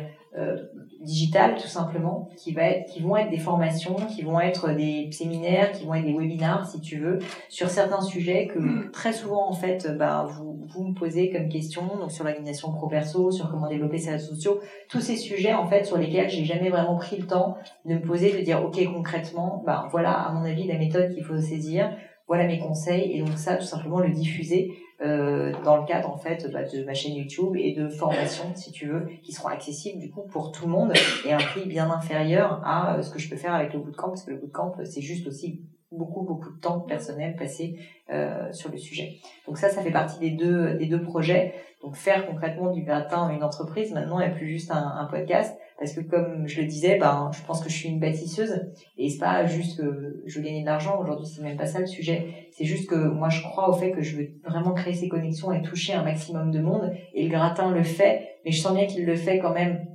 digitales 1.06 1.54
tout 1.54 1.68
simplement, 1.68 2.28
qui 2.36 2.52
va 2.52 2.64
être, 2.64 2.92
qui 2.92 3.00
vont 3.00 3.16
être 3.16 3.30
des 3.30 3.38
formations, 3.38 3.94
qui 3.94 4.22
vont 4.22 4.40
être 4.40 4.70
des 4.72 5.08
séminaires, 5.12 5.72
qui 5.72 5.86
vont 5.86 5.94
être 5.94 6.04
des 6.04 6.12
webinars 6.12 6.68
si 6.68 6.80
tu 6.80 6.98
veux, 6.98 7.20
sur 7.48 7.70
certains 7.70 8.00
sujets 8.00 8.48
que 8.48 8.58
mm. 8.58 8.90
très 8.92 9.12
souvent 9.12 9.48
en 9.48 9.52
fait, 9.52 9.88
bah, 9.96 10.26
vous, 10.28 10.66
vous 10.66 10.88
me 10.88 10.94
posez 10.94 11.30
comme 11.30 11.48
question, 11.48 11.86
donc 11.98 12.10
sur 12.10 12.24
l'organisation 12.24 12.72
pro 12.72 12.88
perso, 12.88 13.30
sur 13.30 13.50
comment 13.50 13.68
développer 13.68 13.98
ses 13.98 14.10
réseaux 14.10 14.34
sociaux, 14.34 14.60
tous 14.88 15.00
ces 15.00 15.16
sujets 15.16 15.54
en 15.54 15.66
fait 15.66 15.84
sur 15.84 15.96
lesquels 15.96 16.28
j'ai 16.28 16.44
jamais 16.44 16.68
vraiment 16.68 16.96
pris 16.96 17.16
le 17.16 17.26
temps 17.26 17.56
de 17.84 17.94
me 17.94 18.02
poser, 18.02 18.32
de 18.36 18.44
dire 18.44 18.62
ok 18.64 18.84
concrètement, 18.92 19.62
bah 19.64 19.88
voilà 19.90 20.12
à 20.12 20.32
mon 20.32 20.44
avis 20.44 20.66
la 20.66 20.78
méthode 20.78 21.14
qu'il 21.14 21.24
faut 21.24 21.40
saisir, 21.40 21.96
voilà 22.26 22.46
mes 22.46 22.58
conseils 22.58 23.12
et 23.12 23.20
donc 23.20 23.38
ça 23.38 23.56
tout 23.56 23.64
simplement 23.64 24.00
le 24.00 24.10
diffuser 24.10 24.72
euh, 25.02 25.52
dans 25.64 25.76
le 25.76 25.86
cadre 25.86 26.10
en 26.10 26.16
fait 26.16 26.50
bah, 26.50 26.62
de 26.64 26.84
ma 26.84 26.94
chaîne 26.94 27.14
YouTube 27.14 27.54
et 27.56 27.74
de 27.74 27.88
formations 27.88 28.54
si 28.54 28.72
tu 28.72 28.86
veux 28.86 29.06
qui 29.22 29.32
seront 29.32 29.48
accessibles 29.48 30.00
du 30.00 30.10
coup 30.10 30.22
pour 30.22 30.52
tout 30.52 30.64
le 30.64 30.72
monde 30.72 30.94
et 31.26 31.32
un 31.34 31.38
prix 31.38 31.66
bien 31.66 31.90
inférieur 31.90 32.62
à 32.64 32.96
euh, 32.96 33.02
ce 33.02 33.10
que 33.10 33.18
je 33.18 33.28
peux 33.28 33.36
faire 33.36 33.54
avec 33.54 33.74
le 33.74 33.80
bootcamp 33.80 34.08
parce 34.08 34.24
que 34.24 34.30
le 34.30 34.38
bootcamp 34.38 34.74
c'est 34.84 35.02
juste 35.02 35.26
aussi 35.26 35.60
beaucoup 35.92 36.22
beaucoup 36.22 36.50
de 36.50 36.58
temps 36.60 36.80
personnel 36.80 37.36
passé 37.36 37.78
euh, 38.10 38.52
sur 38.52 38.70
le 38.70 38.78
sujet. 38.78 39.16
Donc 39.46 39.58
ça, 39.58 39.68
ça 39.68 39.82
fait 39.82 39.90
partie 39.90 40.18
des 40.18 40.30
deux 40.30 40.74
des 40.74 40.86
deux 40.86 41.02
projets. 41.02 41.54
Donc 41.82 41.96
faire 41.96 42.26
concrètement 42.26 42.72
du 42.72 42.82
gratin 42.82 43.28
une 43.30 43.44
entreprise 43.44 43.92
maintenant 43.92 44.20
et 44.20 44.32
plus 44.32 44.48
juste 44.48 44.70
un, 44.70 45.06
podcast 45.10 45.56
parce 45.78 45.92
que 45.92 46.00
comme 46.00 46.48
je 46.48 46.60
le 46.60 46.66
disais, 46.66 46.96
ben 46.98 47.30
je 47.32 47.44
pense 47.44 47.62
que 47.62 47.68
je 47.68 47.74
suis 47.74 47.88
une 47.90 48.00
bâtisseuse 48.00 48.72
et 48.96 49.10
c'est 49.10 49.18
pas 49.18 49.44
juste 49.44 49.78
que 49.78 50.22
je 50.24 50.38
veux 50.38 50.44
gagner 50.44 50.62
de 50.62 50.66
l'argent. 50.66 50.98
Aujourd'hui, 50.98 51.26
c'est 51.26 51.42
même 51.42 51.58
pas 51.58 51.66
ça 51.66 51.80
le 51.80 51.86
sujet. 51.86 52.48
C'est 52.50 52.64
juste 52.64 52.88
que 52.88 52.94
moi 52.94 53.28
je 53.28 53.42
crois 53.42 53.68
au 53.68 53.74
fait 53.74 53.92
que 53.92 54.00
je 54.00 54.16
veux 54.16 54.28
vraiment 54.44 54.72
créer 54.72 54.94
ces 54.94 55.08
connexions 55.08 55.52
et 55.52 55.60
toucher 55.60 55.92
un 55.92 56.02
maximum 56.02 56.50
de 56.50 56.60
monde. 56.60 56.90
Et 57.12 57.24
le 57.24 57.28
gratin 57.28 57.72
le 57.72 57.82
fait, 57.82 58.26
mais 58.44 58.52
je 58.52 58.60
sens 58.60 58.74
bien 58.74 58.86
qu'il 58.86 59.04
le 59.04 59.16
fait 59.16 59.38
quand 59.38 59.52
même 59.52 59.86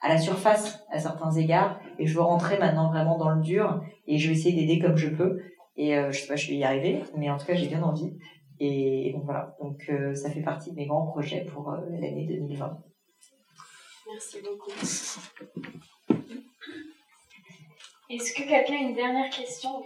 à 0.00 0.08
la 0.08 0.18
surface 0.18 0.86
à 0.90 0.98
certains 0.98 1.32
égards. 1.32 1.78
Et 1.98 2.06
je 2.06 2.14
veux 2.14 2.22
rentrer 2.22 2.58
maintenant 2.58 2.90
vraiment 2.90 3.18
dans 3.18 3.30
le 3.30 3.42
dur 3.42 3.82
et 4.06 4.16
je 4.16 4.28
vais 4.28 4.34
essayer 4.34 4.54
d'aider 4.54 4.78
comme 4.78 4.96
je 4.96 5.08
peux. 5.08 5.38
Et 5.76 5.98
euh, 5.98 6.10
je 6.12 6.20
sais 6.20 6.28
pas 6.28 6.36
je 6.36 6.48
vais 6.48 6.56
y 6.56 6.64
arriver 6.64 7.02
mais 7.18 7.28
en 7.28 7.36
tout 7.36 7.46
cas 7.46 7.54
j'ai 7.54 7.68
bien 7.68 7.82
envie. 7.82 8.16
Et, 8.58 9.12
donc 9.14 9.24
voilà. 9.26 9.54
Donc 9.60 9.84
euh, 9.90 10.14
ça 10.14 10.30
fait 10.30 10.40
partie 10.40 10.70
de 10.70 10.76
mes 10.76 10.86
grands 10.86 11.04
projets 11.04 11.44
pour 11.44 11.70
euh, 11.70 11.76
l'année 12.00 12.26
2020 12.26 12.78
merci 14.06 14.40
beaucoup. 14.42 14.70
Est-ce 18.08 18.32
que 18.32 18.48
quelqu'un 18.48 18.74
a 18.74 18.76
une 18.76 18.94
dernière 18.94 19.30
question? 19.30 19.84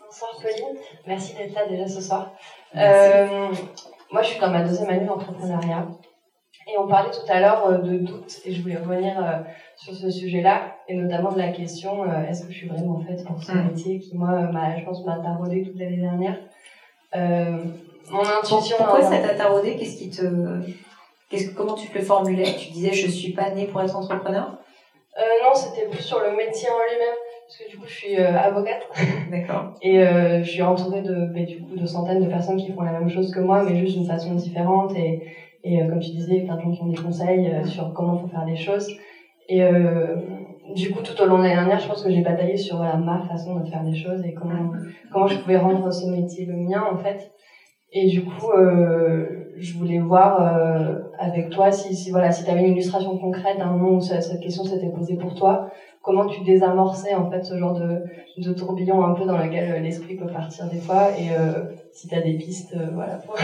Bonsoir 0.00 0.30
Pauline, 0.42 0.78
merci 1.06 1.34
d'être 1.34 1.54
là 1.54 1.66
déjà 1.66 1.88
ce 1.88 2.00
soir. 2.00 2.32
Euh, 2.76 3.52
moi 4.10 4.22
je 4.22 4.28
suis 4.28 4.40
dans 4.40 4.50
ma 4.50 4.62
deuxième 4.62 4.90
année 4.90 5.06
d'entrepreneuriat. 5.06 5.88
Et 6.68 6.78
on 6.78 6.86
parlait 6.86 7.10
tout 7.10 7.26
à 7.28 7.40
l'heure 7.40 7.66
euh, 7.66 7.78
de 7.78 7.98
doute 7.98 8.40
et 8.44 8.52
je 8.52 8.62
voulais 8.62 8.76
revenir 8.76 9.18
euh, 9.18 9.40
sur 9.84 9.94
ce 9.94 10.10
sujet-là 10.10 10.76
et 10.88 10.94
notamment 10.94 11.32
de 11.32 11.38
la 11.38 11.48
question 11.48 12.04
euh, 12.04 12.28
est-ce 12.28 12.46
que 12.46 12.52
je 12.52 12.58
suis 12.58 12.68
vraiment 12.68 13.00
faite 13.00 13.24
pour 13.24 13.42
ce 13.42 13.52
mm. 13.52 13.66
métier 13.66 13.98
qui 13.98 14.16
moi 14.16 14.50
je 14.78 14.84
pense 14.84 15.04
m'a 15.04 15.18
taraudé 15.18 15.62
toute 15.62 15.78
l'année 15.78 15.96
dernière. 15.96 16.38
mon 17.14 18.20
intuition. 18.20 18.76
Pourquoi 18.78 19.02
ça 19.02 19.18
t'a 19.18 19.34
taraudé? 19.34 19.76
Qu'est-ce 19.76 19.98
qui 19.98 20.10
te 20.10 20.24
Qu'est-ce 21.28 21.48
que, 21.48 21.54
comment 21.54 21.74
tu 21.74 21.88
te 21.88 21.96
le 21.96 22.04
formulais? 22.04 22.54
Tu 22.58 22.72
disais 22.72 22.92
je 22.92 23.08
suis 23.08 23.32
pas 23.32 23.50
née 23.50 23.66
pour 23.66 23.80
être 23.80 23.96
entrepreneur? 23.96 24.58
Non, 25.44 25.54
c'était 25.54 25.88
plus 25.88 26.02
sur 26.02 26.20
le 26.20 26.36
métier 26.36 26.68
en 26.68 26.78
lui-même 26.90 27.16
parce 27.52 27.58
que 27.58 27.70
du 27.70 27.76
coup 27.78 27.86
je 27.86 27.92
suis 27.92 28.18
euh, 28.18 28.38
avocate. 28.38 28.86
D'accord. 29.30 29.74
Et 29.82 30.00
euh, 30.00 30.42
je 30.42 30.50
suis 30.50 30.62
entourée 30.62 31.02
de, 31.02 31.26
bah, 31.26 31.42
du 31.42 31.60
coup, 31.60 31.76
de 31.76 31.86
centaines 31.86 32.22
de 32.22 32.28
personnes 32.28 32.56
qui 32.56 32.72
font 32.72 32.82
la 32.82 32.92
même 32.92 33.10
chose 33.10 33.30
que 33.32 33.40
moi, 33.40 33.62
mais 33.62 33.76
juste 33.76 33.98
d'une 33.98 34.06
façon 34.06 34.34
différente. 34.34 34.94
Et, 34.96 35.22
et 35.64 35.82
euh, 35.82 35.88
comme 35.88 36.00
tu 36.00 36.10
disais, 36.10 36.40
plein 36.40 36.56
de 36.56 36.62
gens 36.62 36.72
qui 36.72 36.82
ont 36.82 36.86
des 36.86 37.00
conseils 37.00 37.52
sur 37.66 37.92
comment 37.92 38.18
faut 38.18 38.28
faire 38.28 38.44
les 38.44 38.56
choses. 38.56 38.88
Et 39.48 39.62
du 40.74 40.92
coup, 40.92 41.02
tout 41.02 41.20
au 41.20 41.26
long 41.26 41.38
de 41.38 41.42
l'année 41.42 41.54
dernière, 41.54 41.78
je 41.78 41.88
pense 41.88 42.02
que 42.02 42.10
j'ai 42.10 42.22
bataillé 42.22 42.56
sur 42.56 42.78
ma 42.78 43.22
façon 43.28 43.56
de 43.56 43.68
faire 43.68 43.82
les 43.82 43.94
choses 43.94 44.24
et 44.24 44.34
comment, 44.34 44.72
comment 45.12 45.26
je 45.26 45.38
pouvais 45.38 45.58
rendre 45.58 45.92
ce 45.92 46.06
métier 46.06 46.46
le 46.46 46.56
mien, 46.56 46.84
en 46.90 46.96
fait. 46.96 47.32
Et 47.92 48.06
du 48.06 48.24
coup, 48.24 48.50
je 49.56 49.78
voulais 49.78 49.98
voir 49.98 50.40
avec 51.18 51.50
toi 51.50 51.70
si, 51.70 51.94
si 51.94 52.10
voilà 52.10 52.30
si 52.30 52.44
tu 52.44 52.50
avais 52.50 52.60
une 52.60 52.72
illustration 52.72 53.18
concrète 53.18 53.58
d'un 53.58 53.66
moment 53.66 53.96
où 53.96 54.00
cette 54.00 54.40
question 54.40 54.64
s'était 54.64 54.90
posée 54.90 55.16
pour 55.16 55.34
toi 55.34 55.68
comment 56.02 56.26
tu 56.26 56.42
désamorçais 56.42 57.14
en 57.14 57.30
fait 57.30 57.44
ce 57.44 57.56
genre 57.56 57.74
de, 57.74 58.02
de 58.36 58.52
tourbillon 58.52 59.04
un 59.04 59.14
peu 59.14 59.24
dans 59.24 59.38
lequel 59.38 59.70
euh, 59.70 59.78
l'esprit 59.78 60.16
peut 60.16 60.26
partir 60.26 60.68
des 60.68 60.78
fois 60.78 61.16
et 61.16 61.30
euh, 61.30 61.64
si 61.92 62.08
tu 62.08 62.14
as 62.14 62.20
des 62.20 62.34
pistes 62.34 62.74
euh, 62.74 62.90
voilà 62.92 63.14
pour, 63.14 63.36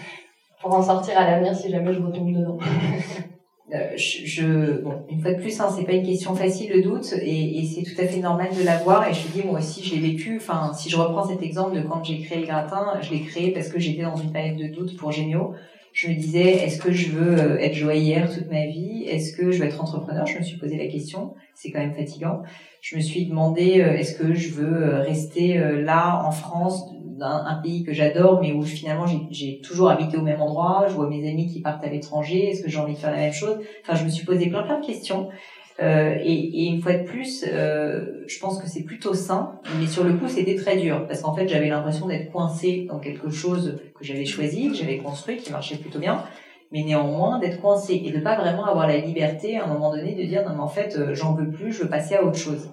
pour, 0.60 0.74
en 0.74 0.82
sortir 0.82 1.18
à 1.18 1.24
l'avenir 1.24 1.54
si 1.54 1.70
jamais 1.70 1.92
je 1.92 2.00
retombe 2.00 2.32
dedans. 2.32 2.58
je, 3.70 4.82
bon, 4.82 5.04
une 5.08 5.20
fois 5.20 5.32
de 5.32 5.40
plus, 5.40 5.58
hein, 5.60 5.68
c'est 5.74 5.84
pas 5.84 5.92
une 5.92 6.06
question 6.06 6.34
facile 6.34 6.70
le 6.72 6.82
doute 6.82 7.14
et, 7.20 7.58
et 7.58 7.64
c'est 7.64 7.82
tout 7.82 7.98
à 8.00 8.06
fait 8.06 8.20
normal 8.20 8.48
de 8.56 8.62
l'avoir 8.62 9.08
et 9.08 9.14
je 9.14 9.26
dis 9.28 9.42
moi 9.42 9.58
aussi 9.58 9.82
j'ai 9.82 9.98
vécu. 9.98 10.36
Enfin, 10.36 10.72
si 10.74 10.90
je 10.90 10.96
reprends 10.96 11.26
cet 11.26 11.42
exemple 11.42 11.76
de 11.76 11.82
quand 11.82 12.04
j'ai 12.04 12.20
créé 12.20 12.40
le 12.40 12.46
gratin, 12.46 13.00
je 13.00 13.10
l'ai 13.10 13.22
créé 13.22 13.52
parce 13.52 13.68
que 13.68 13.78
j'étais 13.78 14.02
dans 14.02 14.16
une 14.16 14.32
période 14.32 14.58
de 14.58 14.66
doute 14.66 14.96
pour 14.96 15.12
Génio 15.12 15.54
je 15.94 16.08
me 16.08 16.14
disais, 16.14 16.50
est-ce 16.64 16.80
que 16.80 16.90
je 16.90 17.12
veux 17.12 17.38
euh, 17.38 17.58
être 17.58 17.74
joaillière 17.74 18.28
toute 18.28 18.50
ma 18.50 18.66
vie? 18.66 19.04
Est-ce 19.06 19.34
que 19.36 19.52
je 19.52 19.60
veux 19.60 19.66
être 19.66 19.80
entrepreneur? 19.80 20.26
Je 20.26 20.36
me 20.38 20.42
suis 20.42 20.58
posé 20.58 20.76
la 20.76 20.88
question. 20.88 21.34
C'est 21.54 21.70
quand 21.70 21.78
même 21.78 21.94
fatigant. 21.94 22.42
Je 22.80 22.96
me 22.96 23.00
suis 23.00 23.26
demandé, 23.26 23.80
euh, 23.80 23.96
est-ce 23.96 24.18
que 24.18 24.34
je 24.34 24.50
veux 24.50 24.82
euh, 24.82 25.02
rester 25.02 25.56
là 25.56 26.20
en 26.26 26.32
France, 26.32 26.84
un, 27.20 27.44
un 27.46 27.62
pays 27.62 27.84
que 27.84 27.92
j'adore, 27.92 28.40
mais 28.40 28.52
où 28.52 28.62
finalement 28.62 29.06
j'ai 29.30 29.60
toujours 29.60 29.88
habité 29.88 30.16
au 30.16 30.22
même 30.22 30.42
endroit. 30.42 30.86
Je 30.88 30.94
vois 30.94 31.08
mes 31.08 31.30
amis 31.30 31.46
qui 31.46 31.60
partent 31.60 31.84
à 31.84 31.88
l'étranger. 31.88 32.48
Est-ce 32.48 32.64
que 32.64 32.68
j'ai 32.68 32.78
envie 32.78 32.94
de 32.94 32.98
faire 32.98 33.12
la 33.12 33.18
même 33.18 33.32
chose? 33.32 33.60
Enfin, 33.82 33.94
je 33.94 34.04
me 34.04 34.10
suis 34.10 34.26
posé 34.26 34.48
plein 34.48 34.64
plein 34.64 34.80
de 34.80 34.84
questions. 34.84 35.28
Euh, 35.80 36.14
et, 36.22 36.32
et, 36.32 36.66
une 36.66 36.80
fois 36.80 36.92
de 36.92 37.02
plus, 37.02 37.44
euh, 37.48 38.22
je 38.28 38.38
pense 38.38 38.62
que 38.62 38.68
c'est 38.68 38.84
plutôt 38.84 39.12
sain, 39.12 39.58
mais 39.80 39.88
sur 39.88 40.04
le 40.04 40.12
coup, 40.14 40.28
c'était 40.28 40.54
très 40.54 40.76
dur 40.76 41.04
parce 41.08 41.22
qu'en 41.22 41.34
fait, 41.34 41.48
j'avais 41.48 41.68
l'impression 41.68 42.06
d'être 42.06 42.30
coincée 42.30 42.86
dans 42.88 43.00
quelque 43.00 43.28
chose 43.28 43.76
que 43.98 44.04
j'avais 44.04 44.24
choisi, 44.24 44.68
que 44.68 44.74
j'avais 44.74 44.98
construit, 44.98 45.38
qui 45.38 45.50
marchait 45.50 45.76
plutôt 45.76 45.98
bien, 45.98 46.22
mais 46.70 46.82
néanmoins 46.84 47.38
d'être 47.40 47.60
coincée 47.60 48.02
et 48.04 48.10
de 48.12 48.20
pas 48.20 48.36
vraiment 48.36 48.66
avoir 48.66 48.86
la 48.86 48.98
liberté 48.98 49.56
à 49.56 49.64
un 49.64 49.66
moment 49.66 49.90
donné 49.92 50.14
de 50.14 50.22
dire 50.24 50.42
non 50.48 50.54
mais 50.54 50.62
en 50.62 50.68
fait, 50.68 50.96
euh, 50.96 51.14
j'en 51.14 51.34
veux 51.34 51.50
plus, 51.50 51.72
je 51.72 51.82
veux 51.82 51.88
passer 51.88 52.14
à 52.14 52.24
autre 52.24 52.38
chose. 52.38 52.70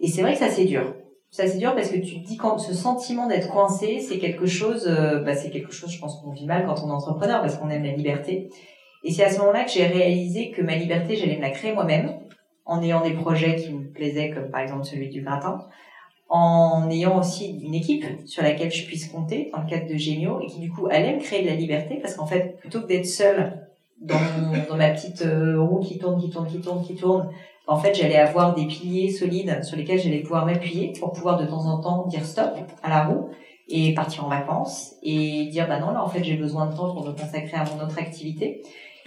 Et 0.00 0.08
c'est 0.08 0.22
vrai 0.22 0.32
que 0.32 0.38
ça 0.38 0.48
c'est 0.48 0.64
dur. 0.64 0.94
Ça 1.30 1.46
c'est 1.46 1.58
dur 1.58 1.74
parce 1.74 1.90
que 1.90 1.98
tu 1.98 2.22
te 2.22 2.26
dis 2.26 2.36
quand 2.38 2.58
ce 2.58 2.72
sentiment 2.72 3.26
d'être 3.26 3.50
coincé, 3.50 4.00
c'est 4.00 4.18
quelque 4.18 4.46
chose, 4.46 4.86
euh, 4.86 5.20
bah, 5.20 5.34
c'est 5.34 5.50
quelque 5.50 5.72
chose, 5.72 5.90
je 5.90 5.98
pense 5.98 6.20
qu'on 6.20 6.30
vit 6.30 6.46
mal 6.46 6.66
quand 6.66 6.82
on 6.84 6.88
est 6.88 6.92
entrepreneur 6.92 7.40
parce 7.40 7.56
qu'on 7.56 7.70
aime 7.70 7.84
la 7.84 7.92
liberté. 7.92 8.48
Et 9.08 9.10
c'est 9.10 9.24
à 9.24 9.30
ce 9.30 9.38
moment-là 9.38 9.64
que 9.64 9.70
j'ai 9.70 9.86
réalisé 9.86 10.50
que 10.50 10.60
ma 10.60 10.74
liberté, 10.74 11.16
j'allais 11.16 11.38
me 11.38 11.40
la 11.40 11.48
créer 11.48 11.72
moi-même, 11.72 12.12
en 12.66 12.82
ayant 12.82 13.00
des 13.00 13.14
projets 13.14 13.56
qui 13.56 13.72
me 13.72 13.90
plaisaient, 13.90 14.32
comme 14.32 14.50
par 14.50 14.60
exemple 14.60 14.84
celui 14.84 15.08
du 15.08 15.22
gratin, 15.22 15.62
en 16.28 16.90
ayant 16.90 17.18
aussi 17.18 17.58
une 17.64 17.72
équipe 17.72 18.04
sur 18.26 18.42
laquelle 18.42 18.70
je 18.70 18.84
puisse 18.84 19.08
compter 19.08 19.50
dans 19.54 19.62
le 19.62 19.66
cadre 19.66 19.88
de 19.90 19.96
Gémio 19.96 20.42
et 20.42 20.46
qui 20.48 20.60
du 20.60 20.70
coup 20.70 20.88
allait 20.90 21.16
me 21.16 21.22
créer 21.22 21.42
de 21.42 21.48
la 21.48 21.54
liberté 21.54 22.00
parce 22.02 22.16
qu'en 22.16 22.26
fait, 22.26 22.58
plutôt 22.60 22.82
que 22.82 22.86
d'être 22.86 23.06
seule 23.06 23.66
dans, 23.98 24.20
ma 24.76 24.90
petite 24.90 25.22
euh, 25.22 25.58
roue 25.58 25.80
qui 25.80 25.96
tourne, 25.96 26.20
qui 26.20 26.28
tourne, 26.28 26.46
qui 26.46 26.60
tourne, 26.60 26.84
qui 26.84 26.94
tourne, 26.94 27.30
en 27.66 27.78
fait, 27.78 27.94
j'allais 27.94 28.18
avoir 28.18 28.54
des 28.54 28.66
piliers 28.66 29.10
solides 29.10 29.64
sur 29.64 29.78
lesquels 29.78 30.00
j'allais 30.00 30.20
pouvoir 30.20 30.44
m'appuyer 30.44 30.92
pour 31.00 31.12
pouvoir 31.12 31.38
de 31.38 31.46
temps 31.46 31.64
en 31.64 31.80
temps 31.80 32.06
dire 32.08 32.26
stop 32.26 32.58
à 32.82 32.90
la 32.90 33.04
roue 33.06 33.30
et 33.70 33.94
partir 33.94 34.26
en 34.26 34.28
vacances 34.28 34.96
et 35.02 35.46
dire 35.46 35.66
bah 35.66 35.78
non 35.78 35.92
là 35.92 36.02
en 36.02 36.08
fait 36.08 36.24
j'ai 36.24 36.36
besoin 36.36 36.66
de 36.66 36.76
temps 36.76 36.94
pour 36.94 37.04
me 37.04 37.12
consacrer 37.12 37.56
à 37.56 37.64
mon 37.64 37.84
autre 37.84 37.98
activité 37.98 38.62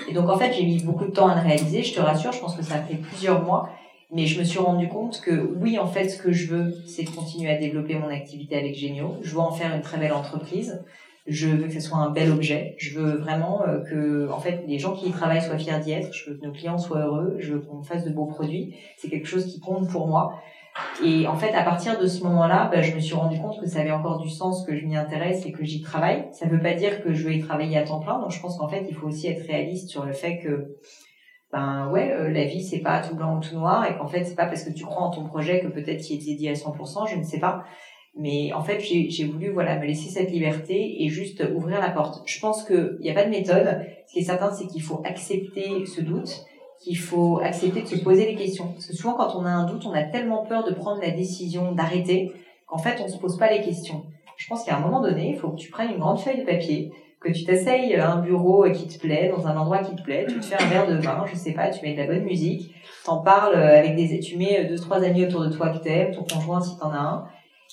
et 0.10 0.14
donc 0.14 0.30
en 0.30 0.38
fait, 0.38 0.53
j'ai 0.53 0.65
mis 0.65 0.84
beaucoup 0.84 1.06
de 1.06 1.11
temps 1.11 1.28
à 1.28 1.36
le 1.36 1.41
réaliser, 1.41 1.84
je 1.84 1.94
te 1.94 1.99
rassure, 1.99 2.32
je 2.32 2.40
pense 2.40 2.56
que 2.56 2.64
ça 2.64 2.76
a 2.76 2.82
fait 2.82 2.95
plusieurs 2.95 3.44
mois, 3.44 3.69
mais 4.11 4.26
je 4.26 4.40
me 4.40 4.44
suis 4.44 4.60
rendu 4.60 4.90
compte 4.90 5.22
que 5.22 5.32
oui, 5.61 5.80
en 5.80 5.88
fait, 5.88 6.10
ce 6.10 6.22
que 6.22 6.34
je 6.34 6.48
veux, 6.48 6.73
c'est 6.86 7.06
continuer 7.06 7.49
à 7.49 7.57
développer 7.57 7.95
mon 7.95 8.10
activité 8.10 8.57
avec 8.57 8.76
Génio. 8.76 9.15
Je 9.22 9.32
veux 9.32 9.40
en 9.40 9.52
faire 9.52 9.73
une 9.73 9.82
très 9.82 9.98
belle 9.98 10.11
entreprise. 10.11 10.84
Je 11.28 11.48
veux 11.48 11.68
que 11.68 11.73
ce 11.73 11.80
soit 11.80 11.99
un 11.99 12.10
bel 12.10 12.30
objet. 12.30 12.76
Je 12.78 12.99
veux 12.99 13.18
vraiment 13.18 13.61
euh, 13.65 13.80
que, 13.80 14.30
en 14.30 14.40
fait, 14.40 14.64
les 14.68 14.80
gens 14.80 14.94
qui 14.94 15.07
y 15.07 15.11
travaillent 15.11 15.41
soient 15.41 15.57
fiers 15.57 15.80
d'y 15.80 15.91
être. 15.91 16.11
Je 16.14 16.30
veux 16.30 16.38
que 16.38 16.45
nos 16.45 16.52
clients 16.52 16.78
soient 16.78 17.06
heureux. 17.06 17.38
Je 17.40 17.53
veux 17.53 17.60
qu'on 17.60 17.84
fasse 17.84 18.03
de 18.03 18.10
beaux 18.10 18.26
produits. 18.26 18.76
C'est 18.98 19.07
quelque 19.07 19.28
chose 19.28 19.45
qui 19.45 19.61
compte 19.61 19.90
pour 19.90 20.07
moi. 20.07 20.41
Et 21.03 21.27
en 21.27 21.35
fait, 21.35 21.53
à 21.53 21.64
partir 21.64 21.99
de 21.99 22.07
ce 22.07 22.23
moment-là, 22.23 22.69
bah, 22.72 22.81
je 22.81 22.93
me 22.95 22.99
suis 22.99 23.15
rendu 23.15 23.39
compte 23.39 23.60
que 23.60 23.68
ça 23.68 23.80
avait 23.81 23.91
encore 23.91 24.19
du 24.19 24.30
sens 24.30 24.65
que 24.65 24.76
je 24.76 24.85
m'y 24.85 24.95
intéresse 24.95 25.45
et 25.45 25.52
que 25.52 25.65
j'y 25.65 25.81
travaille. 25.81 26.27
Ça 26.31 26.45
ne 26.45 26.52
veut 26.52 26.61
pas 26.61 26.73
dire 26.73 27.03
que 27.03 27.14
je 27.14 27.27
vais 27.27 27.35
y 27.38 27.41
travailler 27.41 27.77
à 27.77 27.84
temps 27.84 27.99
plein. 27.99 28.19
Donc, 28.19 28.31
je 28.31 28.39
pense 28.39 28.57
qu'en 28.57 28.68
fait, 28.68 28.85
il 28.88 28.95
faut 28.95 29.07
aussi 29.07 29.27
être 29.27 29.45
réaliste 29.48 29.89
sur 29.89 30.06
le 30.06 30.14
fait 30.14 30.39
que 30.39 30.77
ben 31.52 31.89
ouais, 31.91 32.11
euh, 32.11 32.30
la 32.30 32.45
vie 32.45 32.64
c'est 32.64 32.80
pas 32.80 33.02
tout 33.02 33.15
blanc 33.15 33.38
ou 33.38 33.41
tout 33.41 33.56
noir 33.56 33.85
et 33.85 33.98
qu'en 33.98 34.07
fait 34.07 34.23
c'est 34.23 34.35
pas 34.35 34.45
parce 34.45 34.64
que 34.64 34.72
tu 34.72 34.85
crois 34.85 35.03
en 35.03 35.11
ton 35.11 35.26
projet 35.26 35.60
que 35.60 35.68
peut-être 35.68 36.02
qu'il 36.02 36.15
est 36.15 36.26
dédié 36.26 36.52
à 36.52 36.53
100%, 36.53 37.10
je 37.10 37.18
ne 37.18 37.23
sais 37.23 37.39
pas. 37.39 37.64
Mais 38.15 38.52
en 38.52 38.61
fait, 38.61 38.80
j'ai 38.80 39.26
voulu 39.26 39.52
voilà 39.52 39.80
me 39.80 39.85
laisser 39.85 40.10
cette 40.10 40.31
liberté 40.31 41.02
et 41.02 41.07
juste 41.07 41.45
ouvrir 41.56 41.80
la 41.80 41.91
porte. 41.91 42.22
Je 42.26 42.39
pense 42.41 42.65
qu'il 42.65 42.98
n'y 42.99 43.10
a 43.10 43.14
pas 43.14 43.23
de 43.23 43.30
méthode. 43.30 43.85
Ce 44.07 44.14
qui 44.14 44.19
est 44.19 44.23
certain, 44.23 44.52
c'est 44.52 44.68
qu'il 44.68 44.81
faut 44.81 45.02
accepter 45.06 45.85
ce 45.85 46.02
doute, 46.02 46.43
qu'il 46.82 46.98
faut 46.98 47.40
accepter 47.44 47.82
de 47.84 47.88
se 47.88 47.98
poser 47.98 48.26
des 48.26 48.36
questions. 48.36 48.70
Parce 48.74 48.88
que 48.88 48.95
souvent, 48.95 49.14
quand 49.14 49.36
on 49.36 49.45
a 49.45 49.49
un 49.49 49.66
doute, 49.66 49.86
on 49.86 49.94
a 49.94 50.03
tellement 50.03 50.45
peur 50.45 50.64
de 50.64 50.74
prendre 50.74 51.02
la 51.02 51.12
décision 51.12 51.72
d'arrêter 51.74 52.32
qu'en 52.66 52.78
fait, 52.78 53.02
on 53.03 53.08
se 53.08 53.18
pose 53.18 53.38
pas 53.38 53.52
les 53.52 53.62
questions. 53.62 54.03
Je 54.38 54.48
pense 54.48 54.64
qu'à 54.64 54.78
un 54.78 54.80
moment 54.80 55.02
donné, 55.02 55.30
il 55.30 55.36
faut 55.38 55.49
que 55.49 55.58
tu 55.58 55.70
prennes 55.70 55.91
une 55.91 55.99
grande 55.99 56.20
feuille 56.20 56.40
de 56.40 56.45
papier, 56.45 56.91
que 57.20 57.32
tu 57.32 57.44
t'asseyes 57.44 57.95
à 57.95 58.12
un 58.12 58.22
bureau 58.22 58.66
qui 58.72 58.88
te 58.88 58.98
plaît, 58.98 59.32
dans 59.36 59.45
un 59.45 59.56
endroit 59.56 59.80
qui 59.80 59.95
te 59.95 60.02
plaît, 60.02 60.26
tu 60.28 60.40
te 60.40 60.45
fais 60.45 60.62
un 60.62 60.68
verre 60.68 60.88
de 60.88 60.95
vin, 60.95 61.24
je 61.32 61.36
sais 61.36 61.53
pas, 61.53 61.70
tu 61.70 61.86
mets 61.86 61.94
de 61.94 61.99
la 61.99 62.08
bonne 62.08 62.24
musique, 62.24 62.74
t'en 63.06 63.22
parles 63.22 63.56
avec 63.56 63.95
des, 63.95 64.20
tu 64.20 64.38
mets 64.38 64.66
deux 64.66 64.78
trois 64.78 65.03
amis 65.03 65.26
autour 65.26 65.41
de 65.41 65.49
toi 65.49 65.70
que 65.70 65.84
t'aimes, 65.84 66.16
ton 66.16 66.24
conjoint 66.24 66.62
si 66.62 66.76
t'en 66.80 66.91
as 66.91 66.98
un, 66.98 67.28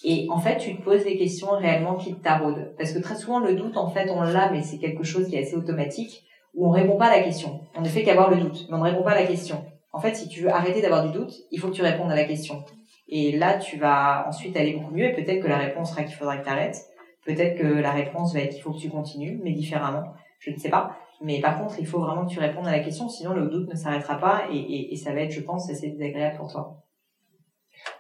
et 0.05 0.27
en 0.31 0.39
fait, 0.39 0.59
tu 0.59 0.77
te 0.77 0.83
poses 0.83 1.05
des 1.05 1.17
questions 1.17 1.51
réellement 1.53 1.97
qui 1.97 2.15
te 2.15 2.23
taraudent. 2.23 2.69
Parce 2.77 2.93
que 2.93 2.99
très 2.99 3.17
souvent, 3.17 3.41
le 3.41 3.55
doute, 3.55 3.77
en 3.77 3.89
fait, 3.89 4.11
on 4.11 4.23
l'a, 4.23 4.51
mais 4.51 4.63
c'est 4.63 4.79
quelque 4.79 5.03
chose 5.03 5.29
qui 5.29 5.37
est 5.37 5.43
assez 5.43 5.57
automatique, 5.57 6.25
où 6.55 6.67
on 6.67 6.71
répond 6.71 6.97
pas 6.97 7.07
à 7.07 7.17
la 7.17 7.23
question. 7.23 7.61
On 7.75 7.81
ne 7.81 7.89
fait 7.89 8.03
qu'avoir 8.03 8.31
le 8.31 8.37
doute, 8.37 8.67
mais 8.69 8.77
on 8.77 8.79
ne 8.79 8.91
répond 8.91 9.03
pas 9.03 9.13
à 9.13 9.21
la 9.21 9.27
question. 9.27 9.65
En 9.93 10.01
fait, 10.01 10.15
si 10.15 10.29
tu 10.29 10.43
veux 10.43 10.51
arrêter 10.51 10.83
d'avoir 10.83 11.07
du 11.07 11.13
doute, 11.13 11.35
il 11.51 11.59
faut 11.59 11.69
que 11.69 11.75
tu 11.75 11.83
répondes 11.83 12.11
à 12.11 12.17
la 12.17 12.25
question. 12.25 12.65
Et 13.09 13.33
là, 13.33 13.59
tu 13.59 13.79
vas 13.79 14.27
ensuite 14.29 14.57
aller 14.57 14.75
beaucoup 14.75 14.95
mieux, 14.95 15.07
et 15.07 15.15
peut-être 15.15 15.43
que 15.43 15.49
la 15.49 15.59
réponse 15.59 15.91
sera 15.91 16.05
qu'il 16.05 16.15
faudra 16.15 16.37
que 16.37 16.45
tu 16.45 16.51
arrêtes. 16.51 16.87
Peut-être 17.25 17.59
que 17.59 17.67
la 17.67 17.93
réponse 17.93 18.35
va 18.35 18.41
être 18.41 18.53
qu'il 18.53 18.63
faut 18.63 18.73
que 18.73 18.79
tu 18.79 18.91
continues, 18.91 19.41
mais 19.43 19.53
différemment. 19.53 20.05
Je 20.41 20.51
ne 20.51 20.57
sais 20.57 20.69
pas. 20.69 20.97
Mais 21.21 21.41
par 21.41 21.59
contre, 21.59 21.81
il 21.81 21.87
faut 21.87 22.01
vraiment 22.01 22.27
que 22.27 22.33
tu 22.33 22.39
répondes 22.39 22.67
à 22.67 22.71
la 22.71 22.81
question, 22.81 23.09
sinon 23.09 23.33
le 23.33 23.49
doute 23.49 23.69
ne 23.69 23.75
s'arrêtera 23.75 24.19
pas 24.19 24.45
et, 24.53 24.93
et, 24.93 24.97
ça 24.97 25.13
va 25.13 25.23
être, 25.23 25.33
je 25.33 25.41
pense, 25.41 25.69
assez 25.69 25.89
désagréable 25.89 26.37
pour 26.37 26.53
toi. 26.53 26.85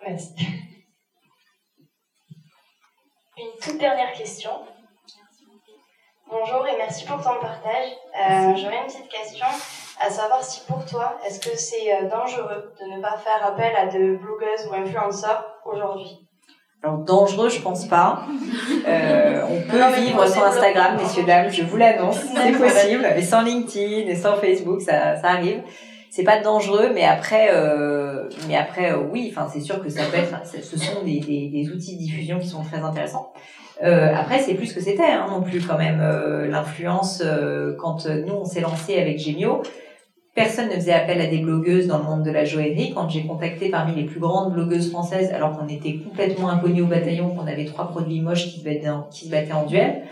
Merci. 0.06 0.34
Une 3.38 3.60
toute 3.60 3.78
dernière 3.78 4.12
question. 4.12 4.50
Bonjour 6.30 6.66
et 6.66 6.76
merci 6.76 7.06
pour 7.06 7.16
ton 7.16 7.40
partage. 7.40 7.88
Euh, 8.14 8.54
J'aurais 8.54 8.80
une 8.80 8.86
petite 8.86 9.08
question, 9.08 9.46
à 9.98 10.10
savoir 10.10 10.44
si 10.44 10.60
pour 10.66 10.84
toi, 10.84 11.16
est-ce 11.26 11.40
que 11.40 11.56
c'est 11.56 11.90
euh, 11.90 12.08
dangereux 12.08 12.74
de 12.78 12.96
ne 12.96 13.00
pas 13.00 13.16
faire 13.16 13.46
appel 13.46 13.74
à 13.74 13.86
de 13.86 14.16
blogueuses 14.16 14.68
ou 14.70 14.74
influenceurs 14.74 15.46
aujourd'hui? 15.64 16.18
Alors 16.82 16.98
dangereux, 16.98 17.48
je 17.48 17.62
pense 17.62 17.86
pas. 17.86 18.24
Euh, 18.86 19.42
on 19.48 19.70
peut 19.70 20.00
vivre 20.00 20.26
sans 20.26 20.44
Instagram, 20.44 20.98
messieurs 20.98 21.24
dames, 21.24 21.50
je 21.50 21.62
vous 21.62 21.78
l'annonce, 21.78 22.20
c'est 22.20 22.52
possible. 22.52 23.06
Et 23.16 23.22
sans 23.22 23.40
LinkedIn 23.40 24.08
et 24.08 24.14
sans 24.14 24.36
Facebook, 24.36 24.82
ça, 24.82 25.16
ça 25.16 25.28
arrive. 25.28 25.62
C'est 26.18 26.24
pas 26.24 26.40
dangereux, 26.40 26.90
mais 26.92 27.04
après, 27.04 27.50
euh, 27.52 28.28
mais 28.48 28.56
après, 28.56 28.90
euh, 28.90 29.04
oui. 29.12 29.28
Enfin, 29.30 29.46
c'est 29.48 29.60
sûr 29.60 29.80
que 29.80 29.88
ça 29.88 30.02
peut 30.02 30.16
être. 30.16 30.34
Ce 30.44 30.76
sont 30.76 31.04
des, 31.04 31.20
des, 31.20 31.70
outils 31.70 31.94
de 31.94 32.02
diffusion 32.02 32.40
qui 32.40 32.48
sont 32.48 32.64
très 32.64 32.80
intéressants. 32.80 33.32
Euh, 33.84 34.12
après, 34.12 34.40
c'est 34.40 34.54
plus 34.54 34.72
que 34.72 34.80
c'était 34.80 35.04
hein, 35.04 35.28
non 35.30 35.42
plus 35.42 35.64
quand 35.64 35.78
même 35.78 36.00
l'influence. 36.50 37.22
Quand 37.78 38.04
nous 38.06 38.34
on 38.34 38.44
s'est 38.44 38.62
lancé 38.62 38.98
avec 38.98 39.20
Gemio, 39.20 39.62
Personne 40.34 40.68
ne 40.68 40.74
faisait 40.74 40.92
appel 40.92 41.20
à 41.20 41.26
des 41.26 41.38
blogueuses 41.38 41.86
dans 41.86 41.98
le 41.98 42.04
monde 42.04 42.24
de 42.24 42.32
la 42.32 42.44
joaillerie. 42.44 42.92
Quand 42.94 43.08
j'ai 43.08 43.24
contacté 43.24 43.70
parmi 43.70 43.94
les 43.94 44.04
plus 44.04 44.18
grandes 44.18 44.52
blogueuses 44.52 44.90
françaises, 44.90 45.32
alors 45.32 45.56
qu'on 45.56 45.68
était 45.68 45.98
complètement 45.98 46.48
inconnus 46.48 46.82
au 46.82 46.86
bataillon, 46.86 47.30
qu'on 47.30 47.46
avait 47.46 47.64
trois 47.64 47.88
produits 47.88 48.20
moches 48.20 48.46
qui 48.46 48.58
se 48.60 48.64
battaient 48.64 48.88
en, 48.88 49.02
qui 49.02 49.26
se 49.26 49.30
battaient 49.30 49.52
en 49.52 49.66
duel, 49.66 50.02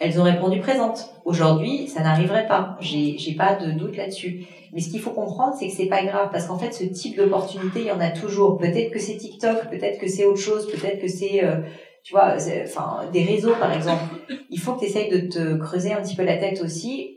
elles 0.00 0.20
ont 0.20 0.24
répondu 0.24 0.60
présentes. 0.60 1.10
Aujourd'hui, 1.24 1.88
ça 1.88 2.02
n'arriverait 2.02 2.46
pas. 2.46 2.76
J'ai 2.80 3.34
pas 3.36 3.54
de 3.54 3.72
doute 3.72 3.96
là-dessus. 3.96 4.46
Mais 4.74 4.80
ce 4.80 4.90
qu'il 4.90 5.00
faut 5.00 5.12
comprendre, 5.12 5.54
c'est 5.58 5.68
que 5.68 5.72
c'est 5.72 5.86
pas 5.86 6.04
grave, 6.04 6.28
parce 6.32 6.46
qu'en 6.46 6.58
fait, 6.58 6.72
ce 6.72 6.84
type 6.84 7.16
d'opportunité, 7.16 7.80
il 7.80 7.86
y 7.86 7.92
en 7.92 8.00
a 8.00 8.10
toujours. 8.10 8.58
Peut-être 8.58 8.90
que 8.90 8.98
c'est 8.98 9.16
TikTok, 9.16 9.70
peut-être 9.70 9.98
que 9.98 10.08
c'est 10.08 10.26
autre 10.26 10.40
chose, 10.40 10.70
peut-être 10.70 11.00
que 11.00 11.08
c'est, 11.08 11.44
euh, 11.44 11.60
tu 12.02 12.12
vois, 12.12 12.34
enfin, 12.64 13.02
des 13.12 13.22
réseaux, 13.22 13.54
par 13.58 13.72
exemple. 13.72 14.02
Il 14.50 14.58
faut 14.60 14.74
que 14.74 14.80
tu 14.80 14.86
essayes 14.86 15.10
de 15.10 15.28
te 15.28 15.56
creuser 15.56 15.92
un 15.92 16.02
petit 16.02 16.16
peu 16.16 16.24
la 16.24 16.36
tête 16.36 16.60
aussi 16.60 17.14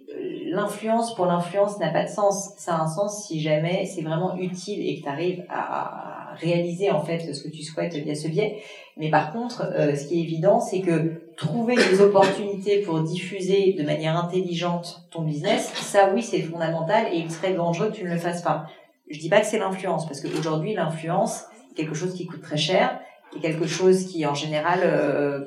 l'influence 0.50 1.14
pour 1.16 1.26
l'influence 1.26 1.80
n'a 1.80 1.90
pas 1.90 2.04
de 2.04 2.10
sens. 2.10 2.54
Ça 2.58 2.76
a 2.76 2.82
un 2.82 2.88
sens 2.88 3.26
si 3.28 3.40
jamais 3.40 3.86
c'est 3.86 4.02
vraiment 4.02 4.36
utile 4.38 4.86
et 4.88 4.98
que 4.98 5.04
tu 5.04 5.10
arrives 5.10 5.46
à 5.50 6.34
réaliser 6.36 6.92
en 6.92 7.02
fait 7.02 7.34
ce 7.34 7.44
que 7.44 7.50
tu 7.50 7.64
souhaites 7.64 7.96
via 7.96 8.16
ce 8.16 8.28
biais. 8.28 8.62
Mais 8.98 9.10
par 9.10 9.32
contre, 9.32 9.64
euh, 9.76 9.96
ce 9.96 10.08
qui 10.08 10.20
est 10.20 10.24
évident, 10.24 10.60
c'est 10.60 10.82
que 10.82 11.22
trouver 11.38 11.76
des 11.76 12.02
opportunités 12.02 12.82
pour 12.82 13.00
diffuser 13.02 13.74
de 13.74 13.84
manière 13.84 14.18
intelligente 14.18 15.08
ton 15.12 15.22
business, 15.22 15.72
ça 15.76 16.12
oui, 16.14 16.24
c'est 16.24 16.42
fondamental 16.42 17.06
et 17.14 17.18
il 17.18 17.32
serait 17.32 17.54
dangereux 17.54 17.90
que 17.90 17.96
tu 17.96 18.04
ne 18.04 18.10
le 18.10 18.18
fasses 18.18 18.42
pas. 18.42 18.66
Je 19.10 19.20
dis 19.20 19.30
pas 19.30 19.40
que 19.40 19.46
c'est 19.46 19.60
l'influence 19.60 20.06
parce 20.06 20.20
qu'aujourd'hui 20.20 20.74
l'influence, 20.74 21.46
c'est 21.70 21.76
quelque 21.76 21.96
chose 21.96 22.14
qui 22.14 22.26
coûte 22.26 22.42
très 22.42 22.58
cher 22.58 23.00
et 23.36 23.40
quelque 23.40 23.68
chose 23.68 24.06
qui 24.06 24.26
en 24.26 24.34
général 24.34 24.80
euh, 24.84 25.46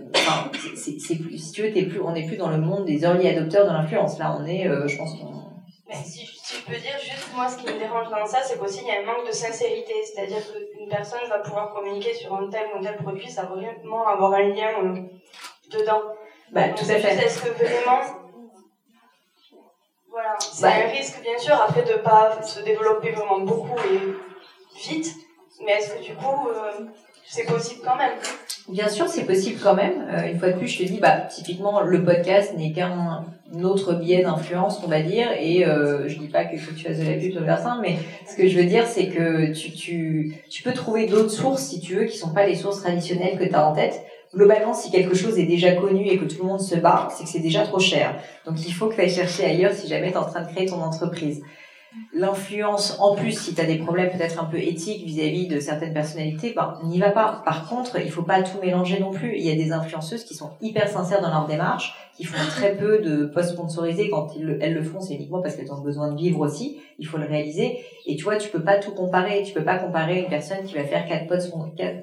c'est 0.76 1.16
plus 1.16 1.38
si 1.38 1.52
tu 1.52 1.62
veux 1.62 1.72
t'es 1.72 1.84
plus 1.84 2.00
on 2.00 2.12
n'est 2.12 2.26
plus 2.26 2.36
dans 2.36 2.50
le 2.50 2.58
monde 2.58 2.84
des 2.84 3.02
early 3.02 3.26
adopteurs 3.26 3.66
de 3.66 3.72
l'influence 3.72 4.18
là 4.18 4.36
on 4.38 4.44
est 4.44 4.68
euh, 4.68 4.86
je 4.86 4.98
pense 4.98 5.14
qu'on 5.14 5.40
si, 6.04 6.26
si, 6.26 6.56
je 6.56 6.64
peux 6.66 6.78
dire 6.78 6.98
juste 7.02 7.30
moi 7.34 7.48
ce 7.48 7.56
qui 7.56 7.72
me 7.72 7.78
dérange 7.78 8.10
dans 8.10 8.26
ça 8.26 8.40
c'est 8.44 8.58
qu'aussi 8.58 8.80
il 8.82 8.88
y 8.88 8.90
a 8.90 9.00
un 9.00 9.06
manque 9.06 9.26
de 9.26 9.32
sincérité 9.32 9.94
c'est-à-dire 10.04 10.38
qu'une 10.52 10.88
personne 10.88 11.20
va 11.28 11.38
pouvoir 11.38 11.72
communiquer 11.72 12.12
sur 12.12 12.34
un 12.34 12.48
tel 12.50 12.66
ou 12.78 12.84
tel 12.84 12.96
produit 12.96 13.30
ça 13.30 13.42
va 13.42 13.54
vraiment 13.56 14.06
avoir 14.06 14.34
un 14.34 14.48
lien 14.48 14.68
euh, 14.84 15.00
dedans 15.70 16.02
bah 16.52 16.68
tout 16.70 16.84
à 16.84 16.94
fait 16.94 17.24
est-ce 17.24 17.42
que 17.42 17.50
vraiment 17.50 18.00
voilà 20.08 20.36
c'est 20.38 20.62
bah, 20.62 20.72
un 20.86 20.90
risque 20.90 21.22
bien 21.22 21.38
sûr 21.38 21.54
après 21.54 21.82
de 21.82 21.98
pas 21.98 22.42
se 22.42 22.60
développer 22.60 23.12
vraiment 23.12 23.40
beaucoup 23.40 23.78
et 23.90 24.78
vite 24.78 25.14
mais 25.64 25.72
est-ce 25.72 25.94
que 25.94 26.02
du 26.02 26.14
coup 26.14 26.48
c'est 27.32 27.44
possible 27.44 27.80
quand 27.84 27.96
même? 27.96 28.14
Bien 28.68 28.88
sûr, 28.88 29.06
c'est 29.06 29.22
possible 29.22 29.60
quand 29.62 29.76
même. 29.76 30.04
Euh, 30.10 30.32
une 30.32 30.40
fois 30.40 30.50
de 30.50 30.58
plus, 30.58 30.66
je 30.66 30.78
te 30.78 30.82
dis, 30.82 30.98
bah, 30.98 31.12
typiquement, 31.32 31.80
le 31.80 32.02
podcast 32.02 32.56
n'est 32.56 32.72
qu'un 32.72 33.24
autre 33.62 33.94
biais 33.94 34.24
d'influence, 34.24 34.80
on 34.84 34.88
va 34.88 35.00
dire. 35.00 35.28
Et 35.38 35.64
euh, 35.64 36.08
je 36.08 36.18
dis 36.18 36.26
pas 36.26 36.44
que, 36.44 36.56
que 36.56 36.74
tu 36.74 36.84
fasses 36.84 36.98
de 36.98 37.04
la 37.04 37.16
pub 37.16 37.40
vers 37.44 37.60
ça, 37.60 37.78
mais 37.80 37.98
ce 38.28 38.34
que 38.34 38.48
je 38.48 38.58
veux 38.58 38.64
dire, 38.64 38.84
c'est 38.84 39.06
que 39.06 39.52
tu, 39.52 39.70
tu, 39.70 40.42
tu 40.50 40.64
peux 40.64 40.72
trouver 40.72 41.06
d'autres 41.06 41.30
sources, 41.30 41.62
si 41.62 41.78
tu 41.78 41.94
veux, 41.94 42.04
qui 42.06 42.18
sont 42.18 42.34
pas 42.34 42.46
les 42.46 42.56
sources 42.56 42.80
traditionnelles 42.80 43.38
que 43.38 43.44
tu 43.44 43.54
as 43.54 43.64
en 43.64 43.74
tête. 43.74 44.02
Globalement, 44.34 44.74
si 44.74 44.90
quelque 44.90 45.14
chose 45.14 45.38
est 45.38 45.46
déjà 45.46 45.72
connu 45.72 46.06
et 46.06 46.16
que 46.16 46.24
tout 46.24 46.42
le 46.42 46.48
monde 46.48 46.60
se 46.60 46.76
bat, 46.76 47.08
c'est 47.10 47.24
que 47.24 47.30
c'est 47.30 47.40
déjà 47.40 47.66
trop 47.66 47.80
cher. 47.80 48.22
Donc, 48.46 48.64
il 48.64 48.72
faut 48.72 48.88
que 48.88 48.94
tu 48.94 49.00
ailles 49.00 49.10
chercher 49.10 49.44
ailleurs 49.44 49.72
si 49.72 49.88
jamais 49.88 50.12
tu 50.12 50.14
es 50.14 50.18
en 50.18 50.24
train 50.24 50.42
de 50.42 50.52
créer 50.52 50.66
ton 50.66 50.80
entreprise 50.80 51.42
l'influence, 52.12 52.98
en 53.00 53.14
plus, 53.14 53.32
si 53.32 53.54
tu 53.54 53.60
as 53.60 53.64
des 53.64 53.78
problèmes 53.78 54.10
peut-être 54.10 54.42
un 54.42 54.46
peu 54.46 54.58
éthiques 54.58 55.04
vis-à-vis 55.04 55.48
de 55.48 55.60
certaines 55.60 55.92
personnalités, 55.92 56.52
ben, 56.54 56.78
n'y 56.84 56.98
va 56.98 57.10
pas. 57.10 57.42
Par 57.44 57.68
contre, 57.68 58.00
il 58.00 58.10
faut 58.10 58.22
pas 58.22 58.42
tout 58.42 58.58
mélanger 58.60 59.00
non 59.00 59.10
plus. 59.10 59.36
Il 59.36 59.44
y 59.44 59.50
a 59.50 59.56
des 59.56 59.72
influenceuses 59.72 60.24
qui 60.24 60.34
sont 60.34 60.50
hyper 60.60 60.88
sincères 60.88 61.20
dans 61.20 61.30
leur 61.30 61.46
démarche, 61.46 61.94
qui 62.16 62.24
font 62.24 62.44
très 62.48 62.76
peu 62.76 62.98
de 62.98 63.26
posts 63.26 63.52
sponsorisés. 63.52 64.10
Quand 64.10 64.28
elles 64.60 64.74
le 64.74 64.82
font, 64.82 65.00
c'est 65.00 65.14
uniquement 65.14 65.42
parce 65.42 65.56
qu'elles 65.56 65.72
ont 65.72 65.80
besoin 65.80 66.12
de 66.12 66.16
vivre 66.16 66.40
aussi. 66.40 66.78
Il 66.98 67.06
faut 67.06 67.18
le 67.18 67.26
réaliser. 67.26 67.80
Et 68.06 68.16
tu 68.16 68.24
vois, 68.24 68.36
tu 68.36 68.50
peux 68.50 68.62
pas 68.62 68.78
tout 68.78 68.92
comparer. 68.92 69.42
Tu 69.42 69.52
peux 69.52 69.64
pas 69.64 69.78
comparer 69.78 70.20
une 70.20 70.28
personne 70.28 70.64
qui 70.64 70.74
va 70.74 70.84
faire 70.84 71.06
quatre 71.06 71.26
posts, 71.26 71.52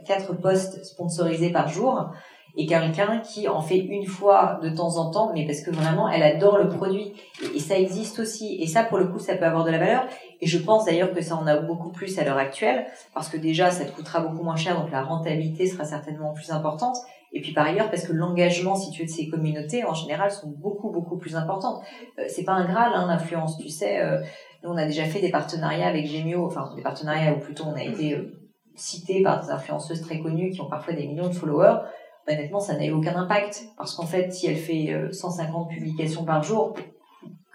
quatre 0.06 0.34
posts 0.34 0.84
sponsorisés 0.84 1.52
par 1.52 1.70
jour 1.70 2.12
et 2.58 2.66
quelqu'un 2.66 3.20
qui 3.20 3.48
en 3.48 3.62
fait 3.62 3.78
une 3.78 4.06
fois 4.06 4.60
de 4.64 4.70
temps 4.70 4.98
en 4.98 5.12
temps, 5.12 5.32
mais 5.34 5.46
parce 5.46 5.62
que 5.62 5.70
vraiment 5.70 6.10
elle 6.10 6.24
adore 6.24 6.58
le 6.58 6.68
produit 6.68 7.14
et, 7.54 7.60
ça 7.60 7.78
existe 7.78 8.20
aussi. 8.20 8.58
Et 8.60 8.66
ça, 8.66 8.84
pour 8.84 8.98
le 8.98 9.08
coup, 9.08 9.20
ça 9.20 9.36
peut 9.36 9.46
avoir 9.46 9.64
de 9.64 9.70
la 9.70 9.78
valeur. 9.78 10.08
Et 10.42 10.48
je 10.48 10.58
pense 10.58 10.86
d'ailleurs 10.86 11.14
que 11.14 11.22
ça 11.22 11.36
en 11.36 11.46
a 11.46 11.58
beaucoup 11.58 11.92
plus 11.92 12.18
à 12.18 12.24
l'heure 12.24 12.38
actuelle 12.38 12.88
parce 13.14 13.30
que 13.30 13.38
déjà, 13.38 13.70
ça 13.70 13.86
te 13.86 13.92
coûtera 13.92 14.22
beaucoup 14.22 14.44
moins 14.44 14.56
cher, 14.56 14.80
donc 14.80 14.92
la 14.92 15.04
rentabilité 15.04 15.68
sera 15.68 15.86
certainement 15.86 16.34
plus 16.34 16.50
importante. 16.50 16.98
Et 17.32 17.42
puis 17.42 17.54
par 17.54 17.68
ailleurs, 17.68 17.92
parce 17.92 18.08
que 18.08 18.14
l'engagement, 18.14 18.76
si 18.76 18.90
tu 18.90 19.02
veux, 19.02 19.06
de 19.06 19.12
ces 19.12 19.28
communautés, 19.28 19.86
en 19.86 19.94
général, 19.94 20.32
sont 20.32 20.50
beaucoup, 20.50 20.90
beaucoup 20.90 21.18
plus 21.18 21.36
importantes. 21.36 21.84
Euh, 22.18 22.24
c'est 22.28 22.44
pas 22.44 22.54
un 22.54 22.66
graal, 22.66 22.92
hein, 22.96 23.06
l'influence, 23.08 23.60
tu 23.60 23.70
sais. 23.70 24.02
Euh, 24.02 24.22
nous, 24.64 24.72
on 24.72 24.78
a 24.78 24.86
déjà 24.86 25.04
fait 25.04 25.20
des 25.20 25.30
partenariats 25.30 25.88
avec 25.88 26.08
Gemio, 26.08 26.46
enfin 26.48 26.74
des 26.76 26.82
partenariats 26.82 27.34
où 27.34 27.40
plutôt 27.40 27.66
on 27.66 27.76
a 27.76 27.84
été 27.84 28.16
euh, 28.16 28.34
cité 28.76 29.22
par 29.22 29.44
des 29.44 29.52
influenceuses 29.52 30.02
très 30.02 30.20
connues 30.20 30.50
qui 30.50 30.62
ont 30.62 30.70
parfois 30.70 30.94
des 30.94 31.06
millions 31.06 31.28
de 31.28 31.34
followers 31.34 31.82
honnêtement, 32.28 32.60
ça 32.60 32.76
n'a 32.76 32.86
eu 32.86 32.92
aucun 32.92 33.16
impact. 33.16 33.66
Parce 33.78 33.96
qu'en 33.96 34.06
fait, 34.06 34.32
si 34.32 34.48
elle 34.48 34.58
fait 34.58 34.94
150 35.12 35.68
euh, 35.68 35.74
publications 35.74 36.26
par 36.26 36.44
jour, 36.44 36.76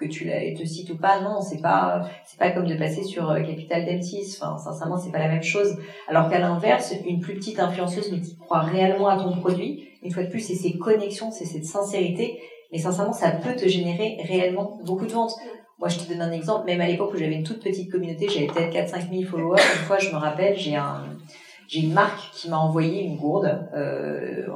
que 0.03 0.09
tu 0.09 0.25
la 0.25 0.41
te 0.55 0.65
cites 0.65 0.91
ou 0.91 0.97
pas, 0.97 1.21
non, 1.21 1.41
c'est 1.41 1.61
pas, 1.61 2.03
c'est 2.25 2.39
pas 2.39 2.51
comme 2.51 2.67
de 2.67 2.75
passer 2.75 3.05
sur 3.05 3.31
euh, 3.31 3.41
Capital 3.41 3.83
M6. 3.83 4.39
Enfin, 4.41 4.59
sincèrement, 4.59 4.97
c'est 4.97 5.13
pas 5.13 5.19
la 5.19 5.29
même 5.29 5.43
chose. 5.43 5.77
Alors 6.09 6.29
qu'à 6.29 6.39
l'inverse, 6.39 6.95
une 7.07 7.21
plus 7.21 7.35
petite 7.35 7.61
influenceuse, 7.61 8.11
mais 8.11 8.21
qui 8.21 8.37
croit 8.37 8.61
réellement 8.61 9.09
à 9.09 9.17
ton 9.17 9.33
produit, 9.37 9.89
une 10.03 10.11
fois 10.11 10.25
de 10.25 10.29
plus, 10.29 10.41
c'est 10.41 10.55
ses 10.55 10.79
connexions, 10.79 11.31
c'est 11.31 11.45
cette 11.45 11.65
sincérité. 11.65 12.41
Mais 12.73 12.79
sincèrement, 12.79 13.13
ça 13.13 13.31
peut 13.31 13.55
te 13.55 13.69
générer 13.69 14.19
réellement 14.25 14.79
beaucoup 14.85 15.07
de 15.07 15.13
ventes. 15.13 15.35
Moi, 15.79 15.89
je 15.89 15.99
te 15.99 16.09
donne 16.09 16.23
un 16.23 16.33
exemple. 16.33 16.67
Même 16.67 16.81
à 16.81 16.87
l'époque 16.87 17.13
où 17.15 17.17
j'avais 17.17 17.35
une 17.35 17.43
toute 17.43 17.63
petite 17.63 17.91
communauté, 17.91 18.29
j'avais 18.29 18.47
peut-être 18.47 18.73
4-5 18.73 19.11
000 19.11 19.31
followers. 19.31 19.61
Une 19.61 19.85
fois, 19.85 19.99
je 19.99 20.11
me 20.11 20.17
rappelle, 20.17 20.57
j'ai 20.57 20.75
un, 20.75 21.12
j'ai 21.73 21.81
une 21.81 21.95
marque 21.95 22.31
qui 22.35 22.51
m'a 22.51 22.59
envoyé 22.59 23.03
une 23.03 23.17
gourde, 23.17 23.67
euh, 23.75 24.47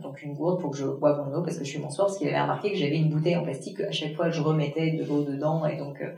donc 0.00 0.22
une 0.22 0.32
gourde 0.32 0.58
pour 0.58 0.70
que 0.70 0.78
je 0.78 0.86
boive 0.86 1.22
mon 1.28 1.36
eau 1.36 1.42
parce 1.42 1.58
que 1.58 1.64
je 1.64 1.68
suis 1.68 1.78
mon 1.78 1.90
soir, 1.90 2.06
parce 2.06 2.16
qu'il 2.16 2.28
avait 2.28 2.40
remarqué 2.40 2.72
que 2.72 2.78
j'avais 2.78 2.96
une 2.96 3.10
bouteille 3.10 3.36
en 3.36 3.42
plastique 3.42 3.78
à 3.80 3.90
chaque 3.90 4.14
fois 4.14 4.30
je 4.30 4.40
remettais 4.40 4.92
de 4.92 5.04
l'eau 5.04 5.22
dedans 5.22 5.66
et 5.66 5.76
donc 5.76 6.00
euh, 6.00 6.14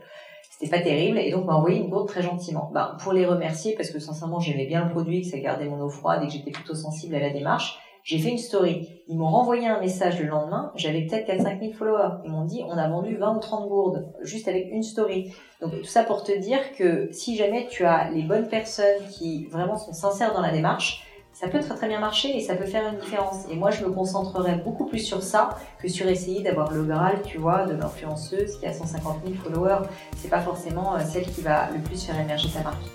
c'était 0.49 0.77
pas 0.77 0.81
terrible 0.81 1.17
et 1.17 1.29
donc 1.29 1.43
m'a 1.45 1.55
envoyé 1.55 1.79
une 1.79 1.89
gourde 1.89 2.07
très 2.07 2.21
gentiment. 2.21 2.71
Ben, 2.73 2.95
pour 3.01 3.11
les 3.11 3.25
remercier 3.25 3.75
parce 3.75 3.89
que 3.89 3.99
sincèrement 3.99 4.39
j'aimais 4.39 4.65
bien 4.65 4.85
le 4.85 4.91
produit, 4.91 5.23
que 5.23 5.27
ça 5.27 5.39
gardait 5.39 5.65
mon 5.65 5.81
eau 5.81 5.89
froide 5.89 6.23
et 6.23 6.27
que 6.27 6.31
j'étais 6.31 6.51
plutôt 6.51 6.73
sensible 6.75 7.15
à 7.15 7.19
la 7.19 7.31
démarche, 7.31 7.77
j'ai 8.05 8.19
fait 8.19 8.29
une 8.29 8.37
story. 8.37 8.94
Ils 9.07 9.17
m'ont 9.17 9.29
renvoyé 9.29 9.67
un 9.67 9.79
message 9.79 10.19
le 10.19 10.27
lendemain. 10.27 10.71
J'avais 10.75 11.03
peut-être 11.03 11.27
4-5 11.27 11.59
000 11.59 11.73
followers. 11.73 12.21
Ils 12.25 12.31
m'ont 12.31 12.45
dit, 12.45 12.63
on 12.67 12.77
a 12.77 12.87
vendu 12.87 13.15
20 13.15 13.35
ou 13.35 13.39
30 13.39 13.69
gourdes, 13.69 14.07
juste 14.21 14.47
avec 14.47 14.71
une 14.71 14.81
story. 14.81 15.31
Donc, 15.61 15.73
tout 15.73 15.83
ça 15.83 16.03
pour 16.03 16.23
te 16.23 16.31
dire 16.31 16.59
que 16.75 17.09
si 17.11 17.35
jamais 17.35 17.67
tu 17.69 17.85
as 17.85 18.09
les 18.09 18.23
bonnes 18.23 18.47
personnes 18.47 19.03
qui 19.11 19.45
vraiment 19.45 19.77
sont 19.77 19.93
sincères 19.93 20.33
dans 20.33 20.41
la 20.41 20.51
démarche, 20.51 21.05
ça 21.33 21.49
peut 21.49 21.59
très 21.59 21.75
très 21.75 21.87
bien 21.87 21.99
marcher 21.99 22.35
et 22.35 22.39
ça 22.39 22.55
peut 22.55 22.65
faire 22.65 22.87
une 22.91 22.97
différence. 22.97 23.45
Et 23.51 23.55
moi, 23.55 23.69
je 23.69 23.85
me 23.85 23.91
concentrerai 23.91 24.55
beaucoup 24.55 24.85
plus 24.85 24.99
sur 24.99 25.21
ça 25.21 25.49
que 25.79 25.87
sur 25.87 26.07
essayer 26.07 26.41
d'avoir 26.41 26.71
le 26.71 26.83
Graal, 26.83 27.21
tu 27.23 27.37
vois, 27.37 27.65
de 27.65 27.73
l'influenceuse 27.73 28.57
qui 28.57 28.65
a 28.65 28.73
150 28.73 29.17
000 29.25 29.35
followers. 29.35 29.85
C'est 30.15 30.29
pas 30.29 30.41
forcément 30.41 30.95
euh, 30.95 30.99
celle 30.99 31.25
qui 31.25 31.41
va 31.41 31.69
le 31.71 31.79
plus 31.81 32.03
faire 32.05 32.19
émerger 32.19 32.47
ta 32.49 32.63
marque. 32.63 32.85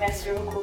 Merci 0.00 0.30
beaucoup. 0.30 0.62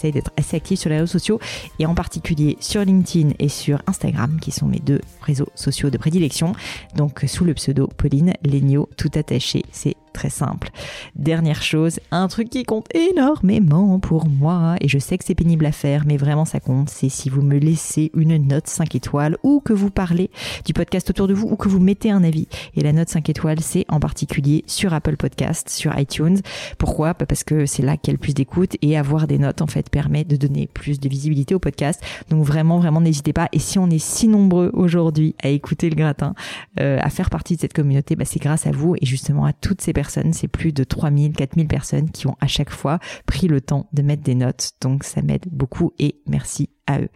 d'être 0.09 0.31
assez 0.37 0.57
active 0.57 0.79
sur 0.79 0.89
les 0.89 0.95
réseaux 0.95 1.11
sociaux 1.11 1.39
et 1.77 1.85
en 1.85 1.93
particulier 1.93 2.57
sur 2.59 2.83
LinkedIn 2.83 3.35
et 3.37 3.49
sur 3.49 3.79
Instagram 3.85 4.39
qui 4.41 4.51
sont 4.51 4.65
mes 4.65 4.79
deux 4.79 5.01
réseaux 5.21 5.49
sociaux 5.53 5.91
de 5.91 5.97
prédilection. 5.99 6.53
Donc 6.95 7.23
sous 7.27 7.45
le 7.45 7.53
pseudo 7.53 7.87
Pauline 7.87 8.33
Legno 8.43 8.89
tout 8.97 9.11
attaché. 9.13 9.63
C'est 9.71 9.95
très 10.13 10.29
simple. 10.29 10.69
Dernière 11.15 11.61
chose, 11.61 11.99
un 12.11 12.27
truc 12.27 12.49
qui 12.49 12.63
compte 12.63 12.87
énormément 12.93 13.99
pour 13.99 14.27
moi, 14.27 14.75
et 14.81 14.87
je 14.87 14.99
sais 14.99 15.17
que 15.17 15.25
c'est 15.25 15.35
pénible 15.35 15.65
à 15.65 15.71
faire, 15.71 16.03
mais 16.05 16.17
vraiment 16.17 16.45
ça 16.45 16.59
compte, 16.59 16.89
c'est 16.89 17.09
si 17.09 17.29
vous 17.29 17.41
me 17.41 17.57
laissez 17.57 18.11
une 18.15 18.37
note 18.37 18.67
5 18.67 18.95
étoiles, 18.95 19.37
ou 19.43 19.59
que 19.59 19.73
vous 19.73 19.89
parlez 19.89 20.29
du 20.65 20.73
podcast 20.73 21.09
autour 21.09 21.27
de 21.27 21.33
vous, 21.33 21.47
ou 21.47 21.55
que 21.55 21.69
vous 21.69 21.79
mettez 21.79 22.11
un 22.11 22.23
avis. 22.23 22.47
Et 22.75 22.81
la 22.81 22.93
note 22.93 23.09
5 23.09 23.29
étoiles, 23.29 23.59
c'est 23.59 23.85
en 23.89 23.99
particulier 23.99 24.63
sur 24.67 24.93
Apple 24.93 25.17
Podcast, 25.17 25.69
sur 25.69 25.97
iTunes. 25.97 26.39
Pourquoi? 26.77 27.13
Bah, 27.13 27.25
Parce 27.25 27.43
que 27.43 27.65
c'est 27.65 27.83
là 27.83 27.97
qu'il 27.97 28.11
y 28.11 28.13
a 28.13 28.15
le 28.15 28.19
plus 28.19 28.33
d'écoute, 28.33 28.75
et 28.81 28.97
avoir 28.97 29.27
des 29.27 29.37
notes, 29.37 29.61
en 29.61 29.67
fait, 29.67 29.89
permet 29.89 30.23
de 30.23 30.35
donner 30.35 30.67
plus 30.67 30.99
de 30.99 31.09
visibilité 31.09 31.55
au 31.55 31.59
podcast. 31.59 32.01
Donc 32.29 32.43
vraiment, 32.45 32.79
vraiment, 32.79 33.01
n'hésitez 33.01 33.33
pas. 33.33 33.47
Et 33.51 33.59
si 33.59 33.79
on 33.79 33.89
est 33.89 33.99
si 33.99 34.27
nombreux 34.27 34.71
aujourd'hui 34.73 35.35
à 35.43 35.49
écouter 35.49 35.89
le 35.89 35.95
gratin, 35.95 36.33
euh, 36.79 36.97
à 37.01 37.09
faire 37.09 37.29
partie 37.29 37.55
de 37.55 37.61
cette 37.61 37.73
communauté, 37.73 38.15
bah, 38.15 38.25
c'est 38.25 38.41
grâce 38.41 38.67
à 38.67 38.71
vous, 38.71 38.95
et 39.01 39.05
justement 39.05 39.45
à 39.45 39.53
toutes 39.53 39.81
ces 39.81 39.93
c'est 40.09 40.47
plus 40.47 40.73
de 40.73 40.83
3000, 40.83 41.33
4000 41.33 41.67
personnes 41.67 42.09
qui 42.09 42.27
ont 42.27 42.35
à 42.39 42.47
chaque 42.47 42.69
fois 42.69 42.99
pris 43.25 43.47
le 43.47 43.61
temps 43.61 43.87
de 43.93 44.01
mettre 44.01 44.23
des 44.23 44.35
notes. 44.35 44.71
Donc 44.81 45.03
ça 45.03 45.21
m'aide 45.21 45.45
beaucoup 45.51 45.93
et 45.99 46.21
merci 46.27 46.69
à 46.87 46.99
eux. 46.99 47.09